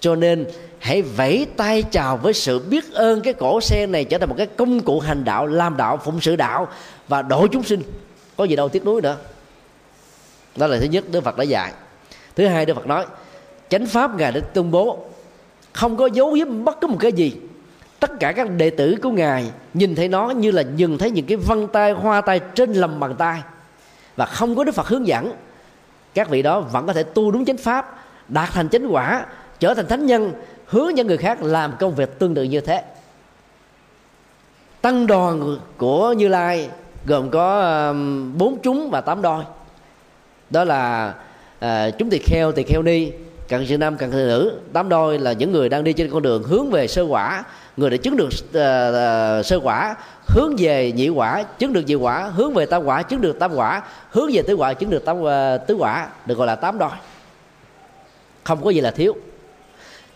Cho 0.00 0.14
nên 0.14 0.46
hãy 0.78 1.02
vẫy 1.02 1.46
tay 1.56 1.82
chào 1.82 2.16
với 2.16 2.32
sự 2.32 2.58
biết 2.58 2.92
ơn 2.92 3.20
cái 3.20 3.34
cổ 3.34 3.60
xe 3.60 3.86
này 3.86 4.04
trở 4.04 4.18
thành 4.18 4.28
một 4.28 4.34
cái 4.38 4.46
công 4.46 4.80
cụ 4.80 5.00
hành 5.00 5.24
đạo, 5.24 5.46
làm 5.46 5.76
đạo, 5.76 6.00
phụng 6.04 6.20
sự 6.20 6.36
đạo 6.36 6.68
và 7.08 7.22
độ 7.22 7.46
chúng 7.46 7.62
sinh. 7.62 7.82
Có 8.36 8.44
gì 8.44 8.56
đâu 8.56 8.68
tiếc 8.68 8.84
nuối 8.84 9.02
nữa. 9.02 9.16
Đó 10.56 10.66
là 10.66 10.78
thứ 10.80 10.86
nhất, 10.86 11.04
đức 11.10 11.24
phật 11.24 11.36
đã 11.36 11.44
dạy. 11.44 11.72
Thứ 12.36 12.46
hai, 12.46 12.66
đức 12.66 12.74
phật 12.74 12.86
nói, 12.86 13.06
chánh 13.68 13.86
pháp 13.86 14.18
ngài 14.18 14.32
đã 14.32 14.40
tuyên 14.40 14.70
bố, 14.70 15.04
không 15.72 15.96
có 15.96 16.06
dấu 16.06 16.32
giếm 16.32 16.64
bất 16.64 16.80
cứ 16.80 16.86
một 16.86 16.98
cái 17.00 17.12
gì. 17.12 17.36
Tất 18.00 18.10
cả 18.20 18.32
các 18.32 18.50
đệ 18.50 18.70
tử 18.70 18.96
của 19.02 19.10
ngài 19.10 19.50
nhìn 19.74 19.94
thấy 19.94 20.08
nó 20.08 20.30
như 20.30 20.50
là 20.50 20.62
nhìn 20.62 20.98
thấy 20.98 21.10
những 21.10 21.26
cái 21.26 21.36
vân 21.36 21.66
tay, 21.66 21.92
hoa 21.92 22.20
tay 22.20 22.40
trên 22.54 22.72
lòng 22.72 23.00
bàn 23.00 23.14
tay 23.18 23.42
và 24.16 24.26
không 24.26 24.56
có 24.56 24.64
đức 24.64 24.74
phật 24.74 24.88
hướng 24.88 25.06
dẫn. 25.06 25.32
Các 26.14 26.28
vị 26.28 26.42
đó 26.42 26.60
vẫn 26.60 26.86
có 26.86 26.92
thể 26.92 27.02
tu 27.02 27.30
đúng 27.30 27.44
chánh 27.44 27.56
pháp, 27.56 28.04
đạt 28.28 28.48
thành 28.52 28.68
chánh 28.68 28.94
quả, 28.94 29.26
trở 29.60 29.74
thành 29.74 29.86
thánh 29.86 30.06
nhân 30.06 30.32
hướng 30.68 30.94
những 30.94 31.06
người 31.06 31.16
khác 31.16 31.42
làm 31.42 31.72
công 31.80 31.94
việc 31.94 32.18
tương 32.18 32.34
tự 32.34 32.42
như 32.42 32.60
thế. 32.60 32.82
Tăng 34.80 35.06
đoàn 35.06 35.58
của 35.76 36.12
như 36.12 36.28
lai 36.28 36.68
gồm 37.06 37.30
có 37.30 37.60
um, 37.60 38.38
bốn 38.38 38.58
chúng 38.62 38.90
và 38.90 39.00
tám 39.00 39.22
đôi. 39.22 39.44
Đó 40.50 40.64
là 40.64 41.14
à, 41.58 41.90
chúng 41.90 42.10
tỳ 42.10 42.18
kheo 42.18 42.52
tỳ 42.52 42.62
kheo 42.62 42.82
ni 42.82 43.10
cần 43.48 43.66
sự 43.66 43.78
nam 43.78 43.96
cần 43.96 44.12
sự 44.12 44.16
nữ. 44.16 44.60
Tám 44.72 44.88
đôi 44.88 45.18
là 45.18 45.32
những 45.32 45.52
người 45.52 45.68
đang 45.68 45.84
đi 45.84 45.92
trên 45.92 46.10
con 46.10 46.22
đường 46.22 46.42
hướng 46.42 46.70
về 46.70 46.86
sơ 46.86 47.02
quả 47.02 47.44
người 47.76 47.90
đã 47.90 47.96
chứng 47.96 48.16
được 48.16 48.28
à, 48.54 48.90
à, 48.92 49.42
sơ 49.42 49.60
quả 49.62 49.96
hướng 50.26 50.56
về 50.58 50.92
nhị 50.92 51.08
quả 51.08 51.42
chứng 51.42 51.72
được 51.72 51.82
nhị 51.86 51.94
quả 51.94 52.30
hướng 52.34 52.54
về 52.54 52.66
tam 52.66 52.84
quả 52.84 53.02
chứng 53.02 53.20
được 53.20 53.38
tam 53.38 53.54
quả 53.54 53.82
hướng 54.10 54.30
về 54.32 54.42
tứ 54.42 54.54
quả 54.54 54.74
chứng 54.74 54.90
được 54.90 55.04
tam 55.04 55.26
à, 55.26 55.56
tứ 55.56 55.74
quả 55.74 56.08
được 56.26 56.38
gọi 56.38 56.46
là 56.46 56.54
tám 56.54 56.78
đôi. 56.78 56.90
Không 58.44 58.64
có 58.64 58.70
gì 58.70 58.80
là 58.80 58.90
thiếu 58.90 59.16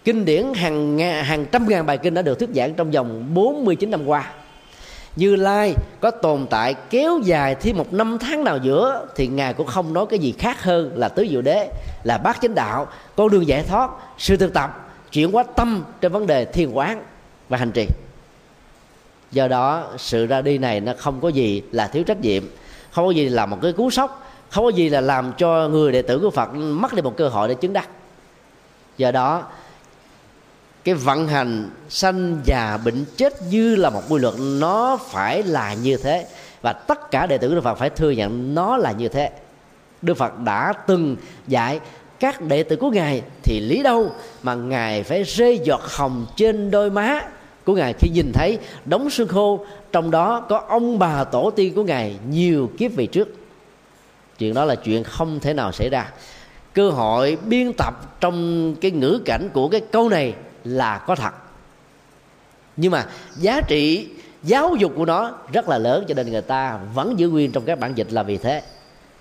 kinh 0.04 0.24
điển 0.24 0.54
hàng 0.54 0.98
hàng 0.98 1.46
trăm 1.46 1.68
ngàn 1.68 1.86
bài 1.86 1.98
kinh 1.98 2.14
đã 2.14 2.22
được 2.22 2.38
thuyết 2.38 2.50
giảng 2.54 2.74
trong 2.74 2.90
vòng 2.90 3.34
49 3.34 3.90
năm 3.90 4.06
qua. 4.06 4.32
Như 5.16 5.36
lai 5.36 5.74
có 6.00 6.10
tồn 6.10 6.46
tại 6.50 6.74
kéo 6.90 7.18
dài 7.24 7.54
thêm 7.54 7.76
một 7.76 7.92
năm 7.92 8.18
tháng 8.20 8.44
nào 8.44 8.58
giữa, 8.62 9.06
thì 9.16 9.26
ngài 9.26 9.54
cũng 9.54 9.66
không 9.66 9.92
nói 9.92 10.06
cái 10.10 10.18
gì 10.18 10.34
khác 10.38 10.62
hơn 10.62 10.92
là 10.94 11.08
tứ 11.08 11.26
diệu 11.30 11.42
đế, 11.42 11.68
là 12.04 12.18
bát 12.18 12.38
chánh 12.42 12.54
đạo, 12.54 12.86
con 13.16 13.30
đường 13.30 13.46
giải 13.46 13.62
thoát, 13.62 13.90
sự 14.18 14.36
thực 14.36 14.52
tập, 14.52 14.90
chuyển 15.12 15.32
hóa 15.32 15.42
tâm 15.42 15.84
trên 16.00 16.12
vấn 16.12 16.26
đề 16.26 16.44
thiền 16.44 16.70
quán 16.70 17.02
và 17.48 17.58
hành 17.58 17.72
trì. 17.72 17.86
Do 19.32 19.48
đó, 19.48 19.84
sự 19.98 20.26
ra 20.26 20.42
đi 20.42 20.58
này 20.58 20.80
nó 20.80 20.92
không 20.98 21.20
có 21.20 21.28
gì 21.28 21.62
là 21.72 21.86
thiếu 21.86 22.04
trách 22.04 22.20
nhiệm, 22.20 22.42
không 22.90 23.06
có 23.06 23.10
gì 23.10 23.28
là 23.28 23.46
một 23.46 23.58
cái 23.62 23.72
cú 23.72 23.90
sốc, 23.90 24.30
không 24.50 24.64
có 24.64 24.70
gì 24.70 24.88
là 24.88 25.00
làm 25.00 25.32
cho 25.38 25.68
người 25.68 25.92
đệ 25.92 26.02
tử 26.02 26.18
của 26.18 26.30
phật 26.30 26.54
mất 26.54 26.94
đi 26.94 27.02
một 27.02 27.16
cơ 27.16 27.28
hội 27.28 27.48
để 27.48 27.54
chứng 27.54 27.72
đắc. 27.72 27.88
Do 28.96 29.10
đó 29.10 29.42
cái 30.84 30.94
vận 30.94 31.28
hành 31.28 31.70
sanh 31.88 32.40
già 32.44 32.78
bệnh 32.84 33.04
chết 33.16 33.32
như 33.50 33.76
là 33.76 33.90
một 33.90 34.02
quy 34.08 34.18
luật, 34.18 34.34
nó 34.38 34.98
phải 35.10 35.42
là 35.42 35.74
như 35.74 35.96
thế. 35.96 36.26
Và 36.62 36.72
tất 36.72 37.10
cả 37.10 37.26
đệ 37.26 37.38
tử 37.38 37.48
của 37.48 37.54
Đức 37.54 37.64
Phật 37.64 37.74
phải 37.74 37.90
thừa 37.90 38.10
nhận 38.10 38.54
nó 38.54 38.76
là 38.76 38.92
như 38.92 39.08
thế. 39.08 39.30
Đức 40.02 40.14
Phật 40.14 40.38
đã 40.38 40.72
từng 40.86 41.16
dạy, 41.48 41.80
các 42.20 42.42
đệ 42.42 42.62
tử 42.62 42.76
của 42.76 42.90
ngài 42.90 43.22
thì 43.42 43.60
lý 43.60 43.82
đâu 43.82 44.12
mà 44.42 44.54
ngài 44.54 45.02
phải 45.02 45.22
rơi 45.22 45.60
giọt 45.64 45.82
hồng 45.82 46.26
trên 46.36 46.70
đôi 46.70 46.90
má 46.90 47.20
của 47.64 47.74
ngài? 47.74 47.94
Khi 47.98 48.10
nhìn 48.10 48.32
thấy 48.32 48.58
đống 48.84 49.10
xương 49.10 49.28
khô, 49.28 49.66
trong 49.92 50.10
đó 50.10 50.40
có 50.40 50.64
ông 50.68 50.98
bà 50.98 51.24
tổ 51.24 51.50
tiên 51.50 51.74
của 51.74 51.84
ngài 51.84 52.16
nhiều 52.30 52.70
kiếp 52.78 52.94
về 52.96 53.06
trước. 53.06 53.28
Chuyện 54.38 54.54
đó 54.54 54.64
là 54.64 54.74
chuyện 54.74 55.04
không 55.04 55.40
thể 55.40 55.54
nào 55.54 55.72
xảy 55.72 55.88
ra. 55.90 56.10
Cơ 56.72 56.90
hội 56.90 57.38
biên 57.46 57.72
tập 57.72 58.20
trong 58.20 58.74
cái 58.80 58.90
ngữ 58.90 59.20
cảnh 59.24 59.48
của 59.52 59.68
cái 59.68 59.80
câu 59.80 60.08
này 60.08 60.34
là 60.64 60.98
có 60.98 61.14
thật. 61.14 61.34
Nhưng 62.76 62.92
mà 62.92 63.06
giá 63.36 63.60
trị 63.60 64.08
giáo 64.42 64.74
dục 64.74 64.92
của 64.96 65.04
nó 65.04 65.32
rất 65.52 65.68
là 65.68 65.78
lớn, 65.78 66.04
cho 66.08 66.14
nên 66.14 66.30
người 66.30 66.42
ta 66.42 66.78
vẫn 66.94 67.18
giữ 67.18 67.28
nguyên 67.28 67.52
trong 67.52 67.64
các 67.64 67.78
bản 67.78 67.94
dịch 67.94 68.12
là 68.12 68.22
vì 68.22 68.36
thế. 68.36 68.62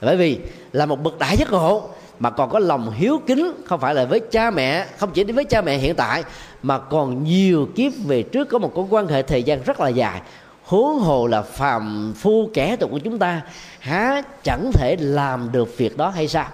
Bởi 0.01 0.17
vì 0.17 0.39
là 0.71 0.85
một 0.85 1.03
bậc 1.03 1.19
đại 1.19 1.37
giác 1.37 1.51
ngộ 1.51 1.89
mà 2.19 2.29
còn 2.29 2.49
có 2.49 2.59
lòng 2.59 2.91
hiếu 2.91 3.21
kính, 3.27 3.51
không 3.65 3.79
phải 3.79 3.95
là 3.95 4.05
với 4.05 4.19
cha 4.31 4.51
mẹ, 4.51 4.85
không 4.97 5.11
chỉ 5.13 5.23
đến 5.23 5.35
với 5.35 5.45
cha 5.45 5.61
mẹ 5.61 5.77
hiện 5.77 5.95
tại, 5.95 6.23
mà 6.63 6.79
còn 6.79 7.23
nhiều 7.23 7.69
kiếp 7.75 7.91
về 8.05 8.23
trước 8.23 8.49
có 8.49 8.59
một 8.59 8.75
mối 8.75 8.85
quan 8.89 9.07
hệ 9.07 9.21
thời 9.21 9.43
gian 9.43 9.63
rất 9.63 9.79
là 9.79 9.89
dài. 9.89 10.21
Huống 10.63 10.99
hồ 10.99 11.27
là 11.27 11.41
phàm 11.41 12.13
phu 12.17 12.49
kẻ 12.53 12.75
tục 12.75 12.91
của 12.91 12.99
chúng 12.99 13.19
ta, 13.19 13.41
há 13.79 14.21
chẳng 14.43 14.71
thể 14.73 14.95
làm 14.99 15.51
được 15.51 15.77
việc 15.77 15.97
đó 15.97 16.09
hay 16.09 16.27
sao? 16.27 16.47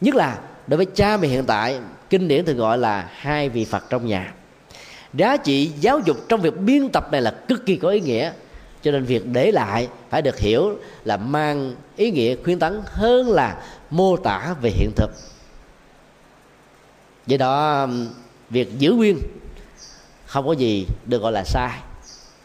Nhất 0.00 0.14
là 0.14 0.38
đối 0.66 0.76
với 0.76 0.86
cha 0.86 1.16
mẹ 1.16 1.28
hiện 1.28 1.44
tại 1.44 1.80
kinh 2.10 2.28
điển 2.28 2.44
thường 2.44 2.56
gọi 2.56 2.78
là 2.78 3.10
hai 3.12 3.48
vị 3.48 3.64
phật 3.64 3.84
trong 3.90 4.06
nhà. 4.06 4.34
Giá 5.14 5.36
trị 5.36 5.70
giáo 5.80 5.98
dục 5.98 6.16
trong 6.28 6.40
việc 6.40 6.56
biên 6.60 6.88
tập 6.88 7.12
này 7.12 7.22
là 7.22 7.30
cực 7.30 7.66
kỳ 7.66 7.76
có 7.76 7.88
ý 7.88 8.00
nghĩa. 8.00 8.32
Cho 8.82 8.90
nên 8.90 9.04
việc 9.04 9.26
để 9.26 9.52
lại 9.52 9.88
phải 10.10 10.22
được 10.22 10.38
hiểu 10.38 10.78
là 11.04 11.16
mang 11.16 11.74
ý 11.96 12.10
nghĩa 12.10 12.36
khuyến 12.44 12.58
tấn 12.58 12.80
hơn 12.84 13.30
là 13.30 13.62
mô 13.90 14.16
tả 14.16 14.54
về 14.62 14.70
hiện 14.70 14.90
thực. 14.96 15.10
Do 17.26 17.36
đó 17.36 17.88
việc 18.50 18.78
giữ 18.78 18.92
nguyên 18.92 19.18
không 20.26 20.46
có 20.46 20.52
gì 20.52 20.86
được 21.06 21.22
gọi 21.22 21.32
là 21.32 21.44
sai 21.44 21.70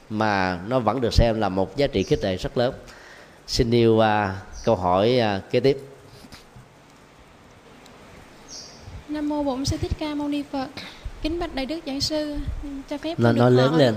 mà 0.10 0.60
nó 0.68 0.80
vẫn 0.80 1.02
được 1.02 1.14
xem 1.14 1.40
là 1.40 1.50
một 1.50 1.78
giá 1.78 1.88
trị 1.88 2.04
khích 2.04 2.24
lệ 2.24 2.38
rất 2.38 2.58
lớn. 2.58 2.74
Xin 3.48 3.72
yêu 3.72 3.94
uh, 3.94 4.02
à, 4.02 4.42
câu 4.66 4.76
hỏi 4.76 5.20
uh, 5.20 5.52
kế 5.52 5.60
tiếp. 5.60 5.78
Nam 9.12 9.30
mô 9.30 9.44
Bổn 9.44 9.66
Sư 9.66 9.78
Thích 9.78 9.92
Ca 10.00 10.16
Mâu 10.16 10.28
Ni 10.28 10.44
Phật. 10.52 10.68
Kính 11.22 11.40
bạch 11.40 11.56
đại 11.56 11.66
đức 11.66 11.80
giảng 11.86 12.02
sư, 12.02 12.38
cho 12.90 12.98
phép 12.98 13.20
nó 13.20 13.32
nói 13.32 13.52
lớn 13.52 13.76
lên 13.76 13.96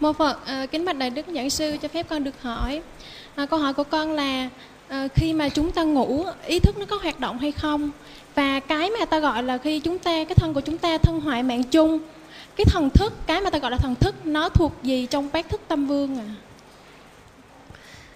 Mô 0.00 0.12
Phật, 0.12 0.46
à, 0.46 0.66
kính 0.66 0.84
bạch 0.84 0.96
đại 0.96 1.10
đức 1.10 1.26
giảng 1.34 1.50
sư 1.50 1.76
cho 1.82 1.88
phép 1.88 2.06
con 2.08 2.24
được 2.24 2.42
hỏi. 2.42 2.82
À, 3.34 3.46
câu 3.46 3.58
hỏi 3.58 3.74
của 3.74 3.84
con 3.84 4.12
là 4.12 4.48
à, 4.88 5.08
khi 5.14 5.32
mà 5.32 5.48
chúng 5.48 5.72
ta 5.72 5.82
ngủ, 5.82 6.24
ý 6.46 6.58
thức 6.58 6.78
nó 6.78 6.86
có 6.86 6.98
hoạt 7.02 7.20
động 7.20 7.38
hay 7.38 7.52
không? 7.52 7.90
Và 8.34 8.60
cái 8.60 8.90
mà 8.98 9.04
ta 9.04 9.18
gọi 9.18 9.42
là 9.42 9.58
khi 9.58 9.80
chúng 9.80 9.98
ta 9.98 10.24
cái 10.24 10.34
thân 10.34 10.54
của 10.54 10.60
chúng 10.60 10.78
ta 10.78 10.98
thân 10.98 11.20
hoại 11.20 11.42
mạng 11.42 11.62
chung, 11.64 11.98
cái 12.56 12.64
thần 12.64 12.90
thức, 12.90 13.12
cái 13.26 13.40
mà 13.40 13.50
ta 13.50 13.58
gọi 13.58 13.70
là 13.70 13.76
thần 13.76 13.94
thức 13.94 14.26
nó 14.26 14.48
thuộc 14.48 14.72
gì 14.82 15.06
trong 15.06 15.28
bát 15.32 15.48
thức 15.48 15.60
tâm 15.68 15.86
vương 15.86 16.18
à? 16.18 16.24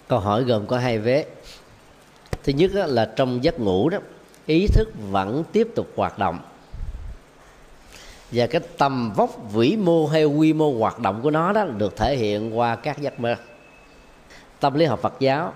câu 0.08 0.18
hỏi 0.18 0.44
gồm 0.44 0.66
có 0.66 0.78
hai 0.78 0.98
vế 0.98 1.26
thứ 2.46 2.52
nhất 2.52 2.70
là 2.74 3.12
trong 3.16 3.44
giấc 3.44 3.60
ngủ 3.60 3.88
đó, 3.88 3.98
ý 4.46 4.66
thức 4.66 4.88
vẫn 5.10 5.44
tiếp 5.52 5.68
tục 5.74 5.86
hoạt 5.96 6.18
động. 6.18 6.38
Và 8.32 8.46
cái 8.46 8.60
tầm 8.78 9.12
vóc 9.12 9.30
vĩ 9.52 9.76
mô 9.76 10.06
hay 10.06 10.24
quy 10.24 10.52
mô 10.52 10.78
hoạt 10.78 10.98
động 10.98 11.20
của 11.22 11.30
nó 11.30 11.52
đó 11.52 11.64
được 11.64 11.96
thể 11.96 12.16
hiện 12.16 12.58
qua 12.58 12.76
các 12.76 12.98
giấc 12.98 13.20
mơ. 13.20 13.36
Tâm 14.60 14.74
lý 14.74 14.84
học 14.84 15.00
Phật 15.02 15.14
giáo 15.20 15.52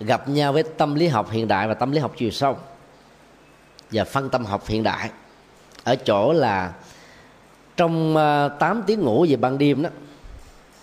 gặp 0.00 0.28
nhau 0.28 0.52
với 0.52 0.62
tâm 0.62 0.94
lý 0.94 1.08
học 1.08 1.30
hiện 1.30 1.48
đại 1.48 1.68
và 1.68 1.74
tâm 1.74 1.92
lý 1.92 1.98
học 1.98 2.12
chiều 2.16 2.30
sâu 2.30 2.56
và 3.90 4.04
phân 4.04 4.30
tâm 4.30 4.44
học 4.44 4.66
hiện 4.66 4.82
đại. 4.82 5.10
Ở 5.84 5.96
chỗ 5.96 6.32
là 6.32 6.72
trong 7.76 8.16
ờ, 8.16 8.48
8 8.58 8.82
tiếng 8.86 9.00
ngủ 9.00 9.26
về 9.28 9.36
ban 9.36 9.58
đêm 9.58 9.82
đó, 9.82 9.90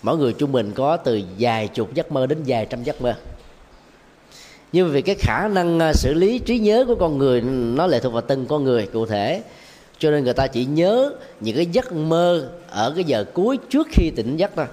mỗi 0.02 0.16
người 0.18 0.32
trung 0.32 0.52
bình 0.52 0.72
có 0.72 0.96
từ 0.96 1.22
vài 1.38 1.68
chục 1.68 1.94
giấc 1.94 2.12
mơ 2.12 2.26
đến 2.26 2.42
vài 2.46 2.66
trăm 2.70 2.82
giấc 2.82 3.02
mơ 3.02 3.16
nhưng 4.72 4.90
vì 4.90 5.02
cái 5.02 5.14
khả 5.14 5.48
năng 5.48 5.78
à, 5.78 5.92
xử 5.92 6.14
lý 6.14 6.38
trí 6.38 6.58
nhớ 6.58 6.84
của 6.88 6.94
con 6.94 7.18
người 7.18 7.40
nó 7.40 7.86
lệ 7.86 8.00
thuộc 8.00 8.12
vào 8.12 8.22
từng 8.22 8.46
con 8.46 8.64
người 8.64 8.86
cụ 8.86 9.06
thể. 9.06 9.42
Cho 9.98 10.10
nên 10.10 10.24
người 10.24 10.34
ta 10.34 10.46
chỉ 10.46 10.64
nhớ 10.64 11.12
những 11.40 11.56
cái 11.56 11.66
giấc 11.66 11.92
mơ 11.92 12.50
ở 12.68 12.92
cái 12.94 13.04
giờ 13.04 13.24
cuối 13.34 13.58
trước 13.70 13.88
khi 13.90 14.10
tỉnh 14.16 14.36
giấc 14.36 14.50
thôi. 14.56 14.66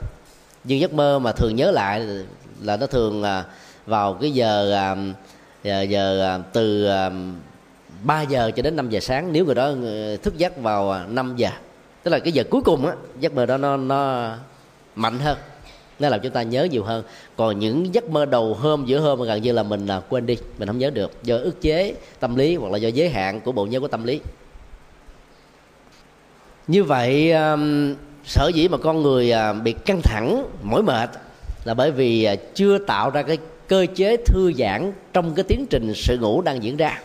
Nhưng 0.63 0.79
giấc 0.79 0.93
mơ 0.93 1.19
mà 1.19 1.31
thường 1.31 1.55
nhớ 1.55 1.71
lại 1.71 2.07
là 2.61 2.77
nó 2.77 2.87
thường 2.87 3.23
à, 3.23 3.43
vào 3.85 4.13
cái 4.13 4.31
giờ 4.31 4.71
à, 4.73 4.95
giờ, 5.63 5.81
giờ 5.81 6.41
từ 6.53 6.89
3 8.03 8.21
giờ 8.21 8.51
cho 8.55 8.61
đến 8.61 8.75
5 8.75 8.89
giờ 8.89 8.99
sáng. 8.99 9.33
Nếu 9.33 9.45
người 9.45 9.55
đó 9.55 9.65
ờ, 9.83 10.17
thức 10.17 10.37
giấc 10.37 10.57
vào 10.57 10.99
5 11.07 11.33
giờ. 11.35 11.49
Tức 12.03 12.11
là 12.11 12.19
cái 12.19 12.31
giờ 12.31 12.43
cuối 12.49 12.61
cùng 12.61 12.85
á 12.85 12.93
giấc 13.19 13.33
mơ 13.33 13.45
đó 13.45 13.57
nó 13.57 13.77
nó 13.77 14.31
mạnh 14.95 15.19
hơn 15.19 15.37
nó 15.99 16.09
làm 16.09 16.19
chúng 16.23 16.31
ta 16.31 16.43
nhớ 16.43 16.63
nhiều 16.63 16.83
hơn. 16.83 17.03
Còn 17.35 17.59
những 17.59 17.93
giấc 17.93 18.09
mơ 18.09 18.25
đầu 18.25 18.53
hôm, 18.53 18.85
giữa 18.85 18.99
hôm 18.99 19.21
gần 19.21 19.41
như 19.41 19.51
là 19.51 19.63
mình 19.63 19.85
là 19.85 19.99
quên 19.99 20.25
đi, 20.25 20.37
mình 20.57 20.67
không 20.67 20.77
nhớ 20.77 20.89
được. 20.89 21.11
Do 21.23 21.37
ức 21.37 21.61
chế 21.61 21.95
tâm 22.19 22.35
lý 22.35 22.55
hoặc 22.55 22.71
là 22.71 22.77
do 22.77 22.89
giới 22.89 23.09
hạn 23.09 23.41
của 23.41 23.51
bộ 23.51 23.65
nhớ 23.65 23.79
của 23.79 23.87
tâm 23.87 24.03
lý. 24.03 24.19
Như 26.67 26.83
vậy 26.83 27.33
sở 28.25 28.47
dĩ 28.53 28.67
mà 28.67 28.77
con 28.77 29.01
người 29.01 29.31
à, 29.31 29.53
bị 29.53 29.73
căng 29.73 30.01
thẳng, 30.01 30.45
mỏi 30.63 30.83
mệt 30.83 31.09
là 31.63 31.73
bởi 31.73 31.91
vì 31.91 32.23
à, 32.23 32.35
chưa 32.55 32.77
tạo 32.77 33.09
ra 33.09 33.21
cái 33.21 33.37
cơ 33.67 33.85
chế 33.95 34.17
thư 34.17 34.53
giãn 34.53 34.91
trong 35.13 35.35
cái 35.35 35.43
tiến 35.43 35.65
trình 35.69 35.93
sự 35.95 36.17
ngủ 36.17 36.41
đang 36.41 36.63
diễn 36.63 36.77
ra. 36.77 36.99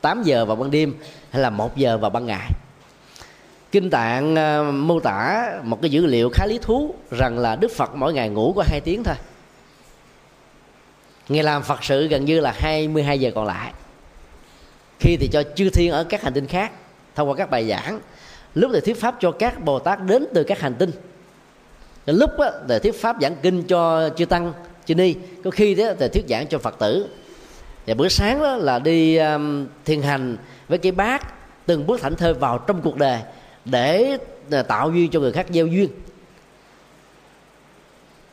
8 0.00 0.22
giờ 0.22 0.44
vào 0.44 0.56
ban 0.56 0.70
đêm 0.70 0.94
hay 1.30 1.42
là 1.42 1.50
1 1.50 1.76
giờ 1.76 1.98
vào 1.98 2.10
ban 2.10 2.26
ngày 2.26 2.50
kinh 3.72 3.90
tạng 3.90 4.36
ờ, 4.36 4.72
mô 4.72 5.00
tả 5.00 5.52
một 5.62 5.82
cái 5.82 5.90
dữ 5.90 6.06
liệu 6.06 6.30
khá 6.30 6.46
lý 6.46 6.58
thú 6.62 6.94
rằng 7.10 7.38
là 7.38 7.56
đức 7.56 7.70
phật 7.76 7.94
mỗi 7.94 8.12
ngày 8.12 8.28
ngủ 8.28 8.52
có 8.56 8.64
hai 8.66 8.80
tiếng 8.80 9.04
thôi. 9.04 9.14
Ngày 11.28 11.42
làm 11.42 11.62
phật 11.62 11.84
sự 11.84 12.08
gần 12.08 12.24
như 12.24 12.40
là 12.40 12.54
22 12.56 13.20
giờ 13.20 13.30
còn 13.34 13.46
lại. 13.46 13.72
Khi 15.00 15.16
thì 15.20 15.28
cho 15.32 15.42
chư 15.54 15.70
thiên 15.70 15.92
ở 15.92 16.04
các 16.04 16.22
hành 16.22 16.32
tinh 16.32 16.46
khác 16.46 16.72
thông 17.14 17.28
qua 17.28 17.34
các 17.36 17.50
bài 17.50 17.68
giảng. 17.68 18.00
Lúc 18.54 18.70
thì 18.74 18.80
thuyết 18.80 19.00
pháp 19.00 19.16
cho 19.20 19.30
các 19.30 19.64
bồ 19.64 19.78
tát 19.78 20.04
đến 20.06 20.26
từ 20.34 20.44
các 20.44 20.60
hành 20.60 20.74
tinh. 20.74 20.90
Lúc 22.06 22.30
thì 22.68 22.78
thuyết 22.78 23.00
pháp 23.00 23.16
giảng 23.20 23.36
kinh 23.42 23.62
cho 23.62 24.10
chư 24.16 24.24
tăng 24.24 24.52
chư 24.86 24.94
ni. 24.94 25.14
Có 25.44 25.50
khi 25.50 25.74
đó 25.74 25.84
thì 25.98 26.08
thuyết 26.08 26.24
giảng 26.28 26.46
cho 26.46 26.58
phật 26.58 26.78
tử. 26.78 27.08
Và 27.86 27.94
bữa 27.94 28.08
sáng 28.08 28.42
đó 28.42 28.56
là 28.56 28.78
đi 28.78 29.16
um, 29.16 29.66
thiền 29.84 30.02
hành 30.02 30.36
với 30.68 30.78
cái 30.78 30.92
bát 30.92 31.34
từng 31.66 31.86
bước 31.86 32.00
thảnh 32.00 32.14
thơi 32.16 32.34
vào 32.34 32.58
trong 32.58 32.80
cuộc 32.82 32.96
đời 32.96 33.20
để 33.70 34.18
à, 34.50 34.62
tạo 34.62 34.90
duyên 34.90 35.10
cho 35.10 35.20
người 35.20 35.32
khác 35.32 35.46
gieo 35.50 35.66
duyên. 35.66 35.90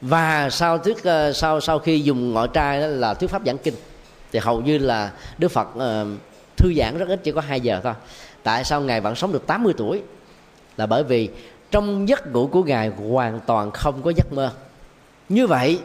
Và 0.01 0.49
sau 0.49 0.77
thuyết 0.77 1.03
à, 1.03 1.33
sau 1.33 1.61
sau 1.61 1.79
khi 1.79 1.99
dùng 1.99 2.33
ngọi 2.33 2.47
trai 2.47 2.81
đó 2.81 2.88
là 2.88 3.13
thuyết 3.13 3.29
pháp 3.29 3.41
giảng 3.45 3.57
kinh, 3.57 3.73
thì 4.31 4.39
hầu 4.39 4.61
như 4.61 4.77
là 4.77 5.11
đức 5.38 5.51
phật 5.51 5.67
à, 5.79 6.03
thư 6.57 6.73
giãn 6.73 6.97
rất 6.97 7.09
ít, 7.09 7.19
chỉ 7.23 7.31
có 7.31 7.41
2 7.41 7.61
giờ 7.61 7.79
thôi. 7.83 7.93
Tại 8.43 8.63
sao 8.63 8.81
ngài 8.81 9.01
vẫn 9.01 9.15
sống 9.15 9.31
được 9.31 9.47
80 9.47 9.73
tuổi? 9.77 10.01
Là 10.77 10.86
bởi 10.86 11.03
vì 11.03 11.29
trong 11.71 12.09
giấc 12.09 12.33
ngủ 12.33 12.47
của 12.47 12.63
ngài 12.63 12.89
hoàn 12.89 13.39
toàn 13.39 13.71
không 13.71 14.01
có 14.01 14.11
giấc 14.15 14.33
mơ. 14.33 14.51
Như 15.29 15.47
vậy, 15.47 15.79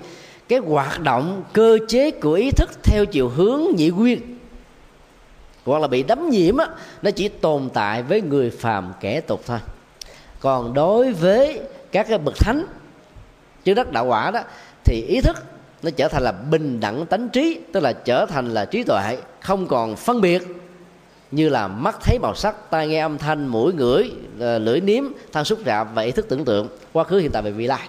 cái 0.48 0.58
hoạt 0.58 1.00
động 1.00 1.42
cơ 1.52 1.78
chế 1.88 2.10
của 2.10 2.32
ý 2.32 2.50
thức 2.50 2.70
theo 2.84 3.06
chiều 3.06 3.28
hướng 3.28 3.62
nhị 3.76 3.90
nguyên 3.90 4.39
hoặc 5.70 5.78
là 5.78 5.88
bị 5.88 6.02
đấm 6.02 6.28
nhiễm 6.30 6.56
á, 6.56 6.66
nó 7.02 7.10
chỉ 7.10 7.28
tồn 7.28 7.68
tại 7.74 8.02
với 8.02 8.20
người 8.22 8.50
phàm 8.50 8.92
kẻ 9.00 9.20
tục 9.20 9.42
thôi. 9.46 9.58
Còn 10.40 10.74
đối 10.74 11.12
với 11.12 11.60
các 11.92 12.06
cái 12.08 12.18
bậc 12.18 12.34
thánh 12.38 12.64
chứ 13.64 13.74
đất 13.74 13.92
đạo 13.92 14.06
quả 14.06 14.30
đó, 14.30 14.40
thì 14.84 15.04
ý 15.08 15.20
thức 15.20 15.36
nó 15.82 15.90
trở 15.96 16.08
thành 16.08 16.22
là 16.22 16.32
bình 16.32 16.80
đẳng 16.80 17.06
tánh 17.06 17.28
trí, 17.28 17.60
tức 17.72 17.80
là 17.80 17.92
trở 17.92 18.26
thành 18.26 18.54
là 18.54 18.64
trí 18.64 18.82
tuệ, 18.82 19.18
không 19.40 19.66
còn 19.66 19.96
phân 19.96 20.20
biệt. 20.20 20.42
Như 21.30 21.48
là 21.48 21.68
mắt 21.68 21.96
thấy 22.00 22.18
màu 22.18 22.34
sắc, 22.34 22.70
tai 22.70 22.88
nghe 22.88 23.00
âm 23.00 23.18
thanh, 23.18 23.46
mũi 23.46 23.72
ngửi 23.72 24.12
ờ, 24.40 24.58
lưỡi 24.58 24.80
nếm, 24.80 25.04
thân 25.32 25.44
xúc 25.44 25.58
rạp 25.66 25.88
và 25.94 26.02
ý 26.02 26.12
thức 26.12 26.26
tưởng 26.28 26.44
tượng 26.44 26.68
quá 26.92 27.04
khứ, 27.04 27.18
hiện 27.18 27.30
tại 27.32 27.42
và 27.42 27.50
vị 27.50 27.66
lai. 27.66 27.88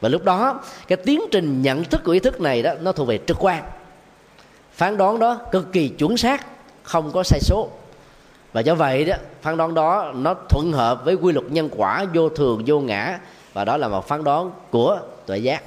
Và 0.00 0.08
lúc 0.08 0.24
đó, 0.24 0.60
cái 0.88 0.96
tiến 0.96 1.20
trình 1.30 1.62
nhận 1.62 1.84
thức 1.84 2.00
của 2.04 2.12
ý 2.12 2.18
thức 2.18 2.40
này 2.40 2.62
đó, 2.62 2.72
nó 2.80 2.92
thuộc 2.92 3.08
về 3.08 3.18
trực 3.26 3.36
quan. 3.40 3.62
Phán 4.72 4.96
đoán 4.96 5.18
đó 5.18 5.40
cực 5.52 5.72
kỳ 5.72 5.88
chuẩn 5.88 6.16
xác 6.16 6.46
không 6.90 7.12
có 7.12 7.22
sai 7.22 7.40
số. 7.40 7.68
Và 8.52 8.60
do 8.60 8.74
vậy 8.74 9.04
đó, 9.04 9.16
phán 9.42 9.56
đoán 9.56 9.74
đó, 9.74 10.12
nó 10.14 10.34
thuận 10.48 10.72
hợp 10.72 11.04
với 11.04 11.14
quy 11.14 11.32
luật 11.32 11.46
nhân 11.50 11.68
quả, 11.76 12.04
vô 12.14 12.28
thường, 12.28 12.62
vô 12.66 12.80
ngã. 12.80 13.18
Và 13.52 13.64
đó 13.64 13.76
là 13.76 13.88
một 13.88 14.08
phán 14.08 14.24
đoán 14.24 14.50
của 14.70 14.98
tuệ 15.26 15.38
giác. 15.38 15.62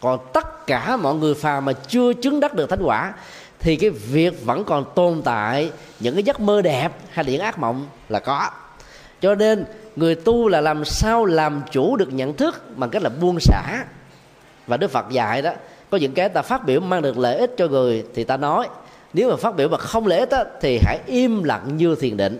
Còn 0.00 0.18
tất 0.32 0.66
cả 0.66 0.96
mọi 0.96 1.14
người 1.14 1.34
phàm 1.34 1.64
mà 1.64 1.72
chưa 1.72 2.12
chứng 2.12 2.40
đắc 2.40 2.54
được 2.54 2.70
thánh 2.70 2.82
quả, 2.82 3.12
thì 3.58 3.76
cái 3.76 3.90
việc 3.90 4.46
vẫn 4.46 4.64
còn 4.64 4.84
tồn 4.94 5.22
tại 5.24 5.70
những 6.00 6.14
cái 6.14 6.22
giấc 6.22 6.40
mơ 6.40 6.62
đẹp 6.62 6.92
hay 7.10 7.24
là 7.24 7.30
những 7.30 7.40
ác 7.40 7.58
mộng 7.58 7.86
là 8.08 8.20
có. 8.20 8.50
Cho 9.20 9.34
nên, 9.34 9.64
người 9.96 10.14
tu 10.14 10.48
là 10.48 10.60
làm 10.60 10.84
sao 10.84 11.24
làm 11.24 11.62
chủ 11.70 11.96
được 11.96 12.12
nhận 12.12 12.34
thức 12.34 12.76
bằng 12.76 12.90
cách 12.90 13.02
là 13.02 13.10
buông 13.20 13.40
xả. 13.40 13.84
Và 14.66 14.76
đức 14.76 14.90
phật 14.90 15.10
dạy 15.10 15.42
đó, 15.42 15.50
có 15.90 15.98
những 15.98 16.14
cái 16.14 16.28
ta 16.28 16.42
phát 16.42 16.66
biểu 16.66 16.80
mang 16.80 17.02
được 17.02 17.18
lợi 17.18 17.38
ích 17.38 17.54
cho 17.56 17.68
người 17.68 18.04
thì 18.14 18.24
ta 18.24 18.36
nói 18.36 18.68
nếu 19.12 19.30
mà 19.30 19.36
phát 19.36 19.56
biểu 19.56 19.68
mà 19.68 19.76
không 19.76 20.06
lễ 20.06 20.26
đó, 20.30 20.44
thì 20.60 20.78
hãy 20.82 20.98
im 21.06 21.44
lặng 21.44 21.76
như 21.76 21.94
thiền 21.94 22.16
định. 22.16 22.38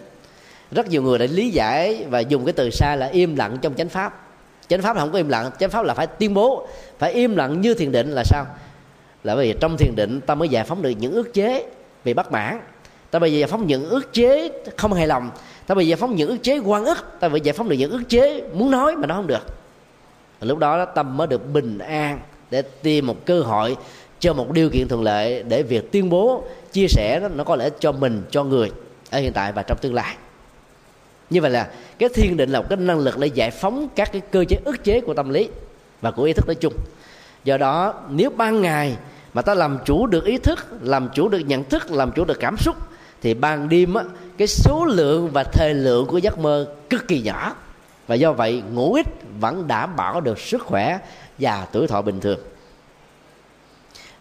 Rất 0.71 0.89
nhiều 0.89 1.03
người 1.03 1.19
đã 1.19 1.27
lý 1.31 1.51
giải 1.51 2.05
và 2.09 2.21
dùng 2.21 2.45
cái 2.45 2.53
từ 2.53 2.71
sai 2.71 2.97
là 2.97 3.07
im 3.07 3.37
lặng 3.37 3.59
trong 3.62 3.75
chánh 3.75 3.89
pháp. 3.89 4.25
Chánh 4.69 4.83
pháp 4.83 4.97
là 4.97 5.03
không 5.03 5.12
có 5.12 5.19
im 5.19 5.29
lặng, 5.29 5.51
chánh 5.59 5.71
pháp 5.71 5.85
là 5.85 5.95
phải 5.95 6.07
tuyên 6.07 6.35
bố, 6.35 6.69
phải 6.99 7.12
im 7.12 7.37
lặng 7.37 7.61
như 7.61 7.75
thiền 7.75 7.93
định 7.93 8.11
là 8.11 8.25
sao? 8.25 8.47
Là 9.25 9.35
bởi 9.35 9.47
vì 9.47 9.59
trong 9.61 9.77
thiền 9.77 9.97
định 9.97 10.21
ta 10.21 10.35
mới 10.35 10.49
giải 10.49 10.64
phóng 10.64 10.83
được 10.83 10.91
những 10.91 11.12
ước 11.12 11.35
chế 11.35 11.66
về 12.05 12.14
bất 12.14 12.33
mãn. 12.33 12.61
Ta 13.11 13.19
bây 13.19 13.33
giờ 13.33 13.39
giải 13.39 13.49
phóng 13.49 13.66
những 13.66 13.89
ước 13.89 14.12
chế 14.12 14.51
không 14.77 14.93
hài 14.93 15.07
lòng. 15.07 15.31
Ta 15.66 15.75
bây 15.75 15.87
giờ 15.87 15.91
giải 15.91 15.97
phóng 15.97 16.16
những 16.16 16.29
ước 16.29 16.39
chế 16.43 16.59
quan 16.59 16.85
ức. 16.85 17.21
Ta 17.21 17.29
phải 17.29 17.41
giải 17.41 17.53
phóng 17.53 17.69
được 17.69 17.77
những 17.77 17.91
ước 17.91 18.03
chế 18.09 18.43
muốn 18.55 18.71
nói 18.71 18.97
mà 18.97 19.07
nó 19.07 19.14
không 19.14 19.27
được. 19.27 19.47
Lúc 20.41 20.59
đó, 20.59 20.85
tâm 20.85 21.16
mới 21.16 21.27
được 21.27 21.53
bình 21.53 21.79
an 21.79 22.21
để 22.51 22.62
tìm 22.62 23.07
một 23.07 23.27
cơ 23.27 23.41
hội, 23.41 23.77
cho 24.21 24.33
một 24.33 24.53
điều 24.53 24.71
kiện 24.71 24.89
thuận 24.89 25.03
lợi 25.03 25.43
để 25.43 25.62
việc 25.62 25.93
tuyên 25.93 26.11
bố 26.11 26.45
chia 26.73 26.89
sẻ 26.89 27.21
đó 27.21 27.29
nó 27.29 27.45
có 27.45 27.57
lẽ 27.57 27.71
cho 27.81 27.93
mình 27.93 28.23
cho 28.31 28.45
người 28.45 28.73
ở 29.11 29.19
hiện 29.19 29.33
tại 29.33 29.53
và 29.53 29.62
trong 29.62 29.79
tương 29.79 29.95
lai. 29.95 30.16
Như 31.31 31.41
vậy 31.41 31.51
là 31.51 31.69
cái 31.99 32.09
thiên 32.14 32.37
định 32.37 32.51
là 32.51 32.61
một 32.61 32.66
cái 32.69 32.77
năng 32.77 32.99
lực 32.99 33.19
để 33.19 33.27
giải 33.27 33.51
phóng 33.51 33.89
các 33.97 34.12
cái 34.12 34.23
cơ 34.31 34.45
chế 34.49 34.57
ức 34.64 34.85
chế 34.85 35.01
của 35.01 35.14
tâm 35.14 35.29
lý 35.31 35.49
và 36.01 36.11
của 36.11 36.23
ý 36.23 36.33
thức 36.33 36.47
nói 36.47 36.55
chung. 36.55 36.75
Do 37.45 37.57
đó 37.57 37.95
nếu 38.11 38.31
ban 38.31 38.62
ngày 38.62 38.97
mà 39.35 39.43
ta 39.43 39.55
làm 39.55 39.79
chủ 39.85 40.07
được 40.07 40.25
ý 40.25 40.39
thức 40.39 40.66
làm 40.83 41.09
chủ 41.14 41.29
được 41.29 41.39
nhận 41.39 41.64
thức 41.64 41.91
làm 41.91 42.12
chủ 42.12 42.25
được 42.25 42.41
cảm 42.41 42.57
xúc 42.57 42.77
thì 43.23 43.35
ban 43.35 43.69
đêm 43.69 43.95
á, 43.95 44.05
cái 44.39 44.49
số 44.49 44.85
lượng 44.85 45.31
và 45.33 45.45
thời 45.45 45.75
lượng 45.75 46.07
của 46.07 46.19
giấc 46.19 46.39
mơ 46.39 46.75
cực 46.91 47.09
kỳ 47.09 47.23
nhỏ. 47.23 47.55
Và 48.07 48.14
do 48.14 48.33
vậy 48.33 48.62
ngủ 48.73 48.95
ít 48.95 49.07
vẫn 49.41 49.69
đảm 49.69 49.97
bảo 49.97 50.21
được 50.21 50.39
sức 50.39 50.62
khỏe 50.62 50.99
và 51.39 51.66
tuổi 51.73 51.87
thọ 51.87 52.03
bình 52.03 52.21
thường 52.21 52.39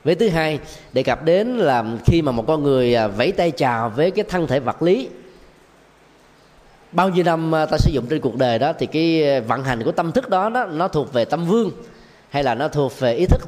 với 0.07 0.15
thứ 0.15 0.29
hai 0.29 0.59
đề 0.93 1.03
cập 1.03 1.23
đến 1.23 1.57
là 1.57 1.83
khi 2.05 2.21
mà 2.21 2.31
một 2.31 2.43
con 2.47 2.63
người 2.63 2.95
à, 2.95 3.07
vẫy 3.07 3.31
tay 3.31 3.51
chào 3.51 3.89
với 3.89 4.11
cái 4.11 4.25
thân 4.29 4.47
thể 4.47 4.59
vật 4.59 4.81
lý 4.81 5.09
bao 6.91 7.09
nhiêu 7.09 7.23
năm 7.23 7.55
à, 7.55 7.65
ta 7.65 7.77
sử 7.77 7.91
dụng 7.93 8.05
trên 8.09 8.21
cuộc 8.21 8.35
đời 8.35 8.59
đó 8.59 8.73
thì 8.79 8.85
cái 8.85 9.29
à, 9.29 9.39
vận 9.39 9.63
hành 9.63 9.83
của 9.83 9.91
tâm 9.91 10.11
thức 10.11 10.29
đó, 10.29 10.49
đó 10.49 10.65
nó 10.65 10.87
thuộc 10.87 11.13
về 11.13 11.25
tâm 11.25 11.45
vương 11.45 11.71
hay 12.29 12.43
là 12.43 12.55
nó 12.55 12.67
thuộc 12.67 12.99
về 12.99 13.13
ý 13.13 13.25
thức? 13.25 13.41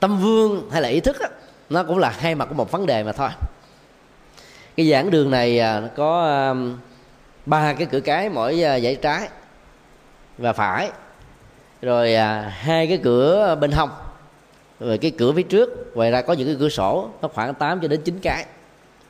Tâm 0.00 0.18
vương 0.18 0.70
hay 0.70 0.82
là 0.82 0.88
ý 0.88 1.00
thức 1.00 1.16
đó, 1.20 1.26
nó 1.70 1.82
cũng 1.82 1.98
là 1.98 2.10
hai 2.18 2.34
mặt 2.34 2.46
của 2.48 2.54
một 2.54 2.70
vấn 2.70 2.86
đề 2.86 3.02
mà 3.02 3.12
thôi. 3.12 3.30
Cái 4.76 4.90
giảng 4.90 5.10
đường 5.10 5.30
này 5.30 5.62
có 5.96 6.54
ba 7.46 7.72
cái 7.72 7.86
cửa 7.90 8.00
cái 8.00 8.28
mỗi 8.28 8.56
dãy 8.60 8.96
trái 9.02 9.28
và 10.38 10.52
phải 10.52 10.90
rồi 11.82 12.14
à, 12.14 12.52
hai 12.56 12.86
cái 12.86 12.98
cửa 13.02 13.56
bên 13.60 13.72
hông 13.72 13.90
rồi 14.80 14.98
cái 14.98 15.10
cửa 15.10 15.32
phía 15.32 15.42
trước 15.42 15.96
ngoài 15.96 16.10
ra 16.10 16.22
có 16.22 16.32
những 16.32 16.46
cái 16.46 16.56
cửa 16.60 16.68
sổ 16.68 17.08
nó 17.22 17.28
khoảng 17.28 17.54
8 17.54 17.80
cho 17.80 17.88
đến 17.88 18.00
9 18.04 18.18
cái. 18.22 18.46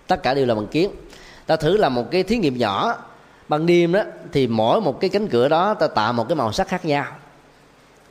Tất 0.07 0.23
cả 0.23 0.35
đều 0.35 0.47
là 0.47 0.55
bằng 0.55 0.67
kiến 0.67 0.91
ta 1.47 1.57
thử 1.57 1.77
làm 1.77 1.95
một 1.95 2.11
cái 2.11 2.23
thí 2.23 2.37
nghiệm 2.37 2.59
nhỏ. 2.59 2.97
Ban 3.49 3.67
đêm 3.67 3.93
đó 3.93 4.01
thì 4.33 4.47
mỗi 4.47 4.81
một 4.81 5.01
cái 5.01 5.11
cánh 5.11 5.29
cửa 5.29 5.49
đó 5.49 5.75
ta 5.75 5.87
tạo 5.87 6.13
một 6.13 6.29
cái 6.29 6.37
màu 6.37 6.53
sắc 6.53 6.69
khác 6.69 6.85
nhau. 6.85 7.05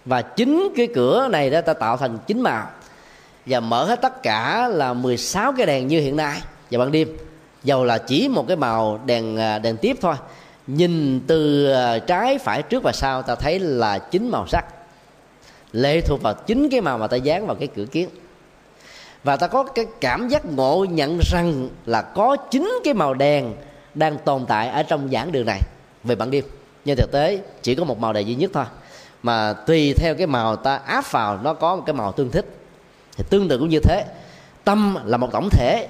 Và 0.05 0.21
chính 0.21 0.73
cái 0.75 0.87
cửa 0.95 1.27
này 1.31 1.49
đó 1.49 1.61
ta 1.61 1.73
tạo 1.73 1.97
thành 1.97 2.17
chín 2.27 2.41
màu. 2.41 2.67
Và 3.45 3.59
mở 3.59 3.85
hết 3.85 4.01
tất 4.01 4.23
cả 4.23 4.67
là 4.67 4.93
16 4.93 5.53
cái 5.57 5.65
đèn 5.65 5.87
như 5.87 5.99
hiện 6.01 6.15
nay. 6.15 6.41
Vào 6.71 6.79
ban 6.79 6.91
đêm 6.91 7.17
dầu 7.63 7.83
là 7.83 7.97
chỉ 7.97 8.27
một 8.27 8.47
cái 8.47 8.57
màu 8.57 8.99
đèn 9.05 9.37
à, 9.37 9.59
đèn 9.59 9.77
tiếp 9.77 9.97
thôi 10.01 10.15
nhìn 10.67 11.21
từ 11.27 11.71
à, 11.71 11.99
trái 11.99 12.37
phải 12.37 12.61
trước 12.61 12.83
và 12.83 12.91
sau, 12.91 13.21
ta 13.21 13.35
thấy 13.35 13.59
là 13.59 13.99
chín 13.99 14.29
màu 14.29 14.47
sắc. 14.47 14.65
Lệ 15.71 16.01
thuộc 16.01 16.21
vào 16.21 16.33
chính 16.33 16.69
cái 16.69 16.81
màu 16.81 16.97
mà 16.97 17.07
ta 17.07 17.17
dán 17.17 17.47
vào 17.47 17.55
cái 17.55 17.67
cửa 17.67 17.85
kiến. 17.85 18.09
Và 19.23 19.37
ta 19.37 19.47
có 19.47 19.63
cái 19.63 19.85
cảm 20.01 20.27
giác 20.27 20.45
ngộ 20.45 20.85
nhận 20.89 21.19
rằng 21.31 21.69
là 21.85 22.01
có 22.01 22.35
chính 22.51 22.71
cái 22.83 22.93
màu 22.93 23.13
đèn 23.13 23.53
đang 23.93 24.17
tồn 24.17 24.45
tại 24.45 24.69
ở 24.69 24.83
trong 24.83 25.09
giảng 25.11 25.31
đường 25.31 25.45
này. 25.45 25.61
Về 26.03 26.15
bản 26.15 26.31
đêm 26.31 26.43
nhưng 26.85 26.95
thực 26.95 27.11
tế 27.11 27.39
chỉ 27.61 27.75
có 27.75 27.83
một 27.83 27.99
màu 27.99 28.13
đèn 28.13 28.27
duy 28.27 28.35
nhất 28.35 28.51
thôi. 28.53 28.65
Mà 29.23 29.53
tùy 29.53 29.93
theo 29.93 30.15
cái 30.15 30.27
màu 30.27 30.55
ta 30.55 30.75
áp 30.75 31.11
vào, 31.11 31.39
nó 31.43 31.53
có 31.53 31.75
một 31.75 31.83
cái 31.85 31.93
màu 31.93 32.11
tương 32.11 32.31
thích. 32.31 32.45
Thì 33.17 33.23
tương 33.29 33.47
tự 33.47 33.57
cũng 33.57 33.69
như 33.69 33.79
thế, 33.79 34.05
tâm 34.63 34.97
là 35.05 35.17
một 35.17 35.29
tổng 35.31 35.49
thể 35.49 35.87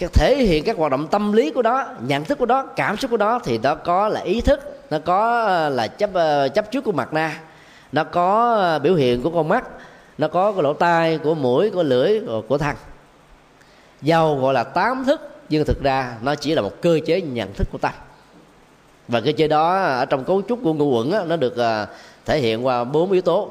cái 0.00 0.08
thể 0.12 0.36
hiện 0.36 0.64
các 0.64 0.76
hoạt 0.76 0.90
động 0.90 1.06
tâm 1.10 1.32
lý 1.32 1.50
của 1.50 1.62
đó 1.62 1.84
nhận 2.06 2.24
thức 2.24 2.38
của 2.38 2.46
đó 2.46 2.66
cảm 2.76 2.96
xúc 2.96 3.10
của 3.10 3.16
đó 3.16 3.40
thì 3.44 3.58
nó 3.58 3.74
có 3.74 4.08
là 4.08 4.20
ý 4.20 4.40
thức 4.40 4.60
nó 4.90 4.98
có 4.98 5.42
ờ, 5.42 5.68
là 5.68 5.86
chấp 5.86 6.10
ờ, 6.12 6.48
chấp 6.48 6.70
trước 6.70 6.84
của 6.84 6.92
mặt 6.92 7.12
na 7.12 7.40
nó 7.92 8.04
có 8.04 8.54
ờ, 8.54 8.78
biểu 8.78 8.94
hiện 8.94 9.22
của 9.22 9.30
con 9.30 9.48
mắt 9.48 9.64
nó 10.18 10.28
có 10.28 10.52
cái 10.52 10.62
lỗ 10.62 10.72
tai 10.72 11.18
của 11.18 11.34
mũi 11.34 11.70
của 11.70 11.82
lưỡi 11.82 12.20
của 12.48 12.58
thân 12.58 12.76
dầu 14.02 14.38
gọi 14.38 14.54
là 14.54 14.64
tám 14.64 15.04
thức 15.04 15.20
nhưng 15.48 15.64
thực 15.64 15.82
ra 15.82 16.16
nó 16.22 16.34
chỉ 16.34 16.54
là 16.54 16.62
một 16.62 16.72
cơ 16.80 16.98
chế 17.06 17.20
nhận 17.20 17.52
thức 17.52 17.68
của 17.72 17.78
tâm 17.78 17.92
và 19.08 19.20
cơ 19.20 19.32
chế 19.36 19.48
đó 19.48 19.82
ở 19.82 20.04
trong 20.04 20.24
cấu 20.24 20.42
trúc 20.48 20.58
của 20.62 20.74
ngũ 20.74 20.90
quẩn 20.90 21.12
á, 21.12 21.24
nó 21.24 21.36
được 21.36 21.54
thể 22.26 22.40
hiện 22.40 22.66
qua 22.66 22.84
bốn 22.84 23.12
yếu 23.12 23.22
tố. 23.22 23.48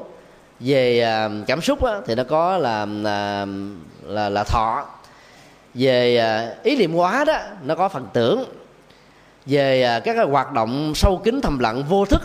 Về 0.60 1.06
cảm 1.46 1.60
xúc 1.60 1.84
á, 1.84 2.00
thì 2.06 2.14
nó 2.14 2.24
có 2.24 2.58
là 2.58 2.86
là 2.86 3.46
là, 4.02 4.28
là 4.28 4.44
thọ 4.44 4.86
về 5.74 6.16
à, 6.16 6.54
ý 6.62 6.76
niệm 6.76 6.94
hóa 6.94 7.24
đó 7.24 7.38
nó 7.64 7.74
có 7.74 7.88
phần 7.88 8.06
tưởng. 8.12 8.44
Về 9.46 9.82
à, 9.82 10.00
các 10.00 10.14
cái 10.14 10.24
hoạt 10.24 10.52
động 10.52 10.92
sâu 10.94 11.20
kín 11.24 11.40
thầm 11.40 11.58
lặng 11.58 11.84
vô 11.88 12.04
thức 12.04 12.22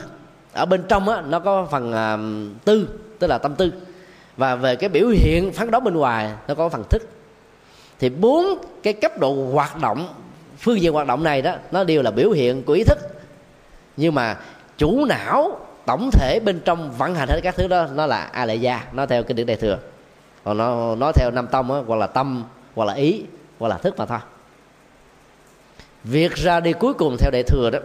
ở 0.53 0.65
bên 0.65 0.83
trong 0.87 1.05
đó, 1.05 1.21
nó 1.21 1.39
có 1.39 1.67
phần 1.71 1.93
à, 1.93 2.17
tư 2.65 2.87
tức 3.19 3.27
là 3.27 3.37
tâm 3.37 3.55
tư. 3.55 3.73
Và 4.37 4.55
về 4.55 4.75
cái 4.75 4.89
biểu 4.89 5.07
hiện 5.07 5.51
phán 5.53 5.71
đoán 5.71 5.83
bên 5.83 5.93
ngoài 5.93 6.31
nó 6.47 6.55
có 6.55 6.69
phần 6.69 6.83
thức. 6.89 7.01
Thì 7.99 8.09
bốn 8.09 8.45
cái 8.83 8.93
cấp 8.93 9.19
độ 9.19 9.49
hoạt 9.53 9.81
động 9.81 10.07
phương 10.59 10.81
diện 10.81 10.93
hoạt 10.93 11.07
động 11.07 11.23
này 11.23 11.41
đó 11.41 11.55
nó 11.71 11.83
đều 11.83 12.01
là 12.01 12.11
biểu 12.11 12.31
hiện 12.31 12.63
của 12.63 12.73
ý 12.73 12.83
thức. 12.83 12.97
Nhưng 13.97 14.15
mà 14.15 14.37
chủ 14.77 15.05
não 15.05 15.57
tổng 15.85 16.09
thể 16.11 16.39
bên 16.45 16.59
trong 16.65 16.91
vận 16.97 17.15
hành 17.15 17.29
hết 17.29 17.39
các 17.43 17.55
thứ 17.55 17.67
đó 17.67 17.87
nó 17.93 18.05
là 18.05 18.17
a 18.17 18.45
lệ 18.45 18.55
gia 18.55 18.83
nó 18.93 19.05
theo 19.05 19.23
kinh 19.23 19.37
điển 19.37 19.47
đại 19.47 19.57
thừa. 19.57 19.77
Còn 20.43 20.57
nó 20.57 20.95
nó 20.95 21.11
theo 21.11 21.31
năm 21.31 21.47
tông 21.47 21.67
đó, 21.67 21.83
hoặc 21.87 21.95
là 21.95 22.07
tâm 22.07 22.43
hoặc 22.75 22.85
là 22.85 22.93
ý, 22.93 23.23
hoặc 23.59 23.67
là 23.67 23.77
thức 23.77 23.97
mà 23.97 24.05
thôi. 24.05 24.19
Việc 26.03 26.35
ra 26.35 26.59
đi 26.59 26.73
cuối 26.73 26.93
cùng 26.93 27.17
theo 27.19 27.31
đại 27.31 27.43
thừa 27.43 27.69
đó, 27.69 27.79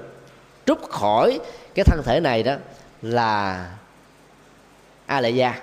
trút 0.66 0.78
khỏi 0.90 1.40
cái 1.74 1.84
thân 1.84 2.02
thể 2.04 2.20
này 2.20 2.42
đó 2.42 2.54
là 3.02 3.70
a 5.06 5.20
lệ 5.20 5.30
gia 5.30 5.62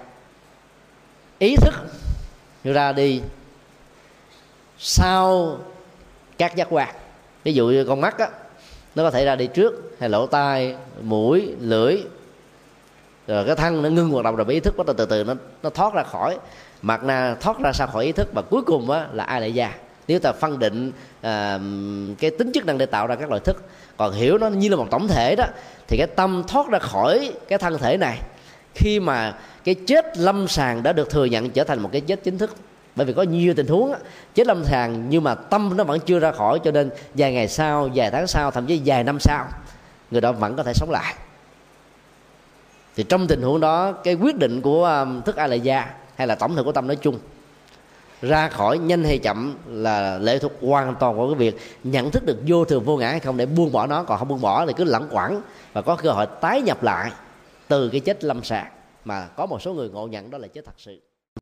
ý 1.39 1.55
thức 1.55 1.73
ra 2.63 2.91
đi 2.91 3.21
sau 4.78 5.57
các 6.38 6.55
giác 6.55 6.67
quan. 6.69 6.95
Ví 7.43 7.53
dụ 7.53 7.67
như 7.67 7.86
con 7.86 8.01
mắt 8.01 8.17
á, 8.17 8.30
nó 8.95 9.03
có 9.03 9.11
thể 9.11 9.25
ra 9.25 9.36
đi 9.36 9.47
trước, 9.47 9.95
hay 9.99 10.09
lỗ 10.09 10.28
tai, 10.28 10.75
mũi, 11.01 11.55
lưỡi, 11.59 11.97
rồi 13.28 13.45
cái 13.45 13.55
thân 13.55 13.82
nó 13.82 13.89
ngưng 13.89 14.09
hoạt 14.09 14.25
động, 14.25 14.36
rồi 14.36 14.45
ý 14.49 14.59
thức 14.59 14.78
bắt 14.78 14.86
đầu 14.86 14.95
từ 14.97 15.05
từ 15.05 15.23
nó 15.23 15.34
nó 15.63 15.69
thoát 15.69 15.93
ra 15.93 16.03
khỏi 16.03 16.38
mặt 16.82 17.03
na 17.03 17.36
thoát 17.41 17.59
ra 17.59 17.73
xa 17.73 17.86
khỏi 17.86 18.05
ý 18.05 18.11
thức 18.11 18.28
và 18.34 18.41
cuối 18.41 18.61
cùng 18.61 18.91
á, 18.91 19.07
là 19.13 19.23
ai 19.23 19.41
lại 19.41 19.53
già 19.53 19.73
nếu 20.07 20.19
ta 20.19 20.32
phân 20.32 20.59
định 20.59 20.91
à, 21.21 21.59
cái 22.19 22.32
tính 22.32 22.51
chức 22.53 22.65
năng 22.65 22.78
để 22.78 22.86
tạo 22.86 23.07
ra 23.07 23.15
các 23.15 23.30
loại 23.30 23.41
thức 23.45 23.63
còn 23.97 24.13
hiểu 24.13 24.38
nó 24.38 24.47
như 24.47 24.69
là 24.69 24.75
một 24.75 24.88
tổng 24.91 25.07
thể 25.07 25.36
đó 25.36 25.45
thì 25.88 25.97
cái 25.97 26.07
tâm 26.15 26.43
thoát 26.47 26.67
ra 26.69 26.80
khỏi 26.80 27.34
cái 27.47 27.59
thân 27.59 27.78
thể 27.78 27.97
này 27.97 28.19
khi 28.75 28.99
mà 28.99 29.34
cái 29.63 29.75
chết 29.75 30.17
lâm 30.17 30.47
sàng 30.47 30.84
đã 30.84 30.93
được 30.93 31.09
thừa 31.09 31.25
nhận 31.25 31.49
trở 31.49 31.63
thành 31.63 31.80
một 31.80 31.89
cái 31.91 32.01
chết 32.01 32.23
chính 32.23 32.38
thức. 32.38 32.55
Bởi 32.95 33.05
vì 33.05 33.13
có 33.13 33.23
nhiều 33.23 33.53
tình 33.53 33.67
huống 33.67 33.93
chết 34.36 34.47
lâm 34.47 34.63
sàng 34.63 35.09
nhưng 35.09 35.23
mà 35.23 35.36
tâm 35.36 35.78
nó 35.78 35.84
vẫn 35.84 35.99
chưa 35.99 36.19
ra 36.19 36.32
khỏi 36.32 36.59
cho 36.63 36.71
nên 36.71 36.89
vài 37.13 37.34
ngày 37.34 37.47
sau 37.47 37.89
vài 37.95 38.11
tháng 38.11 38.28
sau 38.28 38.51
thậm 38.51 38.65
chí 38.65 38.82
vài 38.86 39.03
năm 39.03 39.19
sau 39.19 39.45
người 40.11 40.21
đó 40.21 40.32
vẫn 40.32 40.55
có 40.55 40.63
thể 40.63 40.73
sống 40.73 40.91
lại. 40.91 41.15
Thì 42.95 43.03
trong 43.03 43.28
tình 43.28 43.41
huống 43.41 43.59
đó 43.59 43.91
cái 43.91 44.13
quyết 44.13 44.38
định 44.38 44.61
của 44.61 44.86
um, 44.86 45.21
thức 45.21 45.36
a 45.36 45.47
la 45.47 45.55
gia 45.55 45.93
hay 46.18 46.28
là 46.28 46.36
tổng 46.36 46.55
thể 46.55 46.63
của 46.63 46.72
tâm 46.72 46.88
nói 46.88 46.95
chung. 46.95 47.20
Ra 48.22 48.49
khỏi 48.49 48.78
nhanh 48.78 49.03
hay 49.03 49.18
chậm 49.18 49.57
là 49.68 50.18
lệ 50.18 50.39
thuộc 50.39 50.51
hoàn 50.61 50.95
toàn 50.95 51.18
vào 51.18 51.28
cái 51.28 51.36
việc 51.36 51.57
nhận 51.84 52.11
thức 52.11 52.26
được 52.26 52.38
vô 52.47 52.65
thường 52.65 52.84
vô 52.84 52.97
ngã 52.97 53.09
hay 53.09 53.20
không 53.20 53.38
để 53.38 53.45
buông 53.45 53.72
bỏ 53.72 53.88
nó. 53.88 54.03
Còn 54.03 54.20
không 54.20 54.28
buông 54.28 54.41
bỏ 54.41 54.65
thì 54.65 54.74
cứ 54.78 54.84
lẳng 54.84 55.07
quẳng 55.11 55.41
và 55.74 55.82
có 55.82 55.95
cơ 55.95 56.11
hội 56.11 56.26
tái 56.41 56.61
nhập 56.61 56.84
lại 56.84 57.11
từ 57.68 57.89
cái 57.89 57.99
chết 57.99 58.24
lâm 58.24 58.43
sàng. 58.43 58.72
Mà 59.05 59.28
có 59.28 59.45
một 59.45 59.61
số 59.61 59.74
người 59.74 59.89
ngộ 59.89 60.07
nhận 60.07 60.32
đó 60.32 60.38
là 60.38 60.47
chết 60.47 60.65
thật 60.65 60.76
sự. 60.78 60.99